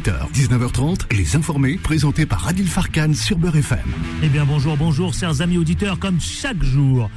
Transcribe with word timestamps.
18h, 0.00 0.32
19h30, 0.32 1.14
les 1.14 1.36
informés, 1.36 1.76
présentés 1.76 2.24
par 2.24 2.48
Adil 2.48 2.66
Farkan 2.66 3.12
sur 3.12 3.36
Beurre 3.36 3.56
FM. 3.56 3.78
Eh 4.22 4.28
bien 4.28 4.46
bonjour, 4.46 4.76
bonjour, 4.78 5.12
chers 5.12 5.42
amis 5.42 5.58
auditeurs, 5.58 5.98
comme 5.98 6.18
chaque 6.20 6.62
jour. 6.62 7.10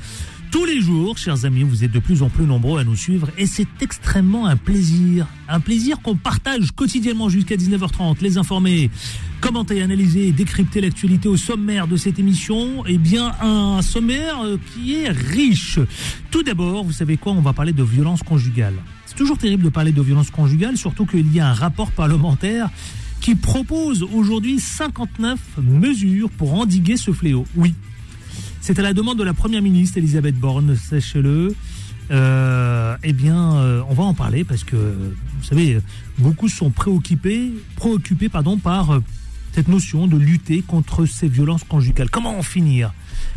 Tous 0.52 0.66
les 0.66 0.82
jours, 0.82 1.18
chers 1.18 1.46
amis, 1.46 1.64
vous 1.64 1.86
êtes 1.86 1.92
de 1.92 2.00
plus 2.00 2.24
en 2.24 2.30
plus 2.30 2.46
nombreux 2.46 2.82
à 2.82 2.84
nous 2.84 2.96
suivre 2.96 3.30
et 3.38 3.46
c'est 3.46 3.68
extrêmement 3.82 4.48
un 4.48 4.58
plaisir. 4.58 5.28
Un 5.48 5.62
plaisir 5.62 6.02
qu'on 6.02 6.16
partage 6.16 6.72
quotidiennement 6.74 7.30
jusqu'à 7.30 7.56
19h30. 7.56 8.18
Les 8.22 8.38
informés, 8.38 8.92
commenter, 9.40 9.82
analyser, 9.82 10.32
décrypter 10.34 10.82
l'actualité 10.82 11.30
au 11.30 11.38
sommaire 11.38 11.88
de 11.88 11.96
cette 11.96 12.20
émission. 12.20 12.84
Eh 12.86 12.98
bien, 12.98 13.32
un 13.42 13.82
sommaire 13.82 14.44
euh, 14.44 14.58
qui 14.74 14.96
est 14.96 15.10
riche. 15.10 15.80
Tout 16.32 16.44
d'abord, 16.44 16.84
vous 16.84 16.92
savez 16.92 17.16
quoi 17.16 17.32
On 17.32 17.42
va 17.42 17.54
parler 17.54 17.72
de 17.72 17.84
violence 17.84 18.24
conjugale. 18.24 18.76
C'est 19.14 19.20
toujours 19.20 19.38
terrible 19.38 19.64
de 19.64 19.70
parler 19.70 19.92
de 19.92 20.02
violence 20.02 20.32
conjugale, 20.32 20.76
surtout 20.76 21.06
qu'il 21.06 21.32
y 21.32 21.40
a 21.40 21.48
un 21.48 21.54
rapport 21.54 21.92
parlementaire 21.92 22.72
qui 23.22 23.36
propose 23.36 24.02
aujourd'hui 24.02 24.60
59 24.60 25.40
mesures 25.62 26.32
pour 26.32 26.56
endiguer 26.56 26.98
ce 26.98 27.12
fléau. 27.12 27.46
Oui, 27.56 27.76
c'est 28.60 28.80
à 28.80 28.82
la 28.82 28.92
demande 28.92 29.20
de 29.20 29.24
la 29.24 29.36
Première 29.36 29.62
ministre 29.62 30.00
Elisabeth 30.00 30.36
Borne, 30.36 30.76
sachez-le. 30.76 31.56
Euh, 32.10 32.98
eh 33.04 33.14
bien, 33.14 33.54
euh, 33.58 33.84
on 33.88 33.94
va 33.94 34.02
en 34.02 34.16
parler 34.16 34.44
parce 34.44 34.64
que, 34.64 34.76
vous 34.76 35.44
savez, 35.44 35.78
beaucoup 36.18 36.50
sont 36.50 36.72
préoccupés, 36.72 37.54
préoccupés 37.76 38.30
pardon, 38.30 38.58
par 38.58 38.96
euh, 38.96 39.00
cette 39.52 39.68
notion 39.68 40.08
de 40.08 40.18
lutter 40.18 40.64
contre 40.64 41.06
ces 41.06 41.28
violences 41.28 41.64
conjugales. 41.66 42.10
Comment 42.10 42.36
en 42.36 42.42
finir? 42.42 42.92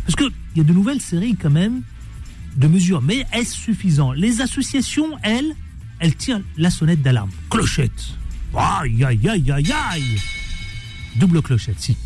Parce 0.07 0.15
qu'il 0.15 0.31
y 0.55 0.59
a 0.59 0.63
de 0.63 0.73
nouvelles 0.73 1.01
séries 1.01 1.35
quand 1.39 1.51
même 1.51 1.83
de 2.55 2.67
mesures, 2.67 3.03
mais 3.03 3.27
est-ce 3.31 3.55
suffisant? 3.55 4.11
Les 4.11 4.41
associations, 4.41 5.11
elles, 5.21 5.55
elles 5.99 6.15
tirent 6.15 6.41
la 6.57 6.69
sonnette 6.69 7.01
d'alarme. 7.01 7.31
Clochette 7.49 8.15
Aïe, 8.55 9.03
aïe, 9.03 9.27
aïe, 9.27 9.51
aïe, 9.51 9.73
aïe 9.91 10.21
Double 11.15 11.41
clochette, 11.41 11.79
si. 11.79 11.97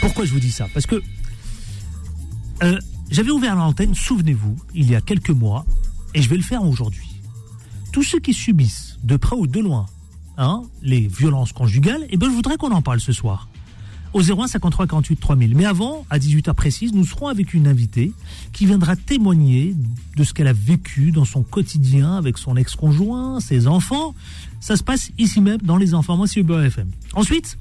Pourquoi 0.00 0.24
je 0.24 0.32
vous 0.32 0.40
dis 0.40 0.52
ça? 0.52 0.66
Parce 0.72 0.86
que 0.86 1.02
euh, 2.62 2.78
j'avais 3.10 3.30
ouvert 3.30 3.56
l'antenne, 3.56 3.94
souvenez-vous, 3.94 4.56
il 4.74 4.90
y 4.90 4.94
a 4.94 5.00
quelques 5.00 5.30
mois, 5.30 5.64
et 6.14 6.22
je 6.22 6.28
vais 6.28 6.36
le 6.36 6.42
faire 6.42 6.62
aujourd'hui. 6.62 7.08
Tous 7.92 8.02
ceux 8.02 8.20
qui 8.20 8.34
subissent, 8.34 8.98
de 9.02 9.16
près 9.16 9.36
ou 9.36 9.46
de 9.46 9.60
loin, 9.60 9.86
hein, 10.36 10.62
les 10.82 11.06
violences 11.06 11.52
conjugales, 11.52 12.06
eh 12.10 12.16
ben, 12.16 12.26
je 12.26 12.34
voudrais 12.34 12.56
qu'on 12.56 12.72
en 12.72 12.82
parle 12.82 13.00
ce 13.00 13.12
soir. 13.12 13.47
Au 14.14 14.22
01 14.22 14.46
53 14.48 14.86
48 14.86 15.16
3000. 15.16 15.54
Mais 15.54 15.64
avant, 15.64 16.06
à 16.10 16.18
18h 16.18 16.54
précise, 16.54 16.92
nous 16.92 17.04
serons 17.04 17.28
avec 17.28 17.54
une 17.54 17.66
invitée 17.66 18.12
qui 18.52 18.66
viendra 18.66 18.96
témoigner 18.96 19.74
de 20.16 20.24
ce 20.24 20.32
qu'elle 20.32 20.48
a 20.48 20.52
vécu 20.52 21.12
dans 21.12 21.24
son 21.24 21.42
quotidien 21.42 22.16
avec 22.16 22.38
son 22.38 22.56
ex-conjoint, 22.56 23.40
ses 23.40 23.66
enfants. 23.66 24.14
Ça 24.60 24.76
se 24.76 24.82
passe 24.82 25.10
ici 25.18 25.40
même 25.40 25.58
dans 25.58 25.76
Les 25.76 25.94
Enfants. 25.94 26.16
Moi, 26.16 26.26
c'est 26.26 26.40
FM. 26.40 26.90
Ensuite, 27.14 27.58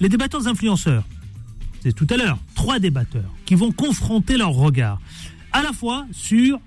les 0.00 0.08
débatteurs 0.08 0.48
influenceurs 0.48 1.04
c'est 1.82 1.94
tout 1.94 2.06
à 2.10 2.16
l'heure, 2.16 2.38
trois 2.54 2.78
débatteurs 2.78 3.32
qui 3.46 3.54
vont 3.54 3.72
confronter 3.72 4.36
leur 4.36 4.50
regard 4.50 5.00
à 5.52 5.62
la 5.62 5.72
fois 5.72 6.06
sur 6.12 6.60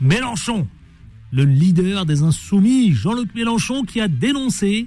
Mélenchon, 0.00 0.66
le 1.32 1.44
leader 1.44 2.06
des 2.06 2.22
insoumis, 2.22 2.92
Jean-Luc 2.92 3.34
Mélenchon, 3.34 3.82
qui 3.82 4.00
a 4.00 4.08
dénoncé 4.08 4.86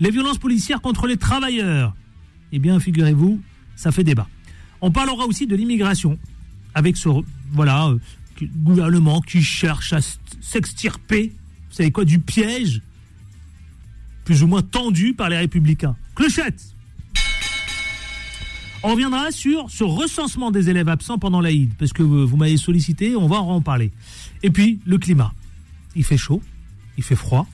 les 0.00 0.10
violences 0.10 0.38
policières 0.38 0.80
contre 0.80 1.06
les 1.06 1.16
travailleurs. 1.16 1.94
Eh 2.56 2.60
bien, 2.60 2.78
figurez-vous, 2.78 3.40
ça 3.74 3.90
fait 3.90 4.04
débat. 4.04 4.28
On 4.80 4.92
parlera 4.92 5.26
aussi 5.26 5.48
de 5.48 5.56
l'immigration, 5.56 6.20
avec 6.72 6.96
ce 6.96 7.08
euh, 7.08 7.98
gouvernement 8.62 9.20
qui 9.20 9.42
cherche 9.42 9.92
à 9.92 9.98
s'extirper, 10.40 11.32
vous 11.68 11.74
savez 11.74 11.90
quoi, 11.90 12.04
du 12.04 12.20
piège, 12.20 12.80
plus 14.24 14.44
ou 14.44 14.46
moins 14.46 14.62
tendu 14.62 15.14
par 15.14 15.30
les 15.30 15.36
républicains. 15.36 15.96
Clochette 16.14 16.70
on 18.84 18.90
reviendra 18.90 19.32
sur 19.32 19.70
ce 19.70 19.82
recensement 19.82 20.50
des 20.50 20.68
élèves 20.68 20.90
absents 20.90 21.18
pendant 21.18 21.40
l'Aïd, 21.40 21.72
parce 21.78 21.94
que 21.94 22.02
vous 22.02 22.36
m'avez 22.36 22.58
sollicité, 22.58 23.16
on 23.16 23.26
va 23.26 23.38
en 23.38 23.62
parler. 23.62 23.90
Et 24.42 24.50
puis, 24.50 24.78
le 24.84 24.98
climat. 24.98 25.32
Il 25.96 26.04
fait 26.04 26.18
chaud, 26.18 26.42
il 26.98 27.02
fait 27.02 27.16
froid. 27.16 27.48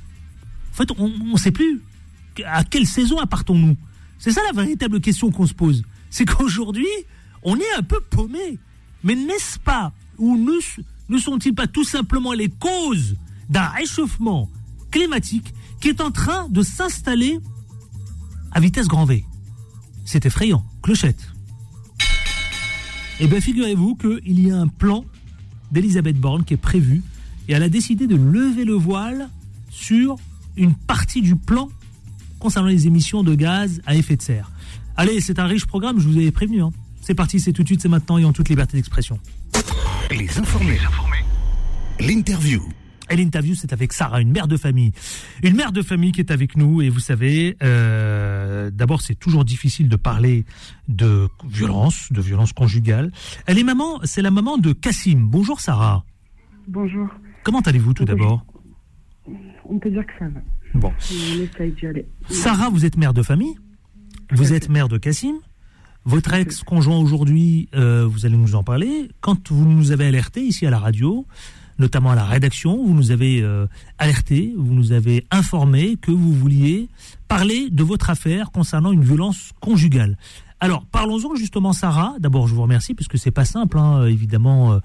En 0.73 0.75
fait, 0.75 0.91
on 0.99 1.09
ne 1.09 1.39
sait 1.39 1.53
plus 1.53 1.81
à 2.45 2.65
quelle 2.65 2.85
saison 2.85 3.19
appartons-nous. 3.19 3.77
C'est 4.21 4.33
ça 4.33 4.43
la 4.45 4.53
véritable 4.53 5.01
question 5.01 5.33
qu'on 5.33 5.47
se 5.47 5.55
pose. 5.55 5.83
C'est 6.11 6.27
qu'aujourd'hui, 6.27 6.87
on 7.43 7.57
est 7.57 7.73
un 7.77 7.83
peu 7.83 7.99
paumé. 8.11 8.59
Mais 9.03 9.15
n'est-ce 9.15 9.59
pas, 9.59 9.93
ou 10.19 10.37
ne, 10.37 11.19
sont-ils 11.19 11.55
pas 11.55 11.67
tout 11.67 11.85
simplement 11.85 12.35
les 12.35 12.51
causes 12.51 13.17
d'un 13.49 13.67
réchauffement 13.67 14.51
climatique 14.91 15.55
qui 15.81 15.89
est 15.89 16.03
en 16.03 16.11
train 16.11 16.49
de 16.51 16.63
s'installer 16.63 17.41
à 18.53 18.61
vitesse 18.61 18.89
grand 18.89 19.07
V? 19.07 19.25
C'est 20.05 20.27
effrayant. 20.27 20.67
Clochette. 20.83 21.31
Eh 23.21 23.27
bien, 23.27 23.41
figurez-vous 23.41 23.97
qu'il 23.97 24.47
y 24.47 24.51
a 24.51 24.57
un 24.59 24.69
plan 24.69 25.07
d'Elisabeth 25.73 26.19
Borne 26.21 26.45
qui 26.45 26.55
est 26.55 26.59
prévu 26.59 27.03
et 27.49 27.53
elle 27.53 27.63
a 27.63 27.71
décidé 27.71 28.07
de 28.07 28.17
lever 28.17 28.67
le 28.67 28.75
voile 28.75 29.31
sur 29.71 30.17
une 30.57 30.75
partie 30.75 31.23
du 31.23 31.37
plan 31.37 31.71
concernant 32.41 32.69
les 32.69 32.89
émissions 32.89 33.23
de 33.23 33.35
gaz 33.37 33.81
à 33.87 33.95
effet 33.95 34.17
de 34.17 34.23
serre. 34.23 34.51
Allez, 34.97 35.21
c'est 35.21 35.39
un 35.39 35.47
riche 35.47 35.67
programme, 35.67 36.01
je 36.01 36.09
vous 36.09 36.17
avais 36.17 36.33
prévenu. 36.33 36.63
Hein. 36.63 36.73
C'est 37.01 37.15
parti, 37.15 37.39
c'est 37.39 37.53
tout 37.53 37.63
de 37.63 37.69
suite, 37.69 37.81
c'est 37.81 37.89
maintenant 37.89 38.19
et 38.19 38.25
en 38.25 38.33
toute 38.33 38.49
liberté 38.49 38.77
d'expression. 38.77 39.19
Les 40.11 40.39
informés. 40.39 40.79
L'interview. 42.01 42.61
Et 43.11 43.17
l'interview, 43.17 43.55
c'est 43.55 43.73
avec 43.73 43.93
Sarah, 43.93 44.21
une 44.21 44.31
mère 44.31 44.47
de 44.47 44.57
famille. 44.57 44.93
Une 45.43 45.57
mère 45.57 45.73
de 45.73 45.83
famille 45.83 46.13
qui 46.13 46.21
est 46.21 46.31
avec 46.31 46.57
nous. 46.57 46.81
Et 46.81 46.89
vous 46.89 47.01
savez, 47.01 47.57
euh, 47.63 48.71
d'abord, 48.71 49.03
c'est 49.03 49.17
toujours 49.17 49.45
difficile 49.45 49.89
de 49.89 49.97
parler 49.97 50.45
de 50.89 51.29
violence, 51.45 52.13
de 52.13 52.21
violence 52.21 52.53
conjugale. 52.53 53.11
Elle 53.47 53.59
est 53.59 53.65
maman, 53.65 53.99
c'est 54.05 54.23
la 54.23 54.31
maman 54.31 54.59
de 54.59 54.73
Cassim. 54.73 55.27
Bonjour 55.27 55.61
Sarah. 55.61 56.05
Bonjour. 56.69 57.09
Comment 57.43 57.61
allez-vous 57.61 57.95
tout 57.95 58.05
d'abord? 58.05 58.45
On 59.65 59.79
peut 59.79 59.91
dire 59.91 60.07
que 60.07 60.13
ça 60.19 60.29
va. 60.29 60.41
Bon. 60.75 60.93
Sarah, 62.29 62.69
vous 62.71 62.85
êtes 62.85 62.97
mère 62.97 63.13
de 63.13 63.23
famille. 63.23 63.57
Vous 64.33 64.53
êtes 64.53 64.69
mère 64.69 64.89
de 64.89 64.99
Cassim. 64.99 65.35
Votre 66.05 66.33
ex-conjoint 66.33 66.99
aujourd'hui, 66.99 67.69
euh, 67.75 68.07
vous 68.07 68.25
allez 68.25 68.37
nous 68.37 68.55
en 68.55 68.63
parler. 68.63 69.11
Quand 69.21 69.51
vous 69.51 69.67
nous 69.67 69.93
avez 69.93 70.07
alerté 70.07 70.41
ici 70.41 70.67
à 70.67 70.71
la 70.71 70.79
radio, 70.79 71.27
notamment 71.81 72.11
à 72.11 72.15
la 72.15 72.25
rédaction. 72.25 72.85
Vous 72.85 72.95
nous 72.95 73.11
avez 73.11 73.43
euh, 73.43 73.67
alerté, 73.99 74.55
vous 74.57 74.73
nous 74.73 74.93
avez 74.93 75.27
informé 75.31 75.97
que 75.97 76.13
vous 76.13 76.33
vouliez 76.33 76.89
parler 77.27 77.71
de 77.71 77.83
votre 77.83 78.11
affaire 78.11 78.53
concernant 78.53 78.93
une 78.93 79.03
violence 79.03 79.51
conjugale. 79.61 80.17
Alors, 80.61 80.85
parlons-en 80.85 81.35
justement, 81.35 81.73
Sarah. 81.73 82.15
D'abord, 82.21 82.47
je 82.47 82.55
vous 82.55 82.63
remercie, 82.63 82.95
puisque 82.95 83.19
c'est 83.19 83.31
pas 83.31 83.47
simple, 83.47 83.79
hein, 83.79 84.05
évidemment, 84.05 84.75
euh, 84.75 84.79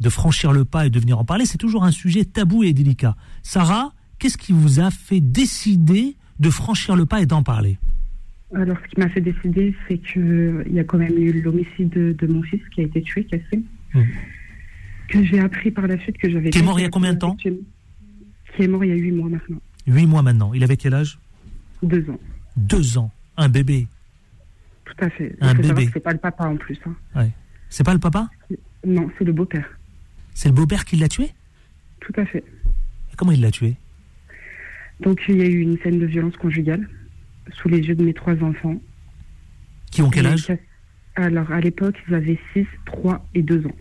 de 0.00 0.08
franchir 0.10 0.52
le 0.52 0.64
pas 0.64 0.86
et 0.86 0.90
de 0.90 0.98
venir 0.98 1.18
en 1.18 1.24
parler. 1.24 1.46
C'est 1.46 1.58
toujours 1.58 1.84
un 1.84 1.92
sujet 1.92 2.24
tabou 2.24 2.64
et 2.64 2.72
délicat. 2.72 3.16
Sarah, 3.42 3.92
qu'est-ce 4.22 4.38
qui 4.38 4.52
vous 4.52 4.78
a 4.78 4.92
fait 4.92 5.20
décider 5.20 6.14
de 6.38 6.48
franchir 6.48 6.94
le 6.94 7.06
pas 7.06 7.20
et 7.20 7.26
d'en 7.26 7.42
parler? 7.42 7.76
Alors, 8.54 8.76
ce 8.84 8.88
qui 8.88 9.00
m'a 9.00 9.08
fait 9.08 9.20
décider, 9.20 9.74
c'est 9.88 9.98
qu'il 9.98 10.64
y 10.70 10.78
a 10.78 10.84
quand 10.84 10.98
même 10.98 11.18
eu 11.18 11.42
l'homicide 11.42 11.90
de, 11.90 12.26
mon 12.28 12.40
fils 12.42 12.60
qui 12.72 12.82
a 12.82 12.84
été 12.84 13.02
tué, 13.02 13.24
cassé. 13.24 13.62
Mmh 13.94 14.00
que 15.08 15.22
j'ai 15.24 15.40
appris 15.40 15.70
par 15.70 15.86
la 15.86 15.98
suite 15.98 16.16
que 16.16 16.30
j'avais. 16.30 16.48
Qui 16.48 16.60
est 16.60 16.62
mort 16.62 16.80
il 16.80 16.84
y 16.84 16.86
a 16.86 16.88
combien 16.88 17.12
de 17.12 17.18
temps? 17.18 17.34
Qui 17.34 17.48
est 17.48 18.68
mort 18.68 18.82
il 18.82 18.88
y 18.88 18.92
a 18.92 18.96
huit 18.96 19.12
mois 19.12 19.28
maintenant. 19.28 19.58
Huit 19.86 20.06
mois 20.06 20.22
maintenant. 20.22 20.54
Il 20.54 20.64
avait 20.64 20.78
quel 20.78 20.94
âge? 20.94 21.18
Deux 21.82 22.08
ans. 22.08 22.18
Deux 22.56 22.96
ans. 22.96 23.10
Un 23.36 23.50
bébé. 23.50 23.88
Tout 24.86 25.04
à 25.04 25.10
fait. 25.10 25.36
Un 25.42 25.54
bébé. 25.54 25.90
C'est 25.92 26.00
pas 26.00 26.12
le 26.12 26.18
papa 26.18 26.46
en 26.46 26.56
plus. 26.56 26.78
Hein. 26.86 26.94
Ouais. 27.14 27.30
C'est 27.68 27.84
pas 27.84 27.92
le 27.92 27.98
papa? 28.00 28.30
Non, 28.86 29.10
c'est 29.18 29.24
le 29.24 29.34
beau-père. 29.34 29.68
C'est 30.32 30.48
le 30.48 30.54
beau-père 30.54 30.86
qui 30.86 30.96
l'a 30.96 31.08
tué? 31.08 31.30
Tout 32.00 32.12
à 32.16 32.24
fait. 32.24 32.42
Et 33.12 33.16
comment 33.16 33.32
il 33.32 33.42
l'a 33.42 33.50
tué? 33.50 33.76
Donc 35.00 35.22
il 35.28 35.38
y 35.38 35.42
a 35.42 35.46
eu 35.46 35.58
une 35.58 35.78
scène 35.78 35.98
de 35.98 36.06
violence 36.06 36.36
conjugale 36.36 36.88
sous 37.54 37.68
les 37.68 37.78
yeux 37.78 37.94
de 37.94 38.04
mes 38.04 38.14
trois 38.14 38.40
enfants. 38.42 38.80
Qui 39.90 40.02
ont 40.02 40.10
quel 40.10 40.26
âge 40.26 40.52
Alors 41.16 41.50
à 41.50 41.60
l'époque, 41.60 41.96
ils 42.08 42.14
avaient 42.14 42.38
6, 42.54 42.66
3 42.86 43.26
et 43.34 43.42
2 43.42 43.66
ans. 43.66 43.76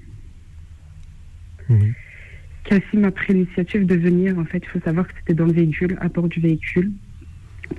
Cassim 2.63 3.03
a 3.06 3.12
pris 3.12 3.33
l'initiative 3.33 3.86
de 3.86 3.95
venir. 3.95 4.38
En 4.38 4.45
fait, 4.45 4.59
il 4.63 4.68
faut 4.68 4.80
savoir 4.81 5.07
que 5.07 5.13
c'était 5.19 5.33
dans 5.33 5.45
le 5.45 5.53
véhicule, 5.53 5.97
à 6.01 6.09
bord 6.09 6.27
du 6.27 6.39
véhicule, 6.39 6.91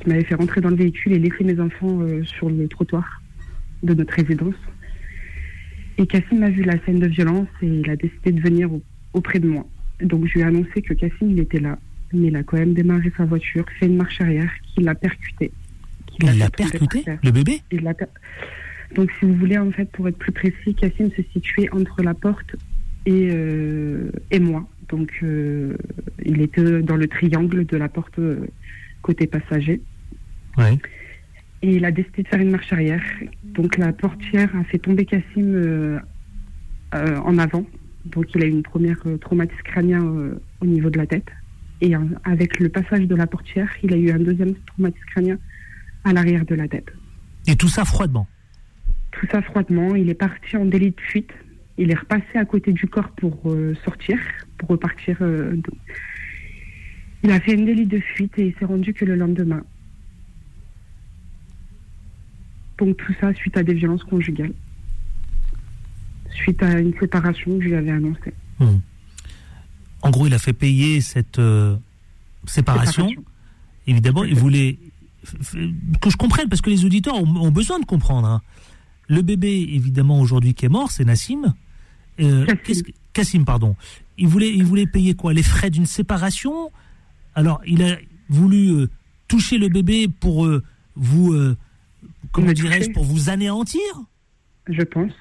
qui 0.00 0.08
m'avait 0.08 0.24
fait 0.24 0.34
rentrer 0.34 0.60
dans 0.60 0.70
le 0.70 0.76
véhicule 0.76 1.12
et 1.12 1.18
laisser 1.18 1.44
mes 1.44 1.60
enfants 1.60 2.00
euh, 2.00 2.24
sur 2.24 2.48
le 2.48 2.66
trottoir 2.68 3.22
de 3.82 3.94
notre 3.94 4.14
résidence. 4.14 4.54
Et 5.98 6.06
Cassim 6.06 6.42
a 6.42 6.50
vu 6.50 6.62
la 6.62 6.82
scène 6.84 6.98
de 6.98 7.06
violence 7.06 7.48
et 7.60 7.66
il 7.66 7.90
a 7.90 7.96
décidé 7.96 8.32
de 8.32 8.40
venir 8.40 8.70
auprès 9.12 9.38
de 9.38 9.48
moi. 9.48 9.66
Donc 10.00 10.26
je 10.26 10.34
lui 10.34 10.40
ai 10.40 10.44
annoncé 10.44 10.82
que 10.82 10.94
Cassim, 10.94 11.30
il 11.30 11.38
était 11.38 11.60
là, 11.60 11.78
mais 12.12 12.28
il 12.28 12.36
a 12.36 12.42
quand 12.42 12.58
même 12.58 12.74
démarré 12.74 13.12
sa 13.16 13.24
voiture, 13.24 13.64
fait 13.78 13.86
une 13.86 13.96
marche 13.96 14.20
arrière, 14.20 14.50
qu'il 14.74 14.84
l'a 14.84 14.94
percuté. 14.94 15.52
Il 16.20 16.38
l'a 16.38 16.50
percuté 16.50 17.04
Le 17.22 17.30
bébé 17.30 17.62
Donc 18.94 19.10
si 19.18 19.24
vous 19.24 19.34
voulez, 19.34 19.58
en 19.58 19.70
fait, 19.70 19.90
pour 19.90 20.08
être 20.08 20.18
plus 20.18 20.32
précis, 20.32 20.74
Cassim 20.74 21.10
se 21.16 21.22
situait 21.32 21.68
entre 21.72 22.02
la 22.02 22.14
porte 22.14 22.54
et, 23.06 23.28
euh, 23.30 24.10
et 24.30 24.38
moi. 24.38 24.66
Donc, 24.88 25.10
euh, 25.22 25.76
il 26.24 26.40
était 26.42 26.82
dans 26.82 26.96
le 26.96 27.08
triangle 27.08 27.64
de 27.64 27.76
la 27.76 27.88
porte 27.88 28.18
euh, 28.18 28.46
côté 29.00 29.26
passager. 29.26 29.80
Ouais. 30.58 30.78
Et 31.62 31.76
il 31.76 31.84
a 31.84 31.90
décidé 31.90 32.22
de 32.22 32.28
faire 32.28 32.40
une 32.40 32.50
marche 32.50 32.72
arrière. 32.72 33.02
Donc 33.44 33.78
la 33.78 33.92
portière 33.92 34.54
a 34.56 34.64
fait 34.64 34.78
tomber 34.78 35.04
Cassim 35.04 36.00
en 36.92 37.38
avant. 37.38 37.64
Donc 38.04 38.34
il 38.34 38.42
a 38.42 38.46
eu 38.46 38.50
une 38.50 38.64
première 38.64 39.00
traumatisme 39.20 39.62
crânien 39.62 40.02
au 40.60 40.66
niveau 40.66 40.90
de 40.90 40.98
la 40.98 41.06
tête. 41.06 41.30
Et 41.84 41.92
avec 42.24 42.60
le 42.60 42.68
passage 42.68 43.06
de 43.08 43.14
la 43.16 43.26
portière, 43.26 43.68
il 43.82 43.92
a 43.92 43.96
eu 43.96 44.10
un 44.12 44.18
deuxième 44.20 44.54
traumatisme 44.66 45.04
crânien 45.06 45.38
à 46.04 46.12
l'arrière 46.12 46.44
de 46.46 46.54
la 46.54 46.68
tête. 46.68 46.92
Et 47.48 47.56
tout 47.56 47.66
ça 47.68 47.84
froidement. 47.84 48.28
Tout 49.10 49.26
ça 49.32 49.42
froidement. 49.42 49.94
Il 49.96 50.08
est 50.08 50.14
parti 50.14 50.56
en 50.56 50.64
délit 50.64 50.92
de 50.92 51.00
fuite. 51.00 51.32
Il 51.78 51.90
est 51.90 51.98
repassé 51.98 52.36
à 52.36 52.44
côté 52.44 52.72
du 52.72 52.86
corps 52.86 53.10
pour 53.10 53.36
euh, 53.50 53.74
sortir, 53.84 54.16
pour 54.58 54.68
repartir. 54.68 55.16
euh, 55.22 55.56
de- 55.56 55.62
Il 57.24 57.32
a 57.32 57.40
fait 57.40 57.54
une 57.54 57.64
délit 57.66 57.86
de 57.86 57.98
fuite 57.98 58.38
et 58.38 58.46
il 58.46 58.54
s'est 58.60 58.64
rendu 58.64 58.94
que 58.94 59.04
le 59.04 59.16
lendemain. 59.16 59.64
Donc 62.78 62.96
tout 62.96 63.12
ça 63.20 63.34
suite 63.34 63.56
à 63.56 63.62
des 63.64 63.74
violences 63.74 64.04
conjugales. 64.04 64.52
Suite 66.30 66.62
à 66.62 66.78
une 66.78 66.94
séparation 66.98 67.58
que 67.58 67.64
je 67.64 67.68
lui 67.70 67.74
avais 67.76 67.90
annoncée. 67.90 68.32
Hmm. 68.60 68.78
En 70.02 70.10
gros, 70.10 70.26
il 70.26 70.34
a 70.34 70.38
fait 70.38 70.52
payer 70.52 71.00
cette 71.00 71.38
euh, 71.38 71.76
séparation. 72.46 73.08
Séparation. 73.08 73.24
Évidemment, 73.86 74.24
il 74.24 74.34
voulait 74.34 74.78
que 76.00 76.10
je 76.10 76.16
comprenne 76.16 76.48
parce 76.48 76.60
que 76.60 76.70
les 76.70 76.84
auditeurs 76.84 77.14
ont, 77.14 77.36
ont 77.36 77.50
besoin 77.50 77.78
de 77.78 77.84
comprendre. 77.84 78.28
hein. 78.28 78.42
Le 79.08 79.22
bébé, 79.22 79.68
évidemment, 79.72 80.20
aujourd'hui 80.20 80.54
qui 80.54 80.64
est 80.64 80.68
mort, 80.68 80.90
c'est 80.90 81.04
Nassim. 81.04 81.54
Euh, 82.20 82.46
Cassim. 82.46 82.84
Cassim, 83.12 83.44
pardon. 83.44 83.76
Il 84.18 84.28
voulait, 84.28 84.50
il 84.52 84.64
voulait 84.64 84.86
payer 84.86 85.14
quoi? 85.14 85.32
Les 85.32 85.42
frais 85.42 85.70
d'une 85.70 85.86
séparation? 85.86 86.70
Alors, 87.34 87.60
il 87.66 87.82
a 87.82 87.96
voulu 88.28 88.70
euh, 88.70 88.90
toucher 89.28 89.58
le 89.58 89.68
bébé 89.68 90.08
pour 90.08 90.46
euh, 90.46 90.62
vous, 90.96 91.32
euh, 91.32 91.56
comment 92.30 92.52
dirais-je, 92.52 92.90
pour 92.90 93.04
vous 93.04 93.28
anéantir? 93.30 93.80
Je 94.68 94.82
pense. 94.82 95.12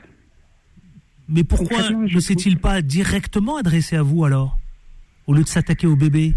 Mais 1.28 1.44
pourquoi 1.44 1.90
ne 1.92 2.20
s'est-il 2.20 2.58
pas 2.60 2.82
directement 2.82 3.58
adressé 3.58 3.96
à 3.96 4.04
vous 4.04 4.26
alors? 4.26 4.60
Au 5.28 5.34
lieu 5.34 5.44
de 5.44 5.48
s'attaquer 5.48 5.88
au 5.88 5.96
bébé 5.96 6.34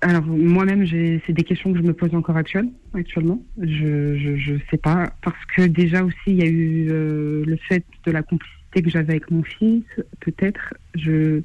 Alors 0.00 0.24
moi-même, 0.24 0.86
c'est 0.86 1.32
des 1.32 1.44
questions 1.44 1.72
que 1.72 1.78
je 1.78 1.82
me 1.82 1.92
pose 1.92 2.14
encore 2.14 2.36
actuel- 2.36 2.70
actuellement. 2.94 3.42
Je, 3.60 4.16
je 4.18 4.36
je 4.36 4.54
sais 4.70 4.76
pas 4.78 5.12
parce 5.22 5.44
que 5.56 5.62
déjà 5.62 6.02
aussi 6.04 6.16
il 6.26 6.36
y 6.36 6.42
a 6.42 6.46
eu 6.46 6.88
euh, 6.90 7.44
le 7.46 7.56
fait 7.68 7.84
de 8.06 8.10
la 8.10 8.22
complicité 8.22 8.82
que 8.82 8.90
j'avais 8.90 9.12
avec 9.14 9.30
mon 9.30 9.42
fils. 9.42 9.84
Peut-être 10.20 10.74
je 10.94 11.42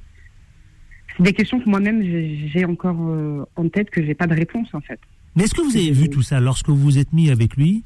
c'est 1.16 1.24
des 1.24 1.34
questions 1.34 1.60
que 1.62 1.70
moi-même 1.70 2.02
j'ai 2.04 2.66
encore 2.66 2.98
euh, 3.00 3.46
en 3.56 3.70
tête 3.70 3.90
que 3.90 4.04
j'ai 4.06 4.16
pas 4.16 4.28
de 4.28 4.34
réponse 4.36 4.68
en 4.74 4.82
fait. 4.82 5.00
Mais 5.36 5.44
est-ce 5.44 5.54
que 5.54 5.62
vous 5.62 5.76
avez 5.76 5.92
vu 5.92 6.10
tout 6.10 6.22
ça 6.22 6.40
lorsque 6.40 6.70
vous 6.70 6.76
vous 6.78 6.98
êtes 6.98 7.12
mis 7.14 7.30
avec 7.30 7.56
lui, 7.58 7.84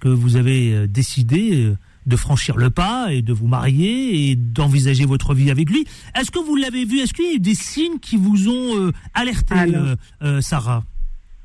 que 0.00 0.08
vous 0.08 0.36
avez 0.36 0.72
euh, 0.74 0.86
décidé 0.86 1.72
de 2.06 2.16
franchir 2.16 2.56
le 2.56 2.70
pas 2.70 3.12
et 3.12 3.20
de 3.22 3.32
vous 3.32 3.46
marier 3.48 4.30
et 4.30 4.36
d'envisager 4.36 5.04
votre 5.04 5.34
vie 5.34 5.50
avec 5.50 5.68
lui 5.70 5.84
Est-ce 6.18 6.30
que 6.30 6.38
vous 6.38 6.56
l'avez 6.56 6.84
vu? 6.84 6.98
Est-ce 7.00 7.12
qu'il 7.12 7.24
y 7.26 7.28
a 7.30 7.34
eu 7.34 7.40
des 7.40 7.54
signes 7.54 7.98
qui 8.00 8.16
vous 8.16 8.48
ont 8.48 8.78
euh, 8.86 8.92
alerté, 9.14 9.54
Alors. 9.54 9.84
euh, 9.86 9.96
euh, 10.22 10.40
Sarah? 10.40 10.84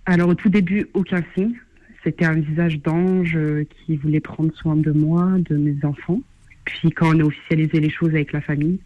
Alors 0.06 0.30
au 0.30 0.36
tout 0.36 0.50
début, 0.50 0.88
aucun 0.94 1.24
signe. 1.36 1.54
C'était 2.04 2.26
un 2.26 2.40
visage 2.40 2.80
d'ange 2.82 3.34
euh, 3.36 3.64
qui 3.86 3.96
voulait 3.98 4.20
prendre 4.20 4.52
soin 4.56 4.76
de 4.76 4.92
moi, 4.92 5.30
de 5.50 5.56
mes 5.58 5.76
enfants. 5.84 6.20
Puis 6.66 6.90
quand 6.92 7.16
on 7.16 7.20
a 7.20 7.24
officialisé 7.24 7.80
les 7.80 7.90
choses 7.90 8.10
avec 8.10 8.32
la 8.34 8.42
famille, 8.42 8.80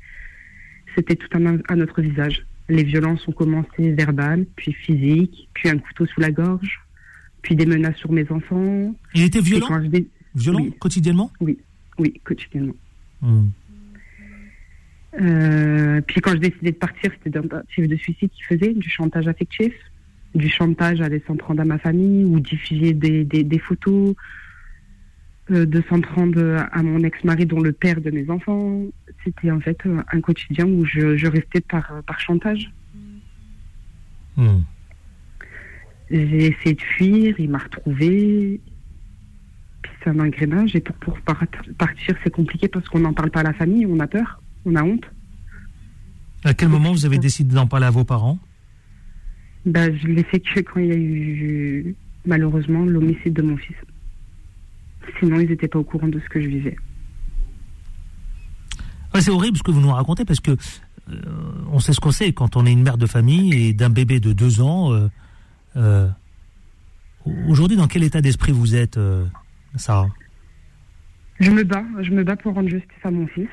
c'était 0.95 1.15
tout 1.15 1.27
un, 1.37 1.57
un 1.69 1.81
autre 1.81 2.01
visage. 2.01 2.45
Les 2.69 2.83
violences 2.83 3.27
ont 3.27 3.31
commencé 3.31 3.91
verbales, 3.91 4.45
puis 4.55 4.73
physiques, 4.73 5.49
puis 5.53 5.69
un 5.69 5.77
couteau 5.77 6.05
sous 6.07 6.19
la 6.19 6.31
gorge, 6.31 6.79
puis 7.41 7.55
des 7.55 7.65
menaces 7.65 7.97
sur 7.97 8.11
mes 8.11 8.29
enfants. 8.31 8.93
Il 9.13 9.23
était 9.23 9.39
violent, 9.41 9.67
violent 10.35 10.59
oui. 10.59 10.73
quotidiennement? 10.79 11.31
Oui, 11.39 11.57
quotidiennement. 12.23 12.75
Hmm. 13.21 13.47
Euh, 15.21 16.01
puis 16.01 16.19
quand 16.19 16.31
je 16.31 16.37
décidais 16.37 16.71
de 16.71 16.77
partir, 16.77 17.11
c'était 17.13 17.29
d'un 17.29 17.47
tentative 17.47 17.87
de 17.87 17.95
suicide 17.95 18.29
qu'il 18.31 18.45
faisait, 18.45 18.73
du 18.73 18.89
chantage 18.89 19.27
affectif, 19.27 19.73
du 20.33 20.49
chantage 20.49 20.99
à 20.99 21.05
aller 21.05 21.23
s'en 21.25 21.37
prendre 21.37 21.61
à 21.61 21.65
ma 21.65 21.77
famille 21.77 22.25
ou 22.25 22.39
diffuser 22.41 22.93
des, 22.93 23.23
des, 23.23 23.43
des 23.43 23.59
photos, 23.59 24.13
euh, 25.51 25.65
de 25.65 25.81
s'en 25.89 26.01
prendre 26.01 26.67
à 26.71 26.83
mon 26.83 27.01
ex-mari 27.03 27.45
dont 27.45 27.61
le 27.61 27.71
père 27.71 28.01
de 28.01 28.11
mes 28.11 28.29
enfants. 28.29 28.81
C'était 29.23 29.51
en 29.51 29.61
fait 29.61 29.77
euh, 29.85 30.01
un 30.11 30.19
quotidien 30.19 30.65
où 30.65 30.85
je, 30.85 31.15
je 31.15 31.27
restais 31.27 31.61
par, 31.61 32.03
par 32.05 32.19
chantage. 32.19 32.71
Hmm. 34.35 34.63
J'ai 36.11 36.47
essayé 36.47 36.75
de 36.75 36.81
fuir, 36.81 37.35
il 37.39 37.49
m'a 37.49 37.59
retrouvé. 37.59 38.59
C'est 40.05 40.11
un 40.11 40.19
engrenage 40.19 40.75
et 40.75 40.81
pour, 40.81 40.95
pour 40.97 41.19
part- 41.21 41.43
partir 41.77 42.15
c'est 42.23 42.29
compliqué 42.29 42.67
parce 42.67 42.87
qu'on 42.87 42.99
n'en 42.99 43.13
parle 43.13 43.31
pas 43.31 43.39
à 43.39 43.43
la 43.43 43.53
famille, 43.53 43.85
on 43.87 43.99
a 43.99 44.05
peur, 44.07 44.39
on 44.65 44.75
a 44.75 44.83
honte. 44.83 45.03
À 46.43 46.53
quel 46.53 46.69
moment 46.69 46.91
vous 46.91 47.05
avez 47.07 47.17
décidé 47.17 47.55
d'en 47.55 47.65
parler 47.65 47.87
à 47.87 47.91
vos 47.91 48.03
parents? 48.03 48.37
Bah, 49.65 49.91
je 49.91 50.05
l'ai 50.07 50.23
fait 50.23 50.39
que 50.39 50.59
quand 50.59 50.79
il 50.79 50.85
y 50.85 50.91
a 50.91 50.95
eu 50.95 51.95
malheureusement 52.25 52.85
l'homicide 52.85 53.33
de 53.33 53.41
mon 53.41 53.57
fils. 53.57 53.75
Sinon, 55.19 55.39
ils 55.39 55.49
n'étaient 55.49 55.67
pas 55.67 55.79
au 55.79 55.83
courant 55.83 56.07
de 56.07 56.19
ce 56.19 56.29
que 56.29 56.39
je 56.41 56.47
vivais. 56.47 56.75
Ouais, 59.13 59.21
C'est 59.21 59.31
horrible 59.31 59.57
ce 59.57 59.63
que 59.63 59.71
vous 59.71 59.81
nous 59.81 59.91
racontez 59.91 60.23
parce 60.25 60.39
que 60.39 60.51
euh, 60.51 61.21
on 61.71 61.79
sait 61.79 61.93
ce 61.93 61.99
qu'on 61.99 62.11
sait 62.11 62.31
quand 62.33 62.55
on 62.57 62.65
est 62.67 62.71
une 62.71 62.83
mère 62.83 62.97
de 62.97 63.05
famille 63.07 63.53
et 63.53 63.73
d'un 63.73 63.89
bébé 63.89 64.19
de 64.19 64.33
deux 64.33 64.61
ans. 64.61 64.93
euh, 64.93 65.07
euh, 65.77 66.07
Aujourd'hui, 67.47 67.75
dans 67.75 67.87
quel 67.87 68.03
état 68.03 68.21
d'esprit 68.21 68.51
vous 68.51 68.75
êtes, 68.75 68.97
Sarah 69.77 70.09
Je 71.39 71.51
me 71.51 71.63
bats, 71.63 71.85
je 72.01 72.11
me 72.11 72.23
bats 72.23 72.35
pour 72.35 72.53
rendre 72.53 72.69
justice 72.69 72.91
à 73.03 73.11
mon 73.11 73.27
fils. 73.27 73.49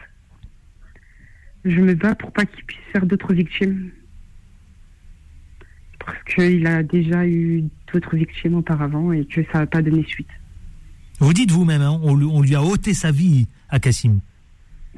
Je 1.65 1.81
me 1.81 1.95
bats 1.95 2.15
pour 2.15 2.33
pas 2.33 2.45
qu'il 2.45 2.65
puisse 2.65 2.81
faire 2.93 3.07
d'autres 3.07 3.33
victimes. 3.35 3.91
Parce 6.05 6.19
qu'il 6.25 6.67
a 6.67 6.83
déjà 6.83 7.27
eu 7.27 7.65
d'autres 7.93 8.17
victimes 8.17 8.55
auparavant 8.55 9.13
et 9.13 9.25
que 9.25 9.43
ça 9.53 9.61
n'a 9.61 9.67
pas 9.67 9.83
donné 9.83 10.05
suite. 10.05 10.29
Vous 11.21 11.33
dites 11.33 11.53
vous-même, 11.53 11.83
hein, 11.83 12.01
on, 12.03 12.17
lui- 12.17 12.27
on 12.27 12.41
lui 12.43 12.55
a 12.57 12.63
ôté 12.63 12.95
sa 12.95 13.13
vie 13.13 13.47
à 13.69 13.79
Cassim. 13.79 14.21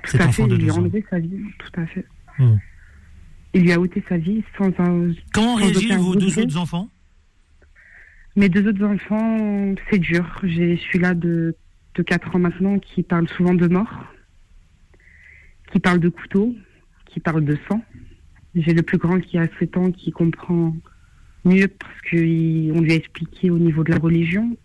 Tout 0.02 0.10
Cet 0.12 0.20
à 0.22 0.28
enfant 0.28 0.44
fait, 0.44 0.48
de 0.50 0.56
il 0.56 0.62
lui 0.62 0.70
a 0.70 0.74
enlevé 0.74 1.04
sa 1.10 1.18
vie, 1.18 1.36
tout 1.58 1.80
à 1.80 1.86
fait. 1.86 2.06
Hmm. 2.38 2.56
Il 3.52 3.62
lui 3.62 3.72
a 3.72 3.78
ôté 3.80 4.02
sa 4.08 4.16
vie 4.16 4.42
sans 4.56 4.68
un... 4.78 5.12
Comment 5.34 5.56
réagissent 5.56 5.96
vos 5.96 6.16
deux 6.16 6.38
autres 6.38 6.56
enfants? 6.56 6.88
Mes 8.36 8.48
deux 8.48 8.68
autres 8.68 8.84
enfants, 8.84 9.74
c'est 9.90 9.98
dur. 9.98 10.24
J'ai 10.42 10.76
celui-là 10.76 11.14
de, 11.14 11.54
de 11.94 12.02
4 12.02 12.36
ans 12.36 12.38
maintenant 12.38 12.78
qui 12.78 13.02
parle 13.02 13.28
souvent 13.28 13.54
de 13.54 13.68
mort, 13.68 14.06
qui 15.72 15.78
parle 15.78 16.00
de 16.00 16.08
couteau, 16.08 16.54
qui 17.06 17.20
parle 17.20 17.44
de 17.44 17.56
sang. 17.68 17.82
J'ai 18.54 18.74
le 18.74 18.82
plus 18.82 18.98
grand 18.98 19.20
qui 19.20 19.38
a 19.38 19.46
7 19.58 19.76
ans 19.76 19.90
qui 19.90 20.10
comprend 20.10 20.74
mieux 21.44 21.68
parce 21.68 22.00
qu'on 22.10 22.80
lui 22.80 22.92
a 22.92 22.94
expliqué 22.94 23.50
au 23.50 23.58
niveau 23.58 23.84
de 23.84 23.92
la 23.92 23.98
religion. 23.98 24.56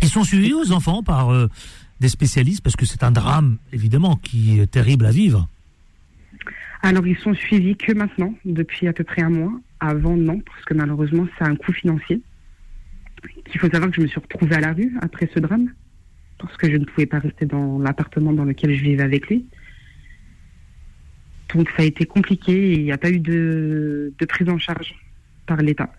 Ils 0.00 0.08
sont 0.08 0.24
suivis 0.24 0.54
aux 0.54 0.72
enfants 0.72 1.02
par 1.02 1.30
euh, 1.30 1.48
des 2.00 2.08
spécialistes? 2.08 2.62
Parce 2.62 2.76
que 2.76 2.86
c'est 2.86 3.02
un 3.02 3.10
drame, 3.10 3.58
évidemment, 3.72 4.16
qui 4.16 4.60
est 4.60 4.66
terrible 4.66 5.06
à 5.06 5.10
vivre. 5.10 5.48
Alors 6.82 7.06
ils 7.06 7.18
sont 7.18 7.34
suivis 7.34 7.76
que 7.76 7.92
maintenant, 7.92 8.34
depuis 8.44 8.86
à 8.86 8.92
peu 8.92 9.04
près 9.04 9.22
un 9.22 9.30
mois. 9.30 9.52
Avant, 9.80 10.16
non, 10.16 10.40
parce 10.40 10.64
que 10.64 10.74
malheureusement, 10.74 11.26
c'est 11.36 11.44
un 11.44 11.56
coût 11.56 11.72
financier. 11.72 12.20
Il 13.54 13.60
faut 13.60 13.68
savoir 13.70 13.90
que 13.90 13.96
je 13.96 14.02
me 14.02 14.06
suis 14.06 14.20
retrouvée 14.20 14.56
à 14.56 14.60
la 14.60 14.72
rue 14.72 14.96
après 15.00 15.28
ce 15.34 15.40
drame, 15.40 15.72
parce 16.38 16.56
que 16.56 16.70
je 16.70 16.76
ne 16.76 16.84
pouvais 16.84 17.06
pas 17.06 17.18
rester 17.18 17.46
dans 17.46 17.78
l'appartement 17.78 18.32
dans 18.32 18.44
lequel 18.44 18.74
je 18.74 18.82
vivais 18.82 19.02
avec 19.02 19.28
lui. 19.28 19.46
Donc 21.54 21.68
ça 21.70 21.82
a 21.82 21.86
été 21.86 22.04
compliqué 22.04 22.72
et 22.72 22.74
il 22.74 22.84
n'y 22.84 22.92
a 22.92 22.98
pas 22.98 23.10
eu 23.10 23.18
de, 23.20 24.12
de 24.18 24.26
prise 24.26 24.48
en 24.48 24.58
charge 24.58 24.94
par 25.46 25.56
l'État. 25.58 25.90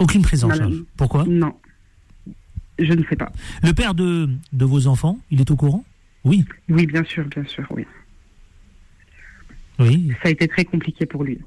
Aucune 0.00 0.22
prise 0.22 0.44
en 0.44 0.48
Madame. 0.48 0.72
charge. 0.72 0.84
Pourquoi? 0.96 1.24
Non, 1.24 1.56
je 2.78 2.92
ne 2.92 3.04
sais 3.04 3.14
pas. 3.16 3.30
Le 3.62 3.72
père 3.72 3.94
de, 3.94 4.28
de 4.52 4.64
vos 4.64 4.88
enfants, 4.88 5.18
il 5.30 5.40
est 5.40 5.50
au 5.50 5.56
courant? 5.56 5.84
Oui. 6.24 6.44
Oui, 6.68 6.86
bien 6.86 7.04
sûr, 7.04 7.24
bien 7.26 7.44
sûr, 7.44 7.64
oui. 7.70 7.86
Oui. 9.78 10.12
Ça 10.22 10.28
a 10.28 10.30
été 10.30 10.48
très 10.48 10.64
compliqué 10.64 11.06
pour 11.06 11.22
lui. 11.22 11.38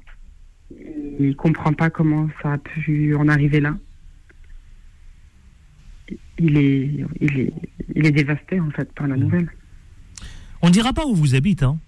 Il 0.70 1.34
comprend 1.36 1.72
pas 1.72 1.90
comment 1.90 2.28
ça 2.42 2.54
a 2.54 2.58
pu 2.58 3.14
en 3.16 3.28
arriver 3.28 3.60
là. 3.60 3.76
Il 6.38 6.56
est, 6.56 7.04
il 7.20 7.38
est, 7.38 7.52
il 7.94 8.06
est 8.06 8.10
dévasté 8.12 8.60
en 8.60 8.70
fait 8.70 8.92
par 8.92 9.08
la 9.08 9.16
nouvelle. 9.16 9.48
On 10.62 10.68
ne 10.68 10.72
dira 10.72 10.92
pas 10.92 11.06
où 11.06 11.14
vous 11.14 11.34
habitez, 11.34 11.64
hein. 11.64 11.78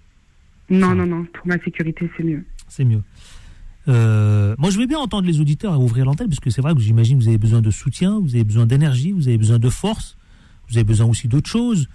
Non, 0.69 0.95
non, 0.95 1.05
non. 1.05 1.25
Pour 1.25 1.47
ma 1.47 1.59
sécurité, 1.59 2.09
c'est 2.15 2.23
mieux. 2.23 2.45
c'est 2.67 2.85
mieux. 2.85 3.03
Euh, 3.87 4.55
moi, 4.57 4.69
je 4.69 4.77
vais 4.77 4.87
bien 4.87 4.99
entendre 4.99 5.27
les 5.27 5.39
auditeurs 5.41 5.73
et 5.73 5.77
ouvrir 5.77 6.05
l'antenne, 6.05 6.27
parce 6.27 6.39
que 6.39 6.49
c'est 6.49 6.61
vrai 6.61 6.73
que 6.73 6.79
j'imagine 6.79 7.17
que 7.17 7.23
vous 7.23 7.29
avez 7.29 7.37
besoin 7.37 7.61
de 7.61 7.71
soutien, 7.71 8.19
vous 8.19 8.35
avez 8.35 8.43
besoin 8.43 8.65
d'énergie, 8.65 9.11
vous 9.11 9.27
avez 9.27 9.37
besoin 9.37 9.59
de 9.59 9.69
force, 9.69 10.17
vous 10.69 10.77
avez 10.77 10.85
besoin 10.85 11.07
aussi 11.07 11.27
d'autres 11.27 11.49
choses. 11.49 11.89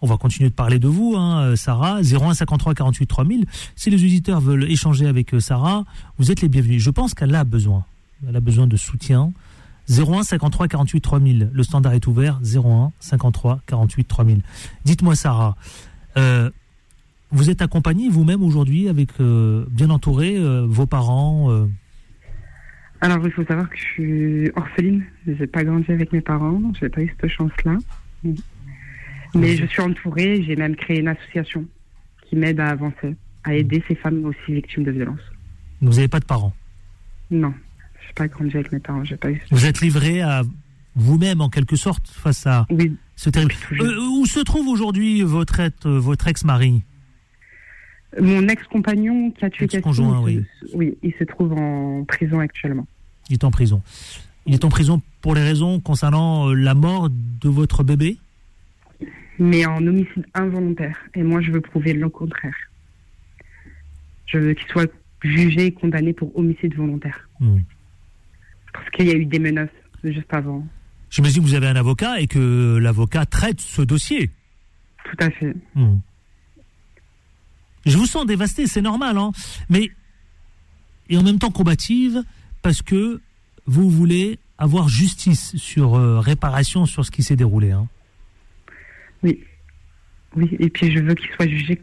On 0.00 0.06
va 0.06 0.16
continuer 0.16 0.50
de 0.50 0.54
parler 0.54 0.78
de 0.78 0.88
vous, 0.88 1.14
hein, 1.16 1.40
euh, 1.40 1.56
Sarah. 1.56 2.00
01 2.02 2.34
53 2.34 2.74
48 2.74 3.06
3000. 3.06 3.46
Si 3.76 3.90
les 3.90 4.02
auditeurs 4.02 4.40
veulent 4.40 4.70
échanger 4.70 5.06
avec 5.06 5.34
euh, 5.34 5.40
Sarah, 5.40 5.84
vous 6.18 6.30
êtes 6.30 6.40
les 6.40 6.48
bienvenus. 6.48 6.82
Je 6.82 6.90
pense 6.90 7.14
qu'elle 7.14 7.34
a 7.34 7.44
besoin. 7.44 7.84
Elle 8.28 8.36
a 8.36 8.40
besoin 8.40 8.66
de 8.66 8.76
soutien. 8.76 9.32
01 9.90 10.22
53 10.22 10.68
48 10.68 11.00
3000. 11.00 11.50
Le 11.52 11.62
standard 11.62 11.94
est 11.94 12.06
ouvert. 12.06 12.40
01 12.42 12.92
53 13.00 13.60
48 13.66 14.04
3000. 14.04 14.42
Dites-moi, 14.84 15.16
Sarah, 15.16 15.56
euh, 16.16 16.50
vous 17.30 17.50
êtes 17.50 17.62
accompagnée 17.62 18.08
vous-même 18.08 18.42
aujourd'hui, 18.42 18.88
avec 18.88 19.08
euh, 19.20 19.64
bien 19.70 19.90
entouré, 19.90 20.36
euh, 20.36 20.64
vos 20.66 20.86
parents 20.86 21.50
euh? 21.50 21.66
Alors, 23.00 23.18
il 23.24 23.30
faut 23.30 23.44
savoir 23.44 23.68
que 23.70 23.76
je 23.76 23.82
suis 23.82 24.50
orpheline. 24.56 25.04
Je 25.26 25.32
n'ai 25.32 25.46
pas 25.46 25.62
grandi 25.62 25.90
avec 25.92 26.12
mes 26.12 26.20
parents. 26.20 26.60
Je 26.78 26.84
n'ai 26.84 26.90
pas 26.90 27.02
eu 27.02 27.14
cette 27.20 27.30
chance-là. 27.30 27.76
Mais 29.34 29.56
je 29.56 29.66
suis 29.66 29.80
entourée. 29.82 30.42
J'ai 30.44 30.56
même 30.56 30.76
créé 30.76 31.00
une 31.00 31.08
association 31.08 31.64
qui 32.28 32.36
m'aide 32.36 32.60
à 32.60 32.68
avancer, 32.68 33.16
à 33.44 33.54
aider 33.54 33.82
ces 33.88 33.94
femmes 33.94 34.24
aussi 34.24 34.52
victimes 34.52 34.84
de 34.84 34.90
violences. 34.90 35.20
Vous 35.80 35.90
n'avez 35.90 36.08
pas 36.08 36.20
de 36.20 36.24
parents 36.24 36.54
Non, 37.30 37.52
je 38.02 38.06
n'ai 38.08 38.12
pas 38.14 38.28
grandi 38.28 38.54
avec 38.56 38.72
mes 38.72 38.80
parents. 38.80 39.04
J'ai 39.04 39.16
pas 39.16 39.30
eu. 39.30 39.42
Vous 39.50 39.64
êtes 39.66 39.80
livré 39.80 40.20
à 40.22 40.42
vous-même, 40.96 41.40
en 41.40 41.48
quelque 41.48 41.76
sorte, 41.76 42.08
face 42.08 42.46
à 42.46 42.66
Oui, 42.70 42.96
ce 43.16 43.30
terrible. 43.30 43.54
Euh, 43.80 44.00
où 44.20 44.26
se 44.26 44.40
trouve 44.40 44.66
aujourd'hui 44.68 45.22
votre, 45.22 45.60
ex- 45.60 45.86
euh, 45.86 45.98
votre 45.98 46.26
ex-mari 46.26 46.82
Mon 48.20 48.48
ex-compagnon 48.48 49.30
qui 49.32 49.44
a 49.44 49.50
tué 49.50 49.66
Ex-conjoint, 49.66 50.28
il 50.28 50.44
se- 50.60 50.74
oui, 50.76 50.96
il 51.02 51.12
se 51.18 51.24
trouve 51.24 51.52
en 51.52 52.04
prison 52.04 52.40
actuellement. 52.40 52.86
Il 53.30 53.34
est 53.34 53.44
en 53.44 53.50
prison. 53.50 53.82
Il 54.46 54.54
est 54.54 54.64
en 54.64 54.70
prison 54.70 55.02
pour 55.20 55.34
les 55.34 55.42
raisons 55.42 55.78
concernant 55.78 56.48
euh, 56.48 56.54
la 56.54 56.74
mort 56.74 57.10
de 57.10 57.48
votre 57.48 57.84
bébé 57.84 58.16
Mais 59.38 59.64
en 59.66 59.86
homicide 59.86 60.26
involontaire. 60.34 60.98
Et 61.14 61.22
moi, 61.22 61.40
je 61.40 61.50
veux 61.52 61.60
prouver 61.60 61.92
le 61.92 62.08
contraire. 62.08 62.56
Je 64.26 64.38
veux 64.38 64.54
qu'il 64.54 64.66
soit 64.68 64.90
jugé 65.22 65.66
et 65.66 65.72
condamné 65.72 66.12
pour 66.12 66.36
homicide 66.36 66.74
volontaire. 66.74 67.28
Hmm. 67.40 67.58
Parce 68.72 68.90
qu'il 68.90 69.06
y 69.06 69.10
a 69.10 69.14
eu 69.14 69.24
des 69.24 69.38
menaces 69.38 69.68
juste 70.04 70.32
avant. 70.32 70.66
J'imagine 71.10 71.42
que 71.42 71.48
vous 71.48 71.54
avez 71.54 71.68
un 71.68 71.76
avocat 71.76 72.20
et 72.20 72.26
que 72.26 72.78
l'avocat 72.78 73.26
traite 73.26 73.60
ce 73.60 73.82
dossier. 73.82 74.30
Tout 75.04 75.16
à 75.24 75.30
fait. 75.30 75.54
Hmm. 75.74 75.98
Je 77.86 77.96
vous 77.96 78.06
sens 78.06 78.26
dévasté, 78.26 78.66
c'est 78.66 78.82
normal, 78.82 79.16
hein. 79.16 79.32
Mais 79.70 79.90
et 81.08 81.16
en 81.16 81.22
même 81.22 81.38
temps 81.38 81.50
combative 81.50 82.22
parce 82.62 82.82
que 82.82 83.20
vous 83.66 83.88
voulez 83.90 84.38
avoir 84.58 84.88
justice 84.88 85.56
sur 85.56 85.94
euh, 85.94 86.20
réparation 86.20 86.86
sur 86.86 87.04
ce 87.04 87.10
qui 87.10 87.22
s'est 87.22 87.36
déroulé. 87.36 87.70
Hein. 87.70 87.86
Oui. 89.22 89.40
Oui, 90.36 90.56
et 90.58 90.68
puis 90.68 90.90
je 90.90 91.00
veux 91.00 91.14
qu'il 91.14 91.30
soit 91.30 91.48
jugé 91.48 91.80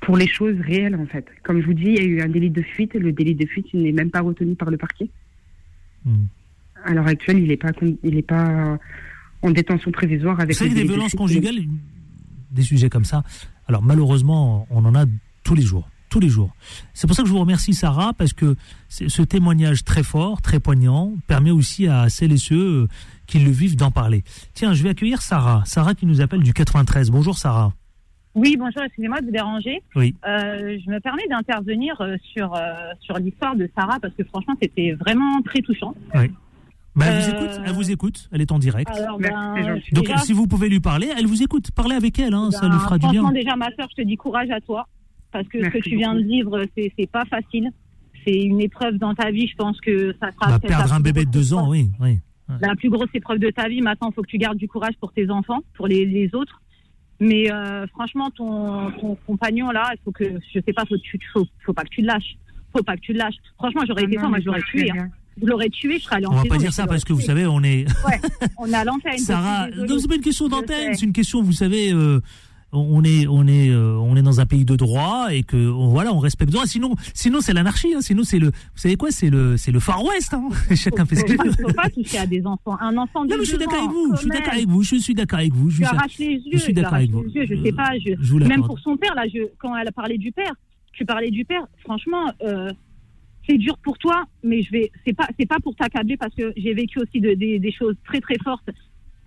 pour 0.00 0.16
les 0.16 0.28
choses 0.28 0.58
réelles, 0.60 0.96
en 0.96 1.06
fait. 1.06 1.26
Comme 1.42 1.60
je 1.60 1.66
vous 1.66 1.74
dis, 1.74 1.86
il 1.86 1.94
y 1.94 1.98
a 1.98 2.04
eu 2.04 2.20
un 2.20 2.28
délit 2.28 2.50
de 2.50 2.62
fuite. 2.62 2.94
Le 2.94 3.12
délit 3.12 3.34
de 3.34 3.46
fuite, 3.46 3.66
il 3.72 3.82
n'est 3.82 3.92
même 3.92 4.10
pas 4.10 4.20
retenu 4.20 4.54
par 4.54 4.70
le 4.70 4.76
parquet. 4.76 5.10
Hmm. 6.04 6.24
À 6.84 6.94
l'heure 6.94 7.06
actuelle, 7.06 7.38
il 7.38 7.48
n'est 7.48 7.56
pas, 7.56 7.72
il 8.02 8.16
est 8.16 8.22
pas 8.22 8.78
en 9.42 9.50
détention 9.50 9.90
prévisoire 9.90 10.40
avec 10.40 10.56
Vous 10.56 10.64
savez, 10.64 10.74
des 10.74 10.82
de 10.82 10.88
violences 10.88 11.14
conjugales, 11.14 11.60
des 12.50 12.62
sujets 12.62 12.88
comme 12.88 13.04
ça, 13.04 13.22
alors 13.68 13.82
malheureusement, 13.82 14.66
on 14.70 14.84
en 14.84 14.94
a 14.94 15.04
tous 15.44 15.54
les 15.54 15.62
jours. 15.62 15.88
Tous 16.10 16.20
les 16.20 16.28
jours. 16.28 16.50
C'est 16.92 17.06
pour 17.06 17.14
ça 17.16 17.22
que 17.22 17.28
je 17.28 17.32
vous 17.32 17.38
remercie, 17.38 17.72
Sarah, 17.72 18.12
parce 18.12 18.32
que 18.32 18.56
ce 18.88 19.22
témoignage 19.22 19.84
très 19.84 20.02
fort, 20.02 20.42
très 20.42 20.58
poignant, 20.58 21.12
permet 21.28 21.52
aussi 21.52 21.86
à 21.86 22.08
celles 22.08 22.32
et 22.32 22.36
ceux 22.36 22.82
euh, 22.82 22.88
qui 23.28 23.38
le 23.38 23.50
vivent 23.50 23.76
d'en 23.76 23.92
parler. 23.92 24.24
Tiens, 24.52 24.74
je 24.74 24.82
vais 24.82 24.88
accueillir 24.90 25.22
Sarah. 25.22 25.62
Sarah 25.66 25.94
qui 25.94 26.06
nous 26.06 26.20
appelle 26.20 26.42
du 26.42 26.52
93. 26.52 27.10
Bonjour, 27.10 27.38
Sarah. 27.38 27.72
Oui, 28.34 28.56
bonjour, 28.56 28.82
excusez-moi 28.82 29.20
de 29.20 29.26
vous 29.26 29.32
déranger. 29.32 29.82
Oui. 29.96 30.14
Euh, 30.26 30.78
je 30.84 30.90
me 30.90 31.00
permets 31.00 31.26
d'intervenir 31.28 32.00
euh, 32.00 32.16
sur, 32.32 32.54
euh, 32.54 32.60
sur 33.00 33.16
l'histoire 33.18 33.56
de 33.56 33.68
Sarah 33.76 33.98
parce 34.00 34.14
que 34.14 34.24
franchement, 34.24 34.54
c'était 34.60 34.92
vraiment 34.92 35.42
très 35.42 35.60
touchant. 35.62 35.94
Bah, 36.12 37.06
elle 37.06 37.22
vous 37.22 37.30
Euh, 37.30 37.44
écoute, 37.44 37.60
elle 37.64 37.72
vous 37.72 37.90
écoute, 37.90 38.28
elle 38.32 38.40
est 38.40 38.52
en 38.52 38.58
direct. 38.58 38.90
Alors, 38.90 39.18
Merci, 39.18 39.34
ben, 39.34 39.54
c'est 39.56 39.68
gentil. 39.68 39.94
Donc, 39.94 40.06
déjà, 40.06 40.18
si 40.18 40.32
vous 40.32 40.46
pouvez 40.46 40.68
lui 40.68 40.80
parler, 40.80 41.08
elle 41.16 41.26
vous 41.26 41.42
écoute. 41.42 41.70
Parlez 41.70 41.94
avec 41.94 42.18
elle, 42.18 42.34
hein, 42.34 42.50
ça 42.50 42.62
ben, 42.62 42.72
lui 42.72 42.80
fera 42.80 42.98
du 42.98 43.06
bien. 43.08 43.22
Franchement, 43.22 43.38
déjà, 43.38 43.56
ma 43.56 43.70
soeur, 43.76 43.88
je 43.90 44.02
te 44.02 44.06
dis 44.06 44.16
courage 44.16 44.50
à 44.50 44.60
toi 44.60 44.86
parce 45.32 45.46
que 45.48 45.62
ce 45.64 45.68
que 45.68 45.78
tu 45.78 45.96
viens 45.96 46.12
beaucoup. 46.14 46.24
de 46.24 46.28
vivre, 46.28 46.62
c'est 46.76 46.92
c'est 46.98 47.10
pas 47.10 47.24
facile. 47.24 47.70
C'est 48.26 48.34
une 48.38 48.60
épreuve 48.60 48.96
dans 48.98 49.14
ta 49.14 49.30
vie. 49.30 49.46
Je 49.46 49.56
pense 49.56 49.80
que 49.80 50.14
ça 50.20 50.30
sera 50.32 50.52
Bah, 50.52 50.58
perdre 50.58 50.92
un 50.92 51.00
bébé 51.00 51.24
de 51.24 51.30
deux 51.30 51.54
ans, 51.54 51.68
oui. 51.70 51.88
oui. 52.00 52.18
la 52.60 52.74
plus 52.76 52.90
grosse 52.90 53.08
épreuve 53.14 53.38
de 53.38 53.48
ta 53.50 53.68
vie. 53.68 53.80
Maintenant, 53.80 54.10
il 54.10 54.14
faut 54.14 54.22
que 54.22 54.28
tu 54.30 54.38
gardes 54.38 54.58
du 54.58 54.68
courage 54.68 54.94
pour 55.00 55.12
tes 55.12 55.30
enfants, 55.30 55.60
pour 55.74 55.86
les, 55.86 56.04
les 56.04 56.34
autres. 56.34 56.60
Mais 57.18 57.50
euh, 57.52 57.86
franchement, 57.88 58.30
ton, 58.30 58.90
ton 59.00 59.14
compagnon 59.26 59.70
là, 59.70 59.90
il 59.94 59.98
faut 60.04 60.10
que, 60.12 60.24
je 60.54 60.60
sais 60.60 60.72
pas, 60.72 60.84
faut, 60.86 60.96
tu, 60.98 61.18
faut, 61.32 61.46
faut 61.64 61.72
pas 61.72 61.82
que 61.84 61.90
tu 61.90 62.00
le 62.02 62.06
lâches. 62.08 62.36
Faut 62.74 62.82
pas 62.82 62.96
que 62.96 63.00
tu 63.02 63.12
le 63.12 63.18
lâches. 63.18 63.34
Franchement, 63.56 63.82
j'aurais 63.86 64.04
été 64.04 64.16
Ah 64.16 64.20
toi, 64.20 64.22
non, 64.24 64.28
moi 64.30 64.38
mais 64.38 64.42
je 64.42 64.46
l'aurais 64.46 64.60
je 64.60 64.66
ferai 64.66 64.82
tué. 64.84 64.90
hein. 64.90 64.94
rien. 64.94 65.08
Je 65.42 65.46
l'aurais 65.46 65.68
tué, 65.68 65.98
je 65.98 66.04
serais 66.04 66.16
allée 66.16 66.26
en 66.26 66.32
On 66.32 66.36
va 66.36 66.44
pas 66.44 66.58
dire 66.58 66.72
ça 66.72 66.86
parce 66.86 67.04
que 67.04 67.12
vous 67.14 67.20
savez, 67.20 67.46
on 67.46 67.62
est. 67.62 67.86
On 68.58 68.66
est 68.66 68.74
à 68.74 68.84
l'antenne. 68.84 69.16
Sarah, 69.18 69.68
non, 69.70 69.98
c'est 69.98 70.08
pas 70.08 70.16
une 70.16 70.20
question 70.22 70.48
d'antenne, 70.48 70.94
c'est 70.94 71.06
une 71.06 71.12
question, 71.12 71.42
vous 71.42 71.52
savez, 71.52 71.92
euh, 71.92 72.20
on 72.72 73.02
est, 73.04 73.26
on 73.26 73.46
est, 73.48 73.68
euh, 73.70 73.96
on 73.98 74.14
est 74.16 74.22
dans 74.22 74.40
un 74.40 74.46
pays 74.46 74.64
de 74.64 74.76
droit 74.76 75.26
et 75.32 75.42
que 75.42 75.56
on- 75.56 75.88
voilà, 75.88 76.12
on 76.14 76.18
respecte 76.18 76.50
le 76.50 76.54
droit. 76.54 76.66
Sinon, 76.66 76.94
sinon 77.14 77.40
c'est 77.40 77.52
l'anarchie. 77.52 77.94
hein. 77.94 78.00
Sinon, 78.00 78.22
c'est 78.22 78.38
le, 78.38 78.46
vous 78.48 78.52
savez 78.76 78.96
quoi, 78.96 79.10
c'est 79.10 79.28
le, 79.30 79.56
c'est 79.56 79.72
le 79.72 79.80
Far 79.80 80.04
West. 80.04 80.34
Hein. 80.34 80.48
Chacun 80.76 81.04
fait 81.04 81.16
ce 81.16 81.24
qu'il 81.24 81.36
veut. 81.36 81.50
faut 81.52 81.72
pas 81.72 81.90
toucher 81.90 82.18
à 82.18 82.26
des 82.26 82.46
enfants. 82.46 82.76
Un 82.80 82.96
enfant 82.96 83.24
de 83.24 83.30
Non, 83.30 83.36
mais 83.38 83.44
je 83.44 83.48
suis 83.50 83.58
d'accord 83.58 83.78
avec 83.78 83.90
vous. 83.90 84.12
Je 84.14 84.20
suis 84.20 84.28
d'accord 84.30 84.52
avec 84.52 84.68
vous. 84.68 84.82
Je 84.82 84.96
suis 84.96 85.14
d'accord 85.14 85.38
avec 85.40 85.52
vous. 85.52 85.70
Je 85.70 85.78
Tu 85.78 85.84
suis- 85.86 85.96
arraches 85.96 86.18
les 86.18 86.26
yeux. 86.34 86.40
je 86.52 86.58
suis 86.58 86.72
d'accord 86.72 86.94
avec 86.94 87.10
vous. 87.10 87.22
les 87.24 87.32
yeux, 87.32 87.46
je 87.48 87.62
sais 87.62 87.72
pas. 87.72 87.90
Je, 87.98 88.12
je 88.20 88.32
vous 88.32 88.38
même 88.38 88.62
pour 88.64 88.78
son 88.78 88.96
père, 88.96 89.14
là, 89.14 89.24
je, 89.32 89.40
quand 89.58 89.76
elle 89.76 89.88
a 89.88 89.92
parlé 89.92 90.16
du 90.18 90.30
père, 90.32 90.52
tu 90.92 91.04
parlais 91.04 91.30
du 91.30 91.44
père. 91.44 91.66
Franchement, 91.84 92.24
euh, 92.44 92.70
c'est 93.48 93.58
dur 93.58 93.76
pour 93.78 93.98
toi, 93.98 94.24
mais 94.44 94.62
je 94.62 94.70
vais. 94.70 94.90
C'est 95.04 95.12
pas, 95.16 95.26
c'est 95.38 95.46
pas 95.46 95.58
pour 95.62 95.74
t'accabler 95.74 96.16
parce 96.16 96.34
que 96.34 96.52
j'ai 96.56 96.74
vécu 96.74 96.98
aussi 97.00 97.20
de- 97.20 97.34
des- 97.34 97.58
des 97.58 97.72
choses 97.72 97.96
très 98.04 98.20
très 98.20 98.36
fortes 98.44 98.68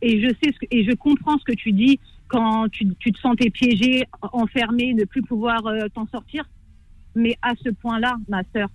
et 0.02 0.22
je 0.22 0.28
sais 0.30 0.52
ce 0.54 0.60
que, 0.60 0.66
et 0.72 0.84
je 0.86 0.92
comprends 0.94 1.38
ce 1.40 1.44
que 1.46 1.54
tu 1.54 1.72
dis 1.72 2.00
quand 2.34 2.68
tu, 2.70 2.88
tu 2.96 3.12
te 3.12 3.20
sentais 3.20 3.52
piégé, 3.52 4.06
enfermé, 4.34 4.96
ne 4.96 5.06
plus 5.06 5.22
pouvoir 5.22 5.66
euh, 5.68 5.88
t'en 5.94 6.08
sortir. 6.08 6.44
Mais 7.16 7.38
à 7.44 7.54
ce 7.64 7.70
point-là, 7.70 8.16
ma 8.28 8.42
sœur, 8.52 8.70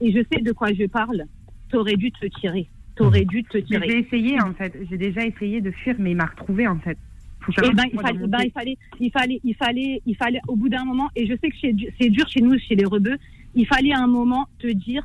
et 0.00 0.10
je 0.12 0.20
sais 0.32 0.40
de 0.40 0.52
quoi 0.52 0.72
je 0.72 0.86
parle, 0.86 1.26
t'aurais 1.70 1.96
dû 1.96 2.10
te 2.10 2.26
tirer. 2.40 2.68
T'aurais 2.96 3.26
dû 3.26 3.44
te 3.44 3.58
tirer. 3.58 3.86
J'ai 3.86 3.98
essayé, 3.98 4.40
en 4.40 4.54
fait. 4.54 4.74
J'ai 4.88 4.96
déjà 4.96 5.26
essayé 5.26 5.60
de 5.60 5.70
fuir, 5.70 5.94
mais 5.98 6.12
il 6.12 6.16
m'a 6.16 6.24
retrouvé, 6.24 6.66
en 6.66 6.78
fait. 6.78 6.96
Faut 7.42 7.52
Eh 7.62 7.74
ben, 7.74 7.84
il 7.92 8.00
fallait, 8.00 8.26
ben, 8.26 8.38
il 8.44 8.50
fallait, 8.50 8.78
il 9.00 9.10
fallait, 9.10 9.40
il 9.44 9.54
fallait, 9.56 10.02
il 10.06 10.16
fallait, 10.16 10.40
au 10.48 10.56
bout 10.56 10.70
d'un 10.70 10.84
moment, 10.84 11.10
et 11.14 11.26
je 11.26 11.34
sais 11.34 11.50
que 11.50 11.56
c'est 11.60 12.08
dur 12.08 12.26
chez 12.28 12.40
nous, 12.40 12.58
chez 12.58 12.76
les 12.76 12.84
rebeux, 12.86 13.18
il 13.54 13.66
fallait 13.66 13.92
à 13.92 13.98
un 13.98 14.06
moment 14.06 14.46
te 14.58 14.68
dire, 14.68 15.04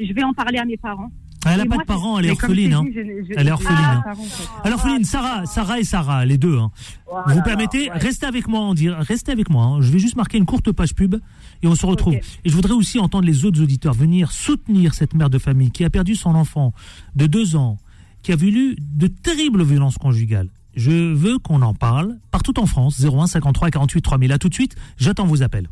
je 0.00 0.12
vais 0.12 0.24
en 0.24 0.32
parler 0.32 0.58
à 0.58 0.64
mes 0.64 0.78
parents. 0.78 1.12
Elle 1.52 1.58
n'a 1.58 1.64
pas 1.66 1.74
moi, 1.76 1.84
de 1.84 1.86
parents, 1.88 2.18
elle 2.18 2.26
est 2.26 2.30
orpheline. 2.30 2.72
Hein. 2.74 2.84
dit, 2.84 2.92
je- 2.94 3.00
je- 3.28 3.34
Elle 3.36 3.48
est 3.48 3.50
orpheline, 3.52 3.76
Ah, 3.80 4.02
hein. 4.06 4.68
est 4.68 4.72
orpheline, 4.72 5.04
Sarah, 5.04 5.46
Sarah 5.46 5.78
et 5.80 5.84
Sarah, 5.84 6.24
les 6.24 6.38
deux. 6.38 6.58
Hein. 6.58 6.70
Voilà, 7.10 7.34
vous 7.34 7.42
permettez, 7.42 7.90
ouais. 7.90 7.98
restez 7.98 8.26
avec 8.26 8.48
moi, 8.48 8.60
en 8.60 8.74
dire, 8.74 8.96
restez 8.98 9.32
avec 9.32 9.50
moi. 9.50 9.64
hein. 9.64 9.80
Je 9.80 9.90
vais 9.92 9.98
juste 9.98 10.16
marquer 10.16 10.38
une 10.38 10.46
courte 10.46 10.72
page 10.72 10.94
pub 10.94 11.14
et 11.62 11.66
on 11.66 11.74
se 11.74 11.86
retrouve. 11.86 12.14
Et 12.14 12.22
je 12.44 12.52
voudrais 12.54 12.72
aussi 12.74 12.98
entendre 12.98 13.24
les 13.26 13.44
autres 13.44 13.62
auditeurs 13.62 13.94
venir 13.94 14.32
soutenir 14.32 14.94
cette 14.94 15.14
mère 15.14 15.30
de 15.30 15.38
famille 15.38 15.70
qui 15.70 15.84
a 15.84 15.90
perdu 15.90 16.14
son 16.14 16.34
enfant 16.34 16.72
de 17.14 17.26
deux 17.26 17.56
ans, 17.56 17.78
qui 18.22 18.32
a 18.32 18.36
vécu 18.36 18.76
de 18.80 19.06
terribles 19.06 19.62
violences 19.62 19.98
conjugales. 19.98 20.48
Je 20.74 20.90
veux 21.14 21.38
qu'on 21.38 21.62
en 21.62 21.72
parle 21.74 22.16
partout 22.30 22.58
en 22.60 22.66
France. 22.66 23.00
01 23.00 23.26
53 23.28 23.70
48 23.70 24.02
3000. 24.02 24.32
À 24.32 24.38
tout 24.38 24.48
de 24.50 24.54
suite. 24.54 24.74
J'attends 24.98 25.24
vos 25.26 25.42
appels. 25.42 25.68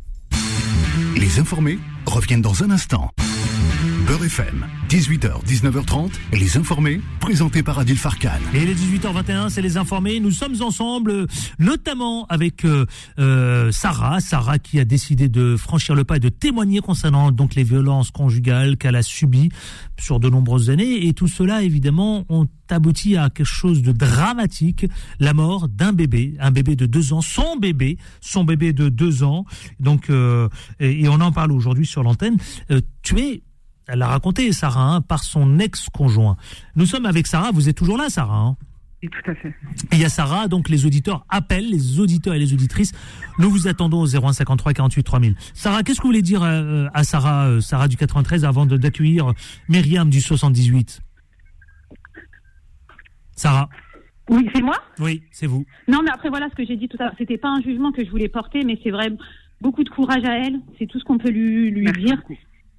Les 1.15 1.39
informés 1.39 1.77
reviennent 2.07 2.41
dans 2.41 2.63
un 2.63 2.71
instant. 2.71 3.11
Beurre 4.07 4.25
FM, 4.25 4.67
18h, 4.87 5.43
19h30, 5.45 6.11
Les 6.33 6.57
informés, 6.57 7.01
présentés 7.19 7.63
par 7.63 7.79
Adil 7.79 7.97
Farkan. 7.97 8.29
Et 8.53 8.63
les 8.63 8.75
18h21, 8.75 9.49
c'est 9.49 9.63
les 9.63 9.77
informés. 9.77 10.19
Nous 10.19 10.29
sommes 10.29 10.61
ensemble, 10.61 11.09
euh, 11.09 11.25
notamment 11.57 12.27
avec 12.27 12.65
euh, 12.65 12.85
euh, 13.17 13.71
Sarah, 13.71 14.19
Sarah 14.19 14.59
qui 14.59 14.79
a 14.79 14.85
décidé 14.85 15.27
de 15.27 15.57
franchir 15.57 15.95
le 15.95 16.03
pas 16.03 16.17
et 16.17 16.19
de 16.19 16.29
témoigner 16.29 16.81
concernant 16.81 17.31
donc 17.31 17.55
les 17.55 17.63
violences 17.63 18.11
conjugales 18.11 18.77
qu'elle 18.77 18.95
a 18.95 19.01
subies 19.01 19.49
sur 19.99 20.19
de 20.19 20.29
nombreuses 20.29 20.69
années. 20.69 21.07
Et 21.07 21.13
tout 21.13 21.27
cela, 21.27 21.63
évidemment, 21.63 22.25
ont 22.29 22.47
abouti 22.69 23.17
à 23.17 23.31
quelque 23.31 23.47
chose 23.47 23.81
de 23.81 23.91
dramatique, 23.91 24.85
la 25.19 25.33
mort 25.33 25.67
d'un 25.67 25.93
bébé, 25.93 26.35
un 26.39 26.51
bébé 26.51 26.75
de 26.75 26.85
deux 26.85 27.11
ans, 27.11 27.21
son 27.21 27.57
bébé, 27.57 27.97
son 28.21 28.43
bébé 28.43 28.71
de 28.71 28.87
deux 28.89 29.23
ans. 29.23 29.45
Donc, 29.79 30.11
euh, 30.11 30.47
et, 30.79 31.05
et 31.05 31.09
on 31.09 31.21
en 31.21 31.31
parle 31.31 31.51
aujourd'hui 31.51 31.87
sur 31.87 32.03
l'antenne. 32.03 32.37
Euh, 32.69 32.81
tué 33.01 33.41
elle 33.87 33.99
l'a 33.99 34.07
raconté, 34.07 34.51
Sarah, 34.51 34.95
hein, 34.95 35.01
par 35.01 35.23
son 35.23 35.59
ex-conjoint. 35.59 36.37
Nous 36.75 36.85
sommes 36.85 37.05
avec 37.05 37.27
Sarah, 37.27 37.51
vous 37.51 37.69
êtes 37.69 37.77
toujours 37.77 37.97
là, 37.97 38.09
Sarah 38.09 38.37
hein 38.37 38.57
Oui, 39.03 39.09
Tout 39.09 39.29
à 39.31 39.35
fait. 39.35 39.49
et 39.49 39.53
il 39.93 39.99
y 39.99 40.05
a 40.05 40.09
Sarah, 40.09 40.47
donc 40.47 40.69
les 40.69 40.85
auditeurs 40.85 41.25
appellent, 41.29 41.69
les 41.69 41.99
auditeurs 41.99 42.33
et 42.33 42.39
les 42.39 42.53
auditrices. 42.53 42.91
Nous 43.39 43.49
vous 43.49 43.67
attendons 43.67 44.01
au 44.01 44.07
01 44.07 44.33
53 44.33 44.73
48 44.73 45.03
3000. 45.03 45.35
Sarah, 45.53 45.83
qu'est-ce 45.83 45.97
que 45.99 46.03
vous 46.03 46.09
voulez 46.09 46.21
dire 46.21 46.41
euh, 46.43 46.87
à 46.93 47.03
Sarah, 47.03 47.47
euh, 47.47 47.61
Sarah 47.61 47.87
du 47.87 47.97
93, 47.97 48.43
avant 48.45 48.65
de- 48.65 48.77
d'accueillir 48.77 49.33
Myriam 49.69 50.09
du 50.09 50.21
78 50.21 51.01
Sarah, 53.35 53.69
Oui, 54.29 54.49
c'est 54.55 54.61
moi? 54.61 54.77
Oui, 54.99 55.21
c'est 55.31 55.45
vous. 55.47 55.65
Non, 55.87 55.99
mais 56.03 56.09
après, 56.11 56.29
voilà 56.29 56.49
ce 56.49 56.55
que 56.55 56.65
j'ai 56.65 56.77
dit 56.77 56.87
tout 56.87 56.97
à 56.99 57.03
l'heure. 57.05 57.13
C'était 57.17 57.37
pas 57.37 57.49
un 57.49 57.61
jugement 57.61 57.91
que 57.91 58.03
je 58.03 58.09
voulais 58.09 58.29
porter, 58.29 58.63
mais 58.63 58.79
c'est 58.83 58.91
vrai, 58.91 59.09
beaucoup 59.61 59.83
de 59.83 59.89
courage 59.89 60.23
à 60.23 60.37
elle. 60.39 60.55
C'est 60.79 60.87
tout 60.87 60.99
ce 60.99 61.03
qu'on 61.03 61.17
peut 61.17 61.29
lui, 61.29 61.71
dire. 61.93 62.15
beaucoup. 62.15 62.37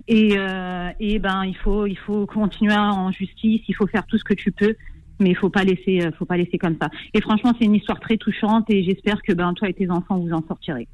Et, 0.09 0.35
euh, 0.37 0.91
et 1.01 1.19
ben 1.19 1.45
il 1.45 1.57
faut 1.57 1.87
il 1.87 1.99
faut 1.99 2.27
continuer 2.27 2.77
en 2.77 3.11
justice, 3.11 3.63
il 3.67 3.75
faut 3.75 3.87
faire 3.89 4.07
tout 4.07 4.19
ce 4.19 4.25
que 4.25 4.35
tu 4.35 4.53
peux, 4.53 4.75
mais 5.19 5.31
il 5.31 5.37
faut 5.37 5.51
pas 5.51 5.65
laisser 5.65 6.01
euh, 6.03 6.11
faut 6.17 6.25
pas 6.25 6.37
laisser 6.37 6.59
comme 6.59 6.77
ça. 6.81 6.89
Et 7.13 7.21
franchement 7.21 7.53
c'est 7.59 7.65
une 7.65 7.75
histoire 7.75 7.99
très 7.99 8.17
touchante 8.17 8.67
et 8.69 8.85
j'espère 8.85 9.21
que 9.23 9.33
ben 9.33 9.53
toi 9.55 9.69
et 9.69 9.75
tes 9.75 9.91
enfants 9.91 10.19
vous 10.19 10.33
en 10.33 10.45
sortirez. 10.47 10.87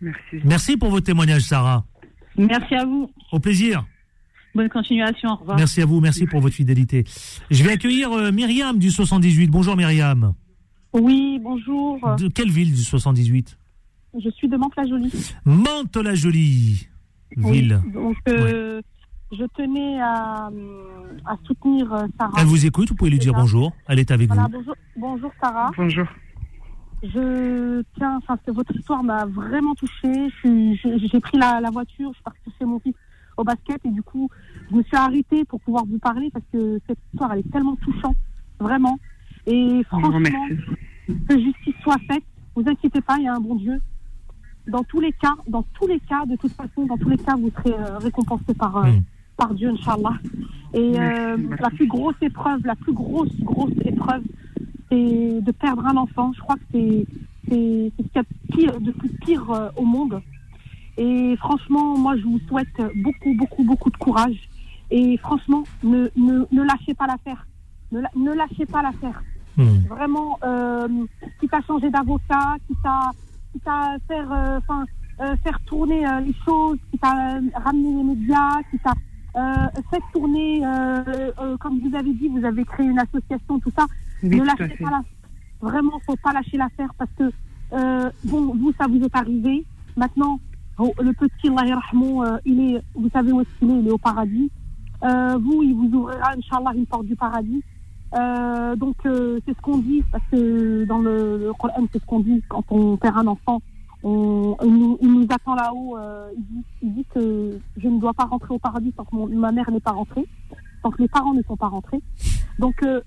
Merci. 0.00 0.40
Merci 0.44 0.76
pour 0.78 0.88
votre 0.88 1.04
témoignage, 1.04 1.42
Sarah. 1.42 1.84
Merci 2.36 2.74
à 2.74 2.86
vous. 2.86 3.10
Au 3.32 3.38
plaisir. 3.38 3.84
Bonne 4.54 4.68
continuation. 4.68 5.30
Au 5.30 5.36
revoir. 5.36 5.58
Merci 5.58 5.82
à 5.82 5.86
vous, 5.86 6.00
merci 6.00 6.26
pour 6.26 6.40
votre 6.40 6.54
fidélité. 6.54 7.04
Je 7.50 7.62
vais 7.62 7.72
accueillir 7.72 8.10
euh, 8.12 8.32
Myriam 8.32 8.78
du 8.78 8.90
78. 8.90 9.48
Bonjour 9.48 9.76
Myriam. 9.76 10.34
Oui, 10.92 11.38
bonjour. 11.40 11.98
De 12.18 12.28
quelle 12.28 12.50
ville 12.50 12.72
du 12.72 12.82
78 12.82 13.56
Je 14.20 14.30
suis 14.30 14.48
de 14.48 14.56
Mantes-la-Jolie. 14.56 15.12
Mantes-la-Jolie. 15.44 16.88
Ville. 17.36 17.80
Oui, 17.86 17.92
donc, 17.92 18.16
euh, 18.28 18.80
je 19.32 19.44
tenais 19.56 20.00
à, 20.00 20.50
à 21.26 21.36
soutenir 21.44 21.92
euh, 21.92 22.06
Sarah. 22.18 22.32
Elle 22.40 22.46
vous 22.46 22.66
écoute, 22.66 22.88
vous 22.90 22.94
pouvez 22.96 23.10
lui 23.10 23.18
dire 23.18 23.32
bonjour. 23.34 23.72
Elle 23.88 23.98
est 23.98 24.10
avec 24.10 24.26
Voilà, 24.28 24.44
vous. 24.44 24.50
bonjour, 24.58 24.74
bonjour 24.96 25.30
Sarah. 25.42 25.70
Bonjour. 25.76 26.06
Je 27.02 27.82
tiens, 27.96 28.18
enfin, 28.18 28.38
c'est- 28.44 28.50
votre 28.52 28.74
histoire 28.76 29.02
m'a 29.02 29.24
vraiment 29.24 29.74
touchée. 29.74 30.28
J'ai 30.44 31.20
pris 31.20 31.38
la, 31.38 31.60
la 31.60 31.70
voiture, 31.70 32.10
je 32.10 32.14
suis 32.14 32.22
partie 32.24 32.50
chez 32.58 32.64
mon 32.66 32.78
fils 32.80 32.94
au 33.36 33.44
basket 33.44 33.80
et 33.86 33.90
du 33.90 34.02
coup, 34.02 34.28
je 34.70 34.76
me 34.76 34.82
suis 34.82 34.96
arrêtée 34.96 35.44
pour 35.46 35.60
pouvoir 35.60 35.84
vous 35.86 35.98
parler 35.98 36.28
parce 36.32 36.44
que 36.52 36.78
cette 36.86 36.98
histoire, 37.12 37.32
elle 37.32 37.38
est 37.40 37.50
tellement 37.50 37.76
touchante, 37.76 38.16
vraiment. 38.58 38.98
Et 39.46 39.82
franchement, 39.84 40.20
que 41.28 41.38
justice 41.38 41.74
soit 41.82 41.96
faite. 42.10 42.22
Vous 42.54 42.64
inquiétez 42.66 43.00
pas, 43.00 43.16
il 43.16 43.24
y 43.24 43.28
a 43.28 43.34
un 43.34 43.40
bon 43.40 43.54
Dieu. 43.54 43.80
Dans 44.70 44.84
tous 44.84 45.00
les 45.00 45.12
cas, 45.12 45.34
dans 45.48 45.64
tous 45.74 45.86
les 45.86 46.00
cas, 46.00 46.24
de 46.26 46.36
toute 46.36 46.52
façon, 46.52 46.86
dans 46.86 46.96
tous 46.96 47.08
les 47.08 47.18
cas, 47.18 47.34
vous 47.36 47.50
serez 47.56 47.74
euh, 47.74 47.98
récompensé 47.98 48.54
par, 48.54 48.76
euh, 48.78 48.86
Mm. 48.90 49.02
par 49.36 49.54
Dieu, 49.54 49.68
Inch'Allah. 49.70 50.14
Et 50.74 50.92
euh, 51.00 51.36
la 51.58 51.70
plus 51.70 51.86
grosse 51.86 52.14
épreuve, 52.22 52.60
la 52.64 52.76
plus 52.76 52.92
grosse, 52.92 53.34
grosse 53.40 53.72
épreuve, 53.84 54.22
c'est 54.90 55.40
de 55.40 55.52
perdre 55.52 55.84
un 55.86 55.96
enfant. 55.96 56.32
Je 56.34 56.40
crois 56.40 56.56
que 56.56 56.62
c'est 56.72 57.06
c'est 57.48 57.92
c'est 57.96 58.02
ce 58.04 58.08
qu'il 58.08 58.16
y 58.16 58.18
a 58.18 58.22
de 58.22 58.52
pire, 58.72 58.80
de 58.80 58.90
plus 58.92 59.08
pire 59.24 59.50
euh, 59.50 59.68
au 59.76 59.84
monde. 59.84 60.20
Et 60.96 61.34
franchement, 61.38 61.96
moi, 61.98 62.16
je 62.16 62.22
vous 62.24 62.40
souhaite 62.48 62.76
beaucoup, 62.96 63.34
beaucoup, 63.34 63.64
beaucoup 63.64 63.90
de 63.90 63.96
courage. 63.96 64.38
Et 64.90 65.16
franchement, 65.18 65.62
ne, 65.82 66.08
ne, 66.16 66.44
ne 66.52 66.62
lâchez 66.62 66.94
pas 66.94 67.06
l'affaire. 67.06 67.46
Ne, 67.92 68.00
ne 68.16 68.32
lâchez 68.34 68.66
pas 68.66 68.82
l'affaire 68.82 69.22
Hmm. 69.56 69.80
vraiment 69.88 70.38
euh, 70.44 70.86
quitte 71.40 71.52
à 71.52 71.60
changer 71.62 71.90
d'avocat, 71.90 72.54
quitte 72.68 72.78
à, 72.84 73.10
quitte 73.52 73.66
à 73.66 73.96
faire, 74.06 74.32
euh, 74.32 74.58
enfin, 74.58 74.84
euh, 75.20 75.36
faire 75.42 75.58
tourner 75.66 76.06
euh, 76.06 76.20
les 76.20 76.34
choses, 76.44 76.78
quitte 76.90 77.04
à 77.04 77.38
ramener 77.60 77.96
les 77.96 78.02
médias, 78.02 78.60
quitte 78.70 78.86
à 78.86 78.94
faire 79.90 80.00
tourner, 80.12 80.60
comme 81.60 81.78
vous 81.78 81.94
avez 81.94 82.12
dit, 82.14 82.28
vous 82.28 82.44
avez 82.44 82.64
créé 82.64 82.86
une 82.86 82.98
association, 82.98 83.60
tout 83.60 83.70
ça. 83.76 83.86
Oui, 84.24 84.40
ne 84.40 84.44
lâchez 84.44 84.68
fait. 84.68 84.84
pas 84.84 84.90
la, 84.90 85.02
vraiment, 85.60 86.00
faut 86.04 86.16
pas 86.16 86.32
lâcher 86.32 86.56
l'affaire 86.56 86.92
parce 86.98 87.10
que 87.16 87.30
bon, 88.26 88.54
vous, 88.56 88.72
ça 88.76 88.86
vous 88.88 89.00
est 89.00 89.16
arrivé. 89.16 89.64
Maintenant, 89.96 90.40
oh, 90.78 90.92
le 91.00 91.12
petit 91.12 91.48
Allah 91.48 91.78
il 92.44 92.60
est, 92.74 92.82
vous 92.96 93.08
savez 93.10 93.30
où 93.30 93.40
est-ce 93.40 93.58
qu'il 93.60 93.70
est, 93.70 93.80
il 93.80 93.86
est 93.86 93.92
au 93.92 93.98
paradis. 93.98 94.50
Vous, 95.00 95.62
il 95.62 95.74
vous 95.74 95.96
ouvrira, 95.96 96.32
Inch'Allah, 96.36 96.72
une 96.74 96.86
porte 96.86 97.06
du 97.06 97.14
paradis. 97.14 97.62
Euh, 98.18 98.74
donc 98.76 98.96
euh, 99.06 99.38
c'est 99.46 99.56
ce 99.56 99.60
qu'on 99.62 99.78
dit 99.78 100.02
parce 100.10 100.24
que 100.32 100.84
dans 100.84 100.98
le, 100.98 101.38
le 101.38 101.52
Coran 101.52 101.86
c'est 101.92 102.00
ce 102.00 102.06
qu'on 102.06 102.20
dit 102.20 102.42
quand 102.48 102.64
on 102.70 102.96
perd 102.96 103.16
un 103.18 103.26
enfant. 103.28 103.62
On, 104.02 104.56
il, 104.64 104.72
nous, 104.72 104.98
il 105.02 105.12
nous 105.12 105.26
attend 105.30 105.54
là-haut 105.54 105.96
euh, 105.98 106.30
il, 106.34 106.42
dit, 106.42 106.64
il 106.82 106.94
dit 106.94 107.06
que 107.14 107.58
je 107.76 107.86
ne 107.86 108.00
dois 108.00 108.14
pas 108.14 108.24
rentrer 108.24 108.54
au 108.54 108.58
paradis 108.58 108.92
tant 108.92 109.04
que 109.04 109.14
mon- 109.14 109.28
ma 109.28 109.52
mère 109.52 109.70
n'est 109.70 109.78
pas 109.78 109.92
rentrée 109.92 110.26
tant 110.82 110.90
que 110.90 111.02
les 111.02 111.08
parents 111.08 111.34
ne 111.34 111.42
sont 111.42 111.56
pas 111.56 111.68
rentrés. 111.68 112.00
Donc 112.58 112.82
euh, 112.82 113.00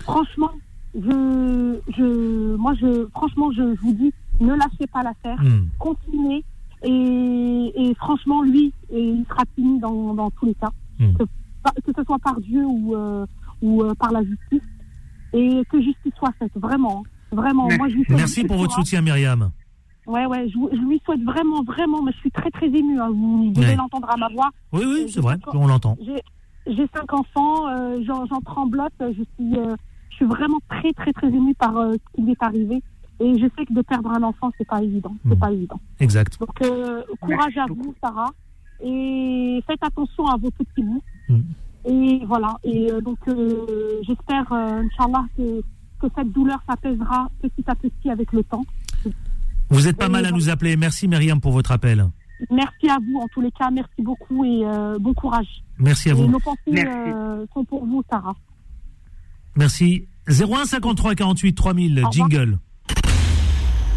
franchement 0.00 0.50
je, 0.94 1.80
je 1.96 2.56
moi 2.56 2.74
je 2.74 3.06
franchement 3.08 3.50
je, 3.52 3.74
je 3.74 3.80
vous 3.80 3.94
dis 3.94 4.12
ne 4.40 4.54
lâchez 4.54 4.86
pas 4.92 5.02
l'affaire. 5.02 5.40
Hmm. 5.42 5.66
continuez. 5.78 6.44
Et, 6.84 7.72
et 7.74 7.94
franchement 7.96 8.42
lui 8.42 8.72
et 8.90 9.02
il 9.02 9.24
sera 9.28 9.42
puni 9.56 9.80
dans, 9.80 10.14
dans 10.14 10.30
tous 10.30 10.46
les 10.46 10.54
cas. 10.54 10.70
Mm. 11.00 11.12
que, 11.14 11.24
que 11.84 11.92
ce 11.96 12.04
soit 12.04 12.18
par 12.20 12.40
Dieu 12.40 12.64
ou, 12.64 12.94
euh, 12.94 13.26
ou 13.62 13.82
euh, 13.82 13.94
par 13.94 14.12
la 14.12 14.22
justice 14.24 14.62
et 15.32 15.62
que 15.70 15.80
justice 15.82 16.12
soit 16.18 16.32
faite 16.38 16.52
vraiment 16.56 17.02
vraiment 17.32 17.64
Merci. 17.66 17.78
moi 17.78 17.88
je 17.88 17.94
lui 17.96 18.04
Merci 18.08 18.44
pour 18.44 18.56
votre 18.56 18.70
courage. 18.70 18.84
soutien, 18.86 19.02
Myriam. 19.02 19.50
ouais 20.06 20.24
ouais 20.26 20.48
je, 20.48 20.54
je 20.72 20.80
lui 20.82 21.00
souhaite 21.04 21.22
vraiment 21.22 21.62
vraiment 21.64 22.02
mais 22.02 22.12
je 22.12 22.18
suis 22.18 22.30
très 22.30 22.50
très 22.50 22.66
émue 22.66 22.98
hein. 23.00 23.10
vous 23.10 23.50
devez 23.54 23.66
Ouais. 23.68 23.76
l'entendre 23.76 24.08
à 24.10 24.16
ma 24.16 24.28
voix 24.28 24.48
Oui, 24.72 24.82
oui, 24.86 25.02
Euh, 25.04 25.08
c'est 25.08 25.20
vrai, 25.20 25.36
on 25.52 25.66
l'entend. 25.66 25.96
j'ai 26.66 26.86
cinq 26.94 27.12
enfants, 27.12 27.68
euh, 27.68 28.00
j'en 28.06 28.24
j'en 28.26 28.40
tremblote, 28.40 28.92
je 29.00 29.22
suis, 29.34 29.58
euh, 29.58 29.74
je 30.10 30.16
suis 30.16 30.24
vraiment 30.26 30.58
très 30.68 30.92
très 30.92 31.12
très 31.12 31.28
émue 31.28 31.54
par 31.54 31.76
euh, 31.76 31.92
ce 31.92 32.16
qui 32.16 32.22
lui 32.22 32.32
est 32.32 32.42
arrivé. 32.42 32.82
Et 33.20 33.36
je 33.36 33.46
sais 33.58 33.64
que 33.66 33.72
de 33.72 33.82
perdre 33.82 34.10
un 34.12 34.22
enfant, 34.22 34.50
c'est 34.56 34.66
pas 34.68 34.80
évident, 34.82 35.14
c'est 35.26 35.34
Mm. 35.34 35.38
pas 35.40 35.50
évident. 35.52 35.80
Exact. 35.98 36.38
Donc 36.38 36.50
euh, 36.62 37.02
courage 37.20 37.54
Merci 37.56 37.58
à 37.58 37.66
vous, 37.74 37.94
Sarah, 38.02 38.30
et 38.84 39.60
faites 39.66 39.82
attention 39.82 40.26
à 40.28 40.36
vos 40.36 40.50
petits 40.52 40.82
bouts. 40.82 41.02
Mm. 41.28 41.40
Et 41.84 42.20
voilà. 42.26 42.56
Et 42.64 42.90
euh, 42.92 43.00
donc 43.00 43.18
euh, 43.28 43.66
j'espère, 44.06 44.50
euh, 44.52 44.82
Inch'Allah, 44.82 45.24
que 45.36 45.62
que 46.00 46.06
cette 46.16 46.30
douleur 46.32 46.58
s'apaisera 46.68 47.28
petit 47.42 47.64
à 47.66 47.74
petit 47.74 48.08
avec 48.10 48.32
le 48.32 48.44
temps. 48.44 48.64
Vous 49.70 49.88
êtes 49.88 49.96
pas 49.96 50.08
mal 50.08 50.24
à 50.26 50.30
nous 50.30 50.48
appeler. 50.48 50.76
Merci, 50.76 51.08
Myriam, 51.08 51.40
pour 51.40 51.52
votre 51.52 51.72
appel. 51.72 52.06
Merci 52.50 52.88
à 52.88 52.98
vous 53.04 53.18
en 53.18 53.26
tous 53.28 53.40
les 53.40 53.50
cas, 53.50 53.68
merci 53.72 54.00
beaucoup 54.00 54.44
et 54.44 54.60
euh, 54.64 54.96
bon 55.00 55.12
courage. 55.12 55.48
Merci 55.78 56.08
à 56.10 56.12
Et 56.12 56.14
vous. 56.14 56.28
nos 56.28 56.38
pensées 56.38 56.60
Merci. 56.68 56.88
euh, 56.88 57.44
sont 57.52 57.64
pour 57.64 57.84
vous, 57.84 58.02
Sarah. 58.08 58.36
Merci. 59.56 60.06
01 60.28 60.64
53 60.66 61.14
48 61.16 61.54
3000, 61.54 61.94
revoir. 61.96 62.12
jingle. 62.12 62.58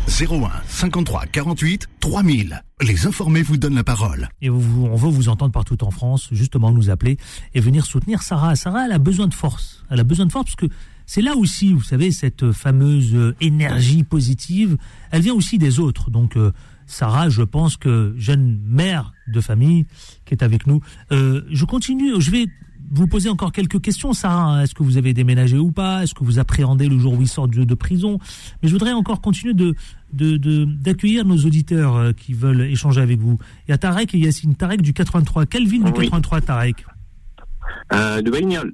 01 0.08 0.50
53 0.68 1.26
48 1.28 1.88
3000. 2.00 2.64
Les 2.82 3.08
informés 3.08 3.42
vous 3.42 3.58
donnent 3.58 3.76
la 3.76 3.84
parole. 3.84 4.30
Et 4.42 4.50
on 4.50 4.58
veut 4.58 5.10
vous 5.10 5.30
entendre 5.30 5.52
partout 5.52 5.84
en 5.84 5.92
France, 5.92 6.30
justement 6.32 6.72
nous 6.72 6.90
appeler 6.90 7.18
et 7.54 7.60
venir 7.60 7.86
soutenir 7.86 8.22
Sarah. 8.22 8.56
Sarah, 8.56 8.86
elle 8.86 8.92
a 8.92 9.00
besoin 9.00 9.28
de 9.28 9.34
force. 9.34 9.84
Elle 9.90 10.00
a 10.00 10.04
besoin 10.04 10.26
de 10.26 10.32
force 10.32 10.46
parce 10.46 10.56
que 10.56 10.74
c'est 11.06 11.22
là 11.22 11.36
aussi, 11.36 11.74
vous 11.74 11.84
savez, 11.84 12.12
cette 12.12 12.52
fameuse 12.52 13.14
euh, 13.16 13.36
énergie 13.42 14.04
positive, 14.04 14.78
elle 15.12 15.22
vient 15.22 15.34
aussi 15.34 15.58
des 15.58 15.80
autres. 15.80 16.10
Donc, 16.10 16.38
euh, 16.38 16.52
Sarah, 16.86 17.30
je 17.30 17.42
pense 17.44 17.78
que 17.78 18.14
jeune 18.18 18.60
mère 18.66 19.14
de 19.28 19.42
famille 19.42 19.86
qui 20.26 20.34
est 20.34 20.44
avec 20.44 20.68
nous, 20.68 20.82
euh, 21.12 21.42
je 21.52 21.66
continue, 21.66 22.20
je 22.20 22.32
vais 22.32 22.48
vous 22.94 23.08
poser 23.08 23.30
encore 23.30 23.52
quelques 23.52 23.80
questions, 23.82 24.14
Sarah. 24.14 24.64
Est-ce 24.64 24.76
que 24.76 24.84
vous 24.84 24.98
avez 24.98 25.14
déménagé 25.14 25.58
ou 25.58 25.72
pas? 25.72 26.04
Est-ce 26.04 26.14
que 26.14 26.24
vous 26.24 26.40
appréhendez 26.40 26.88
le 26.90 27.00
jour 27.00 27.14
où 27.14 27.22
il 27.22 27.28
sort 27.28 27.48
de, 27.48 27.64
de 27.64 27.74
prison? 27.74 28.20
Mais 28.62 28.68
je 28.68 28.74
voudrais 28.74 28.92
encore 28.94 29.22
continuer 29.22 29.54
de 29.54 29.74
de- 30.14 30.36
de- 30.38 30.66
d'accueillir 30.66 31.24
nos 31.26 31.38
auditeurs 31.38 31.96
euh, 31.96 32.12
qui 32.12 32.34
veulent 32.34 32.62
échanger 32.64 33.00
avec 33.00 33.20
vous. 33.20 33.40
Il 33.68 33.72
y 33.72 33.74
a 33.74 33.78
Tarek 33.78 34.14
et 34.14 34.18
Yacine. 34.20 34.56
Tarek 34.56 34.82
du 34.82 34.92
83. 34.94 35.46
Quelle 35.46 35.66
ville 35.68 35.84
du 35.86 35.92
Oui. 35.92 36.06
83, 36.06 36.42
Tarek? 36.42 36.86
Euh, 37.94 38.22
de 38.22 38.30
Bagnols. 38.30 38.74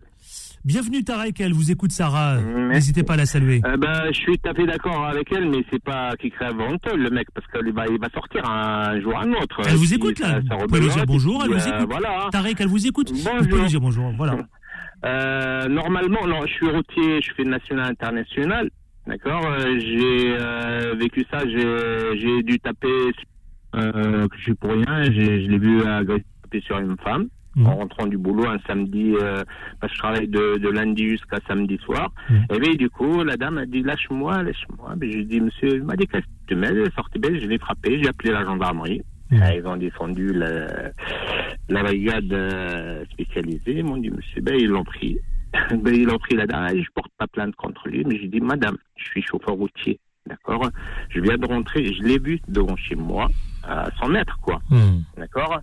Bienvenue 0.68 1.02
Tarek, 1.02 1.40
elle 1.40 1.54
vous 1.54 1.72
écoute 1.72 1.94
Sarah. 1.94 2.42
N'hésitez 2.42 3.02
pas 3.02 3.14
à 3.14 3.16
la 3.16 3.26
saluer. 3.26 3.62
Euh, 3.66 3.78
ben, 3.78 4.02
je 4.08 4.20
suis 4.20 4.38
tout 4.38 4.50
à 4.50 4.54
fait 4.54 4.66
d'accord 4.66 5.06
avec 5.06 5.32
elle, 5.32 5.50
mais 5.50 5.64
c'est 5.72 5.82
pas 5.82 6.12
qui 6.20 6.30
crée 6.30 6.48
un 6.48 6.54
ventol, 6.58 7.00
le 7.00 7.10
mec, 7.10 7.26
parce 7.34 7.48
qu'il 7.48 7.72
va, 7.72 7.86
il 7.88 7.98
va 7.98 8.10
sortir 8.14 8.44
un 8.50 9.00
jour 9.00 9.14
ou 9.14 9.18
un 9.18 9.32
autre. 9.32 9.62
Elle 9.66 9.78
vous 9.78 9.94
écoute, 9.94 10.20
là 10.20 10.28
ça- 10.28 10.42
ça 10.50 10.56
Vous 10.58 10.68
pouvez 10.68 10.82
lui 10.82 10.90
dire 10.90 11.06
bonjour, 11.06 11.42
elle 11.46 11.52
vous 11.52 11.68
euh, 11.70 11.78
écoute. 11.78 11.88
Voilà. 11.90 12.28
Tarek, 12.34 12.58
elle 12.60 12.68
vous 12.68 12.86
écoute 12.86 13.12
Vous 13.12 13.18
pouvez 13.24 13.40
Bonjour. 13.44 13.60
lui 13.60 13.68
dire 13.68 13.80
bonjour. 13.82 14.12
Voilà. 14.18 14.36
Euh, 15.06 15.68
normalement, 15.68 16.26
non, 16.26 16.44
je 16.48 16.54
suis 16.54 16.68
routier, 16.68 17.22
je 17.22 17.32
fais 17.36 17.44
national 17.44 17.92
international. 17.92 18.68
D'accord 19.06 19.46
Euh, 19.46 19.78
J'ai 19.80 20.98
vécu 20.98 21.24
ça, 21.32 21.44
j'ai 21.48 22.42
dû 22.42 22.60
taper, 22.60 23.12
que 23.74 24.38
je 24.38 24.42
suis 24.42 24.56
pour 24.56 24.72
rien, 24.72 25.04
je 25.04 25.12
l'ai 25.48 25.60
vu 25.60 25.84
agresser 25.86 26.26
taper 26.42 26.62
sur 26.62 26.80
une 26.80 26.98
femme. 27.04 27.28
Mhm. 27.58 27.65
En 27.67 27.76
rentrant 27.76 28.06
du 28.06 28.17
boulot 28.17 28.46
un 28.48 28.60
samedi, 28.67 29.15
euh, 29.20 29.43
parce 29.82 29.91
que 29.91 29.96
je 29.98 30.02
travaille 30.04 30.28
de, 30.28 30.58
de 30.60 30.70
lundi 30.70 31.10
jusqu'à 31.10 31.39
samedi 31.48 31.78
soir. 31.80 32.12
Mhm. 32.30 32.46
Et 32.54 32.60
bien, 32.60 32.74
du 32.76 32.89
coup, 32.89 33.24
la 33.24 33.36
dame 33.36 33.58
a 33.58 33.65
dit 33.65 33.82
lâche-moi, 33.82 34.43
lâche-moi. 34.43 34.93
Ben, 34.96 35.12
j'ai 35.12 35.24
dit 35.24 35.41
monsieur, 35.41 35.76
il 35.78 35.84
m'a 35.84 35.96
dit 35.96 36.06
qu'est-ce 36.08 36.22
que 36.26 36.48
tu 36.48 36.56
mets 36.56 36.67
Elle 36.67 36.80
est 36.80 36.96
sortie 36.96 37.17
belle, 37.20 37.39
je 37.41 37.48
l'ai 37.48 37.58
frappé, 37.58 38.00
j'ai 38.02 38.08
appelé 38.10 38.32
la 38.32 38.46
gendarmerie. 38.46 39.02
Mhm. 39.32 39.41
Euh, 39.41 39.54
Ils 39.56 39.67
ont 39.67 39.76
défendu 39.78 40.32
la, 40.34 40.67
la 41.70 41.84
brigade 41.84 42.32
euh, 42.32 43.04
spécialisée. 43.12 43.80
Ils 43.80 43.84
m'ont 43.84 43.98
dit 43.98 44.10
monsieur, 44.12 44.41
ben 44.41 44.56
ils 44.56 44.67
l'ont 44.70 44.84
pris. 44.86 45.17
ben, 45.72 45.93
ils 45.96 46.06
l'ont 46.06 46.20
pris 46.20 46.36
la 46.36 46.46
dame. 46.46 46.70
Je 46.78 46.89
porte 46.93 47.12
pas 47.17 47.28
plainte 47.28 47.56
contre 47.56 47.88
lui, 47.89 48.04
mais 48.06 48.17
j'ai 48.20 48.28
dit 48.28 48.39
madame, 48.39 48.78
je 48.98 49.06
suis 49.06 49.22
chauffeur 49.24 49.56
routier. 49.56 50.00
D'accord? 50.28 50.70
Je 51.10 51.22
viens 51.22 51.38
de 51.38 51.46
rentrer, 51.48 51.93
je 51.93 52.04
l'ai 52.04 52.20
vu 52.20 52.39
devant 52.50 52.76
chez 52.76 52.96
moi, 52.96 53.30
à 53.63 53.89
100 54.02 54.10
mètres, 54.10 54.38
quoi. 54.41 54.60
Hmm. 54.70 55.00
D'accord? 55.17 55.62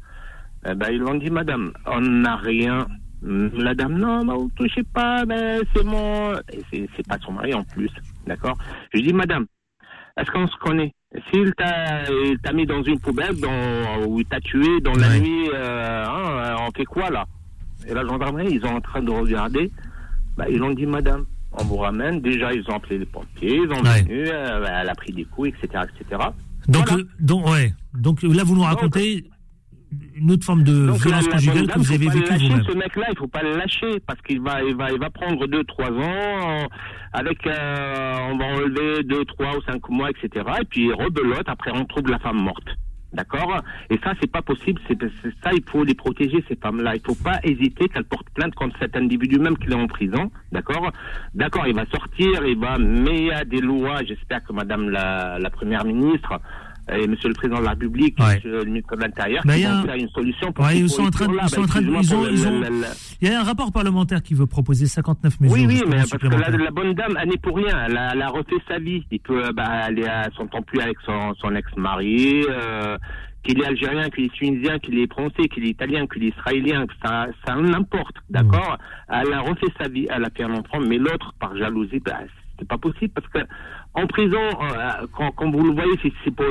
Eh 0.66 0.74
ben, 0.74 0.88
Ils 0.92 0.98
l'ont 0.98 1.14
dit, 1.14 1.30
madame, 1.30 1.72
on 1.86 2.00
n'a 2.00 2.36
rien. 2.36 2.86
La 3.22 3.74
dame, 3.74 3.98
non, 3.98 4.24
bah, 4.24 4.34
vous 4.34 4.50
touchez 4.56 4.82
pas, 4.82 5.24
ben, 5.24 5.62
c'est 5.74 5.84
mon. 5.84 6.34
et 6.52 6.86
C'est 6.96 7.06
pas 7.06 7.18
son 7.24 7.32
mari 7.32 7.54
en 7.54 7.62
plus. 7.64 7.90
D'accord? 8.26 8.56
Je 8.92 9.00
dis, 9.00 9.12
madame, 9.12 9.46
Est-ce 10.16 10.30
qu'on 10.30 10.46
se 10.46 10.56
connaît? 10.58 10.92
S'il 11.30 11.52
t'a 11.54 12.04
il 12.10 12.38
t'a 12.38 12.52
mis 12.52 12.66
dans 12.66 12.82
une 12.82 12.98
poubelle 13.00 13.34
dans, 13.40 14.04
ou 14.06 14.20
il 14.20 14.26
t'a 14.26 14.40
tué 14.40 14.80
dans 14.80 14.92
la 14.94 15.18
nuit, 15.18 15.48
euh, 15.54 16.04
hein, 16.06 16.56
on 16.60 16.70
fait 16.76 16.84
quoi 16.84 17.08
là? 17.10 17.24
Et 17.88 17.94
la 17.94 18.04
gendarmerie, 18.06 18.48
ils 18.50 18.60
sont 18.60 18.74
en 18.74 18.80
train 18.80 19.02
de 19.02 19.10
regarder. 19.10 19.70
Bah, 20.36 20.44
ils 20.50 20.62
ont 20.62 20.70
dit, 20.72 20.86
madame, 20.86 21.24
on 21.52 21.64
vous 21.64 21.76
ramène. 21.76 22.20
Déjà, 22.20 22.52
ils 22.52 22.64
ont 22.70 22.74
appelé 22.76 22.98
les 22.98 23.06
pompiers, 23.06 23.56
ils 23.64 23.70
ont 23.72 23.82
Ouais. 23.82 24.02
venu, 24.02 24.24
euh, 24.28 24.66
elle 24.80 24.88
a 24.88 24.94
pris 24.94 25.12
des 25.12 25.24
coups, 25.24 25.48
etc. 25.50 25.84
etc. 25.98 26.22
Donc, 26.68 26.88
Voilà. 26.88 27.02
euh, 27.02 27.06
donc, 27.20 27.46
ouais. 27.48 27.72
Donc 27.94 28.22
là, 28.22 28.42
vous 28.44 28.54
nous 28.56 28.62
racontez 28.62 29.24
une 30.16 30.30
autre 30.30 30.44
forme 30.44 30.62
de 30.62 30.86
Donc, 30.86 30.96
violence 30.98 31.28
conjugale 31.28 31.66
que 31.66 31.78
vous 31.78 31.92
avez 31.92 32.08
vécue 32.08 32.34
vous-même. 32.34 32.64
Ce 32.64 32.76
mec-là, 32.76 33.06
il 33.10 33.18
faut 33.18 33.28
pas 33.28 33.42
le 33.42 33.56
lâcher 33.56 34.00
parce 34.06 34.20
qu'il 34.22 34.40
va, 34.40 34.62
il 34.62 34.76
va, 34.76 34.90
il 34.90 34.98
va 34.98 35.10
prendre 35.10 35.46
2 35.46 35.64
trois 35.64 35.90
ans. 35.90 36.68
Avec, 37.12 37.46
euh, 37.46 38.18
on 38.32 38.36
va 38.36 38.44
enlever 38.46 39.02
2 39.04 39.24
trois 39.24 39.56
ou 39.56 39.62
5 39.62 39.88
mois, 39.90 40.10
etc. 40.10 40.44
Et 40.60 40.64
puis 40.64 40.92
rebelote. 40.92 41.48
Après, 41.48 41.70
on 41.74 41.84
trouve 41.84 42.08
la 42.10 42.18
femme 42.18 42.42
morte. 42.42 42.68
D'accord? 43.14 43.60
Et 43.90 43.98
ça, 44.02 44.12
c'est 44.20 44.30
pas 44.30 44.42
possible. 44.42 44.80
C'est 44.88 44.98
c'est 45.22 45.32
ça, 45.42 45.50
il 45.52 45.62
faut 45.70 45.84
les 45.84 45.94
protéger 45.94 46.44
ces 46.48 46.56
femmes-là. 46.56 46.96
Il 46.96 47.00
faut 47.00 47.14
pas 47.14 47.38
hésiter 47.44 47.88
qu'elles 47.88 48.04
portent 48.04 48.28
plainte 48.34 48.54
contre 48.56 48.76
cet 48.80 48.96
individu, 48.96 49.38
même 49.38 49.56
qu'il 49.56 49.70
est 49.72 49.76
en 49.76 49.86
prison. 49.86 50.32
D'accord? 50.50 50.90
D'accord, 51.32 51.66
il 51.68 51.74
va 51.74 51.86
sortir, 51.86 52.44
il 52.44 52.58
va, 52.58 52.76
mais 52.78 53.16
il 53.16 53.26
y 53.26 53.30
a 53.32 53.44
des 53.44 53.60
lois. 53.60 54.02
J'espère 54.04 54.42
que 54.42 54.52
Madame 54.52 54.90
la, 54.90 55.38
la 55.38 55.50
première 55.50 55.84
ministre 55.84 56.40
et 56.92 57.06
Monsieur 57.06 57.28
le 57.28 57.34
Président 57.34 57.58
de 57.60 57.64
la 57.64 57.70
République, 57.70 58.18
Ouais. 58.18 58.34
Monsieur 58.36 58.58
le 58.60 58.64
ministre 58.64 58.94
de 58.96 59.00
l'Intérieur, 59.02 59.42
Mais 59.46 59.54
qui 59.54 59.60
il 59.60 59.62
y 59.86 59.90
a 59.90 59.96
une 59.96 60.08
solution 60.10 60.52
pour 60.52 60.64
Ouais, 60.64 60.78
ils 60.78 60.88
sont 60.90 61.04
en 61.04 61.10
train 61.10 61.26
là. 61.32 61.42
ils 61.44 61.48
sont 61.48 61.62
en 61.62 61.66
train 61.66 61.80
de- 61.80 61.86
excuse-moi 61.96 62.28
ils 62.30 62.40
pour 62.40 62.50
ont- 62.52 62.62
ils 62.62 62.86
Il 63.22 63.28
y 63.28 63.30
a 63.32 63.40
un 63.40 63.44
rapport 63.44 63.72
parlementaire 63.72 64.22
qui 64.22 64.34
veut 64.34 64.46
proposer 64.46 64.86
59 64.86 65.40
mesures. 65.40 65.54
Oui, 65.56 65.66
oui, 65.66 65.82
mais 65.88 65.96
parce 65.96 66.10
que 66.10 66.26
la, 66.26 66.70
bonne 66.70 66.94
dame, 66.94 67.16
elle 67.20 67.28
n'est 67.30 67.36
pour 67.38 67.56
rien. 67.56 67.86
Elle 67.86 67.96
a, 67.96 68.12
elle 68.12 68.22
a 68.22 68.28
refait 68.28 68.56
sa 68.68 68.78
vie. 68.78 69.04
Il 69.10 69.20
peut, 69.20 69.50
bah, 69.52 69.86
elle 69.88 70.04
s'entend 70.36 70.62
plus 70.62 70.80
avec 70.80 70.96
son, 71.06 71.34
son 71.40 71.54
ex-mari, 71.54 72.44
euh, 72.50 72.96
qu'il 73.42 73.60
est 73.60 73.66
algérien, 73.66 74.08
qu'il 74.10 74.24
est 74.24 74.32
tunisien, 74.32 74.78
qu'il 74.78 74.98
est 74.98 75.10
français, 75.10 75.48
qu'il 75.52 75.64
est 75.66 75.70
italien, 75.70 76.06
qu'il 76.06 76.24
est 76.24 76.28
israélien, 76.28 76.86
ça, 77.04 77.26
ça 77.46 77.54
n'importe, 77.56 78.16
d'accord? 78.30 78.78
Elle 79.08 79.32
a 79.32 79.40
refait 79.40 79.66
sa 79.78 79.88
vie, 79.88 80.06
elle 80.10 80.24
a 80.24 80.30
fait 80.30 80.44
un 80.44 80.54
enfant, 80.54 80.80
mais 80.80 80.96
l'autre, 80.98 81.34
par 81.38 81.56
jalousie, 81.56 82.00
bah, 82.04 82.20
c'est 82.58 82.68
pas 82.68 82.78
possible 82.78 83.12
parce 83.14 83.26
que 83.28 83.38
en 83.94 84.06
prison, 84.06 84.38
euh, 84.38 85.06
quand, 85.12 85.30
quand 85.32 85.50
vous 85.50 85.64
le 85.64 85.72
voyez, 85.74 85.98
c'est, 86.02 86.12
c'est 86.24 86.30
pour- 86.34 86.46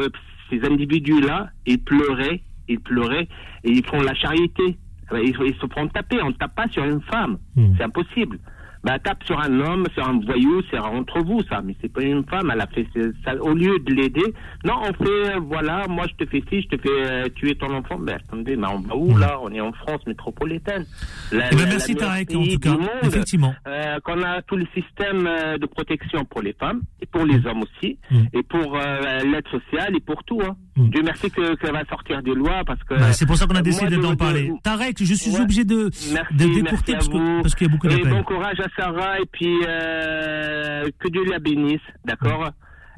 ces 0.49 0.63
individus-là, 0.65 1.49
ils 1.65 1.79
pleuraient, 1.81 2.41
ils 2.67 2.79
pleuraient 2.79 3.27
et 3.63 3.71
ils 3.71 3.85
font 3.85 4.01
la 4.01 4.13
charité. 4.13 4.77
Ils, 5.11 5.35
ils 5.45 5.55
se 5.55 5.65
font 5.73 5.87
taper. 5.87 6.21
On 6.21 6.29
ne 6.29 6.33
tape 6.33 6.55
pas 6.55 6.67
sur 6.69 6.83
une 6.83 7.01
femme. 7.01 7.37
Hmm. 7.55 7.73
C'est 7.77 7.83
impossible. 7.83 8.39
Bah, 8.83 8.99
tape 8.99 9.23
sur 9.23 9.39
un 9.39 9.59
homme, 9.61 9.85
sur 9.93 10.05
un 10.05 10.19
voyou, 10.19 10.61
c'est 10.69 10.77
entre 10.77 11.19
vous, 11.21 11.41
ça. 11.49 11.61
Mais 11.63 11.73
c'est 11.81 11.91
pas 11.91 12.01
une 12.01 12.25
femme, 12.25 12.51
elle 12.53 12.59
a 12.59 12.67
fait 12.67 12.85
ça. 13.23 13.33
Au 13.41 13.53
lieu 13.53 13.79
de 13.79 13.93
l'aider, 13.93 14.33
non, 14.65 14.73
on 14.81 14.93
fait, 15.03 15.35
euh, 15.35 15.39
voilà, 15.41 15.87
moi 15.87 16.05
je 16.09 16.25
te 16.25 16.29
fais 16.29 16.43
ci, 16.49 16.61
je 16.63 16.67
te 16.75 16.81
fais 16.81 16.89
euh, 16.91 17.29
tuer 17.29 17.55
ton 17.55 17.73
enfant. 17.73 17.97
Mais 17.97 18.13
attendez, 18.13 18.57
mais 18.57 18.67
on 18.67 18.79
va 18.81 18.95
où 18.95 19.17
là? 19.17 19.39
On 19.41 19.49
est 19.51 19.61
en 19.61 19.71
France 19.71 20.05
métropolitaine. 20.05 20.85
La- 21.31 21.47
Eh 21.51 21.55
ben, 21.55 21.63
la- 21.63 21.69
merci 21.69 21.93
la 21.93 21.99
Tarek, 21.99 22.35
en 22.35 22.43
tout 22.43 22.59
cas. 22.59 22.71
monde, 22.71 22.89
Effectivement. 23.03 23.55
euh, 23.67 23.99
qu'on 24.01 24.21
a 24.21 24.41
tout 24.41 24.57
le 24.57 24.67
système 24.75 25.27
euh, 25.27 25.57
de 25.57 25.65
protection 25.65 26.25
pour 26.25 26.41
les 26.41 26.53
femmes 26.53 26.81
et 27.01 27.05
pour 27.05 27.25
les 27.25 27.45
hommes 27.47 27.63
aussi, 27.63 27.97
Mm. 28.11 28.17
et 28.33 28.43
pour 28.43 28.75
euh, 28.77 29.19
l'aide 29.21 29.47
sociale 29.49 29.95
et 29.95 30.01
pour 30.01 30.23
tout. 30.25 30.41
Hein. 30.43 30.55
Mm. 30.75 30.89
Dieu 30.89 31.01
merci 31.03 31.29
que 31.29 31.55
qu'elle 31.55 31.71
va 31.71 31.85
sortir 31.85 32.21
des 32.23 32.33
lois 32.33 32.63
parce 32.65 32.81
que. 32.83 32.95
Bah, 32.95 33.13
c'est 33.13 33.25
pour 33.27 33.35
ça 33.37 33.45
qu'on 33.45 33.55
a 33.55 33.61
décidé 33.61 33.97
d'en 33.97 34.11
de- 34.11 34.15
parler. 34.15 34.51
Tarek, 34.63 34.97
je 35.03 35.13
suis 35.13 35.31
Ouais. 35.31 35.41
obligé 35.41 35.63
de, 35.63 35.89
Merci, 36.13 36.33
de 36.33 36.53
décourter 36.61 36.93
parce 36.93 37.07
que- 37.07 37.13
vous. 37.17 37.41
parce 37.43 37.53
qu'il 37.55 37.67
y 37.67 37.69
a 37.69 37.73
beaucoup 37.73 37.87
d'appels. 37.87 38.09
bon 38.09 38.23
courage 38.23 38.59
à 38.59 38.67
Sarah 38.75 39.19
et 39.19 39.25
puis 39.31 39.55
euh, 39.67 40.83
que 40.99 41.09
Dieu 41.09 41.23
la 41.29 41.39
bénisse, 41.39 41.79
d'accord 42.05 42.49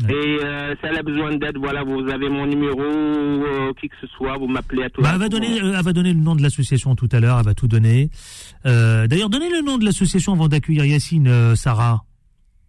Ouais. 0.03 0.13
Et 0.13 0.43
euh, 0.43 0.73
si 0.75 0.79
elle 0.87 0.97
a 0.97 1.03
besoin 1.03 1.33
d'aide, 1.37 1.57
voilà, 1.57 1.83
vous 1.83 2.01
avez 2.11 2.27
mon 2.27 2.45
numéro, 2.45 2.81
euh, 2.81 3.71
qui 3.79 3.87
que 3.87 3.95
ce 4.01 4.07
soit, 4.07 4.37
vous 4.37 4.47
m'appelez 4.47 4.83
à 4.83 4.89
tout 4.89 5.01
Bah, 5.01 5.11
elle, 5.13 5.19
va 5.19 5.29
donner, 5.29 5.61
euh, 5.61 5.73
elle 5.77 5.83
va 5.85 5.93
donner 5.93 6.11
le 6.11 6.19
nom 6.19 6.35
de 6.35 6.41
l'association 6.43 6.95
tout 6.95 7.07
à 7.13 7.21
l'heure, 7.21 7.39
elle 7.39 7.45
va 7.45 7.53
tout 7.53 7.69
donner. 7.69 8.09
D'ailleurs, 8.65 9.29
donnez 9.29 9.49
le 9.49 9.61
nom 9.65 9.77
de 9.77 9.85
l'association 9.85 10.33
avant 10.33 10.49
d'accueillir 10.49 10.83
Yacine, 10.85 11.55
Sarah. 11.55 12.03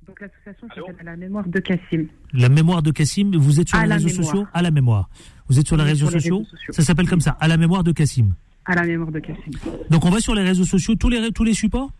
Donc 0.06 0.20
l'association 0.20 0.68
s'appelle 0.74 1.04
la 1.06 1.16
mémoire 1.16 1.46
de 1.48 1.58
Cassim. 1.60 2.06
La 2.32 2.48
mémoire 2.48 2.82
de 2.82 2.90
Cassim, 2.90 3.32
vous 3.36 3.60
êtes 3.60 3.68
sur 3.68 3.78
À 3.78 3.86
les 3.86 3.92
réseaux 3.94 4.08
mémoire. 4.08 4.24
sociaux? 4.26 4.46
À 4.54 4.62
la 4.62 4.70
mémoire. 4.70 5.08
Vous 5.48 5.58
êtes 5.58 5.66
sur 5.66 5.76
les 5.76 5.82
réseaux 5.84 6.06
sur 6.06 6.14
les 6.14 6.20
sociaux? 6.20 6.38
réseaux 6.38 6.50
sociaux. 6.50 6.72
Ça 6.72 6.82
s'appelle 6.82 7.08
comme 7.08 7.20
ça, 7.20 7.36
à 7.40 7.48
la 7.48 7.56
mémoire 7.56 7.82
de 7.84 7.92
Cassim. 7.92 8.30
À 8.64 8.74
la 8.74 8.82
mémoire 8.84 9.10
de 9.12 9.18
Cassim. 9.20 9.50
Donc 9.90 10.04
on 10.04 10.10
va 10.10 10.20
sur 10.20 10.34
les 10.34 10.42
réseaux 10.42 10.64
sociaux, 10.64 10.94
tous 10.94 11.08
les, 11.08 11.30
tous 11.32 11.44
les 11.44 11.54
supports? 11.54 11.90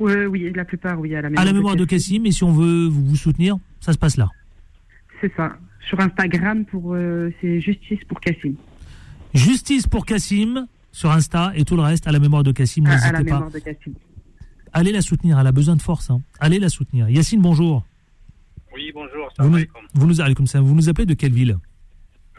Oui, 0.00 0.12
oui, 0.26 0.52
la 0.54 0.64
plupart, 0.64 0.98
oui, 1.00 1.14
à 1.14 1.22
la 1.22 1.28
mémoire, 1.28 1.42
À 1.42 1.44
la 1.46 1.52
mémoire 1.52 1.76
de 1.76 1.84
Cassim, 1.84 2.24
et 2.26 2.30
si 2.30 2.44
on 2.44 2.52
veut 2.52 2.86
vous, 2.86 3.04
vous 3.04 3.16
soutenir, 3.16 3.56
ça 3.80 3.92
se 3.92 3.98
passe 3.98 4.16
là. 4.16 4.28
C'est 5.20 5.32
ça. 5.36 5.56
Sur 5.88 5.98
Instagram, 6.00 6.64
pour 6.66 6.94
euh, 6.94 7.32
c'est 7.40 7.60
justice 7.60 7.98
pour 8.06 8.20
Cassim. 8.20 8.54
Justice 9.34 9.86
pour 9.86 10.06
Cassim 10.06 10.66
sur 10.92 11.10
Insta 11.10 11.52
et 11.54 11.64
tout 11.64 11.76
le 11.76 11.82
reste 11.82 12.06
à 12.06 12.12
la 12.12 12.18
mémoire 12.18 12.42
de 12.42 12.52
Cassim. 12.52 12.86
À, 12.86 12.92
à 12.92 13.12
la 13.12 13.18
pas. 13.18 13.24
mémoire 13.24 13.50
de 13.50 13.58
Cassim. 13.58 13.92
Allez 14.72 14.92
la 14.92 15.00
soutenir, 15.00 15.38
elle 15.38 15.46
a 15.46 15.52
besoin 15.52 15.76
de 15.76 15.82
force. 15.82 16.10
hein. 16.10 16.20
Allez 16.40 16.58
la 16.58 16.68
soutenir. 16.68 17.08
Yacine, 17.08 17.40
bonjour. 17.40 17.84
Oui, 18.74 18.90
bonjour, 18.94 19.28
Vous 19.38 19.48
nous, 19.48 19.56
alaikum. 19.56 19.82
vous, 19.94 20.06
nous, 20.06 20.20
allez, 20.20 20.34
comme 20.34 20.46
ça, 20.46 20.60
vous 20.60 20.74
nous 20.74 20.88
appelez 20.88 21.06
de 21.06 21.14
quelle 21.14 21.32
ville? 21.32 21.58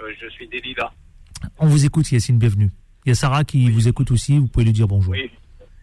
Euh, 0.02 0.12
je 0.22 0.30
suis 0.30 0.48
Delila. 0.48 0.92
On 1.58 1.68
vous 1.68 1.86
écoute, 1.86 2.12
Yacine, 2.12 2.38
bienvenue. 2.38 2.70
Il 3.06 3.10
y 3.10 3.12
a 3.12 3.16
Sarah 3.16 3.44
qui 3.44 3.70
vous 3.72 3.88
écoute 3.88 4.12
aussi, 4.12 4.38
vous 4.38 4.48
pouvez 4.48 4.66
lui 4.66 4.72
dire 4.74 4.88
bonjour. 4.88 5.12
Oui. 5.14 5.30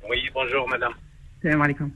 Oui, 0.09 0.19
bonjour, 0.33 0.69
madame. 0.69 0.93
Salam 1.43 1.63
alaikum. 1.63 1.91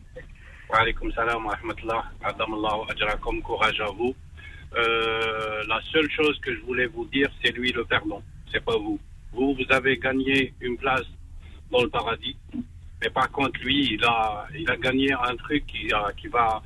Wa 0.71 0.81
alaykoum 0.81 1.13
salam 1.13 1.45
wa 1.47 1.55
rahmatullah. 1.55 2.05
Adam 2.23 2.87
ajrakum, 2.91 3.41
courage 3.43 3.81
à 3.81 3.87
vous. 3.97 4.15
Euh, 4.77 5.63
la 5.69 5.81
seule 5.93 6.09
chose 6.11 6.39
que 6.41 6.55
je 6.55 6.61
voulais 6.63 6.87
vous 6.87 7.07
dire, 7.07 7.29
c'est 7.43 7.53
lui 7.53 7.73
le 7.73 7.85
perdant. 7.85 8.23
C'est 8.53 8.65
pas 8.65 8.77
vous. 8.77 8.99
Vous, 9.33 9.55
vous 9.55 9.75
avez 9.75 9.97
gagné 9.99 10.53
une 10.61 10.77
place 10.77 11.07
dans 11.71 11.83
le 11.83 11.89
paradis. 11.89 12.37
Mais 13.03 13.11
par 13.11 13.31
contre, 13.31 13.59
lui, 13.61 13.95
il 13.95 14.05
a, 14.05 14.47
il 14.59 14.69
a 14.71 14.77
gagné 14.77 15.13
un 15.13 15.37
truc 15.37 15.67
qui, 15.67 15.91
a- 15.93 16.13
qui 16.17 16.29
va, 16.29 16.63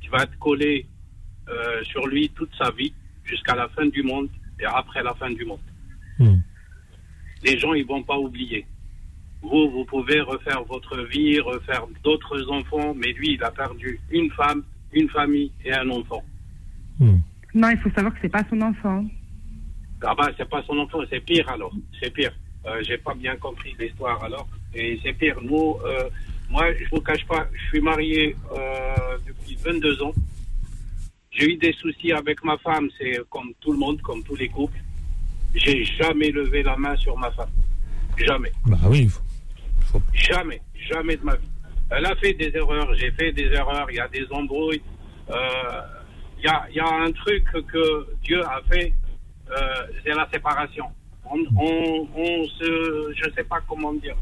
qui 0.00 0.08
va 0.08 0.22
être 0.22 0.38
collé 0.38 0.86
euh, 1.48 1.82
sur 1.84 2.06
lui 2.06 2.28
toute 2.30 2.54
sa 2.56 2.70
vie, 2.70 2.92
jusqu'à 3.24 3.54
la 3.54 3.68
fin 3.68 3.86
du 3.86 4.02
monde 4.02 4.28
et 4.60 4.64
après 4.64 5.02
la 5.02 5.14
fin 5.14 5.30
du 5.30 5.44
monde. 5.44 5.58
Hmm. 6.18 6.36
les 7.42 7.58
gens 7.58 7.74
ils 7.74 7.84
vont 7.84 8.04
pas 8.04 8.16
oublier. 8.16 8.64
Vous, 9.42 9.68
vous 9.70 9.84
pouvez 9.84 10.20
refaire 10.20 10.62
votre 10.64 10.96
vie, 11.12 11.40
refaire 11.40 11.84
d'autres 12.04 12.48
enfants, 12.50 12.94
mais 12.94 13.12
lui, 13.12 13.32
il 13.34 13.42
a 13.42 13.50
perdu 13.50 13.98
une 14.10 14.30
femme, 14.30 14.62
une 14.92 15.08
famille 15.10 15.50
et 15.64 15.72
un 15.74 15.90
enfant. 15.90 16.22
Hmm. 17.00 17.18
Non, 17.52 17.68
il 17.70 17.78
faut 17.78 17.90
savoir 17.90 18.14
que 18.14 18.20
c'est 18.22 18.28
pas 18.28 18.44
son 18.48 18.60
enfant. 18.62 19.04
Ah 20.02 20.14
bah, 20.16 20.30
c'est 20.36 20.48
pas 20.48 20.62
son 20.62 20.78
enfant, 20.78 21.00
c'est 21.10 21.20
pire 21.20 21.48
alors, 21.48 21.74
c'est 22.00 22.12
pire. 22.14 22.32
Euh, 22.66 22.80
J'ai 22.86 22.98
pas 22.98 23.14
bien 23.14 23.36
compris 23.36 23.74
l'histoire 23.78 24.22
alors, 24.22 24.48
et 24.74 24.98
c'est 25.02 25.12
pire. 25.14 25.36
Nous, 25.42 25.76
euh, 25.84 26.08
moi, 26.50 26.72
je 26.74 26.84
vous 26.90 27.00
cache 27.00 27.24
pas, 27.26 27.48
je 27.52 27.64
suis 27.68 27.80
marié 27.80 28.36
euh, 28.56 29.18
depuis 29.26 29.56
22 29.56 30.02
ans. 30.02 30.12
J'ai 31.30 31.52
eu 31.52 31.56
des 31.56 31.72
soucis 31.74 32.12
avec 32.12 32.44
ma 32.44 32.56
femme, 32.58 32.88
c'est 32.98 33.18
comme 33.30 33.52
tout 33.60 33.72
le 33.72 33.78
monde, 33.78 34.00
comme 34.02 34.22
tous 34.22 34.36
les 34.36 34.48
couples. 34.48 34.78
J'ai 35.54 35.84
jamais 35.84 36.30
levé 36.30 36.62
la 36.62 36.76
main 36.76 36.96
sur 36.96 37.16
ma 37.18 37.30
femme, 37.32 37.50
jamais. 38.18 38.52
Bah 38.66 38.78
oui, 38.86 39.02
il 39.02 39.08
faut- 39.10 39.20
Jamais, 40.12 40.60
jamais 40.90 41.16
de 41.16 41.22
ma 41.24 41.36
vie. 41.36 41.48
Elle 41.90 42.06
a 42.06 42.16
fait 42.16 42.32
des 42.34 42.50
erreurs, 42.56 42.92
j'ai 42.96 43.10
fait 43.12 43.30
des 43.32 43.44
erreurs, 43.52 43.86
il 43.90 43.96
y 43.96 44.00
a 44.00 44.08
des 44.08 44.26
embrouilles. 44.30 44.82
Euh, 45.30 45.80
Il 46.38 46.44
y, 46.44 46.48
a, 46.48 46.66
y 46.72 46.80
a 46.80 46.86
un 47.06 47.10
truc 47.12 47.44
que 47.72 48.06
Dieu 48.22 48.40
a 48.44 48.60
fait, 48.70 48.92
c'est 50.04 50.12
la 50.14 50.28
séparation. 50.30 50.84
On, 51.24 51.38
on, 51.56 52.06
on 52.14 52.44
se, 52.58 53.14
je 53.16 53.30
sais 53.34 53.44
pas 53.44 53.60
comment 53.66 53.94
dire, 53.94 54.16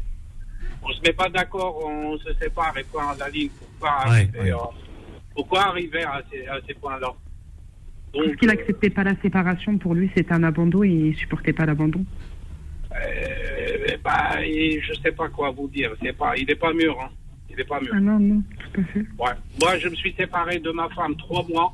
on 0.83 0.89
se 0.93 1.01
met 1.01 1.13
pas 1.13 1.29
d'accord, 1.29 1.83
on 1.85 2.17
se 2.17 2.33
sépare 2.41 2.77
et 2.77 2.83
point 2.83 3.09
à 3.11 3.15
la 3.17 3.29
ligne. 3.29 3.49
Pourquoi 3.59 3.89
Ouais, 3.89 4.11
arriver, 4.11 4.39
ouais. 4.39 4.51
euh, 4.51 4.57
pourquoi 5.35 5.61
arriver 5.67 6.03
à 6.03 6.21
ces, 6.31 6.45
à 6.47 6.59
ces 6.67 6.73
points-là 6.75 7.13
Parce 8.13 8.35
qu'il 8.35 8.49
acceptait 8.49 8.89
pas 8.89 9.03
la 9.03 9.15
séparation, 9.21 9.77
pour 9.77 9.93
lui, 9.95 10.11
c'était 10.15 10.33
un 10.33 10.43
abandon 10.43 10.83
et 10.83 10.89
il 10.89 11.15
supportait 11.15 11.53
pas 11.53 11.65
l'abandon. 11.65 12.05
euh, 12.95 13.97
bah, 14.03 14.35
je 14.41 14.93
sais 15.01 15.11
pas 15.11 15.29
quoi 15.29 15.51
vous 15.51 15.67
dire. 15.67 15.91
C'est 16.01 16.13
pas, 16.13 16.35
il 16.37 16.49
est 16.49 16.55
pas 16.55 16.73
mûr, 16.73 16.99
hein. 17.01 17.09
Il 17.49 17.59
est 17.59 17.63
pas 17.65 17.79
mûr. 17.79 17.91
Ah 17.95 17.99
non, 17.99 18.19
non, 18.19 18.41
tout 18.59 18.81
à 18.81 18.83
fait. 18.85 18.99
Ouais. 18.99 19.33
Moi, 19.61 19.77
je 19.77 19.87
me 19.89 19.95
suis 19.95 20.13
séparé 20.13 20.59
de 20.59 20.71
ma 20.71 20.89
femme 20.89 21.15
trois 21.17 21.43
mois. 21.47 21.73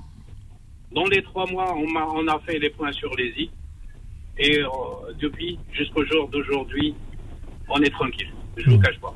Dans 0.91 1.05
les 1.05 1.21
trois 1.23 1.45
mois, 1.49 1.73
on, 1.75 1.87
m'a, 1.89 2.05
on 2.07 2.27
a 2.27 2.39
fait 2.39 2.59
les 2.59 2.69
points 2.69 2.91
sur 2.91 3.13
les 3.15 3.29
i. 3.37 3.49
Et 4.37 4.59
euh, 4.59 4.67
depuis, 5.19 5.59
jusqu'au 5.73 6.03
jour 6.05 6.27
d'aujourd'hui, 6.29 6.95
on 7.69 7.79
est 7.81 7.89
tranquille. 7.91 8.31
Je 8.59 8.69
vous 8.69 8.77
Mm. 8.77 8.81
cache 8.81 8.99
pas. 8.99 9.15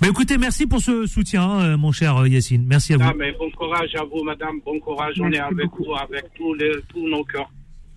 Bah 0.00 0.08
écoutez, 0.08 0.36
merci 0.38 0.66
pour 0.66 0.80
ce 0.80 1.06
soutien, 1.06 1.58
euh, 1.60 1.76
mon 1.76 1.90
cher 1.90 2.16
euh, 2.18 2.28
Yacine. 2.28 2.64
Merci 2.68 2.92
à 2.94 2.98
vous. 2.98 3.02
Ah, 3.06 3.14
mais 3.18 3.32
bon 3.32 3.50
courage 3.50 3.94
à 3.94 4.04
vous, 4.04 4.22
madame. 4.22 4.60
Bon 4.64 4.78
courage. 4.78 5.14
on 5.20 5.30
est 5.32 5.38
avec 5.38 5.66
beaucoup. 5.70 5.84
vous, 5.84 5.94
avec 5.94 6.24
tous, 6.34 6.54
les, 6.54 6.70
tous 6.88 7.08
nos 7.08 7.24
cœurs. 7.24 7.50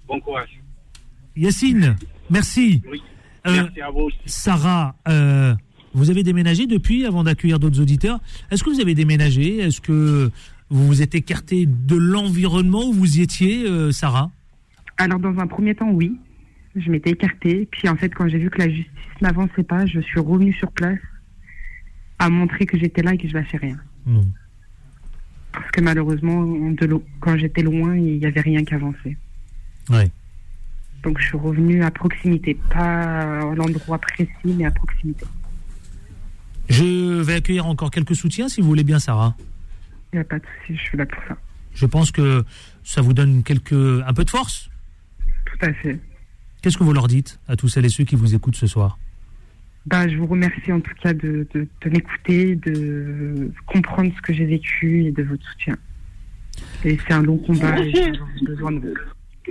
Bon 0.07 0.19
courage. 0.19 0.59
Yacine, 1.35 1.95
merci. 2.29 2.81
Oui. 2.89 3.01
Euh, 3.47 3.51
Merci 3.63 3.81
à 3.81 3.89
vous 3.91 3.99
aussi. 4.01 4.17
Sarah, 4.25 4.95
euh, 5.07 5.53
vous 5.93 6.09
avez 6.09 6.23
déménagé 6.23 6.65
depuis 6.67 7.05
avant 7.05 7.23
d'accueillir 7.23 7.59
d'autres 7.59 7.79
auditeurs. 7.79 8.19
Est-ce 8.51 8.63
que 8.63 8.69
vous 8.69 8.81
avez 8.81 8.95
déménagé? 8.95 9.57
Est-ce 9.57 9.79
que 9.81 10.31
Vous 10.71 10.85
vous 10.87 11.01
êtes 11.01 11.15
écarté 11.15 11.65
de 11.65 11.95
l'environnement 11.95 12.85
où 12.85 12.93
vous 12.93 13.17
y 13.19 13.21
étiez, 13.21 13.65
euh, 13.65 13.91
Sarah? 13.91 14.29
Alors, 14.97 15.19
dans 15.19 15.37
un 15.39 15.47
premier 15.47 15.73
temps, 15.75 15.89
oui. 15.91 16.11
Je 16.79 16.89
m'étais 16.89 17.11
écartée. 17.11 17.67
Puis, 17.71 17.87
en 17.89 17.95
fait, 17.95 18.09
quand 18.09 18.27
j'ai 18.27 18.37
vu 18.37 18.49
que 18.49 18.59
la 18.59 18.69
justice 18.69 19.21
n'avançait 19.21 19.63
pas, 19.63 19.85
je 19.85 19.99
suis 19.99 20.19
revenue 20.19 20.53
sur 20.53 20.71
place 20.71 20.99
à 22.17 22.29
montrer 22.29 22.65
que 22.65 22.77
j'étais 22.77 23.01
là 23.01 23.13
et 23.13 23.17
que 23.17 23.27
je 23.27 23.33
lâchais 23.33 23.57
rien. 23.57 23.77
Non. 24.05 24.25
Parce 25.51 25.69
que 25.71 25.81
malheureusement, 25.81 26.43
de 26.43 27.01
quand 27.19 27.37
j'étais 27.37 27.63
loin, 27.63 27.95
il 27.95 28.19
n'y 28.19 28.25
avait 28.25 28.41
rien 28.41 28.63
qui 28.63 28.73
avançait. 28.73 29.17
Ouais. 29.89 30.09
Donc, 31.03 31.19
je 31.19 31.27
suis 31.27 31.37
revenue 31.37 31.83
à 31.83 31.91
proximité. 31.91 32.57
Pas 32.69 33.39
à 33.39 33.55
l'endroit 33.55 33.97
précis, 33.99 34.29
mais 34.45 34.65
à 34.65 34.71
proximité. 34.71 35.25
Je 36.69 37.21
vais 37.21 37.33
accueillir 37.33 37.65
encore 37.65 37.89
quelques 37.89 38.15
soutiens 38.15 38.47
si 38.47 38.61
vous 38.61 38.67
voulez 38.67 38.83
bien, 38.83 38.99
Sarah. 38.99 39.35
Il 40.13 40.17
n'y 40.17 40.21
a 40.21 40.23
pas 40.23 40.39
de 40.39 40.45
souci, 40.45 40.77
je 40.77 40.81
suis 40.81 40.97
là 40.97 41.05
pour 41.05 41.21
ça. 41.27 41.37
Je 41.73 41.85
pense 41.85 42.11
que 42.11 42.43
ça 42.83 43.01
vous 43.01 43.13
donne 43.13 43.43
quelques, 43.43 43.73
un 43.73 44.13
peu 44.13 44.23
de 44.23 44.29
force. 44.29 44.69
Tout 45.45 45.65
à 45.65 45.73
fait. 45.73 45.99
Qu'est-ce 46.61 46.77
que 46.77 46.83
vous 46.83 46.93
leur 46.93 47.07
dites 47.07 47.39
à 47.47 47.55
tous 47.55 47.67
celles 47.69 47.85
et 47.85 47.89
ceux 47.89 48.03
qui 48.03 48.15
vous 48.15 48.35
écoutent 48.35 48.55
ce 48.55 48.67
soir? 48.67 48.97
Bah, 49.85 50.07
je 50.07 50.17
vous 50.17 50.27
remercie 50.27 50.71
en 50.71 50.81
tout 50.81 50.93
cas 51.01 51.13
de, 51.13 51.47
de, 51.53 51.67
de 51.81 51.89
m'écouter, 51.89 52.55
de 52.55 53.51
comprendre 53.65 54.11
ce 54.15 54.21
que 54.21 54.33
j'ai 54.33 54.45
vécu 54.45 55.05
et 55.05 55.11
de 55.11 55.23
votre 55.23 55.43
soutien. 55.51 55.75
Et 56.83 56.97
c'est 56.97 57.13
un 57.13 57.23
long 57.23 57.37
combat 57.37 57.79
et 57.79 57.91
j'ai 57.93 58.11
besoin 58.45 58.71
de 58.73 58.79
vous 58.79 58.93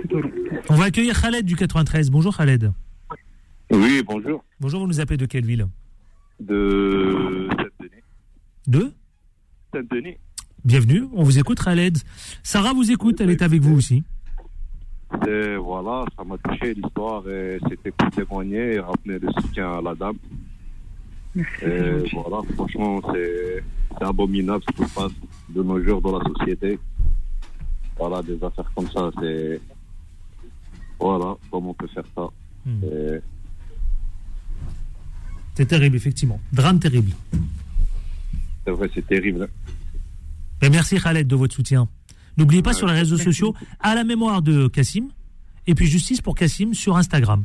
tout 0.01 0.15
au 0.15 0.21
long. 0.21 0.31
On 0.69 0.75
va 0.75 0.85
accueillir 0.85 1.19
Khaled 1.19 1.45
du 1.45 1.55
93. 1.55 2.11
Bonjour 2.11 2.37
Khaled. 2.37 2.71
Oui, 3.71 4.03
bonjour. 4.05 4.43
Bonjour, 4.59 4.81
vous 4.81 4.87
nous 4.87 4.99
appelez 4.99 5.17
de 5.17 5.25
quelle 5.25 5.45
ville? 5.45 5.67
De 6.39 7.47
Saint-Denis. 7.57 8.03
De? 8.67 8.93
Saint-Denis. 9.73 10.17
Bienvenue, 10.63 11.03
on 11.13 11.23
vous 11.23 11.39
écoute 11.39 11.59
Khaled. 11.63 11.97
Sarah 12.43 12.73
vous 12.73 12.91
écoute, 12.91 13.19
elle 13.19 13.29
est 13.29 13.41
avec 13.41 13.61
vous 13.61 13.75
aussi. 13.75 14.03
C'est, 15.23 15.55
voilà, 15.55 16.05
ça 16.15 16.23
m'a 16.23 16.37
touché 16.37 16.73
l'histoire 16.73 17.27
et 17.27 17.59
c'était 17.67 17.91
pour 17.91 18.09
témoigner 18.11 18.75
et 18.75 18.79
rappeler 18.79 19.17
le 19.19 19.31
soutien 19.41 19.77
à 19.77 19.81
la 19.81 19.95
dame. 19.95 20.17
Merci. 21.33 21.65
Et 21.65 22.09
voilà, 22.13 22.41
franchement, 22.53 23.01
c'est, 23.11 23.63
abominable 24.01 24.63
ce 24.67 24.83
qui 24.83 24.89
se 24.89 24.95
passe 24.95 25.11
de 25.49 25.63
nos 25.63 25.83
jours 25.83 26.01
dans 26.01 26.17
la 26.17 26.23
société. 26.25 26.79
Voilà, 27.97 28.21
des 28.21 28.41
affaires 28.43 28.71
comme 28.75 28.89
ça, 28.89 29.09
c'est. 29.19 29.59
Voilà, 30.99 31.35
comment 31.49 31.71
on 31.71 31.73
peut 31.73 31.87
faire 31.87 32.03
ça. 32.15 32.27
Hmm. 32.65 32.83
Et 32.83 33.19
C'est 35.55 35.65
terrible, 35.65 35.95
effectivement. 35.95 36.39
Drame 36.51 36.79
terrible. 36.79 37.11
C'est 38.65 38.71
vrai, 38.71 38.89
c'est 38.93 39.07
terrible. 39.07 39.49
Et 40.61 40.69
merci 40.69 40.99
Khaled 40.99 41.25
de 41.25 41.35
votre 41.35 41.55
soutien. 41.55 41.87
N'oubliez 42.37 42.61
pas 42.61 42.73
sur 42.73 42.87
les 42.87 42.93
réseaux 42.93 43.15
merci 43.15 43.25
sociaux, 43.25 43.55
à 43.79 43.95
la 43.95 44.03
mémoire 44.03 44.41
de 44.41 44.67
Cassim, 44.67 45.09
et 45.67 45.75
puis 45.75 45.87
justice 45.87 46.21
pour 46.21 46.35
Cassim 46.35 46.73
sur 46.73 46.97
Instagram. 46.97 47.43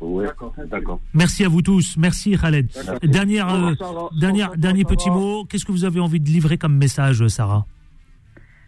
Ouais, 0.00 0.26
d'accord. 0.70 1.00
Merci 1.12 1.44
à 1.44 1.48
vous 1.48 1.62
tous. 1.62 1.96
Merci 1.96 2.36
Khaled. 2.36 2.68
Dernière, 3.02 3.52
euh, 3.52 3.74
Sarah. 3.74 4.08
dernière, 4.18 4.56
dernier 4.56 4.84
petit 4.84 5.10
mot. 5.10 5.44
Qu'est-ce 5.44 5.64
que 5.64 5.72
vous 5.72 5.84
avez 5.84 5.98
envie 5.98 6.20
de 6.20 6.28
livrer 6.28 6.56
comme 6.56 6.76
message, 6.76 7.26
Sarah? 7.28 7.66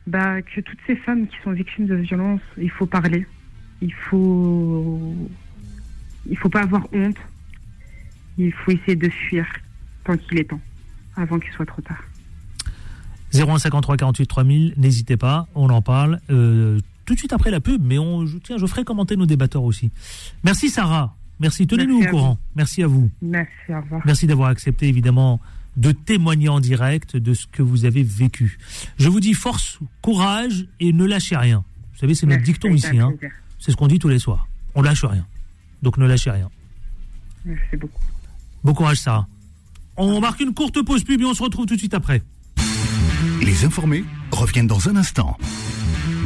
Bah, 0.06 0.42
que 0.42 0.60
toutes 0.60 0.78
ces 0.86 0.96
femmes 0.96 1.28
qui 1.28 1.36
sont 1.44 1.52
victimes 1.52 1.86
de 1.86 1.94
violences, 1.94 2.40
il 2.58 2.70
faut 2.70 2.86
parler. 2.86 3.26
Il 3.80 3.94
faut. 3.94 5.14
Il 6.28 6.36
faut 6.36 6.48
pas 6.48 6.62
avoir 6.62 6.82
honte. 6.92 7.16
Il 8.36 8.52
faut 8.52 8.72
essayer 8.72 8.96
de 8.96 9.08
fuir 9.08 9.46
tant 10.04 10.16
qu'il 10.16 10.38
est 10.38 10.44
temps, 10.44 10.60
avant 11.16 11.38
qu'il 11.38 11.52
soit 11.52 11.66
trop 11.66 11.82
tard. 11.82 12.02
0153 13.32 13.96
48 13.96 14.26
3000, 14.26 14.74
n'hésitez 14.76 15.16
pas, 15.16 15.46
on 15.54 15.70
en 15.70 15.82
parle 15.82 16.20
euh, 16.30 16.78
tout 17.04 17.14
de 17.14 17.18
suite 17.18 17.32
après 17.32 17.50
la 17.50 17.60
pub, 17.60 17.82
mais 17.84 17.98
on, 17.98 18.26
je, 18.26 18.38
tiens, 18.38 18.58
je 18.58 18.66
ferai 18.66 18.84
commenter 18.84 19.16
nos 19.16 19.26
débatteurs 19.26 19.62
aussi. 19.62 19.90
Merci 20.44 20.68
Sarah, 20.68 21.14
merci, 21.38 21.66
tenez-nous 21.66 22.02
au 22.02 22.06
courant, 22.06 22.38
merci 22.56 22.82
à 22.82 22.86
vous. 22.86 23.10
Merci, 23.22 23.50
au 23.68 23.80
revoir. 23.80 24.02
Merci 24.04 24.26
d'avoir 24.26 24.48
accepté 24.48 24.88
évidemment 24.88 25.40
de 25.76 25.92
témoigner 25.92 26.48
en 26.48 26.60
direct 26.60 27.16
de 27.16 27.32
ce 27.34 27.46
que 27.46 27.62
vous 27.62 27.84
avez 27.84 28.02
vécu. 28.02 28.58
Je 28.98 29.08
vous 29.08 29.20
dis 29.20 29.34
force, 29.34 29.78
courage 30.02 30.66
et 30.80 30.92
ne 30.92 31.04
lâchez 31.04 31.36
rien. 31.36 31.64
Vous 31.92 31.98
savez, 32.00 32.14
c'est 32.14 32.26
notre 32.26 32.42
dicton 32.42 32.70
ici, 32.70 32.98
hein. 32.98 33.12
c'est 33.58 33.70
ce 33.70 33.76
qu'on 33.76 33.86
dit 33.86 33.98
tous 33.98 34.08
les 34.08 34.18
soirs. 34.18 34.48
On 34.74 34.82
lâche 34.82 35.04
rien. 35.04 35.26
Donc 35.82 35.98
ne 35.98 36.06
lâchez 36.06 36.30
rien. 36.30 36.50
Merci 37.44 37.76
beaucoup. 37.76 38.02
Bon 38.62 38.74
courage 38.74 38.98
Sarah. 38.98 39.26
On 39.96 40.20
marque 40.20 40.40
une 40.40 40.54
courte 40.54 40.82
pause 40.82 41.04
pub 41.04 41.20
et 41.20 41.24
on 41.24 41.34
se 41.34 41.42
retrouve 41.42 41.66
tout 41.66 41.74
de 41.74 41.78
suite 41.78 41.94
après. 41.94 42.22
Les 43.42 43.64
informés 43.64 44.04
reviennent 44.32 44.66
dans 44.66 44.88
un 44.88 44.96
instant. 44.96 45.36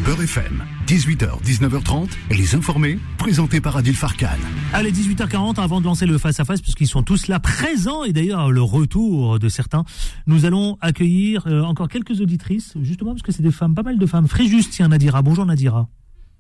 Beurre 0.05 0.23
FM, 0.23 0.65
18h, 0.87 1.43
19h30, 1.43 2.11
les 2.31 2.55
informés, 2.55 2.99
présentés 3.19 3.61
par 3.61 3.77
Adil 3.77 3.95
Farkan. 3.95 4.27
Allez, 4.73 4.93
18h40, 4.93 5.61
avant 5.61 5.81
de 5.81 5.87
lancer 5.87 6.07
le 6.07 6.19
face-à-face, 6.19 6.61
puisqu'ils 6.61 6.89
sont 6.89 7.03
tous 7.03 7.29
là 7.29 7.41
présents, 7.41 8.05
et 8.05 8.13
d'ailleurs 8.13 8.51
le 8.51 8.63
retour 8.63 9.39
de 9.39 9.49
certains, 9.49 9.85
nous 10.27 10.45
allons 10.45 10.77
accueillir 10.81 11.47
euh, 11.47 11.63
encore 11.63 11.89
quelques 11.89 12.21
auditrices, 12.21 12.75
justement 12.83 13.13
parce 13.13 13.23
que 13.23 13.33
c'est 13.33 13.43
des 13.43 13.53
femmes, 13.53 13.75
pas 13.75 13.83
mal 13.83 13.97
de 13.97 14.07
femmes. 14.07 14.27
Fréjus, 14.29 14.65
tiens, 14.71 14.89
Nadira. 14.89 15.23
Bonjour 15.23 15.47
Nadira. 15.47 15.89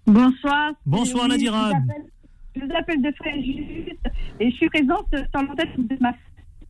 Bonsoir. 0.06 0.72
Bonsoir, 0.84 1.24
Oui, 1.24 1.30
Nadira. 1.30 1.70
Je 1.70 1.76
vous 1.76 1.90
appelle, 1.90 2.04
je 2.56 2.60
vous 2.60 2.76
appelle 2.76 3.02
de 3.02 3.12
Fréjus 3.16 3.98
et 4.40 4.50
je 4.50 4.56
suis 4.56 4.68
présente 4.68 5.06
sur 5.10 5.42
l'antenne 5.42 5.86
de 5.88 5.96
ma 6.00 6.12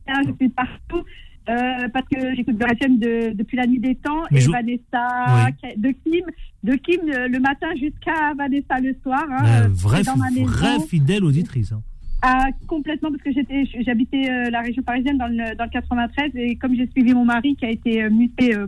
je 0.07 0.33
suis 0.39 0.49
partout 0.49 1.03
euh, 1.49 1.87
parce 1.93 2.07
que 2.07 2.35
j'écoute 2.35 2.57
de 2.57 2.65
la 2.65 2.75
chaîne 2.81 2.97
de, 2.99 3.33
depuis 3.33 3.57
la 3.57 3.67
nuit 3.67 3.79
des 3.79 3.95
temps 3.95 4.23
Mais 4.31 4.37
et 4.39 4.41
je- 4.41 4.49
Vanessa, 4.51 5.47
Oui. 5.63 5.69
de 5.77 5.89
Kim, 5.91 6.25
de 6.63 6.73
Kim 6.75 6.99
euh, 7.09 7.27
le 7.27 7.39
matin 7.39 7.67
jusqu'à 7.79 8.33
Vanessa 8.37 8.79
le 8.79 8.95
soir. 9.03 9.25
hein, 9.29 9.45
Euh, 9.63 9.67
vraie, 9.69 10.03
fidèle 10.87 11.23
auditrice. 11.23 11.71
hein. 11.71 11.81
Ah, 12.21 12.47
complètement, 12.67 13.11
parce 13.11 13.21
que 13.21 13.31
j'étais, 13.31 13.65
j'habitais 13.85 14.29
euh, 14.29 14.49
la 14.49 14.61
région 14.61 14.81
parisienne 14.81 15.17
dans 15.17 15.27
le, 15.27 15.55
dans 15.55 15.65
le 15.65 15.69
93 15.69 16.31
et 16.35 16.55
comme 16.55 16.75
j'ai 16.75 16.87
suivi 16.87 17.13
mon 17.13 17.25
mari 17.25 17.55
qui 17.55 17.65
a 17.65 17.69
été 17.69 18.09
muté 18.09 18.55
euh, 18.55 18.65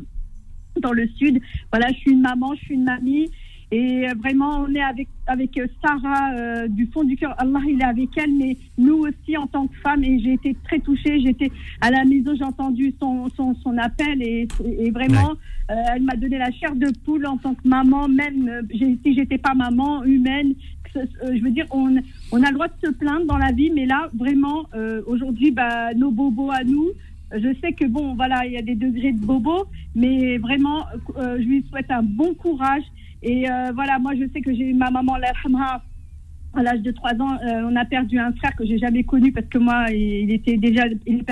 dans 0.80 0.92
le 0.92 1.08
sud, 1.18 1.40
voilà, 1.72 1.88
je 1.92 1.98
suis 1.98 2.12
une 2.12 2.22
maman, 2.22 2.54
je 2.56 2.66
suis 2.66 2.76
une 2.76 2.84
mamie 2.84 3.32
et 3.72 4.08
euh, 4.08 4.14
vraiment 4.18 4.62
on 4.62 4.74
est 4.74 4.82
avec 4.82 5.08
avec 5.26 5.58
euh, 5.58 5.68
Sarah 5.84 6.34
euh, 6.34 6.68
du 6.68 6.86
fond 6.88 7.04
du 7.04 7.18
cœur. 7.18 7.36
Allah 7.38 7.60
il 7.68 7.82
est 7.82 7.86
avec 7.86 8.10
elle, 8.18 8.34
mais 8.34 8.58
nous 8.78 9.00
aussi 9.00 9.36
en 9.38 9.48
tant 9.48 9.68
que 9.68 9.76
femmes 9.84 10.04
et 10.04 10.20
j'ai 10.20 10.34
été 10.34 10.56
très 10.64 10.80
touchée. 10.80 11.20
J'étais 11.20 11.52
à 11.82 11.92
la 11.92 12.06
maison, 12.06 12.34
j'ai 12.38 12.46
entendu 12.46 12.94
son, 13.00 13.28
son 13.36 13.54
son 13.56 13.78
appel 13.78 14.22
et, 14.22 14.48
et 14.80 14.92
vraiment 14.92 15.32
euh, 15.70 15.76
elle 15.94 16.04
m'a 16.04 16.16
donné 16.16 16.38
la 16.38 16.52
chair 16.52 16.76
de 16.76 16.88
poule 17.04 17.26
en 17.26 17.38
tant 17.38 17.54
que 17.54 17.68
maman, 17.68 18.08
même 18.08 18.48
euh, 18.48 18.62
si 19.04 19.14
j'étais 19.14 19.38
pas 19.38 19.54
maman 19.54 20.04
humaine. 20.06 20.54
que 20.94 21.00
euh, 21.00 21.36
je 21.38 21.44
veux 21.44 21.52
dire, 21.52 21.66
on, 21.72 21.96
on 22.32 22.44
a 22.44 22.48
le 22.50 22.54
droit 22.54 22.68
de 22.68 22.88
se 22.88 22.92
plaindre 22.92 23.26
dans 23.26 23.38
la 23.38 23.52
vie, 23.52 23.70
mais 23.70 23.86
là, 23.86 24.10
vraiment, 24.16 24.66
euh, 24.76 25.02
aujourd'hui, 25.08 25.52
bah, 25.52 25.94
nos 25.94 26.12
bobos 26.12 26.52
à 26.52 26.64
nous, 26.64 26.88
euh, 27.34 27.40
je 27.44 27.54
sais 27.60 27.74
que 27.74 27.86
bon, 27.86 28.16
voilà, 28.16 28.46
il 28.46 28.54
y 28.54 28.58
a 28.58 28.62
des 28.62 28.76
degrés 28.76 29.12
de 29.12 29.20
bobos, 29.20 29.66
mais 29.96 30.38
vraiment, 30.38 30.86
euh, 31.18 31.38
je 31.40 31.44
lui 31.44 31.66
souhaite 31.70 31.92
un 31.92 32.04
bon 32.04 32.34
courage. 32.34 32.84
Et 33.24 33.50
euh, 33.50 33.72
voilà, 33.74 34.00
moi, 34.00 34.14
je 34.16 34.28
sais 34.34 34.42
que 34.42 34.54
j'ai 34.54 34.70
eu 34.70 34.74
ma 34.74 34.92
maman, 34.92 35.16
à 36.54 36.64
l'âge 36.64 36.82
de 36.82 36.92
3 36.92 37.12
ans, 37.22 37.38
euh, 37.44 37.70
on 37.70 37.76
a 37.76 37.86
perdu 37.86 38.18
un 38.20 38.32
frère 38.34 38.56
que 38.56 38.66
j'ai 38.66 38.78
jamais 38.78 39.04
connu 39.04 39.32
parce 39.32 39.48
que 39.48 39.58
moi, 39.58 39.86
il 39.92 40.32
était 40.32 40.58
déjà, 40.58 40.86
il 41.06 41.24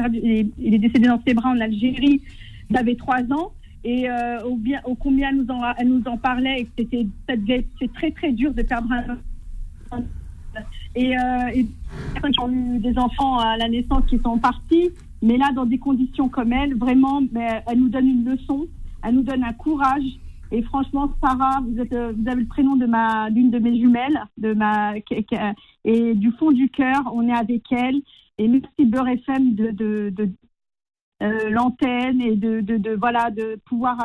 est, 0.63 0.77
décédé 0.77 1.07
dans 1.07 1.21
ses 1.25 1.33
bras 1.33 1.49
en 1.49 1.59
Algérie. 1.59 2.21
J'avais 2.69 2.95
3 2.95 3.21
ans. 3.31 3.51
Et 3.83 4.09
euh, 4.09 4.43
au, 4.43 4.55
bien, 4.55 4.81
au 4.85 4.95
combien 4.95 5.29
elle 5.29 5.37
nous 5.37 5.47
en, 5.49 5.61
nous 5.85 6.03
en 6.07 6.17
parlait, 6.17 6.67
c'était, 6.77 7.05
très 7.93 8.11
très 8.11 8.31
dur 8.31 8.51
de 8.51 8.63
perdre 8.63 8.91
un 8.91 10.03
et, 10.95 11.11
et 11.53 11.65
personnes 12.21 12.53
eu 12.53 12.79
des 12.79 12.97
enfants 12.97 13.37
à 13.37 13.57
la 13.57 13.67
naissance 13.67 14.05
qui 14.07 14.17
sont 14.19 14.37
partis, 14.37 14.89
mais 15.21 15.37
là 15.37 15.51
dans 15.53 15.65
des 15.65 15.77
conditions 15.77 16.29
comme 16.29 16.53
elle, 16.53 16.75
vraiment, 16.75 17.21
mais 17.31 17.63
elle 17.67 17.79
nous 17.79 17.89
donne 17.89 18.07
une 18.07 18.25
leçon, 18.25 18.65
elle 19.03 19.15
nous 19.15 19.23
donne 19.23 19.43
un 19.43 19.53
courage. 19.53 20.03
Et 20.51 20.61
franchement, 20.63 21.11
Sarah, 21.21 21.61
vous 21.61 21.79
êtes, 21.79 21.93
euh, 21.93 22.13
vous 22.17 22.27
avez 22.29 22.41
le 22.41 22.47
prénom 22.47 22.75
de 22.75 22.85
ma, 22.85 23.29
d'une 23.31 23.51
de 23.51 23.59
mes 23.59 23.77
jumelles, 23.79 24.23
de 24.37 24.53
ma, 24.53 24.99
qui- 25.01 25.25
et 25.83 26.13
du 26.13 26.31
fond 26.33 26.51
du 26.51 26.69
cœur, 26.69 27.01
on 27.13 27.27
est 27.27 27.33
avec 27.33 27.63
elle. 27.71 28.01
Et 28.37 28.47
merci 28.47 28.85
Beurre 28.85 29.07
FM 29.09 29.55
de, 29.55 29.71
de, 29.71 30.13
euh, 31.23 31.49
l'antenne 31.49 32.21
et 32.21 32.35
de, 32.35 32.59
de, 32.59 32.91
voilà 32.95 33.31
de 33.31 33.57
pouvoir 33.65 33.97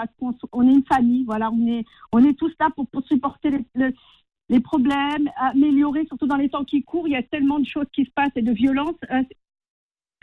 on 0.52 0.68
est 0.68 0.72
une 0.72 0.84
famille 0.84 1.24
voilà 1.24 1.50
on 1.50 1.66
est 1.66 1.84
on 2.12 2.24
est 2.24 2.34
tous 2.38 2.52
là 2.60 2.68
pour, 2.76 2.86
pour 2.86 3.04
supporter 3.04 3.50
les, 3.50 3.64
le- 3.74 3.92
les 4.48 4.60
problèmes 4.60 5.28
améliorer 5.36 6.06
surtout 6.06 6.28
dans 6.28 6.36
les 6.36 6.48
temps 6.48 6.64
qui 6.64 6.84
courent 6.84 7.08
il 7.08 7.12
y 7.14 7.16
a 7.16 7.22
tellement 7.24 7.58
de 7.58 7.66
choses 7.66 7.86
qui 7.92 8.04
se 8.04 8.10
passent 8.12 8.30
et 8.36 8.42
de 8.42 8.52
violences 8.52 8.94
euh, 9.10 9.22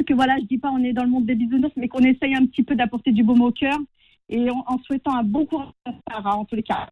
que 0.06 0.13
voilà 0.13 0.38
je 0.39 0.45
dis 0.45 0.58
pas 0.60 0.71
on 0.71 0.82
est 0.82 0.93
dans 0.93 1.03
le 1.03 1.10
monde 1.10 1.25
des 1.25 1.36
bisounours 1.36 1.73
mais 1.75 1.89
qu'on 1.89 1.99
essaye 1.99 2.36
un 2.36 2.45
petit 2.45 2.63
peu 2.63 2.75
d'apporter 2.75 3.12
du 3.12 3.23
baume 3.23 3.41
au 3.41 3.51
cœur 3.51 3.77
et 4.29 4.49
en, 4.49 4.63
en 4.67 4.77
souhaitant 4.85 5.15
un 5.15 5.23
bon 5.23 5.45
courage 5.45 5.69
à 5.85 5.91
Sarah 6.11 6.37
en 6.37 6.45
tous 6.45 6.55
les 6.55 6.63
cas 6.63 6.89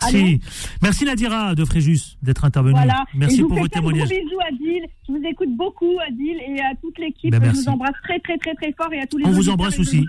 Allô 0.00 0.18
Si. 0.18 0.40
Merci 0.82 1.04
Nadira 1.04 1.54
de 1.54 1.64
Fréjus 1.64 2.16
d'être 2.22 2.44
intervenue. 2.44 2.74
voilà 2.74 3.04
Merci 3.14 3.40
pour 3.42 3.54
plein 3.54 3.62
de 3.62 3.68
témoignages. 3.68 4.08
gros 4.08 4.18
bisous 4.18 4.40
Adil 4.48 4.84
je 5.06 5.12
vous 5.12 5.22
écoute 5.24 5.50
beaucoup 5.56 5.92
Adil 6.08 6.36
et 6.48 6.60
à 6.60 6.74
toute 6.80 6.98
l'équipe 6.98 7.30
Ben, 7.30 7.42
je 7.54 7.60
vous 7.60 7.68
embrasse 7.68 7.94
très 8.02 8.18
très 8.20 8.36
très 8.38 8.54
très 8.54 8.72
fort 8.72 8.92
et 8.92 9.00
à 9.00 9.06
tous 9.06 9.18
les 9.18 9.26
On 9.26 9.30
vous 9.30 9.48
embrasse 9.50 9.78
aussi. 9.78 10.04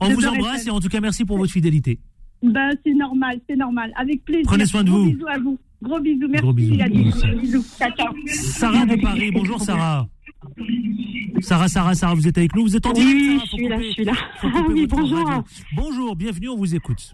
On 0.00 0.10
vous 0.10 0.26
embrasse 0.26 0.66
et 0.66 0.70
en 0.70 0.80
tout 0.80 0.88
cas, 0.88 1.00
merci 1.00 1.24
pour 1.24 1.38
votre 1.38 1.52
fidélité. 1.52 2.00
Bah, 2.42 2.68
c'est 2.84 2.92
normal, 2.92 3.40
c'est 3.48 3.56
normal. 3.56 3.90
Avec 3.96 4.22
plaisir. 4.24 4.44
Prenez 4.46 4.66
soin 4.66 4.84
de 4.84 4.90
vous. 4.90 5.06
bisous 5.12 5.26
à 5.28 5.38
vous. 5.38 5.58
Gros 5.84 6.00
bisous. 6.00 6.28
Merci. 6.28 6.42
Gros 6.42 6.52
bisous. 6.52 7.62
Sarah 8.26 8.86
de 8.86 9.00
Paris, 9.00 9.30
bonjour 9.32 9.60
Sarah. 9.60 10.08
Sarah, 11.40 11.68
Sarah, 11.68 11.94
Sarah, 11.94 12.14
vous 12.14 12.26
êtes 12.26 12.38
avec 12.38 12.54
nous, 12.56 12.62
vous 12.62 12.76
êtes 12.76 12.86
en 12.86 12.92
direct 12.92 13.14
Oui, 13.14 13.38
Sarah, 13.38 13.44
je 13.44 13.56
suis 13.56 13.68
là, 13.68 13.76
je 13.80 13.90
suis 13.90 14.04
là. 14.04 14.12
Oui, 14.68 14.86
bonjour. 14.86 15.26
radio. 15.26 15.44
Bonjour, 15.76 16.16
bienvenue, 16.16 16.48
on 16.48 16.56
vous 16.56 16.74
écoute. 16.74 17.12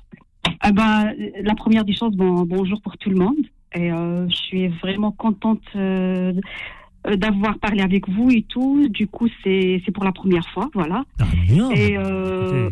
Ah 0.61 0.71
bah, 0.71 1.07
la 1.43 1.55
première 1.55 1.85
des 1.85 1.95
choses, 1.95 2.15
bon, 2.15 2.45
bonjour 2.45 2.81
pour 2.81 2.97
tout 2.99 3.11
le 3.11 3.17
monde. 3.17 3.37
Et 3.75 3.93
euh, 3.93 4.29
je 4.29 4.37
suis 4.37 4.69
vraiment 4.69 5.11
contente 5.11 5.63
euh, 5.75 6.33
d'avoir 7.17 7.59
parlé 7.59 7.83
avec 7.83 8.09
vous 8.09 8.31
et 8.31 8.43
tout. 8.49 8.89
Du 8.89 9.09
coup, 9.09 9.29
c'est 9.43 9.83
c'est 9.85 9.93
pour 9.93 10.05
la 10.05 10.13
première 10.13 10.49
fois, 10.51 10.69
voilà. 10.75 11.05
Ah, 11.19 11.25
bien. 11.47 11.71
Et 11.71 11.97
euh, 11.97 12.71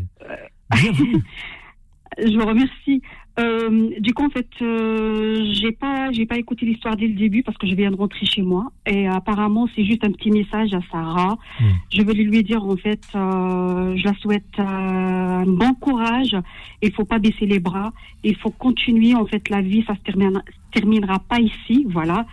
bienvenue. 0.70 1.24
je 2.18 2.38
vous 2.38 2.46
remercie. 2.46 3.02
Euh, 3.38 3.90
du 4.00 4.12
coup, 4.14 4.24
en 4.26 4.30
fait, 4.30 4.48
euh, 4.62 5.44
j'ai 5.52 5.70
pas, 5.70 6.10
j'ai 6.10 6.26
pas 6.26 6.36
écouté 6.38 6.66
l'histoire 6.66 6.96
dès 6.96 7.06
le 7.06 7.14
début 7.14 7.42
parce 7.44 7.56
que 7.56 7.66
je 7.68 7.74
viens 7.74 7.90
de 7.92 7.96
rentrer 7.96 8.26
chez 8.26 8.42
moi. 8.42 8.72
Et 8.84 9.06
apparemment, 9.06 9.68
c'est 9.76 9.84
juste 9.84 10.02
un 10.04 10.10
petit 10.10 10.30
message 10.32 10.74
à 10.74 10.80
Sarah. 10.90 11.38
Mm. 11.60 11.64
Je 11.92 12.02
veux 12.02 12.12
lui 12.14 12.42
dire, 12.42 12.64
en 12.64 12.76
fait, 12.76 13.00
euh, 13.14 13.94
je 13.96 14.04
la 14.04 14.14
souhaite 14.14 14.42
euh, 14.58 14.62
un 14.64 15.46
bon 15.46 15.72
courage. 15.74 16.36
Il 16.82 16.92
faut 16.92 17.04
pas 17.04 17.18
baisser 17.20 17.46
les 17.46 17.60
bras. 17.60 17.92
Il 18.24 18.34
faut 18.36 18.50
continuer. 18.50 19.14
En 19.14 19.26
fait, 19.26 19.48
la 19.50 19.60
vie, 19.60 19.84
ça 19.86 19.94
se 19.94 20.00
terminera, 20.00 20.40
se 20.46 20.72
terminera 20.80 21.18
pas 21.20 21.38
ici. 21.38 21.86
Voilà. 21.88 22.26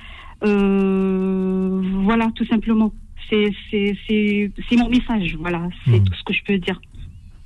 Euh, 0.44 1.82
voilà, 2.04 2.32
tout 2.36 2.46
simplement. 2.46 2.92
C'est, 3.30 3.50
c'est, 3.70 3.96
c'est, 4.08 4.52
c'est 4.70 4.76
mon 4.76 4.90
message. 4.90 5.36
Voilà. 5.40 5.68
C'est 5.86 6.00
Mm. 6.00 6.04
tout 6.04 6.14
ce 6.14 6.24
que 6.24 6.34
je 6.34 6.44
peux 6.46 6.58
dire. 6.58 6.80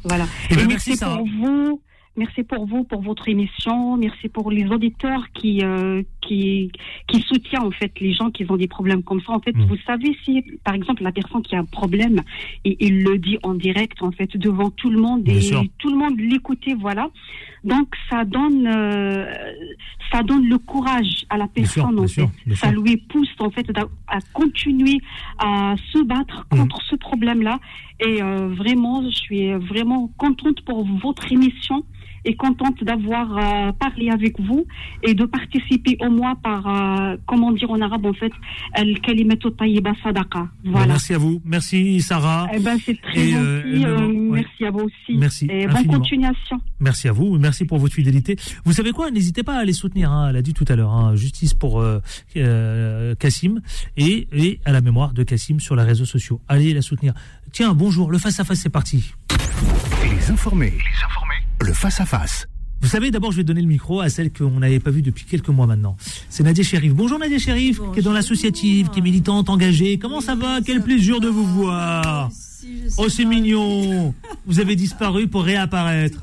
Voilà. 0.03 0.25
Eh 0.49 0.55
ben, 0.55 0.63
Et 0.63 0.67
merci, 0.67 0.97
pour 0.97 1.25
vous. 1.27 1.81
Merci 2.19 2.43
pour 2.43 2.65
vous, 2.69 2.83
pour 2.83 3.01
votre 3.01 3.25
émission. 3.29 3.95
Merci 3.97 4.27
pour 4.27 4.51
les 4.51 4.65
auditeurs 4.75 5.23
qui, 5.33 5.53
euh, 5.63 6.03
qui, 6.25 6.69
qui 7.07 7.21
soutiennent 7.21 7.63
en 7.63 7.71
fait 7.71 7.93
les 8.01 8.13
gens 8.13 8.29
qui 8.29 8.43
ont 8.51 8.57
des 8.57 8.67
problèmes 8.67 9.03
comme 9.03 9.21
ça. 9.25 9.31
En 9.31 9.39
fait, 9.39 9.55
Mm. 9.55 9.65
vous 9.69 9.77
savez 9.89 10.11
si, 10.25 10.33
par 10.65 10.73
exemple, 10.79 11.01
la 11.01 11.13
personne 11.19 11.41
qui 11.47 11.55
a 11.55 11.59
un 11.59 11.65
problème 11.79 12.17
et 12.65 12.73
il 12.87 13.03
le 13.03 13.17
dit 13.17 13.37
en 13.49 13.53
direct, 13.53 13.97
en 14.03 14.11
fait, 14.11 14.31
devant 14.37 14.69
tout 14.69 14.89
le 14.89 14.99
monde 14.99 15.23
et 15.29 15.39
tout 15.79 15.89
le 15.89 15.97
monde 16.01 16.19
l'écoutait, 16.19 16.75
voilà. 16.87 17.09
Donc 17.63 17.87
ça 18.09 18.23
donne, 18.25 18.67
euh, 18.67 19.25
ça 20.11 20.23
donne 20.23 20.45
le 20.47 20.57
courage 20.57 21.25
à 21.29 21.37
la 21.37 21.47
Bien 21.47 21.65
sûr, 21.65 21.83
personne 21.83 21.95
bien 21.95 22.03
en 22.03 22.07
sûr, 22.07 22.27
fait. 22.29 22.45
bien 22.47 22.55
Ça 22.55 22.71
lui 22.71 22.97
pousse 22.97 23.33
en 23.39 23.49
fait 23.49 23.67
à, 23.77 23.83
à 24.07 24.19
continuer 24.33 24.97
à 25.37 25.75
se 25.91 25.99
battre 26.03 26.45
Mm. 26.51 26.57
contre 26.59 26.79
ce 26.89 26.95
problème-là. 26.97 27.59
Et 28.07 28.21
euh, 28.21 28.47
vraiment, 28.61 29.03
je 29.03 29.15
suis 29.25 29.51
vraiment 29.53 30.09
contente 30.17 30.61
pour 30.61 30.85
votre 31.05 31.25
émission 31.31 31.83
et 32.25 32.35
contente 32.35 32.83
d'avoir 32.83 33.37
euh, 33.37 33.71
parlé 33.73 34.09
avec 34.09 34.39
vous 34.39 34.65
et 35.03 35.13
de 35.13 35.25
participer 35.25 35.97
au 36.01 36.09
moins 36.09 36.35
par, 36.35 36.67
euh, 36.67 37.17
comment 37.27 37.51
dire 37.51 37.71
en 37.71 37.81
arabe 37.81 38.05
en 38.05 38.13
fait, 38.13 38.31
al-kalimatu 38.73 39.51
tayyiba 39.57 39.93
sadaqa. 40.03 40.47
Voilà. 40.65 40.87
Merci 40.87 41.13
à 41.13 41.17
vous, 41.17 41.41
merci 41.45 42.01
Sarah. 42.01 42.47
Eh 42.53 42.59
ben, 42.59 42.77
c'est 42.85 42.99
très 43.01 43.29
Et, 43.29 43.35
euh, 43.35 43.61
gentil. 43.61 43.85
euh, 43.85 44.07
ouais. 44.29 44.41
Merci 44.41 44.65
à 44.65 44.71
vous 44.71 44.79
aussi. 44.81 45.17
Merci 45.17 45.47
Et 45.49 45.67
bonne 45.67 45.87
continuation. 45.87 46.57
Merci 46.79 47.07
à 47.07 47.11
vous, 47.11 47.37
merci 47.37 47.65
pour 47.65 47.77
votre 47.79 47.93
fidélité. 47.93 48.35
Vous 48.65 48.73
savez 48.73 48.91
quoi? 48.91 49.11
N'hésitez 49.11 49.43
pas 49.43 49.57
à 49.57 49.65
les 49.65 49.73
soutenir. 49.73 50.11
hein, 50.11 50.27
elle 50.29 50.35
a 50.37 50.41
dit 50.41 50.53
tout 50.53 50.65
à 50.67 50.75
l'heure. 50.75 50.91
hein, 50.91 51.15
justice 51.15 51.53
pour 51.53 51.79
euh, 51.81 51.99
euh, 52.37 53.15
Cassim 53.15 53.61
et, 53.97 54.27
et 54.31 54.59
à 54.65 54.71
la 54.71 54.81
mémoire 54.81 55.13
de 55.13 55.23
Cassim 55.23 55.59
sur 55.59 55.75
les 55.75 55.83
réseaux 55.83 56.05
sociaux. 56.05 56.41
Allez 56.47 56.73
la 56.73 56.81
soutenir. 56.81 57.13
Tiens, 57.51 57.73
bonjour. 57.73 58.11
Le 58.11 58.17
face 58.17 58.39
à 58.39 58.43
face, 58.43 58.59
c'est 58.59 58.69
parti. 58.69 59.13
Les 60.03 60.31
informés. 60.31 60.71
Les 60.71 61.03
informés. 61.05 61.35
Le 61.61 61.73
face-à-face. 61.73 62.47
Vous 62.81 62.87
savez, 62.87 63.11
d'abord, 63.11 63.31
je 63.31 63.37
vais 63.37 63.43
donner 63.43 63.61
le 63.61 63.67
micro 63.67 63.99
à 63.99 64.09
celle 64.09 64.31
qu'on 64.31 64.59
n'avait 64.59 64.79
pas 64.79 64.91
vue 64.91 65.01
depuis 65.01 65.25
quelques 65.25 65.49
mois 65.49 65.67
maintenant. 65.67 65.97
C'est 66.29 66.43
Nadia 66.43 66.63
Sherif. 66.63 66.93
Bonjour 66.93 67.19
Nadia 67.19 67.37
Sherif, 67.37 67.81
qui 67.93 67.99
est 67.99 68.03
dans 68.03 68.13
l'associative, 68.13 68.89
qui 68.89 68.99
est 68.99 69.01
militante, 69.01 69.49
engagée. 69.49 69.99
Comment 69.99 70.21
ça 70.21 70.35
va? 70.35 70.59
Quel 70.65 70.81
plaisir 70.81 71.19
de 71.19 71.27
vous 71.27 71.45
voir. 71.45 72.29
Oh, 72.97 73.09
c'est 73.09 73.25
mignon. 73.25 74.13
Vous 74.45 74.59
avez 74.61 74.75
disparu 74.77 75.27
pour 75.27 75.43
réapparaître. 75.43 76.21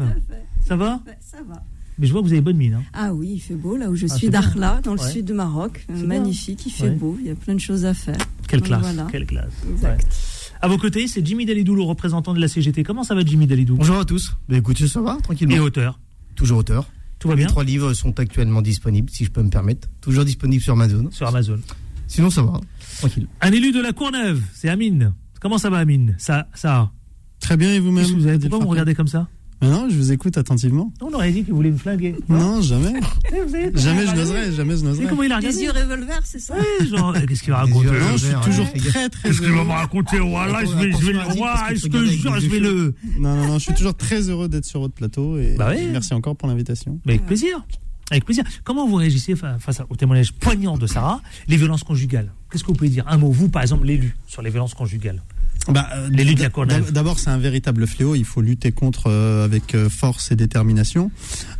Ça 0.66 0.76
va? 0.76 1.00
Ça 1.20 1.38
va. 1.46 1.62
Mais 1.98 2.06
je 2.06 2.12
vois 2.12 2.20
que 2.22 2.26
vous 2.26 2.32
avez 2.32 2.42
bonne 2.42 2.56
mine. 2.56 2.74
Hein. 2.74 2.82
Ah 2.92 3.12
oui, 3.14 3.32
il 3.34 3.40
fait 3.40 3.54
beau 3.54 3.76
là 3.76 3.88
où 3.90 3.96
je 3.96 4.06
Ah, 4.10 4.14
suis. 4.16 4.28
Dakhla, 4.28 4.80
dans 4.82 4.94
le 4.94 5.00
Ouais. 5.00 5.10
sud 5.12 5.24
de 5.26 5.32
Maroc. 5.34 5.86
Magnifique, 5.88 6.66
il 6.66 6.70
fait 6.70 6.84
Ouais. 6.84 6.90
beau, 6.90 7.16
il 7.20 7.26
y 7.26 7.30
a 7.30 7.34
plein 7.34 7.54
de 7.54 7.60
choses 7.60 7.84
à 7.86 7.94
faire. 7.94 8.16
Quelle 8.48 8.60
Donc 8.60 8.68
classe. 8.68 8.80
voilà. 8.82 9.06
Quelle 9.10 9.26
classe. 9.26 9.52
Exact. 9.70 10.02
Ouais. 10.02 10.08
À 10.66 10.68
vos 10.68 10.78
côtés, 10.78 11.06
c'est 11.06 11.24
Jimmy 11.24 11.46
Dalidou, 11.46 11.76
le 11.76 11.82
représentant 11.82 12.34
de 12.34 12.40
la 12.40 12.48
CGT. 12.48 12.82
Comment 12.82 13.04
ça 13.04 13.14
va, 13.14 13.24
Jimmy 13.24 13.46
Dalidou? 13.46 13.76
Bonjour 13.76 13.98
à 14.00 14.04
tous. 14.04 14.36
Bah, 14.48 14.56
écoutez, 14.56 14.88
ça 14.88 15.00
va, 15.00 15.16
tranquillement. 15.22 15.54
Et 15.54 15.60
auteur? 15.60 16.00
Toujours 16.34 16.58
auteur. 16.58 16.90
Tout 17.20 17.28
va 17.28 17.34
Les 17.34 17.42
bien? 17.42 17.46
trois 17.46 17.62
livres 17.62 17.92
sont 17.94 18.18
actuellement 18.18 18.62
disponibles, 18.62 19.08
si 19.08 19.24
je 19.24 19.30
peux 19.30 19.44
me 19.44 19.48
permettre. 19.48 19.86
Toujours 20.00 20.24
disponibles 20.24 20.60
sur 20.60 20.72
Amazon. 20.72 21.08
sur 21.12 21.28
Amazon. 21.28 21.60
Sinon, 22.08 22.30
ça 22.30 22.42
va, 22.42 22.60
tranquille. 22.98 23.28
Un 23.42 23.52
élu 23.52 23.70
de 23.70 23.80
la 23.80 23.92
Courneuve, 23.92 24.42
c'est 24.54 24.68
Amine. 24.68 25.14
Comment 25.40 25.58
ça 25.58 25.70
va, 25.70 25.78
Amine? 25.78 26.16
Ça, 26.18 26.48
ça. 26.52 26.90
Très 27.38 27.56
bien, 27.56 27.72
et 27.72 27.78
vous-même? 27.78 28.40
Pourquoi 28.40 28.58
vous 28.58 28.66
regardez 28.66 28.96
comme 28.96 29.06
ça? 29.06 29.28
Non, 29.62 29.88
je 29.88 29.96
vous 29.96 30.12
écoute 30.12 30.36
attentivement. 30.36 30.92
On 31.00 31.12
aurait 31.14 31.32
dit 31.32 31.42
qu'il 31.42 31.54
voulait 31.54 31.70
me 31.70 31.76
flinguer. 31.78 32.14
Non, 32.28 32.60
jamais. 32.60 32.92
Eh, 33.34 33.40
vous 33.40 33.78
Jamais 33.78 34.06
je 34.06 34.14
n'oserais, 34.14 34.52
jamais 34.52 34.76
je 34.76 34.84
n'oserais. 34.84 35.06
comment 35.08 35.22
il 35.22 35.32
a 35.32 35.40
Les 35.40 35.60
yeux 35.62 35.70
revolver, 35.70 36.20
c'est 36.24 36.38
ça 36.38 36.54
Ouais, 36.54 36.86
genre, 36.86 37.14
euh, 37.16 37.20
qu'est-ce 37.26 37.42
qu'il 37.42 37.52
va 37.52 37.58
raconter 37.60 37.86
Les 37.88 37.92
yeux 37.94 38.00
Non, 38.00 38.16
je 38.16 38.24
suis 38.26 38.34
toujours 38.44 38.66
ouais. 38.66 38.78
très 38.80 39.08
très 39.08 39.28
Qu'est-ce 39.28 39.38
qu'il 39.40 39.48
va 39.50 39.56
heureux. 39.56 39.64
me 39.66 39.72
raconter 39.72 40.18
Voilà, 40.20 40.64
je 40.64 40.74
vais, 40.76 40.92
je 40.92 41.06
vais 41.06 41.12
le 41.12 41.20
Attention, 41.20 41.38
voir. 41.38 41.64
Adil, 41.64 41.76
Est-ce 41.76 41.88
parce 41.88 42.02
que 42.04 42.06
que 42.06 42.12
je, 42.12 42.20
tu 42.20 42.26
regardes 42.28 42.42
je 42.42 42.48
vais 42.48 42.56
avec 42.58 42.70
le. 42.70 42.94
Non, 43.18 43.34
non, 43.36 43.46
non, 43.48 43.54
je 43.58 43.64
suis 43.64 43.74
toujours 43.74 43.94
très 43.96 44.28
heureux 44.28 44.48
d'être 44.48 44.64
sur 44.66 44.80
votre 44.80 44.94
plateau 44.94 45.38
et 45.38 45.54
Bah 45.58 45.72
merci 45.90 46.14
encore 46.14 46.36
pour 46.36 46.48
l'invitation. 46.48 47.00
Avec 47.06 47.26
plaisir. 47.26 47.64
Avec 48.10 48.24
plaisir. 48.24 48.44
Comment 48.62 48.86
vous 48.86 48.94
réagissez 48.96 49.34
fa- 49.34 49.58
face 49.58 49.80
au 49.88 49.96
témoignage 49.96 50.32
poignant 50.32 50.78
de 50.78 50.86
Sarah, 50.86 51.20
les 51.48 51.56
violences 51.56 51.82
conjugales? 51.82 52.30
Qu'est-ce 52.52 52.62
que 52.62 52.68
vous 52.68 52.74
pouvez 52.74 52.90
dire? 52.90 53.04
Un 53.08 53.16
mot, 53.16 53.32
vous, 53.32 53.48
par 53.48 53.62
exemple, 53.62 53.84
l'élu, 53.86 54.16
sur 54.28 54.42
les 54.42 54.50
violences 54.50 54.74
conjugales? 54.74 55.22
Bah, 55.72 55.88
euh. 55.96 56.08
D'abord, 56.92 57.18
c'est 57.18 57.30
un 57.30 57.38
véritable 57.38 57.86
fléau. 57.86 58.14
Il 58.14 58.24
faut 58.24 58.40
lutter 58.40 58.72
contre 58.72 59.08
euh, 59.08 59.44
avec 59.44 59.74
euh, 59.74 59.88
force 59.88 60.30
et 60.30 60.36
détermination. 60.36 61.10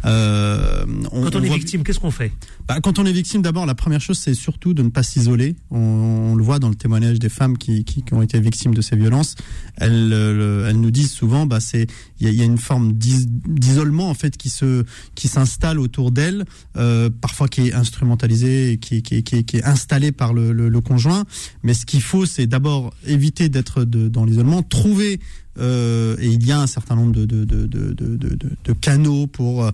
Euh, 0.05 0.85
on- 1.13 1.23
Quand 1.25 1.35
on, 1.37 1.39
on 1.41 1.43
est 1.43 1.47
voit- 1.49 1.57
victime, 1.57 1.83
qu'est-ce 1.83 1.99
qu'on 2.01 2.11
fait? 2.11 2.33
Bah, 2.69 2.81
quand 2.83 2.99
on 2.99 3.07
est 3.07 3.13
victime, 3.13 3.43
d'abord, 3.43 3.65
la 3.65 3.77
première 3.77 4.01
chose, 4.01 4.19
c'est 4.19 4.35
surtout 4.35 4.75
de 4.75 4.83
ne 4.83 4.89
pas 4.89 5.05
s'isoler. 5.05 5.55
On, 5.71 5.79
on 5.79 6.35
le 6.35 6.43
voit 6.43 6.59
dans 6.59 6.69
le 6.69 6.75
témoignage 6.75 7.21
des 7.21 7.29
femmes 7.29 7.57
qui, 7.59 7.85
qui, 7.85 8.03
qui 8.03 8.13
ont 8.13 8.23
été 8.23 8.41
victimes 8.41 8.75
de 8.75 8.81
ces 8.81 8.97
violences. 8.97 9.37
Elles, 9.77 10.13
euh, 10.13 10.63
le- 10.63 10.69
elles 10.69 10.81
nous 10.81 10.91
disent 10.91 11.13
souvent, 11.13 11.47
bah, 11.47 11.61
c'est 11.61 11.87
il 12.19 12.29
y 12.29 12.35
y 12.35 12.43
a 12.43 12.45
une 12.45 12.59
forme 12.59 12.93
d'is- 12.95 13.27
d'isolement 13.29 14.11
en 14.11 14.15
fait 14.15 14.37
qui 14.37 14.49
se 14.51 14.85
qui 15.15 15.29
s'installe 15.29 15.79
autour 15.79 16.11
d'elles, 16.11 16.45
euh, 16.77 17.09
parfois 17.09 17.47
qui 17.47 17.69
est 17.69 17.73
instrumentalisée, 17.73 18.79
qui, 18.81 19.01
qui, 19.03 19.23
qui, 19.23 19.45
qui 19.45 19.57
est 19.59 19.65
installée 19.65 20.11
par 20.11 20.35
le, 20.35 20.53
le, 20.53 20.69
le 20.69 20.81
conjoint. 20.81 21.25
Mais 21.63 21.73
ce 21.73 21.87
qu'il 21.87 22.03
faut, 22.03 22.27
c'est 22.27 22.49
d'abord 22.49 22.93
éviter 23.07 23.49
d'être 23.49 23.85
dans 23.85 24.25
l'isolement, 24.25 24.63
trouver 24.65 25.21
euh, 25.59 26.17
et 26.21 26.29
il 26.29 26.47
y 26.47 26.53
a 26.53 26.61
un 26.61 26.67
certain 26.67 26.97
nombre 26.97 27.13
de, 27.13 28.73
canaux 28.81 29.27
pour, 29.27 29.65
euh, 29.65 29.71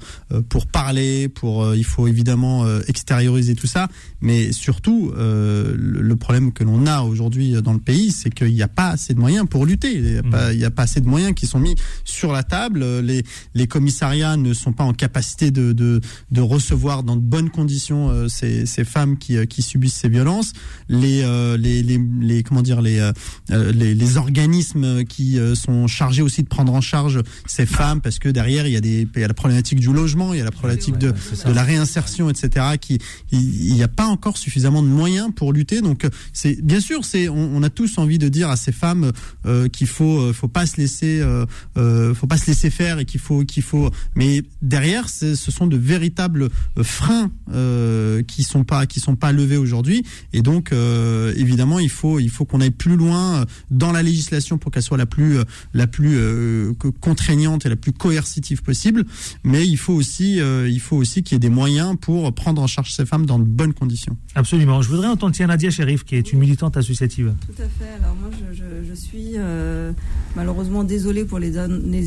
pour 0.49 0.67
parler, 0.67 1.29
pour, 1.29 1.65
euh, 1.65 1.77
il 1.77 1.85
faut 1.85 2.07
évidemment 2.07 2.65
extérioriser 2.87 3.55
tout 3.55 3.67
ça, 3.67 3.89
mais 4.21 4.53
surtout, 4.53 5.13
euh, 5.17 5.75
le, 5.77 6.17
problème 6.17 6.53
que 6.53 6.63
l'on 6.63 6.87
a 6.87 7.03
aujourd'hui 7.03 7.53
dans 7.63 7.73
le 7.73 7.81
pays, 7.81 8.13
c'est 8.13 8.31
qu'il 8.31 8.55
n'y 8.55 8.63
a 8.63 8.69
pas 8.69 8.91
assez 8.91 9.15
de 9.15 9.19
moyens 9.19 9.47
pour 9.49 9.67
lutter, 9.67 9.93
il 9.95 10.03
n'y 10.03 10.19
a, 10.19 10.23
pas- 10.23 10.53
il 10.53 10.61
y 10.61 10.65
a 10.65 10.71
pas 10.71 10.83
assez 10.83 11.01
de 11.01 11.09
moyens 11.09 11.35
qui 11.35 11.47
sont 11.47 11.59
mis 11.59 11.75
sur 12.05 12.33
la 12.33 12.43
table, 12.45 12.85
les, 13.01 13.25
les 13.55 13.67
commissariats 13.67 14.37
ne 14.37 14.53
sont 14.55 14.73
pas 14.73 14.85
en 14.85 14.93
capacité 14.93 15.51
de, 15.51 15.73
de, 15.73 16.01
recevoir 16.41 17.03
dans 17.03 17.17
de 17.17 17.23
bonnes 17.23 17.51
conditions 17.51 18.29
ces, 18.29 18.67
ces 18.67 18.85
femmes 18.85 19.17
qui, 19.19 19.45
qui 19.47 19.63
subissent 19.63 19.95
ces 19.95 20.09
violences, 20.09 20.53
les, 20.89 21.23
les, 21.59 21.83
les, 21.83 22.01
les, 22.21 22.43
comment 22.43 22.63
dire, 22.63 22.83
les, 22.83 23.11
les, 23.49 23.95
les 23.95 24.17
organismes 24.17 25.05
qui 25.05 25.39
euh, 25.39 25.55
sont 25.73 25.87
chargés 25.87 26.23
aussi 26.23 26.43
de 26.43 26.49
prendre 26.49 26.73
en 26.75 26.81
charge 26.81 27.21
ces 27.47 27.67
femmes 27.67 28.01
parce 28.01 28.19
que 28.19 28.29
derrière 28.29 28.67
il 28.67 28.73
y 28.73 28.77
a 28.77 28.81
des 28.81 29.09
il 29.15 29.21
y 29.21 29.25
a 29.25 29.29
la 29.29 29.35
problématique 29.35 29.81
du 29.81 29.93
logement 29.93 30.33
il 30.33 30.39
y 30.39 30.41
a 30.41 30.45
la 30.45 30.51
problématique 30.51 30.99
de, 30.99 31.13
de 31.13 31.53
la 31.53 31.63
réinsertion 31.63 32.31
etc 32.31 32.67
qui 32.81 32.99
il 33.31 33.75
n'y 33.75 33.83
a 33.83 33.89
pas 33.89 34.07
encore 34.07 34.37
suffisamment 34.37 34.83
de 34.83 34.89
moyens 34.89 35.31
pour 35.35 35.53
lutter. 35.53 35.81
Donc 35.81 36.07
c'est 36.33 36.63
bien 36.63 36.81
sûr 36.81 37.05
c'est 37.05 37.29
on, 37.29 37.57
on 37.57 37.63
a 37.63 37.71
tous 37.71 37.99
envie 37.99 38.19
de 38.19 38.29
dire 38.29 38.51
à 38.51 38.57
ces 38.57 38.73
femmes 38.73 39.13
euh, 39.47 39.69
qu'il 39.69 39.87
faut 39.87 40.19
euh, 40.21 40.33
faut 40.33 40.49
pas 40.49 40.67
se 40.67 40.77
laisser 40.77 41.21
euh, 41.21 42.15
faut 42.15 42.27
pas 42.27 42.37
se 42.37 42.47
laisser 42.47 42.71
faire 42.71 42.99
et 42.99 43.05
qu'il 43.05 43.21
faut 43.21 43.45
qu'il 43.45 43.63
faut 43.63 43.91
mais 44.15 44.43
derrière 44.61 45.09
ce 45.09 45.35
sont 45.35 45.67
de 45.67 45.77
véritables 45.77 46.49
freins 46.83 47.31
euh, 47.53 48.23
qui 48.23 48.43
sont 48.43 48.65
pas 48.65 48.87
qui 48.87 49.01
sont 49.01 49.17
pas 49.17 49.33
levés 49.33 49.57
aujourd'hui. 49.57 50.05
Et 50.33 50.43
donc 50.43 50.73
évidemment 50.73 51.79
il 51.79 51.91
faut 51.91 52.19
il 52.19 52.31
faut 52.31 52.45
qu'on 52.45 52.61
aille 52.61 52.71
plus 52.71 52.97
loin 52.97 53.45
dans 53.71 53.93
la 53.93 54.03
législation 54.03 54.59
pour 54.59 54.71
qu'elle 54.71 54.83
soit 54.83 54.99
la 54.99 55.07
plus 55.07 55.39
la 55.75 55.87
plus 55.87 56.17
euh, 56.17 56.73
que- 56.79 56.89
contraignante 56.89 57.67
et 57.67 57.69
la 57.69 57.77
plus 57.77 57.93
coercitive 57.93 58.63
possible. 58.63 59.05
Mais 59.45 59.67
il 59.67 59.77
faut 59.77 59.93
aussi, 59.95 60.41
euh, 60.41 60.69
il 60.69 60.81
faut 60.81 60.97
aussi 60.97 61.23
qu'il 61.23 61.35
y 61.35 61.37
ait 61.37 61.39
des 61.41 61.49
moyens 61.51 61.97
pour 62.01 62.33
prendre 62.35 62.61
en 62.63 62.67
charge 62.67 62.93
ces 62.93 63.07
femmes 63.07 63.27
dans 63.27 63.39
de 63.39 63.45
bonnes 63.45 63.75
conditions. 63.75 64.17
Absolument. 64.35 64.83
Je 64.83 64.89
voudrais 64.89 65.09
entendre 65.09 65.35
tiens, 65.35 65.47
Nadia 65.47 65.71
Sherif, 65.71 66.05
qui 66.05 66.17
est 66.17 66.33
une 66.33 66.39
militante 66.39 66.77
associative. 66.77 67.35
Tout 67.47 67.63
à 67.63 67.67
fait. 67.69 67.91
Alors 68.03 68.15
moi, 68.21 68.31
je, 68.33 68.57
je- 68.57 68.89
je 68.89 68.95
suis 68.95 69.33
euh, 69.37 69.93
malheureusement 70.37 70.85
désolée 70.85 71.25
pour 71.25 71.39
les, 71.39 71.53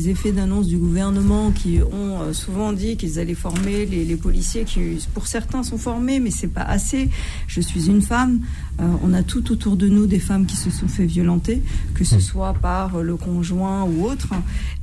effets 0.08 0.32
d'annonce 0.32 0.66
du 0.68 0.76
gouvernement 0.76 1.50
qui 1.52 1.78
ont 1.82 2.20
euh, 2.22 2.32
souvent 2.32 2.72
dit 2.72 2.96
qu'ils 2.96 3.18
allaient 3.18 3.34
former 3.34 3.86
les, 3.86 4.04
les 4.04 4.16
policiers 4.16 4.64
qui, 4.64 4.80
pour 5.14 5.26
certains, 5.26 5.62
sont 5.62 5.78
formés, 5.78 6.20
mais 6.20 6.30
c'est 6.30 6.48
pas 6.48 6.62
assez. 6.62 7.08
Je 7.46 7.60
suis 7.60 7.86
une 7.88 8.02
femme. 8.02 8.40
Euh, 8.80 8.84
on 9.02 9.14
a 9.14 9.22
tout 9.22 9.50
autour 9.52 9.76
de 9.76 9.88
nous 9.88 10.06
des 10.06 10.18
femmes 10.18 10.44
qui 10.46 10.56
se 10.56 10.70
sont 10.70 10.88
fait 10.88 11.06
violenter, 11.06 11.62
que 11.94 12.04
ce 12.04 12.18
soit 12.20 12.52
par 12.54 13.02
le 13.02 13.16
conjoint 13.16 13.45
ou 13.54 14.04
autre. 14.04 14.28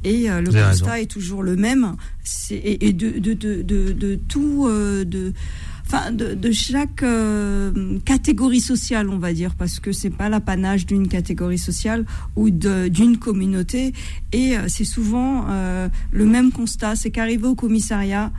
Et 0.03 0.29
euh, 0.29 0.39
le 0.41 0.45
constat 0.47 0.67
raison. 0.67 0.93
est 0.93 1.05
toujours 1.11 1.43
le 1.43 1.55
même. 1.55 1.95
C'est- 2.23 2.55
Et, 2.55 2.87
et 2.87 2.93
de, 2.93 3.19
de, 3.19 3.33
de, 3.33 3.61
de, 3.61 3.91
de 3.91 4.15
tout. 4.15 4.65
euh, 4.67 5.03
de, 5.03 5.33
enfin 5.85 6.11
de, 6.11 6.33
de 6.33 6.51
chaque 6.51 7.03
euh, 7.03 7.99
catégorie 8.05 8.61
sociale, 8.61 9.09
on 9.09 9.17
va 9.17 9.33
dire, 9.33 9.53
parce 9.55 9.79
que 9.81 9.91
c'est 9.91 10.09
pas 10.09 10.29
l'apanage 10.29 10.85
d'une 10.85 11.07
catégorie 11.09 11.57
sociale 11.57 12.05
ou 12.37 12.49
de- 12.49 12.87
d'une 12.87 13.17
communauté. 13.17 13.93
Et 14.31 14.55
c'est 14.67 14.85
souvent 14.85 15.45
euh, 15.49 15.89
le 16.11 16.25
même 16.25 16.51
constat, 16.51 16.95
c'est 16.95 17.11
qu'arrivé 17.11 17.47
au 17.47 17.55
commissariat, 17.55 18.31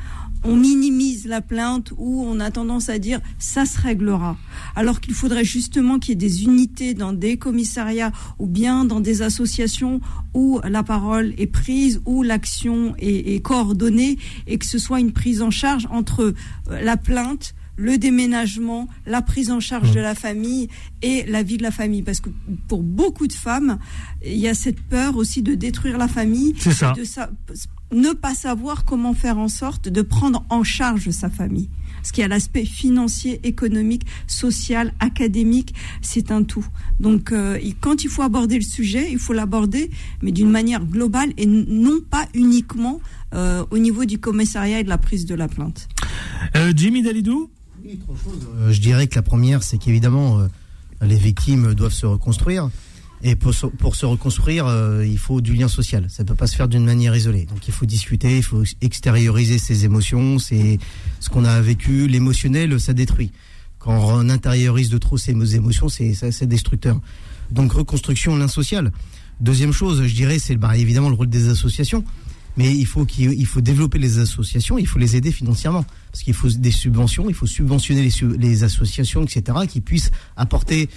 on 0.45 0.57
minimise 0.57 1.27
la 1.27 1.41
plainte 1.41 1.93
ou 1.97 2.23
on 2.27 2.39
a 2.41 2.51
tendance 2.51 2.89
à 2.89 2.99
dire 2.99 3.21
ça 3.39 3.65
se 3.67 3.81
réglera. 3.81 4.37
Alors 4.77 5.01
qu'il 5.01 5.15
faudrait 5.15 5.45
justement 5.45 5.99
qu'il 5.99 6.11
y 6.11 6.13
ait 6.13 6.29
des 6.29 6.45
unités 6.45 6.95
dans 6.95 7.13
des 7.13 7.37
commissariats 7.37 8.13
ou 8.39 8.47
bien 8.47 8.85
dans 8.85 9.01
des 9.01 9.23
associations 9.23 10.01
où 10.35 10.61
la 10.65 10.83
parole 10.83 11.33
est 11.39 11.47
prise, 11.47 12.01
où 12.05 12.23
l'action 12.23 12.95
est, 12.99 13.35
est 13.35 13.41
coordonnée 13.41 14.19
et 14.47 14.59
que 14.59 14.67
ce 14.67 14.79
soit 14.79 15.01
une 15.01 15.13
prise 15.13 15.41
en 15.43 15.51
charge 15.51 15.87
entre 15.91 16.23
euh, 16.23 16.81
la 16.83 16.97
plainte, 16.97 17.55
le 17.77 17.99
déménagement, 17.99 18.87
la 19.07 19.21
prise 19.23 19.51
en 19.51 19.59
charge 19.61 19.93
de 19.93 20.01
la 20.01 20.15
famille 20.15 20.69
et 21.03 21.25
la 21.27 21.43
vie 21.43 21.57
de 21.57 21.63
la 21.65 21.73
famille. 21.73 22.03
Parce 22.03 22.21
que 22.21 22.31
pour 22.69 22.83
beaucoup 22.85 23.27
de 23.27 23.33
femmes, 23.33 23.79
il 24.25 24.37
y 24.37 24.47
a 24.47 24.55
cette 24.55 24.81
peur 24.81 25.17
aussi 25.17 25.43
de 25.43 25.55
détruire 25.57 25.99
la 25.99 26.07
famille, 26.07 26.55
C'est 26.59 26.73
ça. 26.73 26.93
de 26.97 27.03
sa- 27.03 27.31
ne 27.95 28.13
pas 28.13 28.35
savoir 28.35 28.85
comment 28.85 29.15
faire 29.15 29.39
en 29.39 29.49
sorte 29.49 29.89
de 29.89 30.03
prendre 30.03 30.45
en 30.51 30.63
charge 30.63 31.11
sa 31.11 31.31
famille. 31.31 31.71
Parce 31.97 32.13
qu'il 32.13 32.21
y 32.21 32.25
a 32.25 32.29
l'aspect 32.29 32.67
financier, 32.67 33.41
économique, 33.45 34.05
social, 34.27 34.93
académique, 35.01 35.75
c'est 36.03 36.31
un 36.31 36.43
tout. 36.43 36.67
Donc 37.01 37.33
euh, 37.33 37.59
quand 37.81 38.05
il 38.05 38.11
faut 38.11 38.21
aborder 38.23 38.57
le 38.57 38.65
sujet, 38.65 39.09
il 39.11 39.19
faut 39.19 39.33
l'aborder, 39.33 39.91
mais 40.21 40.31
d'une 40.31 40.51
manière 40.51 40.85
globale 40.85 41.33
et 41.39 41.47
non 41.47 42.01
pas 42.11 42.27
uniquement 42.35 43.01
euh, 43.33 43.65
au 43.71 43.79
niveau 43.79 44.05
du 44.05 44.19
commissariat 44.19 44.81
et 44.81 44.85
de 44.85 44.91
la 44.91 44.99
prise 44.99 45.25
de 45.25 45.35
la 45.35 45.49
plainte. 45.49 45.89
Euh, 46.57 46.75
Jimmy 46.77 47.03
Dalidou? 47.03 47.49
Euh, 47.87 48.73
je 48.73 48.81
dirais 48.81 49.07
que 49.07 49.15
la 49.15 49.23
première, 49.23 49.63
c'est 49.63 49.79
qu'évidemment, 49.79 50.41
euh, 50.41 50.47
les 51.03 51.17
victimes 51.17 51.75
doivent 51.75 51.93
se 51.93 52.07
reconstruire. 52.07 52.71
Et 53.27 53.37
pour 53.37 53.55
se, 53.55 54.05
reconstruire, 54.05 54.67
euh, 54.67 55.05
il 55.05 55.17
faut 55.17 55.41
du 55.41 55.55
lien 55.55 55.67
social. 55.67 56.05
Ça 56.11 56.23
ne 56.23 56.29
peut 56.29 56.35
pas 56.35 56.47
se 56.47 56.55
faire 56.55 56.69
d'une 56.69 56.85
manière 56.85 57.17
isolée. 57.17 57.47
Donc 57.47 57.67
il 57.67 57.73
faut 57.73 57.87
discuter, 57.87 58.37
il 58.37 58.43
faut 58.43 58.65
extérioriser 58.83 59.57
ses 59.57 59.87
émotions, 59.87 60.39
c'est 60.39 60.79
ce 61.21 61.31
qu'on 61.31 61.47
a 61.47 61.59
vécu. 61.63 62.07
L'émotionnel, 62.07 62.79
ça 62.79 62.93
détruit. 62.93 63.33
Quand 63.79 63.99
on 63.99 64.29
intériorise 64.29 64.91
de 64.91 64.99
trop 64.99 65.17
ses 65.17 65.33
émotions, 65.57 65.89
c'est 65.89 66.47
destructeur. 66.47 67.01
Donc 67.51 67.73
reconstruction, 67.73 68.37
lien 68.37 68.47
social. 68.47 68.93
Deuxième 69.41 69.73
chose, 69.73 70.05
je 70.05 70.15
dirais, 70.15 70.39
c'est 70.39 70.57
bah, 70.57 70.77
évidemment 70.77 71.09
le 71.09 71.15
rôle 71.15 71.29
des 71.29 71.49
associations. 71.49 72.05
Mais 72.57 72.73
il 72.75 72.87
faut 72.87 73.05
qu'il 73.05 73.33
il 73.33 73.47
faut 73.47 73.61
développer 73.61 73.99
les 73.99 74.19
associations, 74.19 74.79
il 74.79 74.87
faut 74.87 74.99
les 75.01 75.17
aider 75.17 75.33
financièrement. 75.33 75.85
Parce 76.13 76.23
qu'il 76.23 76.35
faut 76.35 76.49
des 76.49 76.71
subventions, 76.71 77.29
il 77.29 77.35
faut 77.35 77.47
subventionner 77.47 78.09
les, 78.39 78.63
associations, 78.63 79.25
etc., 79.25 79.59
qui 79.69 79.81
puissent 79.81 80.13
apporter 80.37 80.89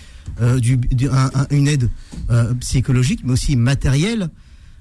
euh, 0.41 0.59
du, 0.59 0.77
du- 0.77 1.09
un- 1.09 1.31
une 1.49 1.67
aide 1.67 1.89
euh, 2.29 2.53
psychologique, 2.55 3.21
mais 3.23 3.33
aussi 3.33 3.55
matérielle 3.55 4.29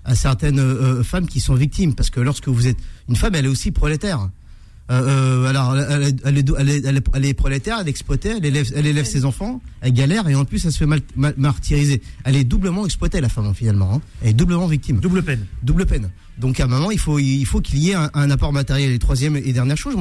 à 0.05 0.15
certaines 0.15 0.59
euh, 0.61 1.03
femmes 1.03 1.27
qui 1.27 1.41
sont 1.41 1.55
victimes. 1.55 1.95
Parce 1.95 2.11
que 2.11 2.21
lorsque 2.21 2.49
vous 2.49 2.67
êtes 2.67 2.79
une 3.09 3.17
femme, 3.17 3.35
elle 3.35 3.47
est 3.47 3.49
aussi 3.49 3.71
prolétaire. 3.71 4.29
Euh, 4.89 5.43
euh, 5.43 5.47
alors, 5.49 5.77
elle, 5.77 6.03
elle, 6.03 6.17
elle 6.25 6.39
est, 6.39 6.51
elle, 6.59 6.69
est, 6.69 6.85
elle 6.85 6.97
est- 6.97 7.09
elle 7.15 7.25
est 7.25 7.35
prolétaire, 7.35 7.79
elle 7.81 7.89
est 7.89 7.91
exploitée, 7.91 8.35
elle 8.39 8.45
élève, 8.45 8.71
elle 8.77 8.87
élève 8.87 9.05
ses 9.05 9.25
enfants, 9.25 9.61
elle 9.81 9.93
galère 9.93 10.29
et 10.29 10.37
en 10.37 10.45
plus 10.45 10.65
elle 10.65 10.71
se 10.71 10.79
fait 10.79 10.87
mal- 10.87 11.01
mal- 11.17 11.35
martyriser. 11.37 12.01
Elle 12.23 12.37
est 12.37 12.45
doublement 12.45 12.85
exploitée, 12.85 13.21
la 13.21 13.29
femme, 13.29 13.53
finalement. 13.53 13.95
hein. 13.95 14.01
Elle 14.23 14.29
est 14.31 14.33
doublement 14.35 14.67
victime. 14.69 15.01
Double 15.01 15.25
peine. 15.25 15.45
Double 15.65 15.87
peine. 15.87 16.09
Donc 16.39 16.61
à 16.61 16.65
un 16.65 16.69
moment, 16.69 16.93
il 16.93 17.01
faut, 17.01 17.19
il 17.19 17.45
faut 17.47 17.61
qu'il 17.61 17.79
y 17.81 17.91
ait 17.91 17.95
un, 17.95 18.11
un 18.15 18.31
apport 18.31 18.53
matériel. 18.53 18.93
Et 18.93 18.99
troisième 19.01 19.37
et 19.37 19.53
dernière 19.53 19.77
chose, 19.77 19.97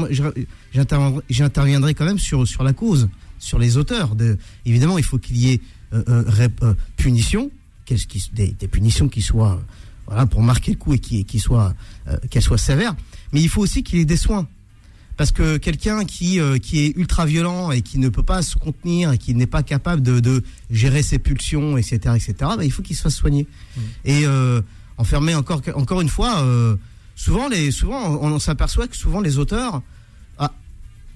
j'interviendrai 1.30 1.94
quand 1.94 2.06
même 2.06 2.20
sur, 2.20 2.48
sur 2.48 2.64
la 2.64 2.74
cause, 2.74 3.10
sur 3.40 3.58
les 3.60 3.78
auteurs. 3.78 4.16
De, 4.16 4.38
évidemment, 4.66 4.98
il 4.98 5.04
faut 5.04 5.18
qu'il 5.18 5.38
y 5.38 5.52
ait 5.54 5.62
euh, 5.94 6.04
euh, 6.10 6.48
euh, 6.64 6.74
punition, 6.98 7.52
qu'est-ce 7.86 8.06
qui- 8.08 8.30
des, 8.34 8.50
des 8.60 8.68
punitions 8.68 9.08
qui 9.08 9.22
soient 9.22 9.62
voilà, 10.08 10.26
pour 10.28 10.42
marquer 10.44 10.72
le 10.74 10.78
coup 10.78 10.94
et 10.94 11.00
qui, 11.00 11.26
qui 11.26 11.40
soient, 11.40 11.74
euh, 12.08 12.18
qu'elles 12.30 12.42
soient 12.44 12.58
sévères. 12.60 12.96
Mais 13.34 13.42
il 13.42 13.50
faut 13.50 13.62
aussi 13.62 13.82
qu'il 13.84 14.00
y 14.00 14.02
ait 14.02 14.06
des 14.06 14.18
soins. 14.18 14.48
Parce 15.18 15.32
que 15.32 15.58
quelqu'un 15.58 16.04
qui, 16.04 16.40
euh, 16.40 16.58
qui 16.58 16.86
est 16.86 16.98
ultra 16.98 17.26
violent 17.26 17.72
et 17.72 17.82
qui 17.82 18.00
ne 18.00 18.10
peut 18.10 18.24
pas 18.24 18.42
se 18.42 18.58
contenir 18.58 19.14
et 19.14 19.18
qui 19.18 19.34
n'est 19.34 19.48
pas 19.48 19.64
capable 19.64 20.02
de, 20.02 20.20
de 20.20 20.44
gérer 20.70 21.04
ses 21.04 21.20
pulsions, 21.20 21.78
etc., 21.78 22.16
etc., 22.16 22.34
bah, 22.40 22.64
il 22.64 22.72
faut 22.72 22.82
qu'il 22.82 22.96
se 22.96 23.02
fasse 23.02 23.16
soigner. 23.16 23.48
Et 24.04 24.26
euh, 24.26 24.62
enfermer 24.98 25.34
encore, 25.36 25.62
encore 25.76 26.02
une 26.02 26.10
fois, 26.10 26.42
euh, 26.42 26.76
souvent, 27.16 27.48
les, 27.48 27.72
souvent 27.72 28.20
on, 28.22 28.34
on 28.34 28.40
s'aperçoit 28.40 28.88
que 28.88 28.98
souvent 28.98 29.22
les 29.22 29.38
auteurs, 29.38 29.82
ah, 30.38 30.52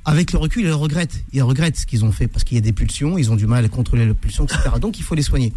avec 0.05 0.31
le 0.31 0.39
recul, 0.39 0.63
ils 0.63 0.71
regrettent. 0.71 1.23
Ils 1.33 1.43
regrettent 1.43 1.77
ce 1.77 1.85
qu'ils 1.85 2.05
ont 2.05 2.11
fait 2.13 2.27
parce 2.27 2.45
qu'il 2.45 2.55
y 2.55 2.57
a 2.57 2.61
des 2.61 2.73
pulsions, 2.73 3.17
ils 3.17 3.31
ont 3.31 3.35
du 3.35 3.47
mal 3.47 3.65
à 3.65 3.69
contrôler 3.69 4.05
les 4.05 4.13
pulsions, 4.13 4.45
etc. 4.45 4.61
Donc 4.79 4.97
il 4.97 5.03
faut 5.03 5.15
les 5.15 5.23
soigner. 5.23 5.53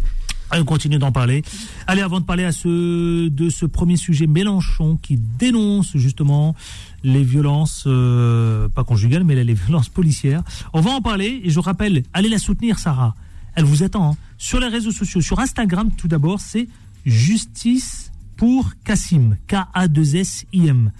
Allez, 0.49 0.61
on 0.61 0.65
continue 0.65 0.99
d'en 0.99 1.11
parler. 1.11 1.41
Allez, 1.87 2.01
avant 2.01 2.19
de 2.19 2.25
parler 2.25 2.43
à 2.43 2.51
ce, 2.51 3.27
de 3.27 3.49
ce 3.49 3.65
premier 3.65 3.97
sujet, 3.97 4.27
Mélenchon 4.27 4.99
qui 5.01 5.17
dénonce 5.17 5.97
justement 5.97 6.55
les 7.03 7.23
violences, 7.23 7.83
euh, 7.87 8.69
pas 8.69 8.83
conjugales, 8.83 9.23
mais 9.23 9.41
les 9.43 9.53
violences 9.53 9.89
policières. 9.89 10.43
On 10.73 10.81
va 10.81 10.91
en 10.91 11.01
parler 11.01 11.41
et 11.43 11.49
je 11.49 11.59
rappelle, 11.59 12.03
allez 12.13 12.29
la 12.29 12.37
soutenir, 12.39 12.79
Sarah. 12.79 13.15
Elle 13.55 13.65
vous 13.65 13.83
attend. 13.83 14.11
hein. 14.11 14.17
Sur 14.37 14.59
les 14.59 14.67
réseaux 14.67 14.91
sociaux, 14.91 15.21
sur 15.21 15.39
Instagram, 15.39 15.89
tout 15.97 16.07
d'abord, 16.07 16.39
c'est 16.39 16.67
Justice 17.05 18.11
pour 18.37 18.71
Kassim. 18.83 19.35
K-A-2-S-I-M. 19.47 20.91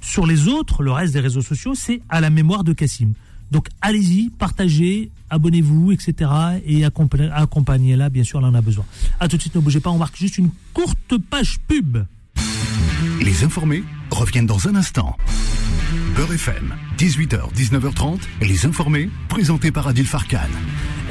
Sur 0.00 0.26
les 0.26 0.48
autres, 0.48 0.82
le 0.82 0.92
reste 0.92 1.14
des 1.14 1.20
réseaux 1.20 1.40
sociaux, 1.42 1.74
c'est 1.74 2.02
à 2.10 2.20
la 2.20 2.30
mémoire 2.30 2.62
de 2.64 2.72
Kassim. 2.72 3.12
Donc 3.50 3.68
allez-y, 3.80 4.30
partagez, 4.30 5.10
abonnez-vous, 5.30 5.92
etc. 5.92 6.30
Et 6.66 6.82
accompa- 6.84 7.30
accompagnez-la, 7.32 8.08
bien 8.10 8.24
sûr, 8.24 8.40
elle 8.40 8.46
en 8.46 8.54
a 8.54 8.60
besoin. 8.60 8.84
A 9.20 9.28
tout 9.28 9.36
de 9.36 9.40
suite, 9.42 9.54
ne 9.54 9.60
bougez 9.60 9.80
pas, 9.80 9.90
on 9.90 9.98
marque 9.98 10.16
juste 10.18 10.36
une 10.38 10.50
courte 10.74 11.16
page 11.30 11.58
pub. 11.66 11.98
Les 13.22 13.44
informés 13.44 13.82
reviennent 14.14 14.46
dans 14.46 14.68
un 14.68 14.76
instant. 14.76 15.16
Beurre 16.14 16.32
FM, 16.32 16.74
18h, 16.96 17.52
19h30, 17.54 18.20
les 18.40 18.66
informés, 18.66 19.10
présentés 19.28 19.72
par 19.72 19.88
Adil 19.88 20.06
Farkan. 20.06 20.38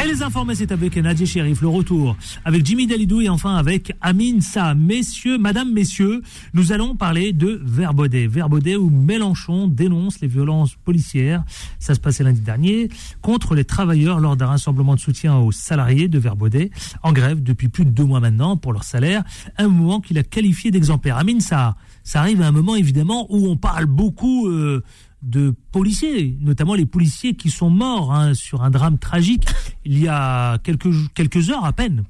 Et 0.04 0.08
les 0.08 0.24
informés, 0.24 0.56
c'est 0.56 0.72
avec 0.72 0.97
Nadia 0.97 1.26
Sherif, 1.26 1.62
le 1.62 1.68
retour, 1.68 2.18
avec 2.45 2.66
Jimmy 2.66 2.88
Dalidou 2.88 3.22
et 3.22 3.30
enfin 3.30 3.56
avec 3.56 3.93
Amine 4.01 4.41
Sa. 4.41 4.74
Messieurs, 4.74 5.38
madame, 5.38 5.72
messieurs, 5.72 6.22
nous 6.54 6.72
allons 6.72 6.95
parler 6.95 7.32
de 7.32 7.62
Verbaudet. 7.64 8.28
Verbaudet 8.28 8.76
où 8.76 8.89
Mélenchon 8.89 9.68
dénonce 9.68 10.20
les 10.22 10.28
violences 10.28 10.76
policières. 10.76 11.43
Ça 11.80 11.93
se 11.93 11.99
passait 11.99 12.24
lundi 12.24 12.41
dernier 12.41 12.89
contre 13.22 13.54
les 13.56 13.66
travailleurs 13.66 14.20
lors 14.20 14.36
d'un 14.36 14.47
rassemblement 14.47 14.95
de 14.95 14.99
soutien 14.99 15.38
aux 15.38 15.51
salariés 15.51 16.08
de 16.08 16.18
Verbaudet 16.18 16.72
en 17.04 17.14
grève 17.14 17.43
depuis 17.43 17.68
plus 17.68 17.86
de 17.86 17.91
deux 17.91 18.06
mois 18.06 18.20
maintenant 18.20 18.58
pour 18.58 18.74
leur 18.74 18.84
salaire. 18.84 19.24
Un 19.58 19.68
moment 19.68 20.01
qu'il 20.01 20.18
a 20.18 20.24
qualifié 20.24 20.72
d'exemplaire. 20.72 21.18
Amine 21.18 21.39
Sa, 21.39 21.76
ça 22.04 22.20
arrive 22.22 22.41
à 22.41 22.47
un 22.47 22.51
moment 22.51 22.76
évidemment 22.76 23.28
où 23.30 23.47
on 23.47 23.58
parle 23.58 23.86
beaucoup 23.86 24.47
euh, 24.47 24.82
de 25.22 25.54
policiers, 25.72 26.38
notamment 26.41 26.74
les 26.76 26.86
policiers 26.86 27.34
qui 27.36 27.49
sont 27.49 27.70
morts 27.70 28.14
hein, 28.14 28.34
sur 28.34 28.62
un 28.64 28.70
drame 28.70 28.97
tragique 28.97 29.45
il 29.86 29.99
y 29.99 30.08
a 30.08 30.58
quelques, 30.60 30.89
quelques 31.14 31.49
heures 31.49 31.66
à 31.66 31.74
peine. 31.74 32.04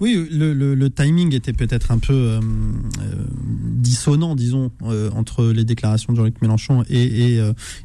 Oui, 0.00 0.26
le, 0.32 0.88
timing 0.88 1.32
était 1.32 1.52
peut-être 1.52 1.92
un 1.92 1.98
peu 1.98 2.12
euh, 2.12 2.40
euh, 2.40 3.14
dissonant, 3.76 4.34
disons, 4.34 4.72
entre 5.14 5.44
les 5.46 5.64
déclarations 5.64 6.12
de 6.12 6.16
Jean-Luc 6.18 6.42
Mélenchon 6.42 6.82
et, 6.88 7.36
et, 7.36 7.40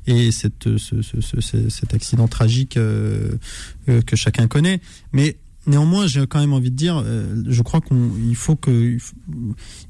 et 0.08 0.32
cette, 0.32 0.78
ce- 0.78 1.02
ce- 1.04 1.22
ce- 1.22 1.42
ce- 1.42 1.70
cet 1.70 1.94
accident 1.94 2.28
tragique 2.28 2.74
que 2.74 4.16
chacun 4.16 4.48
connaît. 4.48 4.82
Mais 5.14 5.38
néanmoins, 5.68 6.08
j'ai 6.08 6.26
quand 6.28 6.40
même 6.40 6.54
envie 6.54 6.72
de 6.72 6.76
dire, 6.76 7.02
euh, 7.04 7.44
je 7.48 7.62
crois 7.62 7.82
qu'il 7.82 8.36
faut 8.36 8.56
que 8.56 8.98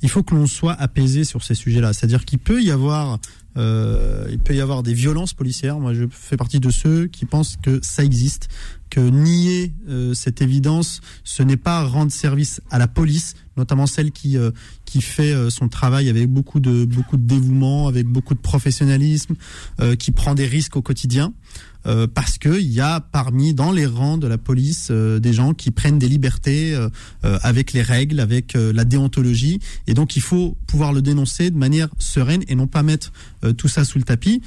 il 0.01 0.09
faut 0.09 0.23
que 0.23 0.35
l'on 0.35 0.47
soit 0.47 0.73
apaisé 0.73 1.23
sur 1.23 1.43
ces 1.43 1.55
sujets-là. 1.55 1.93
C'est-à-dire 1.93 2.25
qu'il 2.25 2.39
peut 2.39 2.61
y 2.61 2.71
avoir 2.71 3.19
euh, 3.57 4.27
il 4.31 4.39
peut 4.39 4.55
y 4.55 4.61
avoir 4.61 4.83
des 4.83 4.93
violences 4.93 5.33
policières. 5.33 5.79
Moi, 5.79 5.93
je 5.93 6.05
fais 6.09 6.37
partie 6.37 6.59
de 6.59 6.69
ceux 6.69 7.07
qui 7.07 7.25
pensent 7.25 7.57
que 7.61 7.79
ça 7.81 8.03
existe, 8.03 8.49
que 8.89 8.99
nier 8.99 9.73
euh, 9.87 10.13
cette 10.13 10.41
évidence, 10.41 11.01
ce 11.23 11.41
n'est 11.41 11.57
pas 11.57 11.83
rendre 11.83 12.11
service 12.11 12.61
à 12.69 12.79
la 12.79 12.87
police, 12.87 13.35
notamment 13.57 13.87
celle 13.87 14.11
qui 14.11 14.37
euh, 14.37 14.51
qui 14.83 15.01
fait 15.01 15.33
euh, 15.33 15.49
son 15.49 15.69
travail 15.69 16.09
avec 16.09 16.29
beaucoup 16.29 16.59
de 16.59 16.85
beaucoup 16.85 17.17
de 17.17 17.25
dévouement, 17.25 17.87
avec 17.87 18.07
beaucoup 18.07 18.33
de 18.33 18.39
professionnalisme, 18.39 19.35
euh, 19.79 19.95
qui 19.95 20.11
prend 20.11 20.35
des 20.35 20.45
risques 20.45 20.75
au 20.75 20.81
quotidien. 20.81 21.33
Euh, 21.85 22.07
parce 22.07 22.37
que 22.37 22.59
il 22.59 22.71
y 22.71 22.79
a 22.81 22.99
parmi 22.99 23.53
dans 23.53 23.71
les 23.71 23.85
rangs 23.85 24.17
de 24.17 24.27
la 24.27 24.37
police 24.37 24.87
euh, 24.91 25.19
des 25.19 25.33
gens 25.33 25.53
qui 25.53 25.71
prennent 25.71 25.99
des 25.99 26.07
libertés 26.09 26.73
euh, 26.73 26.89
euh, 27.25 27.37
avec 27.41 27.73
les 27.73 27.81
règles, 27.81 28.19
avec 28.19 28.55
euh, 28.55 28.71
la 28.73 28.85
déontologie, 28.85 29.59
et 29.87 29.93
donc 29.93 30.15
il 30.15 30.21
faut 30.21 30.57
pouvoir 30.67 30.93
le 30.93 31.01
dénoncer 31.01 31.51
de 31.51 31.57
manière 31.57 31.89
sereine 31.99 32.43
et 32.47 32.55
non 32.55 32.67
pas 32.67 32.83
mettre 32.83 33.11
euh, 33.43 33.53
tout 33.53 33.67
ça 33.67 33.85
sous 33.85 33.97
le 33.97 34.03
tapis. 34.03 34.41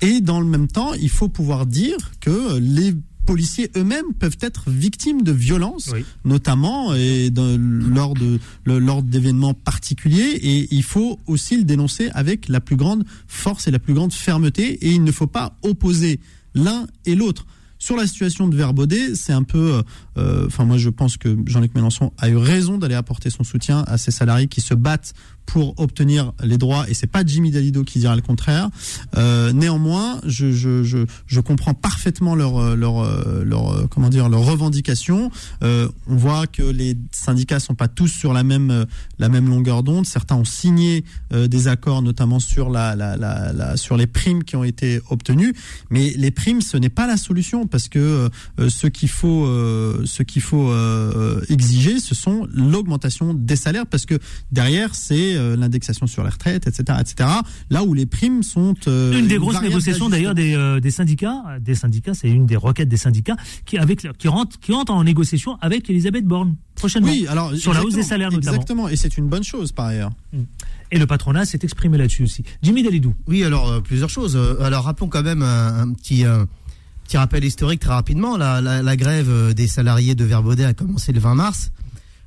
Et 0.00 0.20
dans 0.20 0.40
le 0.40 0.46
même 0.46 0.68
temps, 0.68 0.92
il 0.94 1.08
faut 1.08 1.28
pouvoir 1.28 1.66
dire 1.66 1.96
que 2.20 2.58
les 2.58 2.94
policiers 3.26 3.70
eux-mêmes 3.74 4.12
peuvent 4.18 4.36
être 4.40 4.68
victimes 4.68 5.22
de 5.22 5.32
violences, 5.32 5.92
notamment 6.26 6.94
et 6.94 7.30
dans- 7.30 7.56
lors 7.58 8.12
de 8.12 8.38
lors 8.66 9.02
d'événements 9.02 9.54
particuliers. 9.54 10.38
Et 10.42 10.68
il 10.74 10.82
faut 10.82 11.18
aussi 11.26 11.56
le 11.56 11.64
dénoncer 11.64 12.10
avec 12.12 12.48
la 12.48 12.60
plus 12.60 12.76
grande 12.76 13.04
force 13.26 13.66
et 13.66 13.70
la 13.70 13.78
plus 13.78 13.94
grande 13.94 14.12
fermeté. 14.12 14.72
Et 14.86 14.90
il 14.92 15.02
ne 15.04 15.12
faut 15.12 15.26
pas 15.26 15.56
opposer 15.62 16.20
l'un 16.54 16.86
et 17.06 17.14
l'autre. 17.14 17.46
Sur 17.84 17.96
la 17.96 18.06
situation 18.06 18.48
de 18.48 18.56
Verbaudet, 18.56 19.14
c'est 19.14 19.34
un 19.34 19.42
peu, 19.42 19.82
euh, 20.16 20.46
enfin 20.46 20.64
moi 20.64 20.78
je 20.78 20.88
pense 20.88 21.18
que 21.18 21.36
Jean-Luc 21.44 21.74
Mélenchon 21.74 22.12
a 22.16 22.30
eu 22.30 22.36
raison 22.38 22.78
d'aller 22.78 22.94
apporter 22.94 23.28
son 23.28 23.44
soutien 23.44 23.84
à 23.86 23.98
ces 23.98 24.10
salariés 24.10 24.46
qui 24.46 24.62
se 24.62 24.72
battent 24.72 25.12
pour 25.44 25.78
obtenir 25.78 26.32
les 26.42 26.56
droits 26.56 26.88
et 26.88 26.94
c'est 26.94 27.06
pas 27.06 27.22
Jimmy 27.26 27.50
Dalido 27.50 27.84
qui 27.84 27.98
dira 27.98 28.16
le 28.16 28.22
contraire. 28.22 28.70
Euh, 29.18 29.52
néanmoins, 29.52 30.18
je, 30.24 30.50
je, 30.52 30.82
je, 30.82 30.96
je 31.26 31.40
comprends 31.40 31.74
parfaitement 31.74 32.34
leur 32.34 32.56
euh, 32.56 32.74
leur 32.74 33.00
euh, 33.00 33.44
leur 33.44 33.70
euh, 33.70 33.86
comment 33.90 34.08
dire 34.08 34.30
leurs 34.30 34.40
revendications. 34.46 35.30
Euh, 35.62 35.86
on 36.06 36.16
voit 36.16 36.46
que 36.46 36.62
les 36.62 36.96
syndicats 37.12 37.60
sont 37.60 37.74
pas 37.74 37.88
tous 37.88 38.08
sur 38.08 38.32
la 38.32 38.42
même 38.44 38.70
euh, 38.70 38.86
la 39.18 39.28
même 39.28 39.46
longueur 39.50 39.82
d'onde. 39.82 40.06
Certains 40.06 40.36
ont 40.36 40.46
signé 40.46 41.04
euh, 41.34 41.46
des 41.48 41.68
accords, 41.68 42.00
notamment 42.00 42.40
sur 42.40 42.70
la, 42.70 42.96
la- 42.96 43.76
sur 43.76 43.98
les 43.98 44.06
primes 44.06 44.42
qui 44.44 44.56
ont 44.56 44.64
été 44.64 45.00
obtenues. 45.10 45.52
Mais 45.90 46.14
les 46.16 46.30
primes, 46.30 46.62
ce 46.62 46.78
n'est 46.78 46.88
pas 46.88 47.06
la 47.06 47.18
solution 47.18 47.66
parce 47.74 47.88
que 47.88 48.30
euh, 48.60 48.68
ce 48.68 48.86
qu'il 48.86 49.08
faut 49.08 49.46
euh, 49.46 50.06
ce 50.06 50.22
qu'il 50.22 50.42
faut 50.42 50.70
euh, 50.70 51.40
exiger, 51.48 51.98
ce 51.98 52.14
sont 52.14 52.46
l'augmentation 52.54 53.34
des 53.34 53.56
salaires 53.56 53.84
parce 53.84 54.06
que 54.06 54.16
derrière 54.52 54.94
c'est 54.94 55.34
euh, 55.34 55.56
l'indexation 55.56 56.06
sur 56.06 56.22
les 56.22 56.30
retraites, 56.30 56.68
etc., 56.68 56.98
etc. 57.00 57.28
Là 57.70 57.82
où 57.82 57.92
les 57.92 58.06
primes 58.06 58.44
sont 58.44 58.76
euh, 58.86 59.18
Une 59.18 59.26
des 59.26 59.38
grosses 59.38 59.60
négociations 59.60 60.08
d'ailleurs 60.08 60.36
des, 60.36 60.54
euh, 60.54 60.78
des 60.78 60.92
syndicats, 60.92 61.42
des 61.60 61.74
syndicats, 61.74 62.14
c'est 62.14 62.30
une 62.30 62.46
des 62.46 62.54
requêtes 62.54 62.88
des 62.88 62.96
syndicats 62.96 63.36
qui 63.64 63.76
avec 63.76 64.06
qui 64.18 64.28
rentre 64.28 64.60
qui 64.60 64.70
rentre 64.70 64.92
en 64.92 65.02
négociation 65.02 65.58
avec 65.60 65.90
Elisabeth 65.90 66.26
Borne 66.26 66.54
prochainement. 66.76 67.08
Oui, 67.10 67.26
alors 67.28 67.56
sur 67.56 67.72
la 67.72 67.80
hausse 67.82 67.94
des 67.94 68.00
exactement, 68.00 68.08
salaires 68.08 68.30
notamment. 68.30 68.52
Exactement, 68.52 68.88
et 68.88 68.94
c'est 68.94 69.18
une 69.18 69.26
bonne 69.26 69.42
chose 69.42 69.72
par 69.72 69.86
ailleurs. 69.86 70.12
Et 70.92 70.98
le 71.00 71.06
patronat 71.08 71.44
s'est 71.44 71.58
exprimé 71.62 71.98
là-dessus 71.98 72.22
aussi. 72.22 72.44
Jimmy 72.62 72.84
Dalidou. 72.84 73.14
Oui, 73.26 73.42
alors 73.42 73.68
euh, 73.68 73.80
plusieurs 73.80 74.10
choses. 74.10 74.38
Alors 74.60 74.84
rappelons 74.84 75.08
quand 75.08 75.22
même 75.22 75.42
un, 75.42 75.80
un 75.80 75.92
petit 75.92 76.24
euh, 76.24 76.44
petit 77.04 77.16
rappel 77.16 77.44
historique 77.44 77.80
très 77.80 77.92
rapidement. 77.92 78.36
La, 78.36 78.96
grève 78.96 79.28
euh, 79.30 79.52
des 79.52 79.68
salariés 79.68 80.14
de 80.14 80.24
Verbaudet 80.24 80.64
a 80.64 80.74
commencé 80.74 81.12
le 81.12 81.20
20 81.20 81.34
mars. 81.34 81.70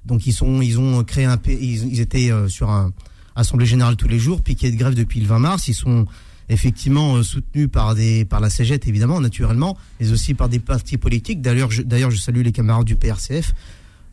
Donc 0.05 0.25
ils 0.25 0.31
sont 0.31 0.61
ils 0.61 0.79
ont 0.79 1.03
créé 1.03 1.25
un 1.25 1.37
ils, 1.47 1.91
ils 1.91 1.99
étaient 1.99 2.31
euh, 2.31 2.47
sur 2.47 2.69
un 2.69 2.93
assemblée 3.35 3.65
générale 3.65 3.97
tous 3.97 4.07
les 4.07 4.19
jours, 4.19 4.41
piquet 4.41 4.71
de 4.71 4.77
grève 4.77 4.93
depuis 4.93 5.19
le 5.19 5.27
20 5.27 5.39
mars. 5.39 5.67
Ils 5.67 5.73
sont 5.73 6.05
effectivement 6.47 7.15
euh, 7.15 7.23
soutenus 7.23 7.69
par 7.69 7.93
des 7.93 8.23
par 8.23 8.39
la 8.39 8.49
CGT 8.49 8.87
évidemment 8.87 9.19
naturellement, 9.19 9.77
mais 9.99 10.11
aussi 10.11 10.33
par 10.33 10.47
des 10.47 10.59
partis 10.59 10.97
politiques. 10.97 11.41
D'ailleurs 11.41 11.69
d'ailleurs 11.83 12.11
je 12.11 12.17
salue 12.17 12.41
les 12.41 12.53
camarades 12.53 12.85
du 12.85 12.95
PRCF. 12.95 13.53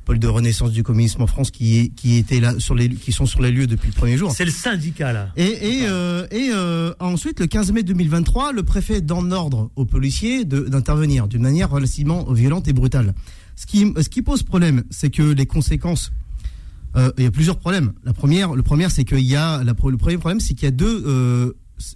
Pôle 0.05 0.19
de 0.19 0.27
renaissance 0.29 0.71
du 0.73 0.83
communisme 0.83 1.23
en 1.23 1.27
France 1.27 1.51
qui 1.51 1.91
qui 1.97 2.17
étaient 2.17 2.41
là 2.41 2.55
sur 2.59 2.75
les 2.75 2.89
qui 2.91 3.11
sont 3.11 3.25
sur 3.27 3.41
les 3.41 3.51
lieux 3.51 3.67
depuis 3.67 3.89
le 3.89 3.95
premier 3.95 4.17
jour. 4.19 4.33
C'est 4.33 4.45
le 4.45 4.51
syndicat 4.51 5.13
là. 5.13 5.31
Et, 5.37 5.45
et, 5.45 5.87
euh, 5.87 6.27
et 6.31 6.51
euh, 6.53 6.93
ensuite, 7.01 7.41
le 7.41 7.47
15 7.47 7.73
mai 7.73 7.83
2023, 7.83 8.53
le 8.53 8.63
préfet 8.63 9.01
donne 9.01 9.33
ordre 9.33 9.71
aux 9.77 9.87
policiers 9.87 10.45
d'intervenir 10.45 11.27
d'une 11.27 11.43
manière 11.43 11.71
relativement 11.71 12.31
violente 12.33 12.69
et 12.69 12.73
brutale. 12.75 13.15
Ce 13.57 13.65
qui, 13.67 13.93
ce 14.01 14.09
qui 14.09 14.21
pose 14.21 14.43
problème, 14.43 14.85
c'est 14.91 15.11
que 15.11 15.23
les 15.23 15.47
conséquences. 15.47 16.13
euh, 16.97 17.11
il 17.17 17.25
y 17.25 17.27
a 17.27 17.31
plusieurs 17.31 17.59
problèmes. 17.59 17.93
La 18.05 18.13
première, 18.13 18.55
le 18.55 18.63
premier, 18.63 18.89
c'est 18.91 19.05
qu'il 19.05 19.21
y 19.21 19.37
a 19.37 19.65
la, 19.65 19.75
pro- 19.75 19.91
le 19.91 19.97
premier 19.97 20.19
problème, 20.19 20.41
c'est 20.41 20.55
qu'il 20.55 20.65
y 20.65 20.69
a 20.69 20.71
deux 20.71 21.55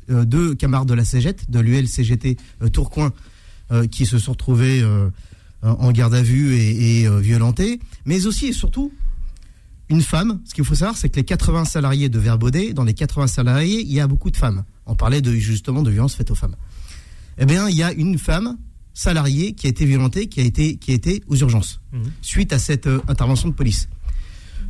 deux 0.09 0.55
camarades 0.57 0.89
de 0.89 0.95
la 0.95 1.05
CGT, 1.05 1.45
de 1.51 1.61
l'UL-CGT 1.61 2.37
euh, 2.63 2.69
Tourcoing, 2.69 3.13
qui 3.91 4.07
se 4.07 4.19
sont 4.19 4.33
retrouvés 4.33 4.83
en 5.63 5.91
garde 5.93 6.15
à 6.15 6.23
vue 6.23 6.55
et, 6.55 7.01
et 7.01 7.09
euh, 7.09 7.19
violentés, 7.19 7.81
mais 8.05 8.27
aussi 8.27 8.47
et 8.47 8.53
surtout 8.53 8.93
une 9.89 10.03
femme. 10.03 10.41
Ce 10.45 10.55
qu'il 10.55 10.65
faut 10.65 10.75
savoir, 10.75 10.97
c'est 10.97 11.09
que 11.09 11.17
les 11.17 11.25
80 11.25 11.65
salariés 11.65 12.09
de 12.09 12.19
Verbaudet, 12.19 12.73
dans 12.73 12.85
les 12.85 12.95
80 12.95 13.27
salariés, 13.27 13.81
il 13.81 13.93
y 13.93 14.01
a 14.01 14.07
beaucoup 14.07 14.31
de 14.31 14.37
femmes. 14.37 14.65
On 14.87 14.95
parlait 14.95 15.21
de, 15.21 15.33
justement 15.35 15.83
de 15.83 15.91
violences 15.91 16.15
faites 16.15 16.31
aux 16.31 16.37
femmes. 16.37 16.57
Eh 17.39 17.47
bien, 17.47 17.69
il 17.69 17.77
y 17.77 17.83
a 17.83 17.93
une 17.93 18.19
femme 18.19 18.57
salariée 18.95 19.53
qui 19.53 19.67
a 19.67 19.71
été 19.71 19.87
violentée, 19.87 20.27
qui 20.27 20.41
a 20.41 20.45
été, 20.45 20.77
qui 20.77 20.91
a 20.91 20.95
été 20.95 21.23
aux 21.29 21.37
urgences, 21.37 21.81
suite 22.21 22.53
à 22.53 22.59
cette 22.59 22.87
euh, 22.87 23.01
intervention 23.09 23.49
de 23.49 23.55
police. 23.55 23.89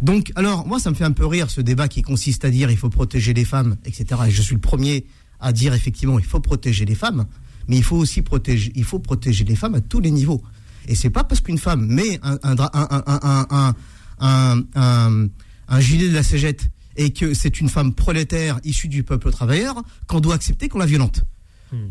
Donc, 0.02 0.32
alors, 0.36 0.66
moi, 0.66 0.78
ça 0.78 0.90
me 0.90 0.94
fait 0.94 1.04
un 1.04 1.12
peu 1.12 1.26
rire 1.26 1.50
ce 1.50 1.60
débat 1.60 1.88
qui 1.88 2.02
consiste 2.02 2.44
à 2.44 2.50
dire 2.50 2.70
il 2.70 2.76
faut 2.76 2.90
protéger 2.90 3.34
les 3.34 3.44
femmes, 3.44 3.76
etc. 3.84 4.20
Et 4.28 4.30
je 4.30 4.42
suis 4.42 4.54
le 4.54 4.60
premier 4.60 5.06
à 5.40 5.52
dire 5.52 5.72
effectivement 5.74 6.18
il 6.18 6.24
faut 6.24 6.40
protéger 6.40 6.84
les 6.84 6.94
femmes, 6.94 7.26
mais 7.68 7.76
il 7.76 7.82
faut 7.82 7.96
aussi 7.96 8.22
protéger, 8.22 8.72
il 8.74 8.84
faut 8.84 8.98
protéger 8.98 9.44
les 9.44 9.56
femmes 9.56 9.74
à 9.74 9.80
tous 9.80 10.00
les 10.00 10.10
niveaux. 10.10 10.42
Et 10.88 10.94
c'est 10.94 11.10
pas 11.10 11.22
parce 11.22 11.40
qu'une 11.40 11.58
femme 11.58 11.86
met 11.86 12.18
un, 12.22 12.38
un, 12.42 13.74
un, 14.20 15.28
un, 15.68 15.80
gilet 15.80 16.08
de 16.08 16.14
la 16.14 16.22
cégette 16.22 16.70
et 16.96 17.12
que 17.12 17.34
c'est 17.34 17.60
une 17.60 17.68
femme 17.68 17.94
prolétaire 17.94 18.58
issue 18.64 18.88
du 18.88 19.04
peuple 19.04 19.30
travailleur 19.30 19.82
qu'on 20.08 20.20
doit 20.20 20.34
accepter 20.34 20.68
qu'on 20.68 20.78
la 20.78 20.86
violente. 20.86 21.22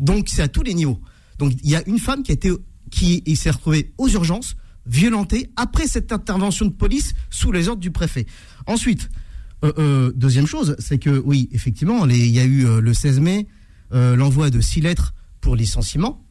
Donc 0.00 0.28
c'est 0.28 0.42
à 0.42 0.48
tous 0.48 0.62
les 0.64 0.74
niveaux. 0.74 1.00
Donc 1.38 1.52
il 1.62 1.70
y 1.70 1.76
a 1.76 1.82
une 1.88 1.98
femme 2.00 2.22
qui 2.24 2.32
a 2.32 2.34
été 2.34 2.50
qui 2.90 3.22
s'est 3.36 3.50
retrouvée 3.50 3.92
aux 3.98 4.08
urgences 4.08 4.56
violentée 4.86 5.50
après 5.56 5.86
cette 5.86 6.10
intervention 6.12 6.64
de 6.66 6.72
police 6.72 7.14
sous 7.30 7.52
les 7.52 7.68
ordres 7.68 7.80
du 7.80 7.90
préfet. 7.92 8.26
Ensuite, 8.66 9.08
euh, 9.64 9.72
euh, 9.78 10.12
deuxième 10.16 10.46
chose, 10.46 10.74
c'est 10.78 10.98
que 10.98 11.22
oui, 11.24 11.48
effectivement, 11.52 12.04
les- 12.06 12.18
il 12.26 12.32
y 12.32 12.38
a 12.40 12.44
eu 12.44 12.66
euh, 12.66 12.80
le 12.80 12.92
16 12.94 13.20
mai 13.20 13.46
l'envoi 13.92 14.50
de 14.50 14.60
six 14.60 14.80
lettres 14.82 15.14
pour 15.40 15.56
licenciement. 15.56 16.22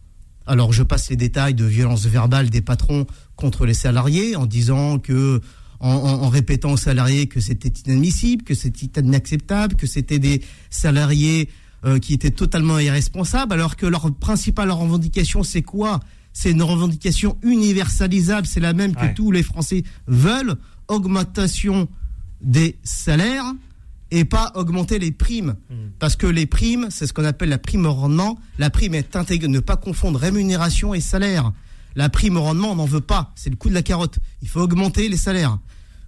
Alors 0.47 0.71
je 0.73 0.83
passe 0.83 1.09
les 1.09 1.15
détails 1.15 1.53
de 1.53 1.65
violence 1.65 2.05
verbale 2.05 2.49
des 2.49 2.61
patrons 2.61 3.05
contre 3.35 3.65
les 3.65 3.73
salariés 3.73 4.35
en 4.35 4.45
disant 4.45 4.97
que 4.99 5.41
en, 5.79 5.89
en- 5.91 6.23
en 6.23 6.29
répétant 6.29 6.71
aux 6.71 6.77
salariés 6.77 7.27
que 7.27 7.39
c'était 7.39 7.69
inadmissible, 7.85 8.43
que 8.43 8.55
c'était 8.55 9.01
inacceptable, 9.01 9.75
que 9.75 9.85
c'était 9.85 10.17
des 10.19 10.41
salariés 10.71 11.49
euh, 11.85 11.99
qui 11.99 12.13
étaient 12.15 12.31
totalement 12.31 12.79
irresponsables, 12.79 13.53
alors 13.53 13.75
que 13.75 13.85
leur 13.85 14.11
principale 14.15 14.71
revendication 14.71 15.43
c'est 15.43 15.61
quoi? 15.61 15.99
C'est 16.33 16.51
une 16.51 16.63
revendication 16.63 17.37
universalisable, 17.43 18.47
c'est 18.47 18.59
la 18.59 18.73
même 18.73 18.95
que 18.95 19.01
Ouais. 19.01 19.13
tous 19.13 19.31
les 19.31 19.43
Français 19.43 19.83
veulent, 20.07 20.55
augmentation 20.87 21.87
des 22.41 22.77
salaires 22.83 23.53
et 24.11 24.25
pas 24.25 24.51
augmenter 24.55 24.99
les 24.99 25.11
primes. 25.11 25.55
Parce 25.99 26.15
que 26.15 26.27
les 26.27 26.45
primes, 26.45 26.87
c'est 26.89 27.07
ce 27.07 27.13
qu'on 27.13 27.25
appelle 27.25 27.49
la 27.49 27.57
prime 27.57 27.85
au 27.85 27.93
rendement. 27.93 28.39
La 28.57 28.69
prime 28.69 28.95
est 28.95 29.15
intégrée, 29.15 29.47
ne 29.47 29.59
pas 29.59 29.75
confondre 29.75 30.19
rémunération 30.19 30.93
et 30.93 31.01
salaire. 31.01 31.51
La 31.95 32.09
prime 32.09 32.37
au 32.37 32.41
rendement, 32.41 32.71
on 32.71 32.75
n'en 32.75 32.85
veut 32.85 33.01
pas. 33.01 33.31
C'est 33.35 33.49
le 33.49 33.55
coup 33.55 33.69
de 33.69 33.73
la 33.73 33.81
carotte. 33.81 34.19
Il 34.41 34.47
faut 34.47 34.61
augmenter 34.61 35.09
les 35.09 35.17
salaires. 35.17 35.57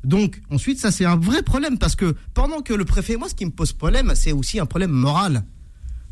Donc, 0.04 0.42
ensuite, 0.50 0.80
ça, 0.80 0.92
c'est 0.92 1.06
un 1.06 1.18
vrai 1.18 1.42
problème 1.42 1.78
parce 1.78 1.96
que 1.96 2.16
pendant 2.34 2.62
que 2.62 2.74
le 2.74 2.86
préfet, 2.86 3.18
moi, 3.18 3.28
ce 3.28 3.36
qui 3.36 3.46
me 3.46 3.52
pose 3.52 3.74
problème, 3.74 4.14
c'est 4.16 4.32
aussi 4.32 4.60
un 4.60 4.66
problème 4.66 4.92
moral. 4.92 5.44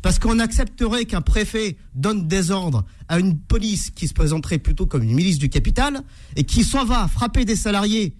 Parce 0.02 0.18
qu'on 0.18 0.38
accepterait 0.38 1.06
qu'un 1.06 1.22
préfet 1.22 1.76
donne 1.94 2.28
des 2.28 2.50
ordres 2.50 2.84
à 3.08 3.18
une 3.18 3.38
police 3.38 3.90
qui 3.90 4.06
se 4.06 4.14
présenterait 4.14 4.58
plutôt 4.58 4.86
comme 4.86 5.02
une 5.02 5.14
milice 5.14 5.38
du 5.38 5.48
capital 5.48 6.02
et 6.36 6.44
qui 6.44 6.64
s'en 6.64 6.84
va 6.84 7.08
frapper 7.08 7.44
des 7.44 7.56
salariés 7.56 8.14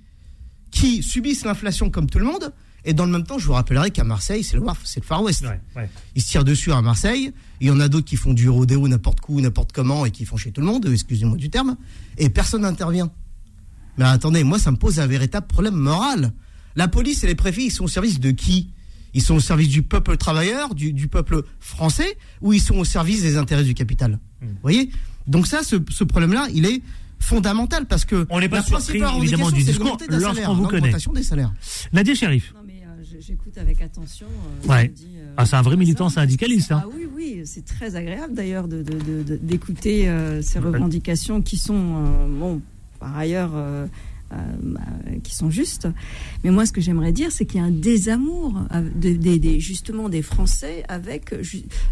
qui 0.70 1.02
subissent 1.02 1.44
l'inflation 1.44 1.90
comme 1.90 2.08
tout 2.08 2.18
le 2.18 2.24
monde. 2.24 2.52
Et 2.84 2.94
dans 2.94 3.04
le 3.04 3.12
même 3.12 3.24
temps, 3.24 3.38
je 3.38 3.46
vous 3.46 3.52
rappellerai 3.52 3.90
qu'à 3.90 4.04
Marseille, 4.04 4.42
c'est 4.44 4.56
le, 4.56 4.62
War- 4.62 4.76
c'est 4.84 5.00
le 5.00 5.04
Far 5.04 5.22
West. 5.22 5.42
Ils 6.14 6.22
se 6.22 6.28
tirent 6.28 6.44
dessus 6.44 6.72
à 6.72 6.80
Marseille. 6.80 7.32
Il 7.60 7.66
y 7.66 7.70
en 7.70 7.80
a 7.80 7.88
d'autres 7.88 8.06
qui 8.06 8.16
font 8.16 8.32
du 8.32 8.48
rodéo 8.48 8.86
n'importe 8.88 9.18
où, 9.28 9.40
n'importe 9.40 9.72
comment 9.72 10.06
et 10.06 10.10
qui 10.10 10.24
font 10.24 10.36
chez 10.36 10.52
tout 10.52 10.60
le 10.60 10.66
monde, 10.68 10.86
excusez-moi 10.90 11.36
du 11.36 11.50
terme. 11.50 11.76
Et 12.16 12.30
personne 12.30 12.62
n'intervient. 12.62 13.10
Mais 13.98 14.04
attendez, 14.04 14.44
moi, 14.44 14.58
ça 14.58 14.70
me 14.70 14.76
pose 14.76 15.00
un 15.00 15.06
véritable 15.06 15.46
problème 15.48 15.74
moral. 15.74 16.32
La 16.76 16.86
police 16.86 17.24
et 17.24 17.26
les 17.26 17.34
préfets, 17.34 17.64
ils 17.64 17.72
sont 17.72 17.84
au 17.84 17.88
service 17.88 18.20
de 18.20 18.30
qui? 18.30 18.70
Ils 19.14 19.22
sont 19.22 19.34
au 19.34 19.40
service 19.40 19.68
du 19.68 19.82
peuple 19.82 20.16
travailleur, 20.16 20.74
du, 20.74 20.92
du 20.92 21.08
peuple 21.08 21.42
français, 21.58 22.16
ou 22.40 22.52
ils 22.52 22.60
sont 22.60 22.76
au 22.76 22.84
service 22.84 23.22
des 23.22 23.36
intérêts 23.36 23.64
du 23.64 23.74
capital? 23.74 24.20
Vous 24.40 24.48
voyez? 24.62 24.90
Donc 25.26 25.46
ça, 25.48 25.62
ce, 25.64 25.76
ce 25.90 26.04
problème-là, 26.04 26.46
il 26.54 26.64
est 26.64 26.80
fondamental 27.18 27.86
parce 27.86 28.04
que 28.04 28.26
On 28.30 28.38
n'est 28.38 28.48
pas 28.48 28.62
surpris, 28.78 28.98
évidemment, 29.24 29.50
du 29.50 29.64
discours 29.72 29.96
lorsqu'on 30.20 30.54
vous 30.54 30.62
connaît. 30.70 30.92
des 31.14 31.22
salaires. 31.24 31.52
Nadia 31.92 32.14
Sherif. 32.14 32.54
J'écoute 33.20 33.58
avec 33.58 33.82
attention. 33.82 34.26
euh, 34.64 34.68
Ouais. 34.68 34.88
dis, 34.88 35.08
euh, 35.18 35.34
Ah, 35.36 35.44
c'est 35.44 35.56
un 35.56 35.62
vrai 35.62 35.76
militant 35.76 36.08
syndicaliste. 36.08 36.70
Hein. 36.72 36.82
Ah 36.84 36.88
oui, 36.94 37.06
oui, 37.14 37.42
c'est 37.46 37.64
très 37.64 37.96
agréable 37.96 38.34
d'ailleurs 38.34 38.68
de- 38.68 38.82
de- 38.82 38.98
de- 38.98 39.22
de- 39.22 39.36
d'écouter 39.36 40.08
euh, 40.08 40.40
ces 40.42 40.58
revendications 40.60 41.42
qui 41.42 41.56
sont, 41.58 41.74
euh, 41.96 42.38
bon, 42.38 42.60
par 43.00 43.16
ailleurs, 43.18 43.52
bah, 44.62 44.80
qui 45.24 45.34
sont 45.34 45.50
justes. 45.50 45.88
Mais 46.44 46.50
moi, 46.50 46.66
ce 46.66 46.72
que 46.72 46.80
j'aimerais 46.80 47.12
dire, 47.12 47.32
c'est 47.32 47.44
qu'il 47.46 47.60
y 47.60 47.62
a 47.62 47.66
un 47.66 47.70
désamour 47.70 48.54
de- 48.94 49.14
des- 49.38 49.58
justement 49.60 50.08
des 50.08 50.22
Français 50.22 50.84
avec, 50.88 51.34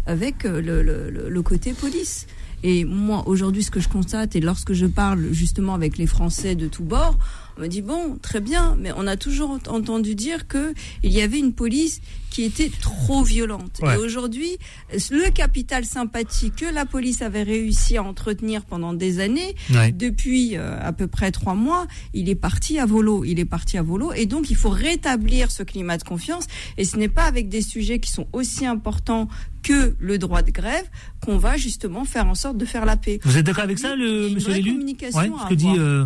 avec 0.05 0.43
le, 0.43 0.61
le- 0.61 1.09
le- 1.09 1.29
le 1.29 1.41
côté 1.41 1.73
police. 1.73 2.27
Et 2.63 2.85
moi, 2.85 3.23
aujourd'hui, 3.27 3.63
ce 3.63 3.69
que 3.71 3.79
je 3.79 3.87
constate, 3.89 4.35
et 4.35 4.39
lorsque 4.41 4.73
je 4.73 4.85
parle 4.87 5.31
justement 5.31 5.73
avec 5.75 5.97
les 5.97 6.07
Français 6.07 6.55
de 6.55 6.67
tous 6.67 6.83
bords, 6.83 7.17
on 7.57 7.61
me 7.61 7.67
dit 7.67 7.81
bon, 7.81 8.17
très 8.21 8.39
bien, 8.39 8.75
mais 8.79 8.91
on 8.95 9.07
a 9.07 9.15
toujours 9.17 9.51
ent- 9.51 9.67
entendu 9.71 10.15
dire 10.15 10.47
que 10.47 10.73
il 11.03 11.11
y 11.11 11.21
avait 11.21 11.39
une 11.39 11.53
police 11.53 12.01
qui 12.29 12.43
était 12.43 12.69
trop 12.81 13.23
violente. 13.23 13.79
Ouais. 13.81 13.95
Et 13.95 13.97
aujourd'hui, 13.97 14.57
le 14.91 15.31
capital 15.31 15.85
sympathie 15.85 16.51
que 16.51 16.65
la 16.71 16.85
police 16.85 17.23
avait 17.23 17.41
réussi 17.41 17.97
à 17.97 18.03
entretenir 18.03 18.63
pendant 18.65 18.93
des 18.93 19.19
années, 19.19 19.55
Ouais. 19.73 19.91
depuis 19.91 20.55
euh, 20.55 20.77
à 20.79 20.93
peu 20.93 21.07
près 21.07 21.31
trois 21.31 21.55
mois, 21.55 21.87
il 22.13 22.29
est 22.29 22.35
parti 22.35 22.77
à 22.77 22.85
volo. 22.85 23.23
Il 23.23 23.39
est 23.39 23.45
parti 23.45 23.77
à 23.77 23.81
volo, 23.81 24.13
et 24.13 24.25
donc 24.27 24.51
il 24.51 24.55
faut 24.55 24.69
rétablir 24.69 25.49
ce 25.51 25.63
climat 25.63 25.97
de 25.97 26.03
confiance. 26.03 26.45
Et 26.77 26.85
ce 26.85 26.97
n'est 26.97 27.09
pas 27.09 27.23
avec 27.23 27.49
des 27.49 27.61
sujets 27.61 27.99
qui 27.99 28.11
sont 28.11 28.27
aussi 28.33 28.65
importants 28.67 29.27
que 29.67 29.95
le 29.99 30.17
droit 30.17 30.41
de 30.41 30.51
grève 30.51 30.85
qu'on 31.25 31.37
va 31.37 31.57
justement 31.57 32.05
faire 32.05 32.27
en 32.27 32.35
sorte 32.35 32.57
de 32.57 32.65
faire 32.65 32.85
la 32.85 32.95
paix. 32.97 33.19
Vous 33.23 33.37
êtes 33.37 33.45
d'accord 33.45 33.63
avec 33.65 33.79
ça, 33.79 33.95
Il 33.95 33.99
y 34.01 34.03
a 34.03 34.05
le 34.05 34.27
une 34.29 34.33
monsieur 34.35 34.53
l'élu 34.53 34.71
communication 34.71 35.19
Ouais, 35.19 35.29
Ce 35.43 35.49
que 35.49 35.53
dit 35.55 35.67
euh, 35.77 36.05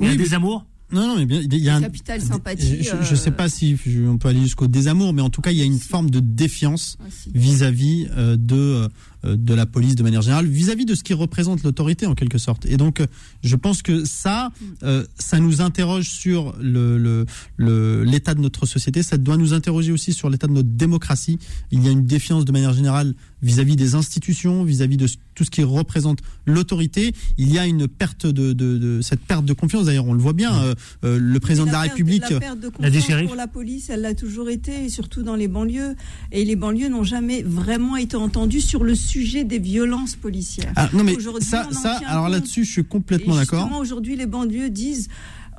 il 0.00 0.04
y 0.04 0.06
a 0.06 0.08
Oui, 0.08 0.08
un 0.08 0.10
mais- 0.10 0.16
désamour 0.16 0.66
Non, 0.92 1.06
non, 1.06 1.16
mais 1.16 1.26
bien, 1.26 1.40
il 1.40 1.54
y 1.56 1.68
a 1.68 1.76
un. 1.76 1.80
Capital 1.80 2.20
sympathie. 2.20 2.82
Je 2.82 2.96
ne 3.10 3.16
sais 3.16 3.30
euh, 3.30 3.32
pas 3.32 3.48
si 3.48 3.76
on 4.08 4.18
peut 4.18 4.28
aller 4.28 4.40
jusqu'au 4.42 4.66
désamour, 4.66 5.12
mais 5.12 5.22
en 5.22 5.30
tout 5.30 5.40
cas, 5.40 5.50
il 5.52 5.58
y 5.58 5.62
a 5.62 5.64
une 5.64 5.78
forme 5.78 6.10
de 6.10 6.20
défiance 6.20 6.96
Ah, 7.00 7.04
vis-à-vis 7.34 8.08
euh, 8.16 8.36
de, 8.38 8.88
de 9.24 9.54
la 9.54 9.66
police 9.66 9.94
de 9.94 10.02
manière 10.02 10.22
générale, 10.22 10.46
vis-à-vis 10.46 10.84
de 10.84 10.94
ce 10.94 11.02
qui 11.02 11.14
représente 11.14 11.62
l'autorité 11.62 12.06
en 12.06 12.14
quelque 12.14 12.38
sorte. 12.38 12.66
Et 12.66 12.76
donc, 12.76 13.00
euh, 13.00 13.06
je 13.42 13.56
pense 13.56 13.82
que 13.82 14.04
ça, 14.04 14.50
euh, 14.82 15.04
ça 15.18 15.38
nous 15.38 15.60
interroge 15.60 16.10
sur 16.10 16.54
l'état 16.60 18.34
de 18.34 18.40
notre 18.40 18.66
société, 18.66 19.02
ça 19.02 19.18
doit 19.18 19.36
nous 19.36 19.52
interroger 19.52 19.92
aussi 19.92 20.12
sur 20.12 20.30
l'état 20.30 20.46
de 20.46 20.52
notre 20.52 20.68
démocratie. 20.68 21.38
Il 21.70 21.84
y 21.84 21.88
a 21.88 21.90
une 21.90 22.06
défiance 22.06 22.44
de 22.44 22.52
manière 22.52 22.72
générale 22.72 23.14
vis-à-vis 23.42 23.76
des 23.76 23.94
institutions, 23.94 24.64
vis-à-vis 24.64 24.96
de 24.96 25.06
tout 25.34 25.44
ce 25.44 25.50
qui 25.50 25.62
représente 25.62 26.20
l'autorité. 26.46 27.12
Il 27.38 27.52
y 27.52 27.58
a 27.58 27.66
une 27.66 27.88
perte 27.88 28.26
de, 28.26 28.52
de, 28.52 28.78
de- 28.78 29.00
cette 29.02 29.20
perte 29.20 29.44
de 29.44 29.52
confiance. 29.52 29.86
D'ailleurs, 29.86 30.06
on 30.06 30.12
le 30.14 30.20
voit 30.20 30.32
bien. 30.32 30.54
euh, 30.62 30.74
euh, 31.04 31.18
le 31.20 31.40
président 31.40 31.66
de 31.66 31.72
la 31.72 31.80
perte- 31.80 31.90
République. 31.92 32.22
La 32.30 32.40
perte 32.40 32.58
de 32.60 32.64
La 32.66 32.70
confiance 32.70 32.92
déchirée. 32.92 33.24
pour 33.26 33.34
la 33.34 33.48
police, 33.48 33.90
elle 33.90 34.02
l'a 34.02 34.14
toujours 34.14 34.48
été, 34.50 34.84
et 34.84 34.88
surtout 34.88 35.22
dans 35.22 35.34
les 35.36 35.48
banlieues. 35.48 35.96
Et 36.30 36.44
les 36.44 36.56
banlieues 36.56 36.88
n'ont 36.88 37.04
jamais 37.04 37.42
vraiment 37.42 37.96
été 37.96 38.16
entendues 38.16 38.60
sur 38.60 38.84
le 38.84 38.94
sujet 38.94 39.44
des 39.44 39.58
violences 39.58 40.14
policières. 40.16 40.72
Ah, 40.76 40.88
non 40.92 41.02
mais 41.04 41.16
ça, 41.40 41.68
ça 41.72 42.00
alors 42.06 42.28
là-dessus, 42.28 42.64
je 42.64 42.70
suis 42.72 42.84
complètement 42.84 43.36
d'accord. 43.36 43.68
aujourd'hui, 43.80 44.16
les 44.16 44.26
banlieues 44.26 44.70
disent. 44.70 45.08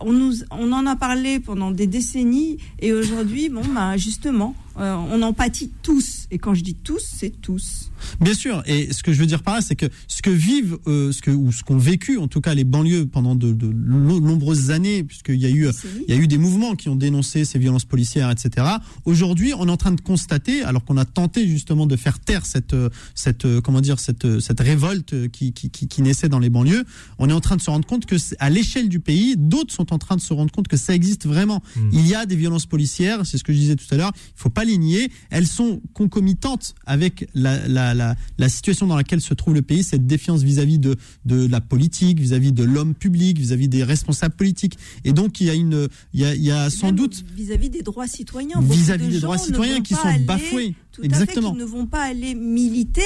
On, 0.02 0.12
nous, 0.12 0.34
on 0.52 0.72
en 0.74 0.86
a 0.86 0.96
parlé 0.96 1.40
pendant 1.40 1.72
des 1.72 1.88
décennies 1.88 2.58
et 2.80 2.92
aujourd'hui, 2.94 3.48
bon, 3.50 3.62
bah, 3.74 3.96
justement, 3.96 4.54
euh, 4.80 4.96
on 4.96 5.22
en 5.22 5.34
pâtit 5.34 5.72
tous. 5.82 6.28
Et 6.32 6.38
quand 6.38 6.54
je 6.54 6.64
dis 6.64 6.76
tous, 6.76 7.02
c'est 7.02 7.42
tous. 7.42 7.92
Bien 8.20 8.34
sûr. 8.34 8.64
Et 8.66 8.92
ce 8.92 9.04
que 9.04 9.14
je 9.14 9.20
veux 9.20 9.26
dire 9.26 9.44
par 9.44 9.56
là, 9.56 9.62
c'est 9.62 9.76
que 9.76 9.86
ce 10.08 10.22
que 10.22 10.30
vivent, 10.30 10.78
euh, 10.88 11.12
ce 11.12 11.22
que 11.22 11.32
ou 11.32 11.52
ce 11.52 11.64
qu'ont 11.64 11.78
vécu, 11.78 12.18
en 12.18 12.28
tout 12.28 12.42
cas 12.42 12.54
les 12.54 12.64
banlieues 12.64 13.06
pendant 13.06 13.36
de, 13.36 13.54
nombreuses 13.54 14.72
années, 14.72 15.04
puisqu'il 15.04 15.40
y 15.40 15.46
a 15.46 15.50
eu, 15.50 15.68
il 16.08 16.14
y 16.14 16.18
a 16.18 16.20
eu 16.20 16.28
des 16.28 16.38
mouvements 16.38 16.76
qui 16.76 16.90
ont 16.90 16.96
dénoncé 16.96 17.46
ces 17.46 17.60
violences 17.60 17.86
policières, 17.86 18.32
etc. 18.32 18.68
Aujourd'hui, 19.06 19.54
on 19.58 19.68
est 19.68 19.72
en 19.72 19.78
train 19.78 19.92
de 19.92 20.02
constater, 20.02 20.64
alors 20.64 20.84
qu'on 20.84 20.98
a 20.98 21.06
tenté 21.06 21.48
justement 21.48 21.86
de 21.86 21.96
faire 21.96 22.20
taire 22.20 22.46
cette, 22.46 22.76
cette, 23.16 23.62
comment 23.62 23.82
dire, 23.82 24.00
cette, 24.00 24.40
cette 24.40 24.60
révolte 24.60 25.30
qui, 25.30 25.54
qui, 25.54 25.70
qui, 25.70 25.88
qui 25.88 26.02
naissait 26.02 26.30
dans 26.30 26.40
les 26.40 26.50
banlieues, 26.50 26.84
on 27.20 27.30
est 27.30 27.34
en 27.34 27.42
train 27.42 27.56
de 27.56 27.62
se 27.62 27.70
rendre 27.70 27.86
compte 27.86 28.06
que 28.06 28.16
à 28.40 28.50
l'échelle 28.50 28.90
du 28.90 29.00
pays, 29.00 29.36
d'autres 29.38 29.74
sont 29.74 29.94
en 29.94 29.98
train 29.98 30.16
de 30.16 30.22
se 30.22 30.34
rendre 30.34 30.52
compte 30.52 30.68
que 30.68 30.78
ça 30.78 30.94
existe 30.94 31.26
vraiment. 31.26 31.62
Il 31.92 32.08
y 32.08 32.16
a 32.16 32.26
des 32.26 32.36
violences 32.36 32.66
policières, 32.66 33.26
c'est 33.26 33.38
ce 33.38 33.44
que 33.44 33.54
je 33.54 33.58
disais 33.58 33.76
tout 33.76 33.86
à 33.92 33.98
l'heure. 33.98 34.12
Il 34.16 34.42
faut 34.42 34.50
pas 34.50 34.63
les 34.66 34.78
nier. 34.78 35.10
Elles 35.30 35.48
sont 35.48 35.82
concomitantes 35.94 36.76
avec 36.86 37.28
la, 37.34 37.68
la, 37.68 37.94
la, 37.94 38.16
la 38.38 38.50
situation 38.50 38.88
dans 38.88 38.96
laquelle 38.96 39.22
se 39.22 39.34
trouve 39.34 39.54
le 39.54 39.62
pays, 39.62 39.84
cette 39.84 40.06
défiance 40.08 40.44
vis-à-vis 40.44 40.80
de, 40.80 40.96
de 41.26 41.48
la 41.48 41.62
politique, 41.62 42.20
vis-à-vis 42.20 42.52
de 42.52 42.64
l'homme 42.64 42.94
public, 42.94 43.38
vis-à-vis 43.38 43.68
des 43.68 43.84
responsables 43.84 44.36
politiques. 44.36 44.78
Et 45.04 45.14
donc, 45.14 45.42
il 45.42 45.48
y 45.48 45.50
a 45.50 45.54
une, 45.54 45.88
il 46.14 46.22
y 46.22 46.26
a, 46.26 46.36
il 46.36 46.44
y 46.44 46.52
a 46.52 46.70
sans 46.70 46.92
doute 46.92 47.24
vis-à-vis 47.36 47.70
des 47.70 47.82
droits 47.82 48.08
citoyens. 48.08 48.60
Vis-à-vis 48.62 49.08
de 49.08 49.12
des 49.14 49.20
droits 49.20 49.38
citoyens 49.38 49.82
qui 49.82 49.94
pas 49.94 50.02
sont 50.02 50.08
aller- 50.08 50.24
bafoués. 50.26 50.76
Tout 50.92 51.02
à 51.02 51.06
Exactement. 51.06 51.54
fait, 51.54 51.58
qui 51.58 51.64
ne 51.64 51.68
vont 51.68 51.88
pas 51.88 52.04
aller 52.04 52.36
militer 52.36 53.02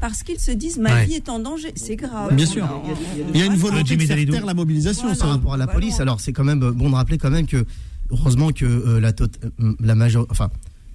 parce 0.00 0.22
qu'ils 0.22 0.40
se 0.40 0.50
disent 0.52 0.78
ma 0.78 0.94
Ouais. 0.94 1.04
vie 1.06 1.14
est 1.14 1.28
en 1.28 1.38
danger. 1.38 1.70
C'est 1.76 1.96
grave. 1.96 2.34
Bien 2.34 2.46
sûr. 2.46 2.66
Il 3.34 3.38
y 3.38 3.42
a 3.42 3.46
une 3.46 3.52
on- 3.52 3.56
volonté 3.56 3.94
de 3.96 4.02
faire 4.04 4.16
taire 4.30 4.46
la 4.46 4.54
mobilisation. 4.54 5.02
Voilà. 5.02 5.18
par 5.18 5.28
rapport 5.28 5.52
à 5.54 5.56
la 5.58 5.66
police, 5.66 6.00
alors 6.00 6.20
c'est 6.20 6.32
quand 6.32 6.44
même 6.44 6.62
euh, 6.62 6.72
bon 6.72 6.88
de 6.88 6.94
rappeler 6.94 7.18
quand 7.18 7.30
même 7.30 7.46
que 7.46 7.66
heureusement 8.10 8.50
que 8.52 8.64
euh, 8.64 9.00
la, 9.00 9.12
tot- 9.12 9.26
euh, 9.60 9.74
la 9.80 9.94
major, 9.94 10.26
enfin 10.30 10.48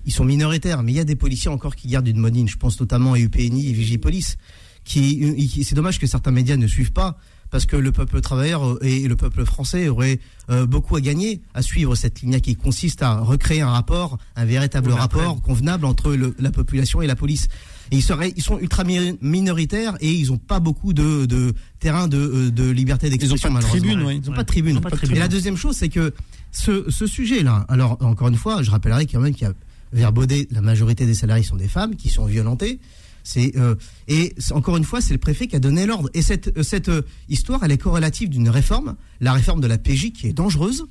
ils 0.05 0.11
sont 0.13 0.25
minoritaires, 0.25 0.83
mais 0.83 0.91
il 0.91 0.95
y 0.95 0.99
a 0.99 1.03
des 1.05 1.15
policiers 1.15 1.49
encore 1.49 1.75
qui 1.75 1.87
gardent 1.87 2.07
une 2.07 2.17
monine. 2.19 2.47
Je 2.47 2.57
pense 2.57 2.79
notamment 2.79 3.13
à 3.13 3.19
UPNI 3.19 3.69
et 3.69 3.73
Vigipolice. 3.73 4.37
Qui, 4.83 5.19
euh, 5.23 5.35
qui- 5.35 5.63
c'est 5.63 5.75
dommage 5.75 5.99
que 5.99 6.07
certains 6.07 6.31
médias 6.31 6.57
ne 6.57 6.65
suivent 6.65 6.91
pas 6.91 7.15
parce 7.51 7.67
que 7.67 7.75
le 7.75 7.91
peuple 7.91 8.19
travailleur 8.19 8.65
euh, 8.67 8.79
et 8.81 9.07
le 9.07 9.15
peuple 9.15 9.45
français 9.45 9.89
auraient 9.89 10.19
euh, 10.49 10.65
beaucoup 10.65 10.95
à 10.95 11.01
gagner 11.01 11.41
à 11.53 11.61
suivre 11.61 11.93
cette 11.93 12.21
ligne 12.21 12.39
qui 12.39 12.55
consiste 12.55 13.03
à 13.03 13.19
recréer 13.19 13.61
un 13.61 13.69
rapport, 13.69 14.17
un 14.35 14.43
véritable 14.45 14.89
Oui, 14.89 14.97
rapport 14.97 15.39
convenable 15.43 15.85
entre 15.85 16.13
le- 16.15 16.33
la 16.39 16.49
population 16.49 16.99
et 17.03 17.05
la 17.07 17.15
police. 17.15 17.47
Et 17.91 17.97
ils, 17.97 18.01
seraient, 18.01 18.33
ils 18.35 18.41
sont 18.41 18.57
ultra 18.57 18.83
mi- 18.83 19.19
minoritaires 19.21 19.97
et 20.01 20.11
ils 20.11 20.29
n'ont 20.29 20.37
pas 20.39 20.59
beaucoup 20.59 20.93
de, 20.93 21.27
de 21.27 21.53
terrain 21.79 22.07
de, 22.07 22.49
de 22.49 22.69
liberté 22.71 23.07
d'expression. 23.11 23.37
pas 23.37 23.49
de 23.49 23.53
malheureusement. 23.65 23.87
tribune, 23.87 24.05
ouais. 24.07 24.15
Ils 24.15 24.21
n'ont 24.25 24.29
Ouais. 24.31 24.35
pas 24.37 24.41
de 24.43 24.47
tribune. 24.47 24.71
Ils 24.73 24.77
ont 24.79 24.81
pas 24.81 24.89
de 24.89 24.95
tribune. 24.95 25.17
Et 25.17 25.19
la 25.19 25.27
deuxième 25.27 25.57
chose, 25.57 25.75
c'est 25.75 25.89
que 25.89 26.11
ce, 26.51 26.89
ce 26.89 27.05
sujet-là, 27.05 27.65
alors 27.69 27.97
encore 28.01 28.29
une 28.29 28.35
fois, 28.35 28.63
je 28.63 28.71
rappellerai 28.71 29.05
quand 29.05 29.19
même 29.19 29.35
qu'il 29.35 29.45
y 29.47 29.51
a 29.51 29.53
vers 29.93 30.11
Baudet, 30.13 30.47
la 30.51 30.61
majorité 30.61 31.05
des 31.05 31.13
salariés 31.15 31.43
sont 31.43 31.55
des 31.57 31.67
femmes 31.67 31.95
qui 31.95 32.09
sont 32.09 32.25
violentés. 32.25 32.79
C'est 33.23 33.55
euh, 33.57 33.75
et 34.07 34.33
encore 34.51 34.77
une 34.77 34.83
fois, 34.83 34.99
c'est 35.01 35.13
le 35.13 35.19
préfet 35.19 35.47
qui 35.47 35.55
a 35.55 35.59
donné 35.59 35.85
l'ordre. 35.85 36.09
Et 36.13 36.21
cette 36.21 36.57
euh, 36.57 36.63
cette 36.63 36.89
euh, 36.89 37.03
histoire, 37.29 37.63
elle 37.63 37.71
est 37.71 37.77
corrélative 37.77 38.29
d'une 38.29 38.49
réforme, 38.49 38.95
la 39.19 39.33
réforme 39.33 39.61
de 39.61 39.67
la 39.67 39.77
PJ 39.77 40.11
qui 40.11 40.27
est 40.27 40.33
dangereuse. 40.33 40.85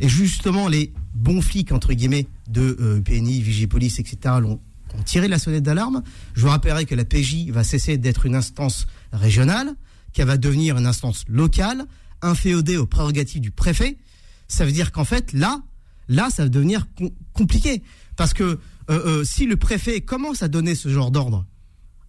Et 0.00 0.08
justement, 0.08 0.68
les 0.68 0.92
bons 1.14 1.40
flics 1.40 1.72
entre 1.72 1.92
guillemets 1.94 2.26
de 2.48 2.76
euh, 2.80 3.00
PNI, 3.00 3.40
Vigipolice, 3.40 3.98
etc. 3.98 4.34
l'ont 4.40 4.60
ont 4.96 5.02
tiré 5.02 5.26
la 5.26 5.40
sonnette 5.40 5.64
d'alarme. 5.64 6.02
Je 6.34 6.42
vous 6.42 6.48
rappellerai 6.48 6.84
que 6.84 6.94
la 6.94 7.04
PJ 7.04 7.48
va 7.50 7.64
cesser 7.64 7.98
d'être 7.98 8.26
une 8.26 8.36
instance 8.36 8.86
régionale, 9.12 9.74
qu'elle 10.12 10.28
va 10.28 10.36
devenir 10.36 10.76
une 10.78 10.86
instance 10.86 11.24
locale, 11.28 11.86
inféodée 12.22 12.76
aux 12.76 12.86
prérogatives 12.86 13.40
du 13.40 13.50
préfet. 13.50 13.96
Ça 14.46 14.64
veut 14.64 14.70
dire 14.70 14.92
qu'en 14.92 15.04
fait, 15.04 15.32
là, 15.32 15.62
là, 16.08 16.28
ça 16.30 16.44
va 16.44 16.48
devenir 16.48 16.86
com- 16.96 17.10
compliqué. 17.32 17.82
Parce 18.16 18.32
que 18.34 18.42
euh, 18.44 18.58
euh, 18.90 19.24
si 19.24 19.46
le 19.46 19.56
préfet 19.56 20.00
commence 20.02 20.42
à 20.42 20.48
donner 20.48 20.74
ce 20.74 20.88
genre 20.88 21.10
d'ordre, 21.10 21.44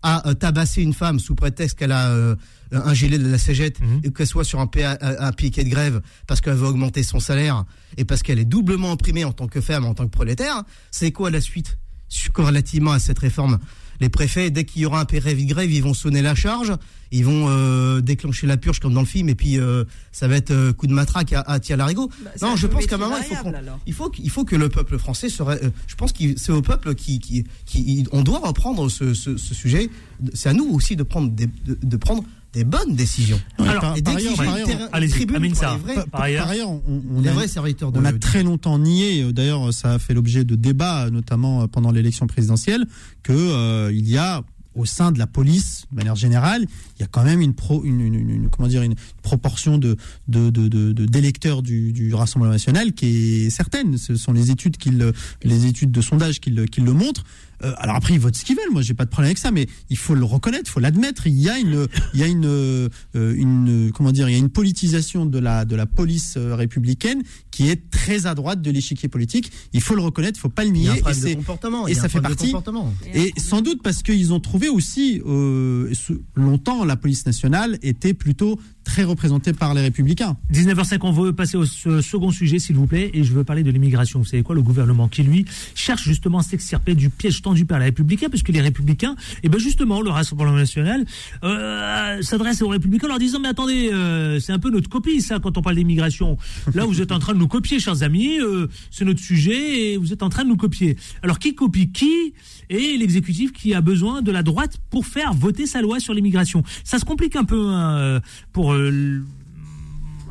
à 0.03 0.27
euh, 0.29 0.33
tabasser 0.35 0.81
une 0.83 0.93
femme 0.93 1.19
sous 1.19 1.33
prétexte 1.35 1.79
qu'elle 1.79 1.91
a 1.91 2.09
euh, 2.11 2.35
un 2.71 2.93
gilet 2.93 3.17
de 3.17 3.27
la 3.27 3.37
cégette 3.39 3.79
Mhm. 3.81 4.01
et 4.03 4.11
qu'elle 4.11 4.27
soit 4.27 4.43
sur 4.43 4.59
un, 4.59 4.67
PA 4.67 4.97
un 5.01 5.31
piquet 5.31 5.63
de 5.63 5.69
grève 5.69 6.01
parce 6.27 6.41
qu'elle 6.41 6.53
veut 6.55 6.67
augmenter 6.67 7.01
son 7.01 7.19
salaire 7.19 7.63
et 7.97 8.05
parce 8.05 8.21
qu'elle 8.21 8.37
est 8.39 8.45
doublement 8.45 8.91
opprimée 8.91 9.25
en 9.25 9.31
tant 9.33 9.47
que 9.47 9.61
femme, 9.61 9.85
en 9.85 9.93
tant 9.95 10.05
que 10.05 10.11
prolétaire, 10.11 10.63
c'est 10.91 11.11
quoi 11.11 11.31
la 11.31 11.41
suite 11.41 11.77
su- 12.07 12.29
corrélativement 12.29 12.91
à 12.91 12.99
cette 12.99 13.17
réforme? 13.19 13.57
Les 13.99 14.09
préfets, 14.09 14.49
dès 14.51 14.65
qu'il 14.65 14.81
y 14.81 14.85
aura 14.85 14.99
un 15.01 15.05
de 15.45 15.47
grève, 15.47 15.71
ils 15.71 15.81
vont 15.83 15.93
sonner 15.93 16.21
la 16.21 16.35
charge, 16.35 16.73
ils 17.11 17.23
vont 17.23 17.45
euh, 17.49 18.01
déclencher 18.01 18.45
la 18.47 18.57
purge 18.57 18.79
comme 18.79 18.93
dans 18.93 18.99
le 19.01 19.05
film 19.05 19.29
et 19.29 19.35
puis 19.35 19.57
euh, 19.57 19.83
ça 20.11 20.27
va 20.27 20.35
être 20.35 20.51
euh, 20.51 20.73
coup 20.73 20.87
de 20.87 20.93
matraque 20.93 21.31
à, 21.33 21.39
à 21.41 21.75
larigot. 21.75 22.09
Bah, 22.23 22.31
non, 22.41 22.55
je 22.55 22.67
pense 22.67 22.85
qu'à 22.87 22.95
un 22.95 22.97
moment, 22.97 23.15
il 23.17 23.35
faut 23.35 23.43
il 23.87 23.93
faut, 23.93 24.11
il 24.19 24.29
faut 24.29 24.43
que 24.45 24.55
le 24.55 24.69
peuple 24.69 24.97
français 24.97 25.29
serait. 25.29 25.63
euh, 25.63 25.69
je 25.87 25.95
pense 25.95 26.11
que 26.11 26.23
c'est 26.37 26.51
au 26.51 26.61
peuple 26.61 26.95
qui, 26.95 27.19
qui, 27.19 27.45
qui- 27.65 28.05
on 28.11 28.21
doit 28.23 28.39
reprendre 28.39 28.89
ce, 28.89 29.13
ce, 29.13 29.37
ce 29.37 29.53
sujet. 29.53 29.89
C'est 30.33 30.49
à 30.49 30.53
nous 30.53 30.65
aussi 30.73 30.95
de 30.95 31.03
prendre 31.03 31.29
des, 31.31 31.45
de, 31.47 31.77
de 31.81 31.97
prendre 31.97 32.23
des 32.55 32.63
bonnes 32.63 32.95
décisions. 32.95 33.39
Ouais, 33.59 33.67
Alors, 33.67 33.81
par- 33.81 33.97
et 33.97 34.01
par 34.01 34.13
d'exiger 34.15 34.29
ailleurs- 34.33 34.41
une 34.41 34.45
par 34.47 34.53
ailleurs- 34.55 34.67
terrain- 34.67 34.87
une 34.87 34.89
allez-y, 34.93 35.11
tribune 35.11 35.35
Amine 35.35 35.51
pour 35.51 35.59
Sarr. 35.59 35.75
les 35.77 35.83
vrais, 35.83 35.93
Par- 35.95 36.05
Par 36.07 36.21
ailleurs- 36.21 36.47
ailleurs, 36.47 36.69
on, 36.71 36.81
on 37.17 37.21
les 37.21 37.29
a- 37.29 37.33
vrais 37.33 37.47
serviteurs 37.47 37.91
de 37.91 37.99
On 37.99 38.05
a 38.05 38.11
de- 38.11 38.17
très 38.17 38.41
longtemps 38.43 38.79
nié, 38.79 39.31
d'ailleurs 39.33 39.73
ça 39.73 39.93
a 39.93 39.99
fait 39.99 40.13
l'objet 40.13 40.43
de 40.43 40.55
débats, 40.55 41.09
notamment 41.11 41.61
euh, 41.61 41.67
pendant 41.67 41.91
l'élection 41.91 42.25
présidentielle, 42.27 42.85
que 43.23 43.33
euh, 43.33 43.91
il 43.93 44.09
y 44.09 44.17
a 44.17 44.43
au 44.77 44.83
sein 44.83 45.13
de 45.13 45.19
la 45.19 45.25
police, 45.27 45.85
de 45.91 45.95
manière 45.95 46.17
générale, 46.17 46.65
il 46.97 47.01
y 47.01 47.03
a 47.05 47.07
quand 47.07 47.23
même 47.23 47.39
une, 47.39 47.53
pro, 47.53 47.85
une, 47.85 48.01
une- 48.01 48.13
une- 48.13 48.29
une- 48.29 48.49
comment 48.49 48.67
dire, 48.67 48.81
une 48.83 48.95
proportion 49.21 49.77
de, 49.77 49.95
de, 50.27 50.49
de, 50.49 50.67
de- 50.67 50.91
de- 50.91 51.05
d'électeurs 51.05 51.61
du, 51.61 51.93
du 51.93 52.13
Rassemblement 52.13 52.51
national 52.51 52.91
qui 52.91 53.45
est 53.45 53.49
certaine. 53.51 53.97
Ce 53.97 54.17
sont 54.17 54.33
les 54.33 54.51
études, 54.51 54.75
qui 54.75 54.89
le- 54.89 55.13
les 55.43 55.65
études 55.65 55.91
de 55.91 56.01
sondage 56.01 56.41
qui 56.41 56.49
le, 56.49 56.65
qui 56.65 56.81
le 56.81 56.91
montrent. 56.91 57.23
Euh, 57.65 57.73
alors 57.77 57.95
après, 57.95 58.13
ils 58.13 58.19
votent 58.19 58.35
ce 58.35 58.45
qu'ils 58.45 58.55
veulent. 58.55 58.71
Moi, 58.71 58.81
j'ai 58.81 58.93
pas 58.93 59.05
de 59.05 59.09
problème 59.09 59.27
avec 59.29 59.37
ça, 59.37 59.51
mais 59.51 59.67
il 59.89 59.97
faut 59.97 60.15
le 60.15 60.23
reconnaître, 60.23 60.63
il 60.67 60.71
faut 60.71 60.79
l'admettre. 60.79 61.27
Il 61.27 61.39
y 61.39 61.49
a 61.49 61.57
une, 61.57 61.87
il 62.13 62.19
y 62.19 62.23
a 62.23 62.27
une, 62.27 62.45
euh, 62.45 62.89
une, 63.15 63.91
comment 63.93 64.11
dire, 64.11 64.29
il 64.29 64.33
y 64.33 64.35
a 64.35 64.39
une 64.39 64.49
politisation 64.49 65.25
de 65.25 65.39
la 65.39 65.65
de 65.65 65.75
la 65.75 65.85
police 65.85 66.35
euh, 66.37 66.55
républicaine 66.55 67.23
qui 67.51 67.69
est 67.69 67.89
très 67.89 68.25
à 68.27 68.35
droite 68.35 68.61
de 68.61 68.69
l'échiquier 68.71 69.09
politique. 69.09 69.51
Il 69.73 69.81
faut 69.81 69.95
le 69.95 70.01
reconnaître, 70.01 70.37
il 70.37 70.41
faut 70.41 70.49
pas 70.49 70.63
le 70.63 70.69
Il 70.75 70.83
y 70.83 70.87
a 70.87 70.91
un 70.91 70.95
nier. 70.95 71.03
Et, 71.09 71.13
c'est- 71.13 71.35
comportement. 71.35 71.87
et 71.87 71.93
ça 71.93 72.09
fait 72.09 72.21
partie. 72.21 72.47
comportement. 72.47 72.93
Et 73.13 73.33
sans 73.37 73.61
doute 73.61 73.81
parce 73.83 74.03
qu'ils 74.03 74.33
ont 74.33 74.39
trouvé 74.39 74.69
aussi, 74.69 75.21
euh, 75.25 75.91
longtemps, 76.35 76.85
la 76.85 76.95
police 76.97 77.25
nationale 77.25 77.79
était 77.81 78.13
plutôt 78.13 78.59
très 78.85 79.03
représentée 79.03 79.51
par 79.51 79.73
les 79.73 79.81
républicains. 79.81 80.37
19h05, 80.53 80.99
on 81.01 81.11
veut 81.11 81.33
passer 81.33 81.57
au 81.57 81.65
se- 81.65 82.01
second 82.01 82.31
sujet, 82.31 82.59
s'il 82.59 82.75
vous 82.77 82.87
plaît, 82.87 83.09
et 83.13 83.23
je 83.23 83.33
veux 83.33 83.43
parler 83.43 83.63
de 83.63 83.71
l'immigration. 83.71 84.19
Vous 84.19 84.25
savez 84.25 84.43
quoi, 84.43 84.55
le 84.55 84.61
gouvernement 84.61 85.07
qui, 85.09 85.23
lui, 85.23 85.45
cherche 85.73 86.03
justement 86.03 86.37
à 86.37 86.43
s'extirper 86.43 86.95
du 86.95 87.09
piège 87.09 87.41
tendu 87.41 87.65
par 87.65 87.79
les 87.79 87.85
républicains, 87.85 88.29
puisque 88.29 88.49
les 88.49 88.61
républicains, 88.61 89.15
et 89.43 89.49
ben 89.49 89.59
justement, 89.59 90.01
le 90.01 90.09
Rassemblement 90.11 90.53
national 90.55 91.03
euh, 91.43 92.21
s'adresse 92.21 92.61
aux 92.61 92.69
républicains 92.69 93.07
en 93.07 93.09
leur 93.09 93.19
disant, 93.19 93.39
mais 93.41 93.49
attendez, 93.49 93.89
euh, 93.91 94.39
c'est 94.39 94.53
un 94.53 94.59
peu 94.59 94.69
notre 94.69 94.89
copie, 94.89 95.21
ça, 95.21 95.39
quand 95.39 95.57
on 95.57 95.61
parle 95.61 95.75
d'immigration. 95.75 96.37
Là, 96.73 96.85
vous 96.85 97.01
êtes 97.01 97.11
en 97.11 97.19
train 97.19 97.33
de 97.33 97.39
nous 97.39 97.47
copier, 97.47 97.79
chers 97.79 98.03
amis, 98.03 98.39
euh, 98.39 98.67
c'est 98.91 99.03
notre 99.05 99.19
sujet, 99.19 99.93
et 99.93 99.97
vous 99.97 100.13
êtes 100.13 100.23
en 100.23 100.29
train 100.29 100.43
de 100.43 100.49
nous 100.49 100.57
copier. 100.57 100.95
Alors, 101.23 101.39
qui 101.39 101.55
copie 101.55 101.89
qui 101.91 102.33
et 102.69 102.97
l'exécutif 102.97 103.51
qui 103.51 103.73
a 103.73 103.81
besoin 103.81 104.21
de 104.21 104.31
la 104.31 104.43
droite 104.43 104.77
pour 104.89 105.05
faire 105.05 105.33
voter 105.33 105.65
sa 105.65 105.81
loi 105.81 105.99
sur 105.99 106.13
l'immigration. 106.13 106.63
Ça 106.83 106.99
se 106.99 107.05
complique 107.05 107.35
un 107.35 107.45
peu 107.45 107.69
hein, 107.69 108.21
pour 108.51 108.73
euh, 108.73 109.21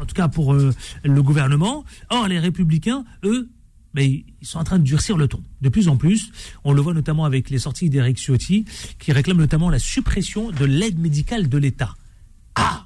en 0.01 0.07
tout 0.07 0.15
cas 0.15 0.29
pour 0.29 0.55
euh, 0.55 0.73
le 1.03 1.23
gouvernement. 1.23 1.85
Or, 2.11 2.29
les 2.29 2.39
républicains, 2.39 3.05
eux, 3.25 3.49
ben, 3.95 4.03
ils 4.05 4.47
sont 4.47 4.59
en 4.59 4.65
train 4.65 4.79
de 4.79 4.85
durcir 4.85 5.17
le 5.17 5.29
ton 5.29 5.43
de 5.61 5.69
plus 5.69 5.89
en 5.89 5.97
plus. 5.97 6.31
On 6.65 6.73
le 6.73 6.81
voit 6.81 6.95
notamment 6.95 7.25
avec 7.25 7.51
les 7.51 7.59
sorties 7.59 7.91
d'Eric 7.91 8.19
Ciotti, 8.19 8.65
qui 8.99 9.13
réclame 9.13 9.39
notamment 9.39 9.71
la 9.71 9.79
suppression 9.79 10.51
de 10.51 10.65
l'aide 10.65 10.99
médicale 10.99 11.49
de 11.49 11.59
l'État. 11.59 11.95
Ah 12.57 12.84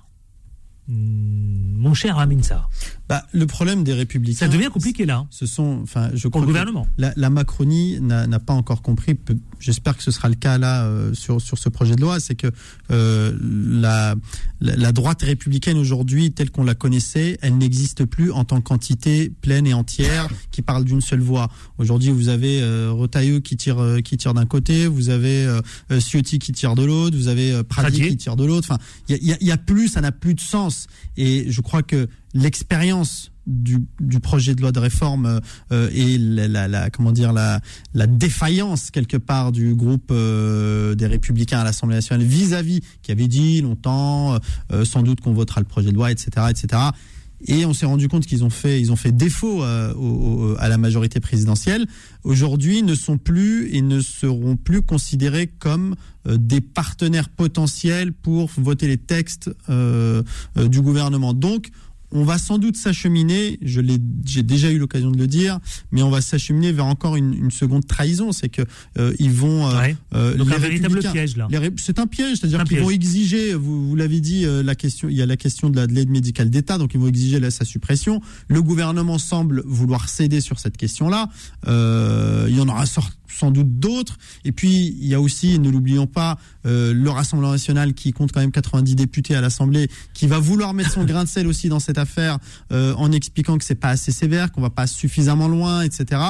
Mon 0.89 1.93
cher 1.95 2.19
Amin 2.19 2.43
Sarr, 2.43 2.71
Bah, 3.09 3.27
le 3.33 3.47
problème 3.47 3.85
des 3.85 3.93
républicains. 3.93 4.39
ça 4.47 4.49
devient 4.49 4.71
compliqué 4.73 5.05
là. 5.07 5.19
hein. 5.19 5.27
Ce 5.31 5.45
sont, 5.47 5.81
enfin, 5.83 6.09
je 6.15 6.23
Pour 6.29 6.31
crois 6.33 6.41
le 6.41 6.47
que 6.47 6.51
gouvernement. 6.53 6.87
La, 6.97 7.13
la 7.17 7.29
Macronie 7.31 8.01
n'a 8.01 8.39
pas 8.39 8.55
encore 8.55 8.81
compris. 8.83 9.15
J'espère 9.61 9.97
que 9.97 10.03
ce 10.03 10.11
sera 10.11 10.29
le 10.29 10.35
cas 10.35 10.59
là 10.59 10.85
euh, 10.85 11.13
sur 11.15 11.41
sur 11.41 11.59
ce 11.59 11.69
projet 11.69 11.97
de 11.97 12.01
loi. 12.01 12.21
C'est 12.21 12.35
que 12.35 12.47
euh, 12.91 13.33
la, 13.43 14.15
la 14.61 14.93
droite 14.93 15.23
républicaine 15.23 15.77
aujourd'hui, 15.79 16.33
telle 16.33 16.51
qu'on 16.51 16.65
la 16.65 16.75
connaissait, 16.75 17.39
elle 17.43 17.59
n'existe 17.59 18.05
plus 18.05 18.31
en 18.33 18.45
tant 18.45 18.61
qu'entité 18.61 19.31
pleine 19.41 19.67
et 19.67 19.75
entière 19.75 20.29
qui 20.51 20.63
parle 20.63 20.85
d'une 20.85 21.01
seule 21.01 21.21
voix. 21.21 21.51
Aujourd'hui, 21.79 22.11
vous 22.11 22.29
avez 22.29 22.61
euh, 22.63 22.91
Retailleau 22.93 23.41
qui 23.41 23.57
tire 23.57 23.79
euh, 23.81 24.01
qui 24.01 24.17
tire 24.17 24.35
d'un 24.35 24.47
côté, 24.47 24.87
vous 24.87 25.11
avez 25.11 25.45
euh, 25.45 25.61
euh, 25.91 26.01
Ciotti 26.01 26.39
qui 26.39 26.53
tire 26.53 26.75
de 26.75 26.85
l'autre, 26.85 27.17
vous 27.17 27.29
avez 27.29 27.63
Pradier 27.65 28.09
qui 28.11 28.17
tire 28.17 28.37
de 28.37 28.45
l'autre. 28.45 28.69
Enfin, 28.71 28.81
il 29.09 29.17
y 29.17 29.33
a, 29.33 29.35
y 29.35 29.37
a- 29.37 29.45
y 29.45 29.51
a 29.51 29.57
plus, 29.57 29.89
ça 29.89 30.01
n'a 30.01 30.13
plus 30.13 30.35
de 30.35 30.41
sens. 30.41 30.87
Et 31.17 31.51
je 31.51 31.61
crois 31.61 31.83
que 31.83 32.09
l'expérience 32.35 33.31
du, 33.49 33.81
projet 34.21 34.55
de 34.55 34.61
loi 34.61 34.73
de 34.73 34.79
réforme 34.79 35.41
euh, 35.73 35.89
et 35.93 36.19
la, 36.19 36.91
comment 36.91 37.13
dire 37.13 37.33
la, 37.33 37.61
la 37.95 38.07
défaillance 38.07 38.91
quelque 38.91 39.17
part 39.17 39.53
du 39.53 39.75
groupe 39.75 40.11
euh, 40.11 40.95
des 40.95 41.07
républicains 41.07 41.61
à 41.61 41.65
l'Assemblée 41.65 41.97
nationale 41.97 42.27
vis-à-vis 42.27 42.81
qui 43.03 43.11
avait 43.11 43.27
dit 43.29 43.63
longtemps 43.63 44.37
euh, 44.73 44.85
sans 44.85 45.03
doute 45.03 45.21
qu'on 45.23 45.33
votera 45.33 45.61
le 45.63 45.67
projet 45.67 45.91
de 45.91 45.95
loi 45.95 46.13
etc 46.13 46.47
etc 46.51 46.83
et 47.47 47.65
on 47.65 47.73
s'est 47.73 47.87
rendu 47.87 48.09
compte 48.09 48.27
qu'ils 48.27 48.43
ont 48.45 48.51
fait 48.51 48.81
ils 48.81 48.91
ont 48.93 48.97
fait 48.97 49.13
défaut 49.13 49.63
au- 49.63 49.97
au- 49.97 50.57
à 50.59 50.69
la 50.69 50.77
majorité 50.77 51.21
présidentielle. 51.21 51.87
Aujourd'hui 52.25 52.83
ne 52.83 52.97
sont 52.97 53.17
plus 53.17 53.73
et 53.73 53.81
ne 53.81 54.01
seront 54.01 54.57
plus 54.57 54.83
considérés 54.83 55.47
comme 55.47 55.95
des 56.29 56.61
partenaires 56.61 57.29
potentiels 57.29 58.13
pour 58.13 58.51
voter 58.57 58.89
les 58.89 58.97
textes 58.99 59.51
du 59.69 60.81
gouvernement. 60.83 61.33
Donc 61.33 61.71
on 62.11 62.25
va 62.25 62.39
sans 62.39 62.59
doute 62.59 62.77
s'acheminer, 62.77 63.59
je 63.63 63.81
l'ai, 63.81 63.99
j'ai 64.25 64.43
déjà 64.43 64.71
eu 64.71 64.79
l'occasion 64.79 65.11
de 65.11 65.19
le 65.19 65.27
dire, 65.27 65.59
mais 65.93 66.03
on 66.03 66.11
va 66.11 66.21
s'acheminer 66.21 66.73
vers 66.73 66.87
encore 66.87 67.17
une, 67.17 67.35
une 67.35 67.51
seconde 67.51 67.87
trahison, 67.87 68.33
c'est 68.33 68.49
que 68.49 68.63
euh, 68.99 69.13
ils 69.19 69.31
vont 69.33 69.69
euh, 69.69 69.79
Ouais. 69.79 69.97
euh, 70.15 70.35
Donc 70.35 70.49
les 70.49 70.55
un 70.55 70.59
véritable 70.59 70.99
piège 71.01 71.37
là. 71.37 71.49
les 71.51 71.71
c'est 71.77 71.99
un 71.99 72.07
piège, 72.07 72.39
c'est-à-dire 72.39 72.61
Un 72.61 72.65
qu'ils 72.65 72.81
vont 72.81 72.91
exiger, 72.91 73.55
vous, 73.55 73.89
vous 73.89 73.97
l'avez 73.97 74.21
dit, 74.21 74.45
la 74.65 74.75
question, 74.75 75.09
il 75.09 75.17
y 75.17 75.23
a 75.23 75.27
la 75.27 75.37
question 75.37 75.71
de 75.71 75.77
la- 75.77 75.87
de 75.87 75.93
l'aide 75.93 76.11
médicale 76.11 76.51
d'État, 76.51 76.79
donc 76.79 76.95
ils 76.95 77.01
vont 77.01 77.09
exiger 77.09 77.41
la- 77.41 77.51
sa 77.51 77.65
suppression. 77.65 78.21
Le 78.49 78.63
gouvernement 78.63 79.19
semble 79.19 79.63
vouloir 79.67 80.09
céder 80.09 80.41
sur 80.41 80.59
cette 80.59 80.77
question-là. 80.77 81.29
Il 81.67 82.55
y 82.57 82.61
en 82.61 82.69
aura 82.69 82.87
sor- 82.87 83.11
sans 83.29 83.51
doute 83.51 83.79
d'autres. 83.79 84.17
Et 84.45 84.53
puis 84.53 84.97
il 85.01 85.07
y 85.07 85.15
a 85.15 85.21
aussi, 85.21 85.59
ne 85.59 85.71
l'oublions 85.71 86.07
pas, 86.07 86.39
euh, 86.67 86.93
le 86.93 87.11
Rassemblement 87.11 87.53
national 87.53 87.95
qui 87.95 88.13
compte 88.13 88.33
quand 88.33 88.41
même 88.41 88.53
90 88.53 88.95
députés 88.95 89.35
à 89.35 89.41
l'Assemblée, 89.41 89.89
qui 90.15 90.27
va 90.27 90.39
vouloir 90.39 90.75
mettre 90.75 90.93
son 90.93 91.05
grain 91.05 91.25
de 91.25 91.29
sel 91.29 91.47
aussi 91.47 91.69
dans 91.69 91.81
cette 91.81 91.99
affaire 91.99 92.39
euh, 92.73 92.95
en 92.95 93.13
expliquant 93.13 93.59
que 93.59 93.65
c'est 93.65 93.75
pas 93.75 93.91
assez 93.91 94.13
sévère, 94.13 94.53
qu'on 94.53 94.61
va 94.61 94.71
pas 94.71 94.87
suffisamment 94.87 95.49
loin, 95.49 95.83
etc. 95.83 96.21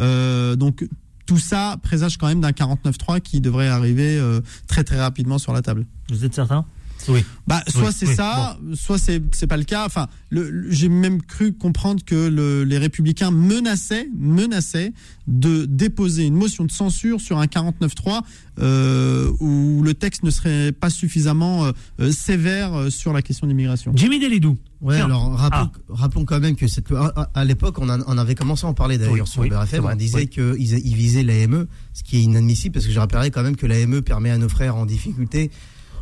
Euh, 0.00 0.56
donc 0.56 0.86
tout 1.26 1.38
ça 1.38 1.76
présage 1.82 2.16
quand 2.16 2.26
même 2.26 2.40
d'un 2.40 2.50
49-3 2.50 3.20
qui 3.20 3.40
devrait 3.40 3.68
arriver 3.68 4.20
très 4.66 4.82
très 4.82 5.00
rapidement 5.00 5.38
sur 5.38 5.52
la 5.52 5.62
table. 5.62 5.86
Vous 6.08 6.24
êtes 6.24 6.34
certain? 6.34 6.66
Oui. 7.08 7.24
Bah, 7.46 7.62
soit 7.68 7.88
Oui, 7.88 7.94
c'est 7.96 8.06
oui, 8.08 8.14
ça, 8.14 8.58
soit 8.74 8.98
c'est 8.98 9.22
c'est 9.32 9.46
pas 9.46 9.56
le 9.56 9.64
cas. 9.64 9.84
Enfin, 9.86 10.08
le, 10.30 10.48
le- 10.50 10.70
j'ai 10.70 10.88
même 10.88 11.22
cru 11.22 11.52
comprendre 11.52 12.04
que 12.04 12.14
le- 12.28 12.64
les 12.64 12.78
républicains 12.78 13.30
menaçaient, 13.30 14.08
menaçaient 14.16 14.92
de 15.26 15.64
déposer 15.64 16.24
une 16.26 16.34
motion 16.34 16.64
de 16.64 16.70
censure 16.70 17.20
sur 17.20 17.38
un 17.38 17.46
49.3 17.46 18.22
euh, 18.58 19.30
où 19.40 19.82
le 19.82 19.94
texte 19.94 20.22
ne 20.22 20.30
serait 20.30 20.72
pas 20.72 20.90
suffisamment 20.90 21.70
euh, 22.00 22.10
sévère 22.12 22.74
euh, 22.74 22.90
sur 22.90 23.12
la 23.12 23.22
question 23.22 23.46
de 23.46 23.52
l'immigration. 23.52 23.92
Jimmy 23.94 24.18
Delidou. 24.20 24.58
Ouais, 24.80 24.96
Tiens. 24.96 25.06
alors 25.06 25.34
rappelons, 25.36 25.70
Ah. 25.74 25.80
rappelons 25.90 26.24
quand 26.24 26.40
même 26.40 26.56
que 26.56 26.66
cette 26.66 26.90
à, 26.92 27.30
à 27.34 27.44
l'époque, 27.44 27.76
on, 27.78 27.88
avait 27.88 28.34
commencé 28.34 28.64
à 28.66 28.68
en 28.68 28.74
parler 28.74 28.96
d'ailleurs 28.98 29.12
Oui, 29.14 29.26
sur 29.26 29.42
oui, 29.42 29.50
BRFM. 29.50 29.84
On 29.84 29.94
disait 29.94 30.16
oui. 30.20 30.28
qu'ils 30.28 30.78
ils 30.86 30.96
visaient 30.96 31.22
l'AME, 31.22 31.66
ce 31.92 32.02
qui 32.02 32.16
est 32.18 32.22
inadmissible 32.22 32.72
parce 32.74 32.86
que 32.86 32.92
je 32.92 32.98
rappellerai 32.98 33.30
quand 33.30 33.42
même 33.42 33.56
que 33.56 33.66
l'AME 33.66 34.00
permet 34.02 34.30
à 34.30 34.38
nos 34.38 34.48
frères 34.48 34.76
en 34.76 34.86
difficulté 34.86 35.50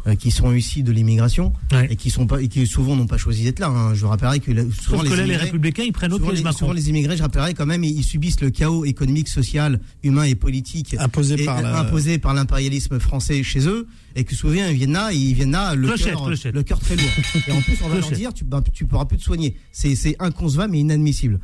euh, 0.06 0.14
qui 0.14 0.30
sont 0.30 0.52
issus 0.52 0.82
de 0.82 0.92
l'immigration 0.92 1.52
Ouais. 1.72 1.88
et 1.90 1.96
qui 1.96 2.10
sont 2.10 2.26
pas 2.26 2.40
et 2.40 2.48
qui 2.48 2.66
souvent 2.66 2.96
n'ont 2.96 3.06
pas 3.06 3.16
choisi 3.18 3.44
d'être 3.44 3.58
là. 3.58 3.68
hein. 3.68 3.94
Je 3.94 4.06
rappellerai 4.06 4.40
que 4.40 4.52
souvent 4.70 4.98
Sauf 4.98 5.08
que 5.08 5.14
les 5.14 5.16
là, 5.16 5.26
les 5.26 5.36
républicains, 5.36 5.82
ils 5.84 5.92
prennent 5.92 6.12
au 6.12 6.18
souvent 6.18 6.30
les, 6.30 6.52
souvent 6.52 6.72
les 6.72 6.88
immigrés, 6.88 7.16
je 7.16 7.22
rappellerai 7.22 7.54
quand 7.54 7.66
même, 7.66 7.84
ils, 7.84 7.98
ils 7.98 8.02
subissent 8.04 8.40
le 8.40 8.50
chaos 8.50 8.84
économique, 8.84 9.28
social, 9.28 9.80
humain 10.02 10.24
et 10.24 10.34
politique 10.34 10.94
Imposé 10.98 11.40
et- 11.40 11.44
par 11.44 11.62
la- 11.62 11.80
imposé 11.80 12.18
par 12.18 12.34
l'impérialisme 12.34 12.98
français 13.00 13.42
chez 13.42 13.66
eux 13.68 13.86
et 14.16 14.24
que 14.24 14.34
souvent 14.34 14.54
ils 14.68 14.74
viennent 14.76 14.92
là, 14.92 15.12
ils 15.12 15.34
viennent 15.34 15.52
là 15.52 15.74
le 15.74 15.88
cœur, 15.96 16.28
le 16.28 16.62
cœur 16.62 16.80
très 16.80 16.96
lourd. 16.96 17.04
Et 17.46 17.52
en 17.52 17.60
plus, 17.60 17.76
on 17.84 17.88
va 17.88 17.96
leur 17.98 18.10
dire, 18.10 18.32
tu, 18.34 18.44
ben, 18.44 18.62
tu 18.72 18.84
pourras 18.86 19.04
plus 19.04 19.18
te 19.18 19.22
soigner. 19.22 19.56
C'est, 19.72 19.94
c'est 19.94 20.16
inconcevable 20.18 20.74
et 20.76 20.80
inadmissible. 20.80 21.38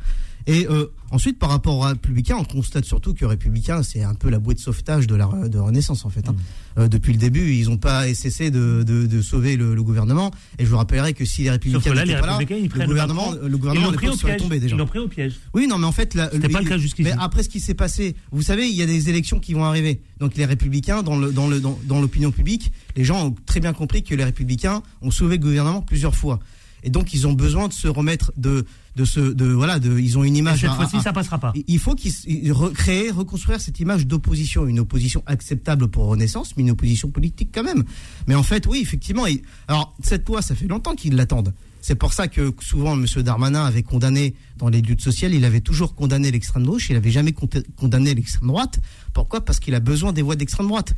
Et 0.47 0.67
euh, 0.69 0.85
ensuite, 1.09 1.39
par 1.39 1.49
rapport 1.49 1.75
aux 1.77 1.81
républicains, 1.81 2.35
on 2.37 2.43
constate 2.43 2.85
surtout 2.85 3.13
que 3.15 3.21
les 3.21 3.25
républicains, 3.25 3.81
c'est 3.81 4.03
un 4.03 4.13
peu 4.13 4.29
la 4.29 4.37
bouée 4.37 4.53
de 4.53 4.59
sauvetage 4.59 5.07
de 5.07 5.15
la 5.15 5.25
de 5.47 5.57
Renaissance, 5.57 6.05
en 6.05 6.09
fait. 6.09 6.27
hein. 6.29 6.33
Mm. 6.33 6.79
Euh, 6.81 6.87
depuis 6.87 7.13
le 7.13 7.19
début, 7.19 7.53
ils 7.53 7.67
n'ont 7.67 7.77
pas 7.77 8.13
cessé 8.13 8.51
de, 8.51 8.83
de, 8.85 9.07
de 9.07 9.21
sauver 9.21 9.55
le, 9.57 9.73
le 9.73 9.81
gouvernement. 9.83 10.29
Et 10.59 10.65
je 10.65 10.69
vous 10.69 10.77
rappellerai 10.77 11.13
que 11.13 11.25
si 11.25 11.43
les 11.43 11.49
républicains 11.49 11.93
là, 11.93 12.05
les 12.05 12.13
pas 12.13 12.27
là, 12.27 12.37
républicains, 12.37 12.61
ils 12.63 12.79
le 12.79 12.85
gouvernement, 12.85 13.31
le 13.31 13.47
Ils 13.47 13.51
gouvernement 13.57 13.89
à 13.89 13.93
pris 13.93 14.07
au 14.09 14.15
piège. 14.15 14.37
tombé 14.41 14.59
déjà. 14.59 14.75
Ils 14.75 14.79
l'ont 14.79 14.85
pris 14.85 14.99
au 14.99 15.07
piège. 15.07 15.33
Oui, 15.53 15.67
non, 15.67 15.77
mais 15.79 15.87
en 15.87 15.91
fait, 15.91 16.15
pas 16.15 16.29
le 16.61 16.69
cas 16.69 16.77
jusqu'ici. 16.77 17.09
Mais 17.09 17.15
après, 17.19 17.41
ce 17.43 17.49
qui 17.49 17.59
s'est 17.59 17.73
passé, 17.73 18.15
vous 18.31 18.41
savez, 18.41 18.67
il 18.67 18.75
y 18.75 18.81
a 18.83 18.85
des 18.85 19.09
élections 19.09 19.39
qui 19.39 19.53
vont 19.53 19.63
arriver. 19.63 20.01
Donc, 20.19 20.35
les 20.35 20.45
républicains, 20.45 21.01
dans 21.01 21.17
le, 21.17 21.31
dans 21.31 21.47
le, 21.47 21.59
dans, 21.59 21.79
dans 21.85 22.01
l'opinion 22.01 22.31
publique, 22.31 22.71
les 22.95 23.03
gens 23.03 23.27
ont 23.27 23.35
très 23.45 23.59
bien 23.59 23.73
compris 23.73 24.03
que 24.03 24.13
les 24.13 24.23
républicains 24.23 24.83
ont 25.01 25.11
sauvé 25.11 25.37
le 25.37 25.41
gouvernement 25.41 25.81
plusieurs 25.81 26.15
fois. 26.15 26.39
Et 26.85 26.89
donc, 26.91 27.13
ils 27.13 27.25
ont 27.27 27.33
besoin 27.33 27.67
de 27.67 27.73
se 27.73 27.87
remettre 27.87 28.31
de, 28.37 28.65
de 28.95 29.05
ce, 29.05 29.19
de, 29.19 29.45
voilà, 29.47 29.79
de, 29.79 29.97
ils 29.99 30.17
ont 30.17 30.23
une 30.23 30.35
Et 30.35 30.39
image. 30.39 30.61
cette 30.61 30.69
à- 30.69 30.75
fois-ci, 30.75 31.01
ça 31.01 31.11
passera 31.11 31.39
pas. 31.39 31.51
il 31.67 31.79
faut 31.79 31.95
qu'ils 31.95 32.13
recréer, 32.53 33.09
reconstruire 33.11 33.59
cette 33.59 33.79
image 33.79 34.05
d'opposition, 34.07 34.67
une 34.67 34.79
opposition 34.79 35.23
acceptable 35.25 35.87
pour 35.87 36.05
Renaissance, 36.05 36.55
mais 36.55 36.61
une 36.63 36.71
opposition 36.71 37.09
politique 37.09 37.49
quand 37.53 37.63
même. 37.63 37.83
Mais 38.27 38.35
en 38.35 38.43
fait, 38.43 38.67
oui, 38.67 38.79
effectivement. 38.81 39.25
et- 39.27 39.41
alors, 39.67 39.95
cette 40.03 40.27
loi, 40.29 40.41
ça 40.41 40.55
fait 40.55 40.67
longtemps 40.67 40.95
qu'ils 40.95 41.15
l'attendent. 41.15 41.53
C'est 41.81 41.95
pour 41.95 42.13
ça 42.13 42.27
que 42.27 42.51
souvent, 42.61 42.93
M. 42.93 43.05
Darmanin 43.21 43.63
avait 43.65 43.83
condamné 43.83 44.33
dans 44.57 44.69
les 44.69 44.81
luttes 44.81 45.01
sociales, 45.01 45.33
il 45.33 45.45
avait 45.45 45.61
toujours 45.61 45.93
condamné 45.95 46.31
l'extrême 46.31 46.65
gauche, 46.65 46.89
il 46.89 46.93
n'avait 46.93 47.11
jamais 47.11 47.31
con- 47.33 47.49
condamné 47.75 48.13
l'extrême 48.15 48.47
droite. 48.47 48.79
Pourquoi? 49.13 49.43
Parce 49.43 49.59
qu'il 49.59 49.75
a 49.75 49.79
besoin 49.79 50.11
des 50.13 50.21
voix 50.23 50.35
d'extrême 50.35 50.67
droite. 50.67 50.93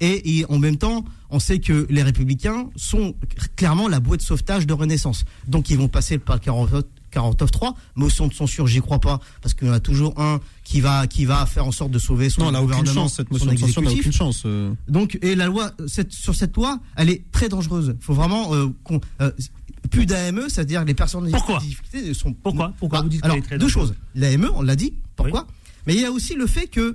Et, 0.00 0.38
et 0.38 0.46
en 0.46 0.58
même 0.58 0.76
temps, 0.76 1.04
on 1.30 1.38
sait 1.38 1.58
que 1.60 1.86
les 1.90 2.02
républicains 2.02 2.70
sont 2.76 3.14
clairement 3.56 3.86
la 3.88 4.00
bouée 4.00 4.16
de 4.16 4.22
sauvetage 4.22 4.66
de 4.66 4.72
Renaissance. 4.72 5.24
Donc 5.46 5.70
ils 5.70 5.76
vont 5.76 5.88
passer 5.88 6.18
par 6.18 6.36
le 6.36 6.40
49 6.40 6.84
49.3, 7.12 7.74
motion 7.96 8.28
de 8.28 8.32
censure, 8.34 8.68
j'y 8.68 8.80
crois 8.80 9.00
pas, 9.00 9.18
parce 9.42 9.52
qu'il 9.52 9.66
y 9.66 9.70
en 9.70 9.74
a 9.74 9.80
toujours 9.80 10.14
un 10.20 10.38
qui 10.62 10.80
va 10.80 11.08
qui 11.08 11.24
va 11.24 11.44
faire 11.44 11.66
en 11.66 11.72
sorte 11.72 11.90
de 11.90 11.98
sauver 11.98 12.30
son 12.30 12.42
Non, 12.42 12.48
elle 12.50 12.54
a 12.54 12.62
aucune 12.62 12.76
gouvernement, 12.78 13.02
chance, 13.02 13.16
cette 13.16 13.32
motion 13.32 13.52
de 13.52 13.56
censure 13.58 13.82
n'a 13.82 13.90
aucune 13.90 14.12
chance. 14.12 14.42
euh. 14.46 14.72
Donc, 14.86 15.18
et 15.20 15.34
la 15.34 15.46
loi, 15.46 15.72
cette, 15.88 16.12
sur 16.12 16.36
cette 16.36 16.54
loi, 16.54 16.78
elle 16.94 17.10
est 17.10 17.24
très 17.32 17.48
dangereuse. 17.48 17.96
Il 17.98 18.04
faut 18.04 18.14
vraiment 18.14 18.54
euh, 18.54 18.68
qu'on- 18.84 19.00
euh, 19.20 19.32
plus 19.90 20.06
d'AME, 20.06 20.44
c'est-à-dire 20.48 20.84
les 20.84 20.94
personnes 20.94 21.26
en 21.26 21.30
Pourquoi 21.32 21.58
difficulté 21.58 22.14
sont. 22.14 22.32
Pourquoi 22.32 22.72
Pourquoi 22.78 23.00
Bah, 23.00 23.02
vous 23.02 23.08
dites 23.08 23.24
Alors, 23.24 23.34
qu'elle 23.34 23.44
est 23.44 23.46
très 23.48 23.58
deux 23.58 23.66
choses. 23.66 23.94
L'AME, 24.14 24.48
on 24.54 24.62
l'a 24.62 24.76
dit. 24.76 24.94
Pourquoi 25.16 25.48
Mais 25.88 25.94
il 25.96 26.00
y 26.00 26.04
a 26.04 26.12
aussi 26.12 26.36
le 26.36 26.46
fait 26.46 26.68
que 26.68 26.94